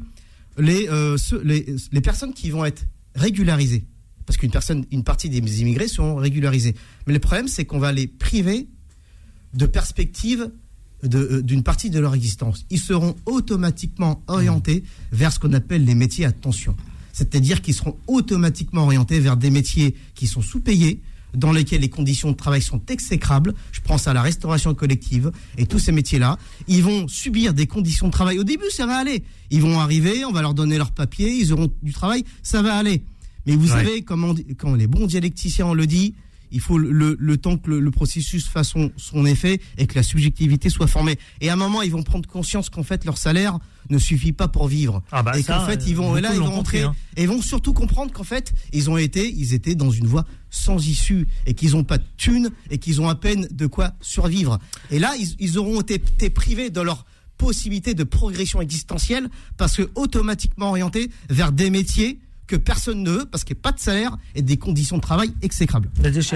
les, 0.58 0.88
euh, 0.88 1.18
ceux- 1.18 1.41
les, 1.43 1.66
les 1.91 2.01
personnes 2.01 2.34
qui 2.34 2.51
vont 2.51 2.64
être 2.64 2.86
régularisées. 3.16 3.86
Parce 4.26 4.38
qu'une 4.38 4.51
personne, 4.51 4.86
une 4.91 5.03
partie 5.03 5.30
des 5.30 5.61
immigrés 5.61 5.88
sont 5.88 6.16
régularisés. 6.16 6.76
Mais 7.07 7.13
le 7.13 7.20
problème, 7.20 7.47
c'est 7.47 7.66
qu'on 7.66 7.80
va 7.80 7.91
les 7.91 8.07
priver 8.07 8.68
de 9.53 9.66
perspectives 9.66 10.51
de, 11.03 11.20
euh, 11.20 11.41
d'une 11.41 11.63
partie 11.63 11.89
de 11.89 11.99
leur 11.99 12.16
existence. 12.16 12.66
Ils 12.70 12.80
seront 12.80 13.16
automatiquement 13.26 14.24
orientés 14.28 14.84
vers 15.11 15.32
ce 15.32 15.39
qu'on 15.39 15.53
appelle 15.53 15.86
les 15.86 15.95
métiers 15.95 16.26
à 16.26 16.32
tension. 16.32 16.76
C'est-à-dire 17.13 17.61
qu'ils 17.61 17.76
seront 17.76 17.97
automatiquement 18.07 18.84
orientés 18.84 19.20
vers 19.20 19.38
des 19.38 19.49
métiers 19.49 19.95
qui 20.16 20.28
sont 20.28 20.41
sous-payés, 20.41 21.01
dans 21.36 21.51
lesquels 21.51 21.81
les 21.81 21.89
conditions 21.89 22.31
de 22.31 22.36
travail 22.38 22.61
sont 22.61 22.81
exécrables. 22.89 23.53
Je 23.71 23.81
pense 23.81 24.07
à 24.07 24.13
la 24.13 24.21
restauration 24.21 24.73
collective 24.73 25.31
et 25.57 25.65
tous 25.65 25.79
ces 25.79 25.91
métiers-là. 25.91 26.38
Ils 26.67 26.83
vont 26.83 27.07
subir 27.07 27.53
des 27.53 27.67
conditions 27.67 28.07
de 28.07 28.11
travail. 28.11 28.39
Au 28.39 28.43
début, 28.43 28.69
ça 28.71 28.86
va 28.86 28.97
aller. 28.97 29.23
Ils 29.51 29.61
vont 29.61 29.79
arriver, 29.79 30.25
on 30.25 30.31
va 30.31 30.41
leur 30.41 30.53
donner 30.53 30.77
leurs 30.77 30.91
papiers, 30.91 31.31
ils 31.31 31.53
auront 31.53 31.69
du 31.83 31.93
travail, 31.93 32.23
ça 32.43 32.61
va 32.61 32.75
aller. 32.75 33.03
Mais 33.45 33.55
vous 33.55 33.67
Ouais. 33.71 33.77
savez, 33.83 34.01
comme 34.01 34.23
on 34.23 34.33
dit- 34.33 34.45
quand 34.57 34.73
les 34.75 34.88
bons 34.88 35.05
dialecticiens 35.05 35.73
le 35.73 35.86
dit, 35.86 36.15
il 36.51 36.59
faut 36.61 36.77
le, 36.77 37.15
le 37.19 37.38
temps 37.38 37.57
que 37.57 37.69
le, 37.69 37.79
le 37.79 37.91
processus 37.91 38.47
fasse 38.47 38.69
son, 38.69 38.91
son 38.97 39.25
effet 39.25 39.59
et 39.77 39.88
que 39.88 39.95
la 39.95 40.03
subjectivité 40.03 40.69
soit 40.69 40.88
formée. 40.88 41.17
Et 41.41 41.49
à 41.49 41.53
un 41.53 41.57
moment, 41.57 41.81
ils 41.81 41.91
vont 41.91 42.03
prendre 42.03 42.27
conscience 42.29 42.69
qu'en 42.69 42.83
fait, 42.83 43.03
leur 43.05 43.17
salaire 43.17 43.59
ne 43.89 43.97
suffit 43.97 44.33
pas 44.33 44.47
pour 44.47 44.67
vivre. 44.67 45.01
Ah 45.11 45.23
bah 45.23 45.38
et 45.38 45.43
qu'en 45.43 45.65
fait, 45.65 45.86
ils 45.88 45.95
vont, 45.95 46.15
là, 46.15 46.33
ils 46.33 46.39
vont 46.39 46.45
compris, 46.45 46.55
rentrer 46.55 46.81
hein. 46.83 46.95
et 47.17 47.25
vont 47.25 47.41
surtout 47.41 47.73
comprendre 47.73 48.11
qu'en 48.11 48.23
fait, 48.23 48.53
ils 48.73 48.89
ont 48.89 48.97
été, 48.97 49.29
ils 49.29 49.53
étaient 49.53 49.75
dans 49.75 49.91
une 49.91 50.07
voie 50.07 50.25
sans 50.49 50.86
issue 50.88 51.27
et 51.45 51.53
qu'ils 51.53 51.71
n'ont 51.71 51.83
pas 51.83 51.97
de 51.97 52.05
thunes 52.17 52.49
et 52.69 52.77
qu'ils 52.77 53.01
ont 53.01 53.09
à 53.09 53.15
peine 53.15 53.47
de 53.51 53.67
quoi 53.67 53.93
survivre. 54.01 54.59
Et 54.91 54.99
là, 54.99 55.13
ils, 55.19 55.36
ils 55.39 55.57
auront 55.57 55.81
été, 55.81 55.95
été 55.95 56.29
privés 56.29 56.69
de 56.69 56.81
leur 56.81 57.05
possibilité 57.38 57.93
de 57.93 58.03
progression 58.03 58.61
existentielle 58.61 59.29
parce 59.57 59.75
que 59.75 59.89
automatiquement 59.95 60.69
orientés 60.69 61.09
vers 61.29 61.51
des 61.51 61.69
métiers 61.69 62.19
que 62.47 62.55
personne 62.55 63.01
ne 63.03 63.09
veut 63.11 63.25
parce 63.25 63.43
qu'il 63.43 63.55
n'y 63.55 63.59
a 63.59 63.63
pas 63.63 63.71
de 63.71 63.79
salaire 63.79 64.17
et 64.35 64.41
des 64.41 64.57
conditions 64.57 64.97
de 64.97 65.01
travail 65.01 65.33
exécrables. 65.41 65.89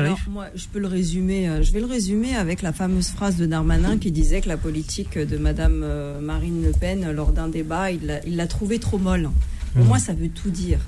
Alors, 0.05 0.19
moi, 0.29 0.47
je 0.55 0.65
peux 0.67 0.79
le 0.79 0.87
résumer. 0.87 1.47
euh, 1.49 1.61
Je 1.63 1.71
vais 1.71 1.79
le 1.79 1.85
résumer 1.85 2.35
avec 2.35 2.61
la 2.61 2.73
fameuse 2.73 3.09
phrase 3.09 3.35
de 3.37 3.45
Darmanin 3.45 3.97
qui 3.97 4.11
disait 4.11 4.41
que 4.41 4.47
la 4.49 4.57
politique 4.57 5.17
de 5.17 5.37
Madame 5.37 5.81
euh, 5.83 6.19
Marine 6.19 6.63
Le 6.63 6.71
Pen, 6.71 7.11
lors 7.11 7.31
d'un 7.31 7.47
débat, 7.47 7.91
il 7.91 7.99
l'a- 8.25 8.47
trouvée 8.47 8.79
trop 8.79 8.97
molle. 8.97 9.29
Pour 9.73 9.83
Mhm. 9.83 9.87
moi, 9.87 9.99
ça 9.99 10.13
veut 10.13 10.29
tout 10.29 10.49
dire. 10.49 10.79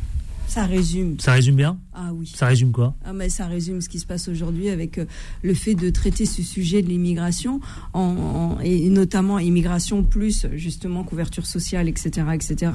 Ça 0.53 0.65
résume. 0.65 1.17
Ça 1.19 1.31
résume 1.31 1.55
bien 1.55 1.79
Ah 1.93 2.11
oui. 2.13 2.29
Ça 2.35 2.47
résume 2.47 2.73
quoi 2.73 2.93
Ah, 3.05 3.13
mais 3.13 3.29
ça 3.29 3.45
résume 3.47 3.79
ce 3.79 3.87
qui 3.87 3.99
se 3.99 4.05
passe 4.05 4.27
aujourd'hui 4.27 4.69
avec 4.69 4.97
euh, 4.97 5.05
le 5.43 5.53
fait 5.53 5.75
de 5.75 5.89
traiter 5.89 6.25
ce 6.25 6.43
sujet 6.43 6.81
de 6.81 6.89
l'immigration, 6.89 7.61
en, 7.93 8.01
en- 8.01 8.59
et 8.59 8.89
notamment 8.89 9.39
immigration 9.39 10.03
plus 10.03 10.47
justement 10.55 11.05
couverture 11.05 11.45
sociale, 11.45 11.87
etc., 11.87 12.27
etc. 12.33 12.73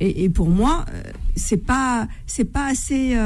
Et, 0.00 0.24
et 0.24 0.28
pour 0.30 0.48
moi, 0.50 0.84
euh, 0.92 1.02
c'est 1.36 1.58
pas, 1.64 2.08
c'est 2.26 2.44
pas 2.50 2.66
assez. 2.66 3.16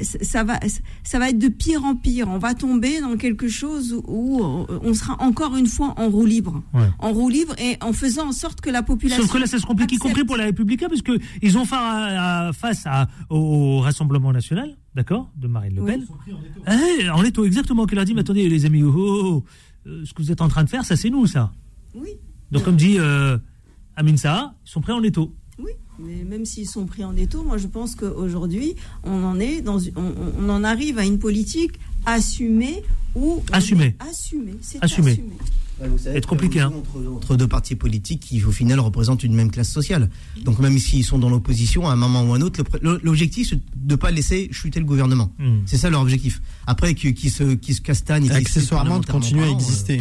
Euh, 0.00 0.04
ça 0.22 0.44
va, 0.44 0.58
ça 1.04 1.18
va 1.18 1.30
être 1.30 1.38
de 1.38 1.48
pire 1.48 1.84
en 1.84 1.94
pire. 1.96 2.28
On 2.28 2.38
va 2.38 2.54
tomber 2.54 3.00
dans 3.00 3.16
quelque 3.16 3.48
chose 3.48 3.94
où, 4.06 4.40
on 4.42 4.94
sera 4.94 5.20
encore 5.22 5.56
une 5.56 5.66
fois 5.66 5.94
en 5.96 6.08
roue 6.08 6.26
libre, 6.26 6.62
Ouais. 6.74 6.88
en 6.98 7.12
roue 7.12 7.28
libre 7.28 7.54
et 7.58 7.76
en 7.82 7.92
faisant 7.92 8.28
en 8.28 8.32
sorte 8.32 8.60
que 8.60 8.70
la 8.70 8.82
population. 8.82 9.22
Sauf 9.22 9.32
que 9.32 9.38
là, 9.38 9.46
ça 9.46 9.58
se 9.58 9.66
complique, 9.66 9.92
y 9.92 9.98
compris 9.98 10.24
pour 10.24 10.36
les 10.36 10.44
Républicains, 10.44 10.88
parce 10.88 11.02
que 11.02 11.18
ils 11.42 11.56
ont 11.58 11.64
fait 11.64 11.74
à- 11.76 12.48
à- 12.48 12.52
face 12.52 12.82
à, 12.86 13.08
au 13.30 13.80
Rassemblement 13.80 14.32
National, 14.32 14.76
d'accord, 14.94 15.30
de 15.36 15.48
Marine 15.48 15.76
Le 15.76 15.84
Pen. 15.84 16.06
Eh, 16.66 17.08
en 17.10 17.22
étau, 17.22 17.44
exactement, 17.44 17.86
qu'elle 17.86 17.98
a 17.98 18.04
dit, 18.04 18.14
mais 18.14 18.20
attendez, 18.20 18.48
les 18.48 18.64
amis, 18.66 18.82
oh, 18.82 18.92
oh, 18.96 19.22
oh, 19.24 19.44
euh, 19.86 20.04
ce 20.04 20.12
que 20.12 20.22
vous 20.22 20.30
êtes 20.32 20.40
en 20.40 20.48
train 20.48 20.64
de 20.64 20.68
faire, 20.68 20.84
ça, 20.84 20.96
c'est 20.96 21.10
nous, 21.10 21.26
ça. 21.26 21.52
Oui. 21.94 22.10
Donc, 22.50 22.64
comme 22.64 22.76
dit 22.76 22.96
euh, 22.98 23.38
Amin 23.96 24.16
Saha, 24.16 24.54
ils 24.66 24.70
sont 24.70 24.80
prêts 24.80 24.92
en 24.92 25.02
étau. 25.02 25.34
Mais 25.98 26.24
même 26.24 26.44
s'ils 26.44 26.68
sont 26.68 26.86
pris 26.86 27.04
en 27.04 27.16
étau, 27.16 27.42
moi 27.42 27.58
je 27.58 27.66
pense 27.66 27.94
qu'aujourd'hui, 27.94 28.74
on 29.04 29.24
en 29.24 29.40
est 29.40 29.60
dans, 29.60 29.78
on, 29.96 30.12
on 30.40 30.48
en 30.48 30.64
arrive 30.64 30.98
à 30.98 31.04
une 31.04 31.18
politique 31.18 31.72
assumée 32.06 32.82
ou 33.14 33.42
Assumée. 33.52 33.96
assumée, 33.98 34.54
c'est 34.60 34.82
Assumée. 34.82 35.12
assumé. 35.80 36.16
être 36.16 36.28
compliqué, 36.28 36.60
hein. 36.60 36.72
Entre, 36.74 37.06
entre 37.10 37.36
deux 37.36 37.48
partis 37.48 37.74
politiques 37.74 38.20
qui, 38.20 38.44
au 38.44 38.52
final, 38.52 38.78
représentent 38.80 39.24
une 39.24 39.34
même 39.34 39.50
classe 39.50 39.70
sociale. 39.70 40.08
Donc, 40.44 40.58
même 40.60 40.78
s'ils 40.78 41.04
sont 41.04 41.18
dans 41.18 41.30
l'opposition, 41.30 41.88
à 41.88 41.92
un 41.92 41.96
moment 41.96 42.22
ou 42.24 42.32
à 42.34 42.36
un 42.36 42.40
autre, 42.42 42.62
l'objectif, 42.82 43.48
c'est 43.50 43.56
de 43.56 43.90
ne 43.90 43.96
pas 43.96 44.10
laisser 44.10 44.48
chuter 44.52 44.78
le 44.80 44.86
gouvernement. 44.86 45.32
Hmm. 45.38 45.58
C'est 45.66 45.78
ça 45.78 45.90
leur 45.90 46.00
objectif. 46.00 46.40
Après, 46.66 46.94
qui, 46.94 47.12
qui 47.14 47.30
se, 47.30 47.54
qui 47.54 47.74
se 47.74 47.80
castagne 47.80 48.26
et 48.26 48.30
accessoirement 48.30 49.00
de 49.00 49.06
continuer 49.06 49.44
à 49.44 49.50
exister. 49.50 50.00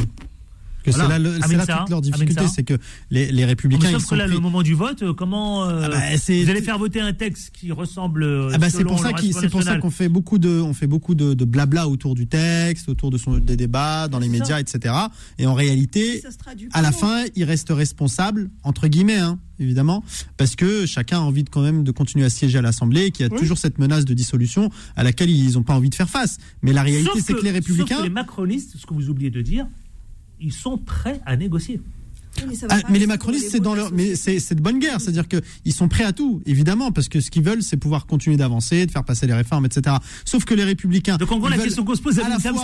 C'est 0.91 1.07
là, 1.07 1.19
le- 1.19 1.35
c'est 1.38 1.43
Amin 1.45 1.57
là 1.57 1.65
Sarr, 1.65 1.79
toute 1.81 1.89
leur 1.89 2.01
difficulté, 2.01 2.45
c'est 2.53 2.63
que 2.63 2.77
les, 3.11 3.31
les 3.31 3.45
républicains, 3.45 3.88
Mais 3.88 3.93
ils 3.93 3.99
sauf 3.99 4.09
que 4.09 4.15
là, 4.15 4.25
pris- 4.25 4.33
le 4.33 4.39
moment 4.39 4.61
du 4.63 4.73
vote, 4.73 5.01
euh, 5.03 5.13
comment 5.13 5.65
euh, 5.65 5.81
Ah 5.85 5.89
bah, 5.89 5.97
vous 6.15 6.49
allez 6.49 6.61
faire 6.61 6.77
voter 6.79 7.01
un 7.01 7.13
texte 7.13 7.51
qui 7.53 7.71
ressemble 7.71 8.23
euh, 8.23 8.49
Ah 8.53 8.57
bah, 8.57 8.69
c'est 8.69 8.83
pour 8.83 8.99
ça 8.99 9.09
c'est 9.17 9.49
pour 9.49 9.63
qu'on 9.81 9.91
fait 9.91 10.09
beaucoup 10.09 10.38
de 10.38 10.49
on 10.61 10.73
fait 10.73 10.88
beaucoup 10.88 11.15
de, 11.15 11.33
de 11.33 11.45
blabla 11.45 11.88
autour 11.88 12.15
du 12.15 12.27
texte, 12.27 12.89
autour 12.89 13.09
de 13.11 13.17
son 13.17 13.38
des 13.38 13.55
débats 13.57 14.07
dans 14.07 14.19
les 14.19 14.29
médias, 14.29 14.59
etc. 14.59 14.93
Et 15.39 15.45
en 15.47 15.53
réalité, 15.53 16.21
à 16.73 16.81
la 16.81 16.91
fin, 16.91 17.23
il 17.35 17.43
reste 17.43 17.69
responsable 17.69 18.49
entre 18.63 18.88
guillemets, 18.88 19.17
hein, 19.17 19.39
évidemment, 19.59 20.03
parce 20.38 20.55
que 20.55 20.85
chacun 20.85 21.17
a 21.17 21.21
envie 21.21 21.43
de 21.43 21.49
quand 21.49 21.61
même 21.61 21.83
de 21.83 21.91
continuer 21.91 22.25
à 22.25 22.29
siéger 22.29 22.57
à 22.57 22.61
l'Assemblée, 22.61 23.11
qu'il 23.11 23.25
y 23.25 23.29
a 23.29 23.33
Oui. 23.33 23.39
toujours 23.39 23.57
cette 23.57 23.79
menace 23.79 24.05
de 24.05 24.13
dissolution 24.13 24.69
à 24.95 25.03
laquelle 25.03 25.29
ils 25.29 25.53
n'ont 25.53 25.63
pas 25.63 25.73
envie 25.73 25.89
de 25.89 25.95
faire 25.95 26.09
face. 26.09 26.38
Mais 26.61 26.73
la 26.73 26.83
réalité, 26.83 27.19
c'est 27.21 27.33
que, 27.33 27.39
les 27.41 27.45
sauf 27.49 27.53
républicains 27.53 27.97
que 27.97 28.03
les 28.03 28.09
macronistes, 28.09 28.75
ce 28.77 28.85
que 28.85 28.93
vous 28.93 29.09
oubliez 29.09 29.29
de 29.29 29.41
dire, 29.41 29.67
ils 30.39 30.53
sont 30.53 30.77
prêts 30.77 31.19
à 31.25 31.35
négocier. 31.35 31.81
Oui, 32.39 32.43
mais 32.61 32.67
Ah, 32.69 32.79
mais 32.89 32.99
les 32.99 33.07
macronistes, 33.07 33.49
c'est 33.49 33.59
dans 33.59 33.73
leur, 33.73 33.91
mais 33.91 34.15
c'est 34.15 34.39
c'est 34.39 34.55
de 34.55 34.61
bonne 34.61 34.79
guerre, 34.79 35.01
c'est-à-dire 35.01 35.27
que 35.27 35.38
ils 35.65 35.73
sont 35.73 35.88
prêts 35.88 36.03
à 36.03 36.13
tout, 36.13 36.41
évidemment, 36.45 36.91
parce 36.91 37.09
que 37.09 37.19
ce 37.19 37.31
qu'ils 37.31 37.43
veulent, 37.43 37.63
c'est 37.63 37.77
pouvoir 37.77 38.05
continuer 38.05 38.38
d'avancer, 38.38 38.85
de 38.85 38.91
faire 38.91 39.03
passer 39.03 39.25
les 39.25 39.33
réformes, 39.33 39.65
etc. 39.65 39.95
Sauf 40.25 40.45
que 40.45 40.53
les 40.53 40.63
républicains. 40.63 41.17
Donc 41.17 41.31
en 41.31 41.39
gros, 41.39 41.49
la 41.49 41.57
veulent 41.57 41.65
question 41.65 41.83
qu'on 41.83 41.95
se 41.95 42.01
pose 42.01 42.19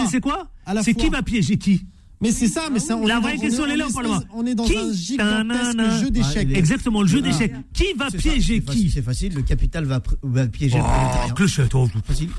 c'est 0.09 0.21
quoi 0.21 0.47
C'est 0.83 0.93
qui 0.93 1.09
va 1.09 1.23
piéger 1.23 1.57
qui 1.57 1.85
Mais 2.23 2.31
c'est 2.31 2.47
ça, 2.47 2.69
mais 2.71 2.79
ça, 2.79 2.97
on 2.97 3.05
La 3.05 3.17
est 3.17 3.19
vraie 3.21 3.35
dans- 3.35 3.41
question, 3.41 3.63
on 3.63 3.65
elle 3.67 3.71
est 3.73 3.77
là 3.77 3.85
au 3.85 3.89
espèce- 3.89 4.03
Parlement. 4.03 4.23
On 4.33 4.45
est 4.45 4.55
dans 4.55 4.63
Qui 4.65 4.77
un 4.77 4.93
gigantesque 4.93 5.17
Tanana. 5.17 5.99
jeu 6.01 6.09
d'échecs. 6.09 6.47
Ouais, 6.49 6.57
Exactement, 6.57 7.01
le 7.01 7.07
jeu 7.07 7.21
d'échecs. 7.21 7.53
Qui 7.73 7.93
va 7.97 8.09
ça, 8.09 8.17
piéger 8.17 8.61
qui 8.61 8.89
C'est 8.89 9.01
facile, 9.01 9.33
le 9.35 9.41
capital 9.41 9.85
va, 9.85 10.01
piéger 10.47 10.79
Oh, 10.81 11.33
clochette, 11.35 11.75
oh. 11.75 11.87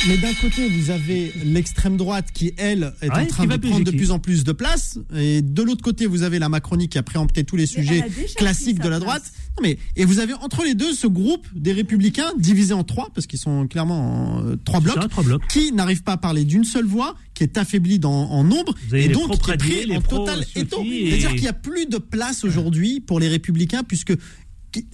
Mais 0.09 0.17
d'un 0.17 0.33
côté, 0.41 0.69
vous 0.69 0.91
avez 0.91 1.33
l'extrême 1.45 1.97
droite 1.97 2.27
qui, 2.33 2.53
elle, 2.57 2.95
est 3.03 3.09
Ouais, 3.11 3.23
en 3.23 3.27
train 3.27 3.47
de 3.47 3.57
prendre 3.59 3.85
de 3.85 3.91
plus 3.91 4.11
en 4.11 4.19
plus 4.19 4.43
de 4.43 4.53
place. 4.53 4.99
Et 5.15 5.43
de 5.43 5.63
l'autre 5.63 5.83
côté, 5.83 6.07
vous 6.07 6.23
avez 6.23 6.39
la 6.39 6.49
Macronie 6.49 6.89
qui 6.89 6.99
a 6.99 7.03
préempté 7.03 7.45
tous 7.45 7.57
les 7.57 7.67
sujets 7.67 8.05
classiques 8.37 8.81
de 8.81 8.89
la 8.89 9.01
place. 9.01 9.33
Non, 9.57 9.63
mais, 9.63 9.79
et 9.95 10.05
vous 10.05 10.19
avez 10.19 10.33
entre 10.35 10.65
les 10.65 10.75
deux 10.75 10.93
ce 10.93 11.07
groupe 11.07 11.47
des 11.55 11.73
républicains 11.73 12.33
divisé 12.39 12.75
en 12.75 12.83
trois, 12.83 13.11
parce 13.15 13.27
qu'ils 13.29 13.39
sont 13.39 13.69
clairement 13.69 14.39
en 14.39 14.45
euh, 14.45 14.57
trois 14.65 14.81
blocs, 14.81 15.01
ça, 15.01 15.09
trois 15.09 15.23
blocs. 15.23 15.47
qui 15.49 15.71
n'arrivent 15.73 16.03
pas 16.03 16.13
à 16.13 16.17
parler 16.17 16.45
d'une 16.45 16.65
seule 16.65 16.87
voix, 16.87 17.15
qui 17.35 17.45
est 17.45 17.57
affaiblie 17.57 17.99
dans, 18.01 18.13
en 18.31 18.43
nombre, 18.43 18.75
et 18.93 19.09
donc 19.09 19.31
qui 19.41 19.51
est 19.53 19.57
pris 19.57 19.97
en 19.97 20.01
total 20.01 20.45
étau. 20.57 20.83
et- 20.85 21.07
C'est-à-dire 21.11 21.31
qu'il 21.31 21.43
n'y 21.43 21.49
a 21.49 21.53
plus 21.53 21.87
de 21.87 21.99
place 21.99 22.43
aujourd'hui 22.45 23.01
pour 23.01 23.21
les 23.21 23.29
républicains, 23.29 23.85
puisque 23.85 24.13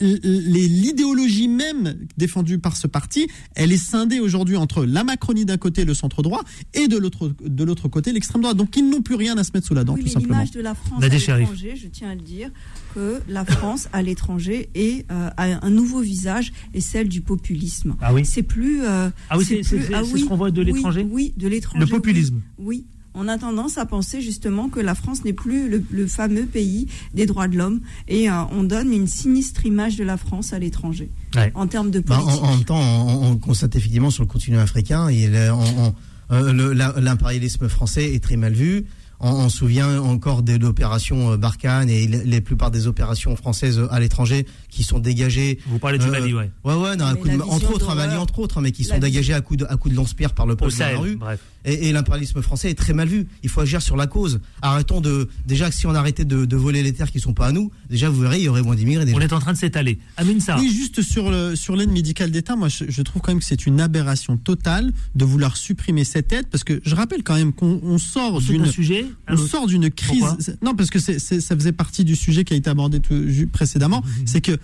l'idéologie 0.00 1.48
même 1.48 1.96
défendue 2.16 2.58
par 2.58 2.76
ce 2.76 2.86
parti, 2.86 3.28
elle 3.54 3.72
est 3.72 3.76
scindée 3.76 4.20
aujourd'hui 4.20 4.56
entre 4.56 4.84
la 4.84 5.04
Macronie 5.04 5.44
d'un 5.44 5.56
côté, 5.56 5.84
le 5.84 5.94
centre 5.94 6.22
droit, 6.22 6.42
et 6.74 6.88
de 6.88 6.96
l'autre 6.96 7.32
de 7.44 7.64
l'autre 7.64 7.88
côté, 7.88 8.12
l'extrême 8.12 8.42
droite. 8.42 8.56
Donc 8.56 8.76
ils 8.76 8.88
n'ont 8.88 9.02
plus 9.02 9.14
rien 9.14 9.36
à 9.38 9.44
se 9.44 9.50
mettre 9.54 9.66
sous 9.66 9.74
la 9.74 9.84
dent, 9.84 9.94
Oui, 9.94 10.02
tout 10.04 10.08
simplement. 10.08 10.34
l'image 10.34 10.50
de 10.52 10.60
la 10.60 10.74
France 10.74 11.02
à 11.02 11.08
l'étranger, 11.08 11.74
je 11.76 11.88
tiens 11.88 12.10
à 12.10 12.14
le 12.14 12.20
dire, 12.20 12.50
que 12.94 13.20
la 13.28 13.44
France 13.44 13.88
à 13.92 14.02
l'étranger 14.02 14.68
est, 14.74 15.10
euh, 15.10 15.30
a 15.36 15.64
un 15.66 15.70
nouveau 15.70 16.00
visage 16.00 16.52
et 16.74 16.80
celle 16.80 17.08
du 17.08 17.20
populisme. 17.20 17.96
Ah 18.00 18.12
oui 18.14 18.24
C'est 18.24 18.42
plus. 18.42 18.82
euh, 18.82 19.10
Ah 19.28 19.38
oui, 19.38 19.44
c'est- 19.44 19.56
plus- 19.56 19.64
c'est 19.86 20.18
ce 20.18 20.24
qu'on 20.24 20.36
voit 20.36 20.50
de 20.50 20.60
oui, 20.62 20.72
l'étranger 20.72 21.06
Oui, 21.10 21.32
de 21.36 21.48
l'étranger. 21.48 21.80
Le 21.84 21.86
populisme. 21.90 22.40
Oui. 22.58 22.84
On 23.14 23.26
a 23.28 23.38
tendance 23.38 23.76
à 23.76 23.86
penser 23.86 24.20
justement 24.20 24.68
que 24.68 24.78
la 24.78 24.94
France 24.94 25.24
n'est 25.24 25.32
plus 25.32 25.68
le, 25.68 25.82
le 25.90 26.06
fameux 26.06 26.46
pays 26.46 26.86
des 27.12 27.26
droits 27.26 27.48
de 27.48 27.56
l'homme 27.56 27.80
et 28.06 28.30
euh, 28.30 28.34
on 28.52 28.62
donne 28.62 28.92
une 28.92 29.06
sinistre 29.08 29.66
image 29.66 29.96
de 29.96 30.04
la 30.04 30.16
France 30.16 30.52
à 30.52 30.58
l'étranger 30.60 31.10
Ouais. 31.34 31.50
en 31.54 31.66
termes 31.66 31.90
de 31.90 32.00
Bah, 32.00 32.18
en, 32.18 32.22
politique. 32.24 32.44
en 32.44 32.54
même 32.56 32.64
temps, 32.64 32.80
on, 33.08 33.30
on 33.32 33.36
constate 33.36 33.74
effectivement 33.76 34.10
sur 34.10 34.22
le 34.22 34.28
continent 34.28 34.60
africain, 34.60 35.08
on- 35.08 35.94
euh, 36.32 36.74
l'impérialisme 37.00 37.68
français 37.68 38.14
est 38.14 38.22
très 38.22 38.36
mal 38.36 38.52
vu. 38.52 38.84
On, 39.20 39.30
on 39.30 39.48
se 39.48 39.58
souvient 39.58 40.00
encore 40.00 40.42
de 40.42 40.56
l'opération 40.56 41.32
euh, 41.32 41.36
Barkhane 41.36 41.90
et 41.90 42.06
les, 42.06 42.24
les 42.24 42.40
plupart 42.40 42.70
des 42.70 42.86
opérations 42.86 43.36
françaises 43.36 43.80
à 43.90 44.00
l'étranger 44.00 44.46
qui 44.70 44.82
sont 44.82 44.98
dégagées. 44.98 45.58
Vous 45.66 45.78
parlez 45.78 45.98
du 45.98 46.06
Euh, 46.06 46.10
Mali, 46.10 46.32
ouais. 46.34 46.50
Ouais, 46.64 46.74
ouais, 46.74 46.96
non, 46.96 47.14
coup 47.16 47.28
de- 47.28 47.40
entre 47.42 47.74
autres, 47.74 47.90
un 47.90 47.94
Mali, 47.94 48.16
entre 48.16 48.38
autres, 48.38 48.60
mais 48.60 48.72
qui 48.72 48.84
sont 48.84 48.98
dégagées 48.98 49.34
à 49.34 49.40
coups 49.40 49.60
de, 49.60 49.66
à 49.68 49.76
coups 49.76 49.92
de 49.92 49.96
lance-pierre 49.96 50.32
par 50.32 50.46
le 50.46 50.56
peuple 50.56 50.72
dans 50.72 50.78
la 50.92 50.98
rue. 50.98 51.16
bref. 51.16 51.40
Et, 51.66 51.88
et 51.88 51.92
l'impérialisme 51.92 52.40
français 52.40 52.70
est 52.70 52.74
très 52.74 52.94
mal 52.94 53.06
vu. 53.08 53.26
Il 53.42 53.50
faut 53.50 53.60
agir 53.60 53.82
sur 53.82 53.94
la 53.96 54.06
cause. 54.06 54.40
Arrêtons 54.62 55.02
de. 55.02 55.28
Déjà, 55.46 55.70
si 55.70 55.86
on 55.86 55.94
arrêtait 55.94 56.24
de, 56.24 56.46
de 56.46 56.56
voler 56.56 56.82
les 56.82 56.94
terres 56.94 57.10
qui 57.10 57.20
sont 57.20 57.34
pas 57.34 57.48
à 57.48 57.52
nous, 57.52 57.70
déjà 57.90 58.08
vous 58.08 58.20
verrez, 58.20 58.38
il 58.38 58.44
y 58.44 58.48
aurait 58.48 58.62
moins 58.62 58.74
d'immigrés. 58.76 59.04
déjà. 59.04 59.16
On 59.16 59.20
est 59.20 59.32
en 59.32 59.40
train 59.40 59.52
de 59.52 59.58
s'étaler. 59.58 59.98
Amine 60.16 60.40
ça. 60.40 60.56
Oui, 60.58 60.72
juste 60.72 61.02
sur 61.02 61.30
le 61.30 61.54
sur 61.56 61.76
l'aide 61.76 61.90
médicale 61.90 62.30
d'État, 62.30 62.56
moi 62.56 62.68
je, 62.68 62.84
je 62.88 63.02
trouve 63.02 63.20
quand 63.22 63.32
même 63.32 63.40
que 63.40 63.44
c'est 63.44 63.66
une 63.66 63.80
aberration 63.80 64.36
totale 64.36 64.92
de 65.14 65.24
vouloir 65.24 65.56
supprimer 65.56 66.04
cette 66.04 66.32
aide 66.32 66.46
parce 66.46 66.64
que 66.64 66.80
je 66.84 66.94
rappelle 66.94 67.22
quand 67.22 67.34
même 67.36 67.52
qu'on 67.52 67.80
on 67.82 67.98
sort 67.98 68.40
C'est 68.40 68.52
d'une 68.52 68.62
un 68.62 68.70
sujet 68.70 69.06
on 69.28 69.36
sort 69.36 69.66
d'une 69.66 69.90
crise. 69.90 70.20
Pourquoi 70.20 70.38
Non, 70.62 70.74
parce 70.74 70.90
que 70.90 70.98
c'est- 70.98 71.18
c'est- 71.18 71.40
ça 71.40 71.54
faisait 71.56 71.72
partie 71.72 72.04
du 72.04 72.16
sujet 72.16 72.44
qui 72.44 72.54
a 72.54 72.56
été 72.56 72.70
abordé 72.70 73.00
tout- 73.00 73.28
ju- 73.28 73.46
précédemment. 73.46 74.02
Mhm. 74.02 74.26
C'est 74.26 74.40
que 74.40 74.58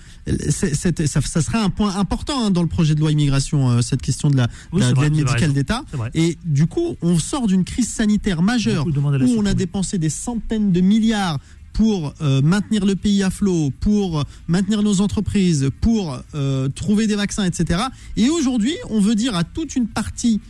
c'est- 0.50 0.74
c'est- 0.74 1.06
ça, 1.06 1.20
ça 1.20 1.42
serait 1.42 1.58
un 1.58 1.70
point 1.70 1.94
important 1.96 2.44
hein, 2.46 2.50
dans 2.50 2.62
le 2.62 2.68
projet 2.68 2.94
de 2.94 3.00
loi 3.00 3.12
immigration, 3.12 3.70
euh, 3.70 3.82
cette 3.82 4.02
question 4.02 4.30
de 4.30 4.36
la 4.36 4.48
Oui, 4.72 4.78
de 4.78 4.80
la- 4.80 4.86
c'est 4.86 4.92
de 4.92 4.96
vrai, 4.96 5.04
l'aide 5.10 5.16
médicale 5.16 5.52
d'État. 5.52 5.82
C'est 5.90 5.96
vrai. 5.96 6.10
Et 6.14 6.36
du 6.44 6.66
coup, 6.66 6.96
on 7.02 7.18
sort 7.18 7.46
d'une 7.46 7.64
crise 7.64 7.88
sanitaire 7.88 8.42
majeure 8.42 8.86
où 8.86 9.34
on 9.38 9.46
a 9.46 9.54
dépensé 9.54 9.98
des 9.98 10.08
centaines 10.10 10.72
de 10.72 10.80
milliards 10.80 11.38
pour 11.76 12.14
euh, 12.22 12.40
maintenir 12.40 12.86
le 12.86 12.96
pays 12.96 13.22
à 13.22 13.28
flot, 13.28 13.70
pour 13.80 14.24
maintenir 14.48 14.82
nos 14.82 15.02
entreprises, 15.02 15.70
pour 15.82 16.18
euh, 16.34 16.70
trouver 16.70 17.06
des 17.06 17.16
vaccins, 17.16 17.44
etc. 17.44 17.80
Et 18.16 18.30
aujourd'hui, 18.30 18.74
on 18.88 18.98
veut 18.98 19.14
dire 19.14 19.34
à 19.36 19.44
toute 19.44 19.76
une 19.76 19.86
partie, 19.86 20.40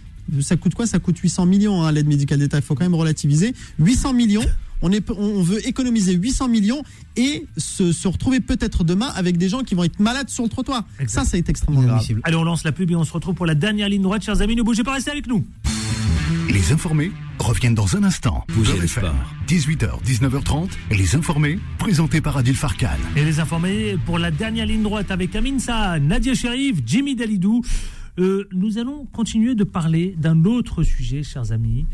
ça 0.40 0.56
coûte 0.56 0.76
quoi? 0.76 0.86
Ça 0.86 1.00
coûte 1.00 1.18
800 1.18 1.46
millions, 1.46 1.82
hein, 1.82 1.90
l'aide 1.90 2.06
médicale 2.06 2.38
d'État, 2.38 2.58
il 2.58 2.62
faut 2.62 2.76
quand 2.76 2.84
même 2.84 2.94
relativiser. 2.94 3.54
800 3.80 4.12
millions, 4.12 4.44
on, 4.82 4.92
est, 4.92 5.10
on 5.10 5.42
veut 5.42 5.66
économiser 5.66 6.12
800 6.12 6.46
millions 6.46 6.84
et 7.16 7.44
se, 7.56 7.90
se 7.90 8.06
retrouver 8.06 8.38
peut-être 8.38 8.84
demain 8.84 9.10
avec 9.16 9.36
des 9.36 9.48
gens 9.48 9.62
qui 9.62 9.74
vont 9.74 9.82
être 9.82 9.98
malades 9.98 10.28
sur 10.28 10.44
le 10.44 10.48
trottoir. 10.48 10.86
Ça, 11.08 11.24
ça 11.24 11.36
est 11.36 11.48
extrêmement 11.48 11.82
grave. 11.82 12.06
Allez, 12.22 12.36
on 12.36 12.44
lance 12.44 12.62
la 12.62 12.70
pub 12.70 12.88
et 12.92 12.94
on 12.94 13.04
se 13.04 13.12
retrouve 13.12 13.34
pour 13.34 13.46
la 13.46 13.56
dernière 13.56 13.88
ligne 13.88 14.02
droite. 14.02 14.22
Chers 14.22 14.42
amis, 14.42 14.54
ne 14.54 14.62
bougez 14.62 14.84
pas, 14.84 14.92
restez 14.92 15.10
avec 15.10 15.26
nous. 15.26 15.44
Les 16.50 16.72
informés 16.72 17.12
reviennent 17.38 17.74
dans 17.74 17.96
un 17.96 18.02
instant. 18.04 18.44
Le 18.48 18.62
FM, 18.62 18.86
sport. 18.88 19.14
18h, 19.46 20.02
19h30. 20.04 20.70
Les 20.90 21.14
informés, 21.14 21.58
présentés 21.78 22.20
par 22.20 22.36
Adil 22.36 22.54
Farkan. 22.54 22.88
Et 23.14 23.24
les 23.24 23.40
informés 23.40 23.96
pour 24.04 24.18
la 24.18 24.30
dernière 24.30 24.66
ligne 24.66 24.82
droite 24.82 25.10
avec 25.10 25.36
Amin 25.36 25.58
Sa, 25.58 25.98
Nadia 25.98 26.34
Sherif, 26.34 26.80
Jimmy 26.84 27.14
Dalidou. 27.14 27.62
Euh, 28.18 28.48
nous 28.52 28.78
allons 28.78 29.06
continuer 29.12 29.54
de 29.54 29.64
parler 29.64 30.14
d'un 30.18 30.44
autre 30.44 30.82
sujet, 30.82 31.22
chers 31.22 31.52
amis. 31.52 31.86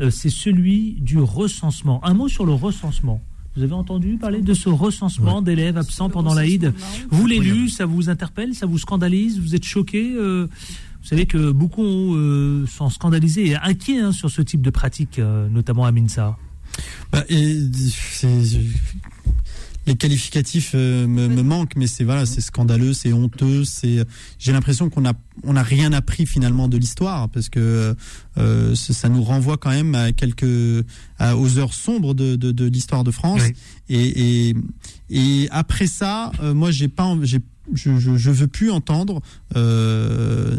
Euh, 0.00 0.10
c'est 0.10 0.30
celui 0.30 0.96
du 1.00 1.18
recensement. 1.18 2.04
Un 2.04 2.14
mot 2.14 2.28
sur 2.28 2.44
le 2.44 2.52
recensement. 2.52 3.22
Vous 3.56 3.64
avez 3.64 3.72
entendu 3.72 4.16
parler 4.16 4.42
de 4.42 4.54
ce 4.54 4.68
recensement 4.68 5.42
d'élèves 5.42 5.76
absents 5.76 6.08
pendant 6.08 6.34
l'Aïd 6.34 6.72
Vous, 7.10 7.26
l'élu, 7.26 7.68
ça 7.68 7.84
vous 7.84 8.08
interpelle, 8.08 8.54
ça 8.54 8.66
vous 8.66 8.78
scandalise 8.78 9.40
Vous 9.40 9.56
êtes 9.56 9.64
choqué 9.64 10.12
euh, 10.14 10.46
Vous 11.02 11.08
savez 11.08 11.26
que 11.26 11.50
beaucoup 11.50 12.14
euh, 12.14 12.66
sont 12.66 12.90
scandalisés 12.90 13.46
et 13.48 13.56
inquiets 13.56 13.98
hein, 14.00 14.12
sur 14.12 14.30
ce 14.30 14.42
type 14.42 14.62
de 14.62 14.70
pratique, 14.70 15.18
euh, 15.18 15.48
notamment 15.48 15.84
à 15.86 15.92
Minsa. 15.92 16.36
Bah, 17.12 17.24
et, 17.28 17.58
les 19.86 19.96
qualificatifs 19.96 20.72
euh, 20.74 21.06
me, 21.06 21.26
me 21.26 21.42
manquent, 21.42 21.74
mais 21.74 21.86
c'est 21.86 22.04
voilà, 22.04 22.26
c'est 22.26 22.42
scandaleux, 22.42 22.92
c'est 22.92 23.12
honteux, 23.14 23.64
c'est. 23.64 24.04
J'ai 24.38 24.52
l'impression 24.52 24.90
qu'on 24.90 25.06
a 25.06 25.14
on 25.42 25.56
a 25.56 25.62
rien 25.62 25.92
appris 25.94 26.26
finalement 26.26 26.68
de 26.68 26.76
l'histoire 26.76 27.30
parce 27.30 27.48
que 27.48 27.96
euh, 28.36 28.74
ça 28.74 29.08
nous 29.08 29.22
renvoie 29.22 29.56
quand 29.56 29.70
même 29.70 29.94
à 29.94 30.12
quelques 30.12 30.84
à- 31.18 31.36
aux 31.36 31.58
heures 31.58 31.72
sombres 31.72 32.14
de, 32.14 32.36
de, 32.36 32.52
de 32.52 32.66
l'histoire 32.66 33.04
de 33.04 33.10
France. 33.10 33.40
Oui. 33.42 33.54
Et, 33.88 34.50
et 34.50 34.54
et 35.08 35.48
après 35.50 35.86
ça, 35.86 36.30
euh, 36.42 36.52
moi 36.52 36.70
j'ai 36.70 36.88
pas 36.88 37.16
j'ai 37.22 37.40
je, 37.74 37.98
je, 37.98 38.16
je 38.16 38.30
veux 38.30 38.46
plus 38.46 38.70
entendre 38.70 39.20
euh, 39.56 40.56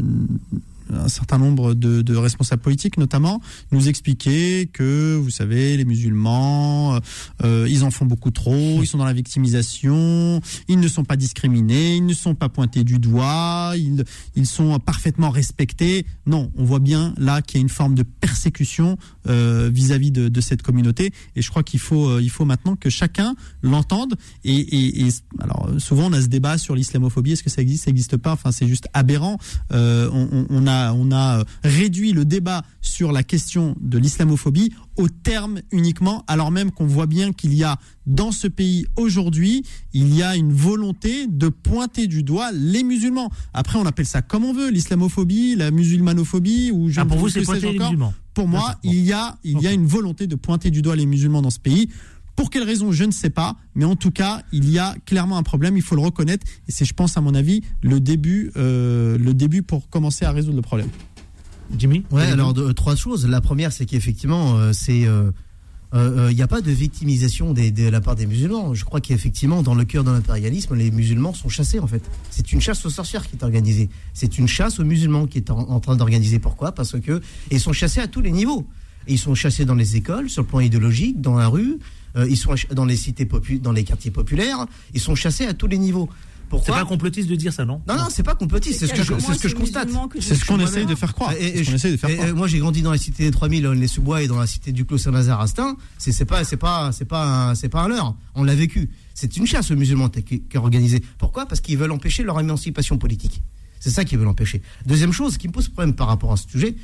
un 0.93 1.07
certain 1.07 1.37
nombre 1.37 1.73
de, 1.73 2.15
responsables 2.15 2.61
politiques 2.61 2.97
notamment 2.97 3.41
nous 3.71 3.87
expliquer 3.87 4.69
que 4.71 5.15
vous 5.15 5.29
savez 5.29 5.77
les 5.77 5.85
musulmans 5.85 6.99
euh, 7.43 7.67
ils 7.69 7.83
en 7.83 7.91
font 7.91 8.05
beaucoup 8.05 8.31
trop 8.31 8.81
ils 8.81 8.87
sont 8.87 8.97
dans 8.97 9.05
la 9.05 9.13
victimisation 9.13 10.41
ils 10.67 10.79
ne 10.79 10.87
sont 10.87 11.03
pas 11.03 11.15
discriminés 11.15 11.95
ils 11.95 12.05
ne 12.05 12.13
sont 12.13 12.35
pas 12.35 12.49
pointés 12.49 12.83
du 12.83 12.99
doigt 12.99 13.73
ils, 13.75 14.03
ils 14.35 14.45
sont 14.45 14.77
parfaitement 14.79 15.29
respectés. 15.29 16.05
Non 16.25 16.51
on 16.55 16.63
voit 16.63 16.79
bien 16.79 17.13
là 17.17 17.41
qu'il 17.41 17.57
y 17.57 17.61
a 17.61 17.63
une 17.63 17.69
forme 17.69 17.95
de 17.95 18.03
persécution 18.03 18.97
euh, 19.27 19.69
vis-à-vis 19.73 20.11
de, 20.11 20.41
cette 20.41 20.63
communauté. 20.63 21.11
Et 21.35 21.41
je 21.41 21.49
crois 21.49 21.63
qu'il 21.63 21.79
faut 21.79 22.09
euh, 22.09 22.21
il 22.21 22.29
faut 22.29 22.45
maintenant 22.45 22.75
que 22.75 22.89
chacun 22.89 23.35
l'entende. 23.61 24.15
Et, 24.43 25.07
alors 25.39 25.69
euh, 25.69 25.79
souvent 25.79 26.09
on 26.09 26.13
a 26.13 26.21
ce 26.21 26.27
débat 26.27 26.57
sur 26.57 26.75
l'islamophobie. 26.75 27.33
Est-ce 27.33 27.43
que 27.43 27.49
ça 27.49 27.61
existe 27.61 27.85
ça 27.85 27.91
existe 27.91 28.17
pas? 28.17 28.33
Enfin 28.33 28.51
c'est 28.51 28.67
juste 28.67 28.87
aberrant. 28.93 29.37
Euh, 29.71 30.09
on, 30.11 30.45
on 30.49 30.67
a 30.89 30.93
on 30.93 31.11
a 31.11 31.39
euh, 31.39 31.43
réduit 31.63 32.13
le 32.13 32.25
débat 32.25 32.63
sur 32.81 33.11
la 33.11 33.23
question 33.23 33.75
de 33.81 33.97
l'islamophobie 33.97 34.71
au 34.97 35.07
terme 35.07 35.59
uniquement 35.71 36.23
alors 36.27 36.51
même 36.51 36.71
qu'on 36.71 36.85
voit 36.85 37.07
bien 37.07 37.31
qu'il 37.33 37.53
y 37.53 37.63
a 37.63 37.77
dans 38.05 38.31
ce 38.31 38.47
pays 38.47 38.85
aujourd'hui 38.97 39.63
il 39.93 40.13
y 40.13 40.23
a 40.23 40.35
une 40.35 40.51
volonté 40.53 41.27
de 41.27 41.49
pointer 41.49 42.07
du 42.07 42.23
doigt 42.23 42.51
les 42.51 42.83
musulmans. 42.83 43.31
Après 43.53 43.77
on 43.79 43.85
appelle 43.85 44.05
ça 44.05 44.21
comme 44.21 44.43
on 44.45 44.53
veut 44.53 44.69
l'islamophobie 44.71 45.55
la 45.55 45.71
musulmanophobie 45.71 46.71
ou 46.71 46.89
je 46.89 46.99
Ah, 46.99 47.03
ne 47.05 47.09
pour 47.09 47.17
sais 47.17 47.21
vous, 47.21 47.29
c'est 47.29 47.43
pointer 47.43 47.71
les 47.73 47.79
musulmans. 47.79 48.13
pour 48.33 48.47
moi 48.47 48.75
il 48.83 48.99
y 49.01 49.13
a 49.13 49.37
il 49.43 49.61
y 49.61 49.67
a 49.67 49.71
une 49.73 49.85
volonté 49.85 50.27
de 50.27 50.35
pointer 50.35 50.71
du 50.71 50.81
doigt 50.81 50.95
les 50.95 51.05
musulmans 51.05 51.41
dans 51.41 51.49
ce 51.49 51.59
pays 51.59 51.89
pour 52.35 52.49
quelle 52.49 52.63
raison, 52.63 52.91
je 52.91 53.03
ne 53.03 53.11
sais 53.11 53.29
pas, 53.29 53.55
mais 53.75 53.85
en 53.85 53.95
tout 53.95 54.11
cas, 54.11 54.41
il 54.51 54.69
y 54.69 54.79
a 54.79 54.95
clairement 55.05 55.37
un 55.37 55.43
problème, 55.43 55.75
il 55.77 55.83
faut 55.83 55.95
le 55.95 56.01
reconnaître, 56.01 56.45
et 56.67 56.71
c'est, 56.71 56.85
je 56.85 56.93
pense, 56.93 57.17
à 57.17 57.21
mon 57.21 57.35
avis, 57.35 57.61
le 57.81 57.99
début, 57.99 58.51
euh, 58.57 59.17
le 59.17 59.33
début 59.33 59.61
pour 59.63 59.89
commencer 59.89 60.25
à 60.25 60.31
résoudre 60.31 60.55
le 60.55 60.61
problème. 60.61 60.89
Jimmy 61.77 62.03
Ouais, 62.11 62.23
alors 62.25 62.53
de- 62.53 62.71
trois 62.73 62.95
choses. 62.95 63.25
La 63.27 63.39
première, 63.41 63.71
c'est 63.71 63.85
qu'effectivement, 63.85 64.57
euh, 64.57 64.73
c'est 64.73 65.05
euh, 65.07 65.31
euh, 65.93 66.25
euh, 66.27 66.31
il 66.31 66.35
n'y 66.35 66.41
a 66.41 66.47
pas 66.47 66.61
de 66.61 66.71
victimisation 66.71 67.53
des- 67.53 67.71
de 67.71 67.87
la 67.87 68.01
part 68.01 68.15
des 68.15 68.25
musulmans. 68.25 68.73
Je 68.73 68.83
crois 68.85 68.99
qu'effectivement, 69.01 69.61
dans 69.63 69.73
le 69.75 69.85
cœur 69.85 70.03
de 70.03 70.11
l'impérialisme, 70.11 70.75
les 70.75 70.91
musulmans 70.91 71.33
sont 71.33 71.47
chassés 71.49 71.79
en 71.79 71.87
fait. 71.87 72.01
C'est 72.29 72.51
une 72.51 72.59
chasse 72.61 72.85
aux 72.85 72.89
sorcières 72.89 73.25
qui 73.29 73.35
est 73.37 73.43
organisée. 73.43 73.89
C'est 74.13 74.37
une 74.37 74.47
chasse 74.47 74.79
aux 74.79 74.83
musulmans 74.85 75.27
qui 75.27 75.37
est 75.37 75.49
en, 75.49 75.59
en 75.59 75.79
train 75.79 75.95
d'organiser. 75.95 76.39
Pourquoi? 76.39 76.73
Parce 76.73 76.99
que 76.99 77.21
ils 77.51 77.59
sont 77.59 77.73
chassés 77.73 77.99
à 78.01 78.07
tous 78.07 78.21
les 78.21 78.31
niveaux. 78.31 78.65
Ils 79.07 79.17
sont 79.19 79.33
chassés 79.35 79.63
dans 79.65 79.75
les 79.75 79.95
écoles, 79.95 80.29
sur 80.29 80.43
le 80.43 80.47
plan 80.47 80.59
idéologique, 80.59 81.21
dans 81.21 81.35
la 81.35 81.47
rue. 81.47 81.77
Euh, 82.15 82.27
ils 82.29 82.37
sont 82.37 82.53
dans 82.73 82.85
les 82.85 82.95
cités 82.95 83.27
dans 83.61 83.71
les 83.71 83.83
quartiers 83.83 84.11
populaires. 84.11 84.65
Ils 84.93 84.99
sont 85.01 85.15
chassés 85.15 85.45
à 85.45 85.53
tous 85.53 85.67
les 85.67 85.77
niveaux. 85.77 86.09
C'est 86.65 86.71
pas 86.73 86.83
complotiste 86.83 87.29
de 87.29 87.35
dire 87.35 87.53
ça, 87.53 87.63
non 87.63 87.81
non, 87.87 87.95
non, 87.95 88.07
c'est 88.09 88.23
pas 88.23 88.35
complotiste, 88.35 88.81
c'est 88.81 88.87
ce 88.87 88.93
que 88.93 89.03
je, 89.03 89.13
c'est 89.25 89.33
ce 89.35 89.39
que 89.39 89.47
je 89.47 89.55
constate. 89.55 89.87
C'est 90.19 90.35
ce 90.35 90.43
qu'on 90.43 90.59
essaye 90.59 90.85
de 90.85 90.95
faire 90.95 91.13
croire. 91.13 91.31
Et- 91.39 91.45
et 91.45 91.63
C'est 91.63 91.63
ce 91.63 91.63
qu'on 91.63 91.71
je- 91.71 91.75
essaye 91.77 91.91
de 91.93 91.97
faire 91.97 92.09
et- 92.09 92.15
croire. 92.15 92.27
et 92.29 92.33
moi, 92.33 92.47
j'ai 92.47 92.59
grandi 92.59 92.81
dans 92.81 92.91
la 92.91 92.97
cité 92.97 93.23
des 93.23 93.31
3000, 93.31 93.65
les 93.69 93.87
sous-bois 93.87 94.21
et 94.21 94.27
dans 94.27 94.37
la 94.37 94.47
cité 94.47 94.73
du 94.73 94.83
Clos 94.83 94.97
Saint-Nazaire 94.97 95.39
à 95.39 95.47
Stein. 95.47 95.77
C'est 95.97 96.25
pas, 96.25 96.43
c'est 96.43 96.57
pas, 96.57 96.91
c'est 96.91 97.05
pas, 97.05 97.51
un- 97.51 97.55
c'est 97.55 97.69
pas 97.69 97.83
un 97.83 97.87
leurre. 97.87 98.17
On 98.35 98.43
l'a 98.43 98.53
vécu. 98.53 98.89
C'est 99.13 99.37
une 99.37 99.47
chasse 99.47 99.71
aux 99.71 99.77
musulmans 99.77 100.09
qui, 100.09 100.23
qui 100.23 100.41
est 100.53 100.57
organisée. 100.57 101.01
Pourquoi? 101.19 101.45
Parce 101.45 101.61
qu'ils 101.61 101.77
veulent 101.77 101.91
empêcher 101.93 102.23
leur 102.23 102.37
émancipation 102.37 102.97
politique. 102.97 103.41
C'est 103.79 103.89
ça 103.89 104.03
qu'ils 104.03 104.17
veulent 104.19 104.27
empêcher. 104.27 104.61
Deuxième 104.85 105.13
chose 105.13 105.37
qui 105.37 105.47
me 105.47 105.53
pose 105.53 105.69
problème 105.69 105.93
par 105.93 106.07
rapport 106.07 106.33
à 106.33 106.37
ce 106.37 106.49
sujet, 106.49 106.75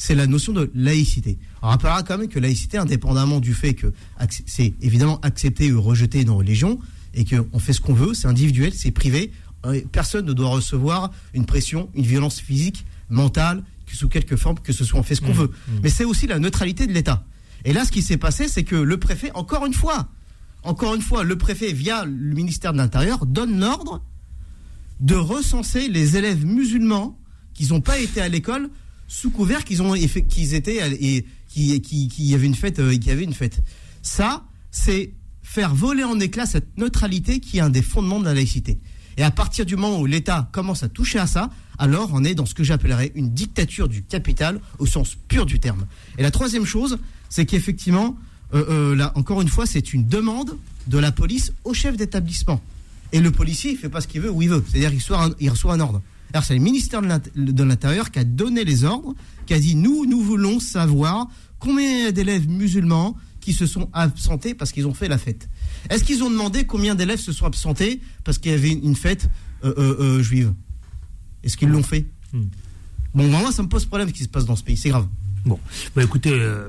c'est 0.00 0.14
la 0.14 0.26
notion 0.26 0.54
de 0.54 0.70
laïcité. 0.74 1.38
On 1.60 1.68
rappellera 1.68 2.02
quand 2.02 2.16
même 2.16 2.28
que 2.28 2.38
laïcité, 2.38 2.78
indépendamment 2.78 3.38
du 3.38 3.52
fait 3.52 3.74
que 3.74 3.92
c'est 4.46 4.72
évidemment 4.80 5.20
accepter 5.20 5.70
ou 5.72 5.82
rejeter 5.82 6.24
nos 6.24 6.38
religions 6.38 6.78
et 7.12 7.26
qu'on 7.26 7.58
fait 7.58 7.74
ce 7.74 7.82
qu'on 7.82 7.92
veut, 7.92 8.14
c'est 8.14 8.26
individuel, 8.26 8.72
c'est 8.72 8.92
privé. 8.92 9.30
Euh, 9.66 9.82
Personne 9.92 10.24
ne 10.24 10.32
doit 10.32 10.48
recevoir 10.48 11.10
une 11.34 11.44
pression, 11.44 11.90
une 11.94 12.06
violence 12.06 12.40
physique, 12.40 12.86
mentale, 13.10 13.62
sous 13.92 14.08
quelque 14.08 14.36
forme, 14.36 14.58
que 14.60 14.72
ce 14.72 14.84
soit 14.84 14.98
on 14.98 15.02
fait 15.02 15.16
ce 15.16 15.20
qu'on 15.20 15.32
veut. 15.32 15.50
Mais 15.82 15.90
c'est 15.90 16.04
aussi 16.04 16.26
la 16.26 16.38
neutralité 16.38 16.86
de 16.86 16.92
l'État. 16.92 17.26
Et 17.66 17.74
là, 17.74 17.84
ce 17.84 17.92
qui 17.92 18.00
s'est 18.00 18.16
passé, 18.16 18.48
c'est 18.48 18.64
que 18.64 18.76
le 18.76 18.96
préfet, 18.96 19.30
encore 19.34 19.66
une 19.66 19.74
fois, 19.74 20.08
encore 20.62 20.94
une 20.94 21.02
fois, 21.02 21.24
le 21.24 21.36
préfet, 21.36 21.72
via 21.72 22.06
le 22.06 22.34
ministère 22.34 22.72
de 22.72 22.78
l'Intérieur, 22.78 23.26
donne 23.26 23.60
l'ordre 23.60 24.02
de 25.00 25.14
recenser 25.14 25.88
les 25.88 26.16
élèves 26.16 26.46
musulmans 26.46 27.18
qui 27.52 27.66
n'ont 27.66 27.82
pas 27.82 27.98
été 27.98 28.22
à 28.22 28.28
l'école 28.28 28.70
sous 29.10 29.30
couvert 29.30 29.64
qu'ils 29.64 29.82
ont 29.82 29.92
qu'ils 29.92 30.54
étaient 30.54 30.78
et 31.00 31.26
qui 31.48 31.80
qui 31.82 32.34
avait 32.34 32.46
une 32.46 32.54
fête 32.54 32.78
euh, 32.78 32.96
qui 32.96 33.08
y 33.08 33.10
avait 33.10 33.24
une 33.24 33.34
fête. 33.34 33.60
Ça, 34.02 34.44
c'est 34.70 35.12
faire 35.42 35.74
voler 35.74 36.04
en 36.04 36.20
éclats 36.20 36.46
cette 36.46 36.78
neutralité 36.78 37.40
qui 37.40 37.58
est 37.58 37.60
un 37.60 37.70
des 37.70 37.82
fondements 37.82 38.20
de 38.20 38.24
la 38.24 38.34
laïcité. 38.34 38.78
Et 39.16 39.24
à 39.24 39.32
partir 39.32 39.66
du 39.66 39.74
moment 39.74 39.98
où 40.00 40.06
l'État 40.06 40.48
commence 40.52 40.84
à 40.84 40.88
toucher 40.88 41.18
à 41.18 41.26
ça, 41.26 41.50
alors 41.76 42.10
on 42.14 42.22
est 42.22 42.36
dans 42.36 42.46
ce 42.46 42.54
que 42.54 42.62
j'appellerais 42.62 43.10
une 43.16 43.30
dictature 43.30 43.88
du 43.88 44.04
capital 44.04 44.60
au 44.78 44.86
sens 44.86 45.16
pur 45.26 45.44
du 45.44 45.58
terme. 45.58 45.86
Et 46.16 46.22
la 46.22 46.30
troisième 46.30 46.64
chose, 46.64 46.98
c'est 47.28 47.46
qu'effectivement, 47.46 48.16
euh, 48.54 48.64
euh, 48.70 48.96
là 48.96 49.10
encore 49.16 49.42
une 49.42 49.48
fois, 49.48 49.66
c'est 49.66 49.92
une 49.92 50.06
demande 50.06 50.56
de 50.86 50.98
la 50.98 51.10
police 51.10 51.52
au 51.64 51.74
chef 51.74 51.96
d'établissement. 51.96 52.62
Et 53.12 53.18
le 53.18 53.32
policier, 53.32 53.72
il 53.72 53.76
fait 53.76 53.88
pas 53.88 54.00
ce 54.00 54.06
qu'il 54.06 54.20
veut 54.20 54.30
où 54.30 54.40
il 54.40 54.48
veut. 54.48 54.64
C'est-à-dire 54.70 54.92
qu'il 55.36 55.50
reçoit 55.50 55.74
un 55.74 55.80
ordre. 55.80 56.00
Alors 56.32 56.44
c'est 56.44 56.54
le 56.54 56.60
ministère 56.60 57.02
de 57.02 57.06
l'Int- 57.08 57.34
de 57.36 57.62
l'Intérieur 57.64 58.10
qui 58.10 58.18
a 58.18 58.24
donné 58.24 58.64
les 58.64 58.84
ordres, 58.84 59.14
qui 59.46 59.54
a 59.54 59.58
dit 59.60 59.74
nous, 59.74 60.06
nous 60.06 60.20
voulons 60.22 60.60
savoir 60.60 61.28
combien 61.58 62.10
d'élèves 62.12 62.48
musulmans 62.48 63.16
qui 63.40 63.52
se 63.52 63.66
sont 63.66 63.88
absentés 63.92 64.54
parce 64.54 64.70
qu'ils 64.72 64.86
ont 64.86 64.94
fait 64.94 65.08
la 65.08 65.18
fête. 65.18 65.48
Est-ce 65.88 66.04
qu'ils 66.04 66.22
ont 66.22 66.30
demandé 66.30 66.64
combien 66.64 66.94
d'élèves 66.94 67.20
se 67.20 67.32
sont 67.32 67.46
absentés 67.46 68.00
parce 68.22 68.38
qu'il 68.38 68.52
y 68.52 68.54
avait 68.54 68.70
une 68.72 68.94
fête 68.96 69.28
euh, 69.64 69.72
euh, 69.78 69.96
euh, 70.18 70.22
juive? 70.22 70.52
Est-ce 71.42 71.56
qu'ils 71.56 71.70
l'ont 71.70 71.82
fait? 71.82 72.06
Bon, 73.14 73.26
moi, 73.28 73.50
ça 73.50 73.62
me 73.62 73.68
pose 73.68 73.86
problème 73.86 74.08
ce 74.08 74.12
qui 74.14 74.22
se 74.22 74.28
passe 74.28 74.44
dans 74.44 74.56
ce 74.56 74.62
pays. 74.62 74.76
C'est 74.76 74.90
grave. 74.90 75.08
Bon, 75.46 75.58
bah, 75.96 76.02
écoutez, 76.02 76.32
euh, 76.32 76.68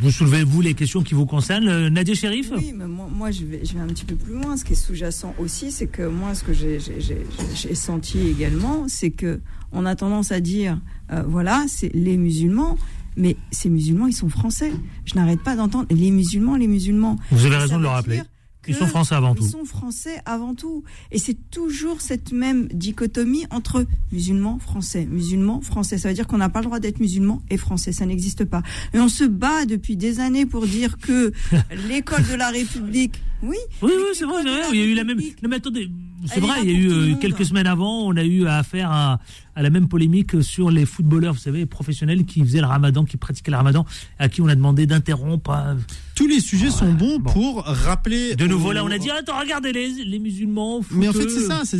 vous 0.00 0.10
soulevez 0.10 0.42
vous 0.44 0.60
les 0.60 0.74
questions 0.74 1.02
qui 1.02 1.14
vous 1.14 1.26
concernent. 1.26 1.68
Euh, 1.68 1.90
Nadia 1.90 2.14
Sherif 2.14 2.50
Oui, 2.56 2.72
mais 2.76 2.86
moi, 2.86 3.08
moi, 3.12 3.30
je, 3.30 3.44
vais, 3.44 3.64
je 3.64 3.74
vais 3.74 3.80
un 3.80 3.86
petit 3.86 4.04
peu 4.04 4.16
plus 4.16 4.34
loin. 4.34 4.56
Ce 4.56 4.64
qui 4.64 4.72
est 4.72 4.76
sous-jacent 4.76 5.34
aussi, 5.38 5.70
c'est 5.70 5.86
que 5.86 6.02
moi, 6.08 6.34
ce 6.34 6.42
que 6.42 6.52
j'ai- 6.52 7.74
senti 7.74 8.18
également, 8.28 8.86
c'est 8.88 9.10
que 9.10 9.40
on 9.72 9.86
a 9.86 9.94
tendance 9.94 10.32
à 10.32 10.40
dire, 10.40 10.78
euh, 11.12 11.22
voilà, 11.26 11.64
c'est 11.68 11.90
les 11.94 12.16
musulmans, 12.16 12.76
mais 13.16 13.36
ces 13.52 13.68
musulmans, 13.68 14.06
ils 14.08 14.12
sont 14.12 14.28
français. 14.28 14.72
Je 15.04 15.14
n'arrête 15.14 15.42
pas 15.42 15.54
d'entendre 15.54 15.86
les 15.90 16.10
musulmans, 16.10 16.56
les 16.56 16.66
musulmans. 16.66 17.16
Vous 17.30 17.46
avez 17.46 17.56
raison 17.56 17.76
de 17.78 17.82
le 17.82 17.88
rappeler. 17.88 18.16
dire 18.16 18.24
Ils 18.68 18.74
sont 18.74 18.86
français 18.86 19.14
avant 19.14 19.34
tout. 19.34 19.44
Ils 19.44 19.50
sont 19.50 19.64
français 19.64 20.20
avant 20.26 20.54
tout. 20.54 20.84
Et 21.10 21.18
c'est 21.18 21.36
toujours 21.50 22.00
cette 22.00 22.32
même 22.32 22.68
dichotomie 22.68 23.46
entre 23.50 23.86
musulmans, 24.12 24.58
français, 24.58 25.06
musulmans, 25.06 25.60
français. 25.62 25.96
Ça 25.96 26.08
veut 26.08 26.14
dire 26.14 26.26
qu'on 26.26 26.38
n'a 26.38 26.50
pas 26.50 26.60
le 26.60 26.66
droit 26.66 26.78
d'être 26.78 27.00
musulman 27.00 27.42
et 27.48 27.56
français. 27.56 27.92
Ça 27.92 28.04
n'existe 28.04 28.44
pas. 28.44 28.62
Et 28.92 29.00
on 29.00 29.08
se 29.08 29.24
bat 29.24 29.64
depuis 29.64 29.96
des 29.96 30.20
années 30.20 30.44
pour 30.44 30.66
dire 30.66 30.98
que 30.98 31.32
l'école 31.88 32.26
de 32.26 32.34
la 32.34 32.50
République, 32.50 33.22
oui. 33.42 33.56
Oui, 33.80 33.92
oui, 33.96 34.04
c'est 34.12 34.24
vrai, 34.24 34.42
c'est 34.42 34.50
vrai. 34.50 34.62
Il 34.72 34.78
y 34.78 34.82
a 34.82 34.86
eu 34.86 34.94
la 34.94 35.04
même. 35.04 35.18
Non, 35.18 35.48
mais 35.48 35.56
attendez, 35.56 35.90
c'est 36.26 36.40
vrai, 36.40 36.58
il 36.62 36.70
y 36.70 36.74
a 36.74 36.78
eu 36.78 36.90
euh, 36.90 37.14
quelques 37.16 37.46
semaines 37.46 37.66
avant, 37.66 38.06
on 38.06 38.16
a 38.16 38.24
eu 38.24 38.46
affaire 38.46 38.90
à, 38.90 39.20
à 39.60 39.62
la 39.62 39.68
même 39.68 39.88
polémique 39.88 40.42
sur 40.42 40.70
les 40.70 40.86
footballeurs, 40.86 41.34
vous 41.34 41.38
savez, 41.38 41.66
professionnels 41.66 42.24
qui 42.24 42.40
faisaient 42.40 42.62
le 42.62 42.66
ramadan, 42.66 43.04
qui 43.04 43.18
pratiquaient 43.18 43.50
le 43.50 43.58
ramadan, 43.58 43.84
à 44.18 44.30
qui 44.30 44.40
on 44.40 44.48
a 44.48 44.54
demandé 44.54 44.86
d'interrompre. 44.86 45.50
euh, 45.50 45.74
Tous 46.14 46.26
les 46.26 46.40
sujets 46.40 46.70
sont 46.70 46.90
bons 46.94 47.20
pour 47.20 47.62
rappeler. 47.64 48.34
De 48.36 48.46
nouveau, 48.46 48.70
aux- 48.70 48.72
là, 48.72 48.82
on 48.84 48.90
a 48.90 48.96
dit, 48.96 49.10
attends, 49.10 49.38
regardez 49.38 49.70
les, 49.72 50.02
les 50.06 50.18
musulmans. 50.18 50.80
Mais 50.92 51.08
en 51.08 51.12
fait, 51.12 51.28
c'est 51.28 51.40
ça, 51.46 51.60
c'est 51.64 51.76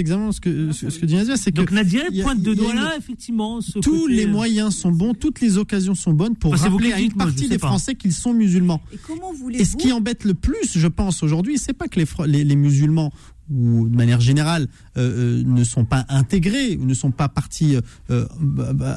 exactement 0.00 0.32
ce 0.32 0.40
que, 0.40 0.72
ce 0.72 0.88
ce 0.88 0.98
que 0.98 1.04
dit 1.04 1.16
Nadia. 1.16 1.36
c'est 1.36 1.52
que 1.52 1.56
Donc 1.56 1.70
Nadia 1.70 2.04
a- 2.06 2.22
pointe 2.22 2.40
de 2.40 2.54
doigt 2.54 2.72
une- 2.72 2.78
là, 2.80 2.94
effectivement. 2.96 3.60
ce 3.60 3.78
Tous 3.78 4.04
côté, 4.04 4.14
les 4.14 4.24
euh, 4.24 4.28
moyens 4.30 4.74
sont 4.74 4.90
bons, 4.90 5.12
toutes 5.12 5.42
les 5.42 5.58
occasions 5.58 5.94
sont 5.94 6.14
bonnes 6.14 6.34
pour 6.34 6.54
Ah, 6.54 6.56
rappeler 6.56 6.94
à 6.94 7.00
une 7.00 7.12
partie 7.12 7.46
des. 7.48 7.58
Français 7.58 7.94
qu'ils 7.94 8.14
sont 8.14 8.32
musulmans. 8.32 8.80
Et 8.90 8.96
comment 9.06 9.32
Et 9.32 9.34
ce 9.34 9.40
voulez-vous 9.42 9.76
qui 9.76 9.92
embête 9.92 10.24
le 10.24 10.32
plus, 10.32 10.76
je 10.78 10.86
pense, 10.86 11.22
aujourd'hui, 11.22 11.58
c'est 11.58 11.74
pas 11.74 11.88
que 11.88 12.00
les, 12.26 12.44
les 12.44 12.56
musulmans 12.56 13.12
ou 13.50 13.88
de 13.88 13.96
manière 13.96 14.20
générale 14.20 14.68
euh, 14.96 15.40
euh, 15.40 15.42
ne 15.44 15.64
sont 15.64 15.84
pas 15.84 16.04
intégrés 16.08 16.76
ou 16.76 16.84
ne 16.84 16.94
sont 16.94 17.10
pas 17.10 17.28
partis 17.28 17.76
euh, 18.10 18.26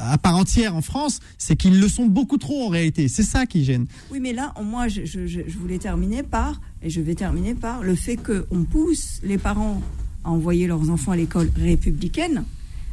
à 0.02 0.18
part 0.18 0.36
entière 0.36 0.76
en 0.76 0.82
France, 0.82 1.20
c'est 1.38 1.56
qu'ils 1.56 1.80
le 1.80 1.88
sont 1.88 2.06
beaucoup 2.06 2.38
trop 2.38 2.66
en 2.66 2.68
réalité. 2.68 3.08
C'est 3.08 3.22
ça 3.22 3.46
qui 3.46 3.64
gêne. 3.64 3.86
Oui, 4.10 4.20
mais 4.20 4.32
là, 4.32 4.52
moi, 4.62 4.88
je, 4.88 5.04
je- 5.04 5.26
je- 5.26 5.40
je 5.46 5.58
voulais 5.58 5.78
terminer 5.78 6.22
par, 6.22 6.60
et 6.82 6.90
je 6.90 7.00
vais 7.00 7.14
terminer 7.14 7.54
par 7.54 7.82
le 7.82 7.94
fait 7.94 8.16
qu'on 8.16 8.64
pousse 8.64 9.20
les 9.22 9.38
parents 9.38 9.80
à 10.24 10.30
envoyer 10.30 10.66
leurs 10.66 10.90
enfants 10.90 11.12
à 11.12 11.16
l'école 11.16 11.50
républicaine, 11.56 12.44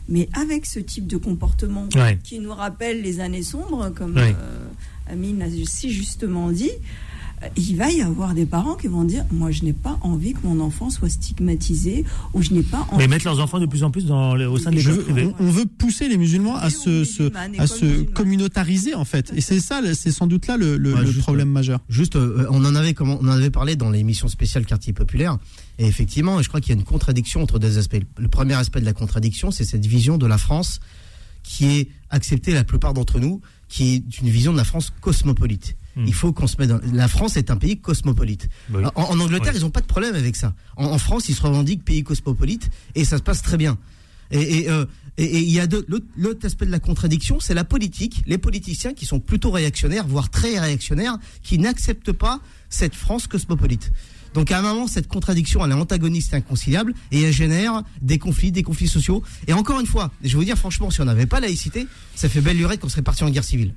mais 0.07 0.29
avec 0.33 0.65
ce 0.65 0.79
type 0.79 1.05
de 1.07 1.17
comportement 1.17 1.87
Ouais. 1.95 2.17
qui 2.23 2.39
nous 2.39 2.53
rappelle 2.53 3.01
les 3.01 3.19
années 3.19 3.43
sombres, 3.43 3.89
comme 3.95 4.15
Ouais. 4.15 4.33
euh, 4.37 4.65
Amine 5.11 5.41
a 5.41 5.47
si 5.65 5.91
justement 5.91 6.51
dit. 6.51 6.69
Euh, 7.43 7.47
Il 7.55 7.75
va 7.77 7.91
y 7.91 8.01
avoir 8.01 8.33
des 8.33 8.45
parents 8.45 8.75
qui 8.75 8.87
vont 8.87 9.03
dire 9.03 9.25
Moi, 9.31 9.51
je 9.51 9.63
n'ai 9.63 9.73
pas 9.73 9.97
envie 10.01 10.33
que 10.33 10.39
mon 10.43 10.59
enfant 10.59 10.89
soit 10.89 11.09
stigmatisé, 11.09 12.05
ou 12.33 12.41
je 12.41 12.51
n'ai 12.53 12.63
pas 12.63 12.85
envie. 12.91 12.97
Mais 12.97 13.07
mettre 13.07 13.25
leurs 13.25 13.39
enfants 13.39 13.59
de 13.59 13.65
plus 13.65 13.83
en 13.83 13.91
plus 13.91 14.05
dans, 14.05 14.35
au 14.37 14.57
sein 14.57 14.71
de 14.71 14.77
Je 14.79 14.89
l'école 14.89 15.05
veux- 15.05 15.13
privée. 15.13 15.33
on, 15.39 15.45
on 15.45 15.51
veut 15.51 15.65
pousser 15.65 16.07
les 16.09 16.17
musulmans 16.17 16.55
à 16.55 16.69
se, 16.69 17.03
à 17.59 17.67
communautariser 18.13 18.95
en 18.95 19.05
fait. 19.05 19.31
Et 19.35 19.41
c'est 19.41 19.59
ça, 19.59 19.81
c'est 19.93 20.11
sans 20.11 20.27
doute 20.27 20.47
là 20.47 20.57
le, 20.57 20.77
le- 20.77 20.93
Ouais, 20.93 21.01
le 21.01 21.07
juste, 21.07 21.19
problème 21.19 21.49
majeur. 21.49 21.79
Juste, 21.89 22.15
euh, 22.15 22.45
on 22.49 22.65
en 22.65 22.75
avait 22.75 22.93
comment, 22.93 23.17
on 23.21 23.27
en 23.27 23.31
avait 23.31 23.49
parlé 23.51 23.75
dans 23.75 23.89
l'émission 23.89 24.27
spéciale 24.27 24.65
Quartier 24.65 24.93
Populaire. 24.93 25.37
Et 25.77 25.85
effectivement, 25.85 26.41
je 26.41 26.47
crois 26.49 26.59
qu'il 26.61 26.73
y 26.73 26.77
a 26.77 26.79
une 26.79 26.85
contradiction 26.85 27.41
entre 27.41 27.59
deux 27.59 27.77
aspects. 27.77 27.97
Le 28.17 28.27
premier 28.27 28.53
aspect 28.55 28.81
de 28.81 28.85
la 28.85 28.93
contradiction, 28.93 29.51
c'est 29.51 29.63
cette 29.65 29.85
vision 29.85 30.17
de 30.17 30.25
la 30.27 30.37
France 30.37 30.79
qui 31.43 31.65
est 31.65 31.87
acceptée 32.09 32.53
la 32.53 32.63
plupart 32.63 32.93
d'entre 32.93 33.19
nous, 33.19 33.39
qui 33.69 33.95
est 33.95 34.19
une 34.19 34.29
vision 34.29 34.51
de 34.51 34.57
la 34.57 34.63
France 34.65 34.91
cosmopolite. 35.01 35.75
Hmm. 35.99 36.05
Il 36.07 36.13
faut 36.13 36.31
qu'on 36.33 36.47
se 36.47 36.55
mette 36.59 36.69
dans... 36.69 36.79
La 36.93 37.07
France 37.07 37.35
est 37.35 37.51
un 37.51 37.57
pays 37.57 37.77
cosmopolite. 37.77 38.47
Oui. 38.73 38.83
En, 38.95 39.03
en 39.03 39.19
Angleterre, 39.19 39.53
ils 39.55 39.61
n'ont 39.61 39.69
pas 39.69 39.81
de 39.81 39.85
problème 39.87 40.15
avec 40.15 40.35
ça. 40.35 40.53
En, 40.77 40.85
en 40.85 40.97
France, 40.97 41.27
ils 41.29 41.35
se 41.35 41.41
revendiquent 41.41 41.83
pays 41.83 42.03
cosmopolite 42.03 42.69
et 42.95 43.03
ça 43.05 43.17
se 43.17 43.23
passe 43.23 43.41
très 43.41 43.57
bien. 43.57 43.77
Et 44.31 44.59
et, 44.59 44.69
euh, 44.69 44.85
et- 45.17 45.25
et 45.25 45.39
il 45.41 45.49
y 45.51 45.59
a 45.59 45.67
l'autre 46.15 46.45
aspect 46.45 46.65
de 46.65 46.71
la 46.71 46.79
contradiction, 46.79 47.39
c'est 47.41 47.53
la 47.55 47.65
politique, 47.65 48.23
les 48.27 48.37
politiciens 48.37 48.93
qui 48.93 49.05
sont 49.05 49.19
plutôt 49.19 49.51
réactionnaires, 49.51 50.07
voire 50.07 50.29
très 50.29 50.57
réactionnaires, 50.59 51.17
qui 51.43 51.57
n'acceptent 51.57 52.13
pas 52.13 52.39
cette 52.69 52.95
France 52.95 53.27
cosmopolite. 53.27 53.91
Donc 54.33 54.51
à 54.51 54.59
un 54.59 54.61
moment, 54.61 54.87
cette 54.87 55.07
contradiction, 55.07 55.63
elle 55.65 55.71
est 55.71 55.75
antagoniste 55.75 56.33
et 56.33 56.37
inconciliable, 56.37 56.93
et 57.11 57.21
elle 57.23 57.33
génère 57.33 57.81
des 58.01 58.19
conflits, 58.19 58.51
des 58.51 58.63
conflits 58.63 58.87
sociaux. 58.87 59.23
Et 59.47 59.53
encore 59.53 59.79
une 59.79 59.85
fois, 59.87 60.11
je 60.23 60.29
vais 60.29 60.35
vous 60.37 60.43
dire 60.43 60.57
franchement, 60.57 60.89
si 60.91 61.01
on 61.01 61.05
n'avait 61.05 61.25
pas 61.25 61.39
laïcité, 61.39 61.87
ça 62.15 62.29
fait 62.29 62.41
belle 62.41 62.57
lurette 62.57 62.79
qu'on 62.79 62.89
serait 62.89 63.01
parti 63.01 63.23
en 63.23 63.29
guerre 63.29 63.43
civile. 63.43 63.73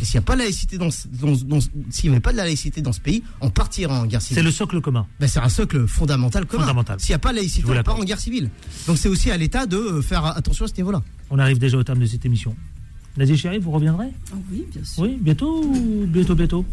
Et 0.00 0.04
s'il 0.04 0.14
n'y 0.14 0.18
a 0.18 0.22
pas 0.22 0.36
laïcité 0.36 0.78
dans, 0.78 0.90
ce- 0.90 1.06
dans 1.08 1.34
ce- 1.36 1.44
dans 1.44 1.60
ce- 1.60 1.68
s'il 1.90 2.10
n'y 2.10 2.14
avait 2.16 2.20
pas 2.22 2.32
de 2.32 2.36
la 2.38 2.44
laïcité 2.44 2.80
dans 2.82 2.92
ce 2.92 3.00
pays, 3.00 3.22
on 3.40 3.50
partirait 3.50 3.92
en 3.92 4.06
guerre 4.06 4.22
civile. 4.22 4.36
C'est 4.36 4.42
le 4.44 4.50
socle 4.52 4.80
commun. 4.80 5.06
Ben, 5.20 5.26
c'est 5.26 5.40
un 5.40 5.48
socle 5.48 5.86
fondamental 5.86 6.46
commun. 6.46 6.62
Fondamental. 6.62 7.00
S'il 7.00 7.10
n'y 7.10 7.16
a 7.16 7.18
pas 7.18 7.32
laïcité, 7.32 7.66
on 7.68 7.82
part 7.82 7.98
en 7.98 8.04
guerre 8.04 8.20
civile. 8.20 8.50
Donc 8.86 8.96
c'est 8.98 9.08
aussi 9.08 9.30
à 9.30 9.36
l'État 9.36 9.66
de 9.66 9.76
euh, 9.76 10.02
faire 10.02 10.24
attention 10.24 10.64
à 10.64 10.68
ce 10.68 10.74
niveau-là. 10.76 11.02
On 11.30 11.38
arrive 11.38 11.58
déjà 11.58 11.76
au 11.76 11.82
terme 11.84 11.98
de 11.98 12.06
cette 12.06 12.24
émission. 12.24 12.56
Nadia 13.16 13.36
Chéri, 13.36 13.58
vous 13.58 13.72
reviendrez? 13.72 14.06
Ah 14.32 14.36
Oui, 14.52 14.64
bien 14.72 14.84
sûr. 14.84 15.02
Oui, 15.02 15.18
bientôt 15.20 15.64
ou 15.64 16.06
bientôt, 16.06 16.34
bientôt? 16.36 16.64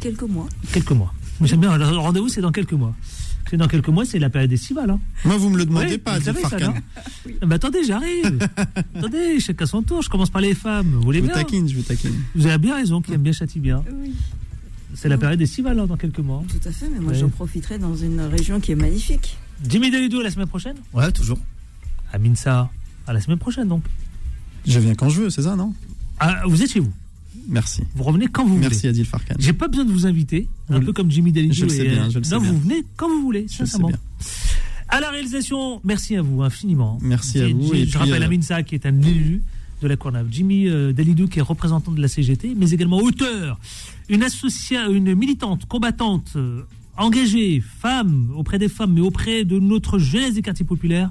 Quelques 0.00 0.22
mois. 0.22 0.48
Quelques 0.72 0.90
mois. 0.90 1.14
Mais 1.40 1.46
J'aime 1.48 1.60
bien, 1.60 1.76
le 1.76 1.84
rendez-vous 1.84 2.28
c'est 2.28 2.40
dans 2.40 2.52
quelques 2.52 2.72
mois. 2.72 2.94
Que 3.44 3.54
dans 3.54 3.68
quelques 3.68 3.88
mois, 3.90 4.04
c'est 4.04 4.18
la 4.18 4.28
période 4.28 4.52
estivale. 4.52 4.90
Hein. 4.90 4.98
Moi, 5.24 5.36
vous 5.36 5.50
me 5.50 5.56
le 5.56 5.64
demandez 5.66 5.86
Oui, 5.92 5.98
pas, 5.98 6.18
vous 6.18 6.24
savez 6.24 6.42
ça, 6.42 6.58
non 6.58 6.74
Ah 7.42 7.46
bah, 7.46 7.54
attendez, 7.54 7.84
j'arrive. 7.84 8.40
attendez, 8.96 9.38
chacun 9.38 9.66
son 9.66 9.82
tour. 9.82 10.02
Je 10.02 10.10
commence 10.10 10.30
par 10.30 10.40
les 10.40 10.52
femmes. 10.52 10.88
Vous 10.88 11.02
voulez 11.02 11.18
Je 11.20 11.26
vous 11.26 11.28
bien 11.28 11.36
taquine, 11.42 11.68
je 11.68 11.76
vous 11.76 11.82
taquine. 11.82 12.14
Vous 12.34 12.46
avez 12.48 12.58
bien 12.58 12.74
raison, 12.74 13.00
qui 13.00 13.12
aime 13.12 13.22
bien 13.22 13.32
châtie 13.32 13.60
bien. 13.60 13.84
Oui, 14.02 14.14
C'est 14.94 15.08
la 15.08 15.16
période 15.16 15.40
estivale 15.40 15.78
hein, 15.78 15.86
dans 15.86 15.96
quelques 15.96 16.18
mois. 16.18 16.42
tout 16.48 16.68
à 16.68 16.72
fait, 16.72 16.88
mais 16.88 16.98
moi, 16.98 17.12
j'en 17.12 17.28
profiterai 17.28 17.78
dans 17.78 17.94
une 17.94 18.20
région 18.22 18.58
qui 18.58 18.72
est 18.72 18.76
magnifique. 18.76 19.36
Jimmy 19.68 19.92
Dalidou 19.92 20.20
la 20.22 20.30
semaine 20.32 20.48
prochaine 20.48 20.76
Ouais, 20.92 21.12
toujours. 21.12 21.38
Amin 22.12 22.34
Sa 22.34 22.68
à 23.06 23.12
la 23.12 23.20
semaine 23.20 23.38
prochaine 23.38 23.68
donc. 23.68 23.84
Je 24.66 24.80
viens 24.80 24.96
quand 24.96 25.08
je 25.08 25.20
veux, 25.22 25.30
c'est 25.30 25.42
ça, 25.42 25.54
non? 25.54 25.72
Ah, 26.18 26.42
vous 26.46 26.60
êtes 26.64 26.72
chez 26.72 26.80
vous. 26.80 26.92
Merci. 27.48 27.82
Vous 27.94 28.04
revenez 28.04 28.26
quand 28.26 28.44
vous 28.44 28.56
Merci 28.56 28.78
voulez. 28.80 28.88
Adil 28.90 29.04
Farkan. 29.04 29.34
J'ai 29.38 29.52
pas 29.52 29.68
besoin 29.68 29.84
de 29.84 29.92
vous 29.92 30.06
inviter, 30.06 30.48
un 30.68 30.80
peu 30.80 30.92
comme 30.92 31.10
Jimmy 31.10 31.32
Dalidou. 31.32 31.54
Je 31.54 31.64
le 31.64 31.68
sais 31.70 31.84
bien, 31.88 32.06
euh, 32.06 32.10
je 32.10 32.18
le 32.18 32.24
sais 32.24 32.34
non, 32.34 32.40
bien. 32.40 32.52
vous 32.52 32.60
venez 32.60 32.84
quand 32.96 33.08
vous 33.08 33.22
voulez, 33.22 33.46
sincèrement. 33.48 33.92
À 34.88 35.00
la 35.00 35.10
réalisation, 35.10 35.80
merci 35.84 36.16
à 36.16 36.22
vous 36.22 36.42
infiniment. 36.42 36.98
Merci 37.02 37.40
à 37.40 37.48
vous, 37.48 37.74
Je, 37.74 37.78
et 37.80 37.84
je 37.86 37.90
puis, 37.90 37.98
rappelle 37.98 38.22
euh, 38.22 38.26
Amin 38.26 38.40
Sa 38.40 38.62
qui 38.62 38.74
est 38.76 38.86
un 38.86 39.00
élu 39.02 39.42
de 39.82 39.88
la 39.88 39.96
Courneuve. 39.96 40.28
Jimmy 40.30 40.68
euh, 40.68 40.92
Dalidou 40.92 41.26
qui 41.26 41.38
est 41.40 41.42
représentant 41.42 41.92
de 41.92 42.00
la 42.00 42.08
CGT, 42.08 42.54
mais 42.56 42.70
également 42.70 42.98
auteur, 42.98 43.58
une 44.08 44.24
une 44.90 45.14
militante, 45.14 45.66
combattante, 45.66 46.32
euh, 46.36 46.62
engagée, 46.96 47.60
femme, 47.60 48.30
auprès 48.36 48.58
des 48.58 48.68
femmes, 48.68 48.94
mais 48.94 49.00
auprès 49.00 49.44
de 49.44 49.58
notre 49.58 49.98
jeunesse 49.98 50.34
des 50.34 50.42
quartiers 50.42 50.64
populaires, 50.64 51.10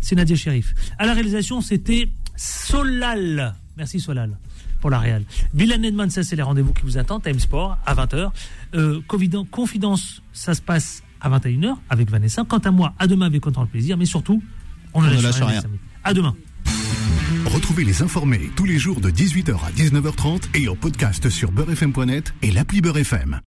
c'est 0.00 0.14
Nadia 0.16 0.36
Sherif. 0.36 0.74
À 0.98 1.06
la 1.06 1.14
réalisation, 1.14 1.60
c'était 1.62 2.08
Solal. 2.36 3.54
Merci 3.76 4.00
Solal 4.00 4.38
pour 4.84 4.90
la 4.90 4.98
Nedman, 5.78 6.10
ça 6.10 6.22
c'est 6.22 6.36
les 6.36 6.42
rendez-vous 6.42 6.74
qui 6.74 6.82
vous 6.82 6.98
attendent, 6.98 7.22
Time 7.22 7.38
Sport 7.38 7.78
à 7.86 7.94
20h. 7.94 8.30
Euh, 8.74 9.00
Confidence, 9.50 10.20
ça 10.34 10.52
se 10.52 10.60
passe 10.60 11.02
à 11.22 11.30
21h 11.30 11.76
avec 11.88 12.10
Vanessa. 12.10 12.44
Quant 12.46 12.58
à 12.58 12.70
moi, 12.70 12.92
à 12.98 13.06
demain 13.06 13.24
avec 13.24 13.46
autant 13.46 13.64
de 13.64 13.70
plaisir, 13.70 13.96
mais 13.96 14.04
surtout, 14.04 14.42
on 14.92 15.00
ne 15.00 15.06
On 15.06 15.08
ne 15.08 15.14
lâche, 15.14 15.22
lâche 15.22 15.36
rien. 15.36 15.60
rien. 15.60 15.62
À 16.04 16.12
demain. 16.12 16.36
Retrouvez 17.46 17.84
les 17.84 18.02
informés 18.02 18.50
tous 18.56 18.66
les 18.66 18.78
jours 18.78 19.00
de 19.00 19.10
18h 19.10 19.54
à 19.54 19.70
19h30 19.70 20.42
et 20.52 20.68
en 20.68 20.76
podcast 20.76 21.30
sur 21.30 21.50
beurrefm.net 21.50 22.34
et 22.42 22.50
l'appli 22.50 22.82
Beurre 22.82 22.98
FM. 22.98 23.40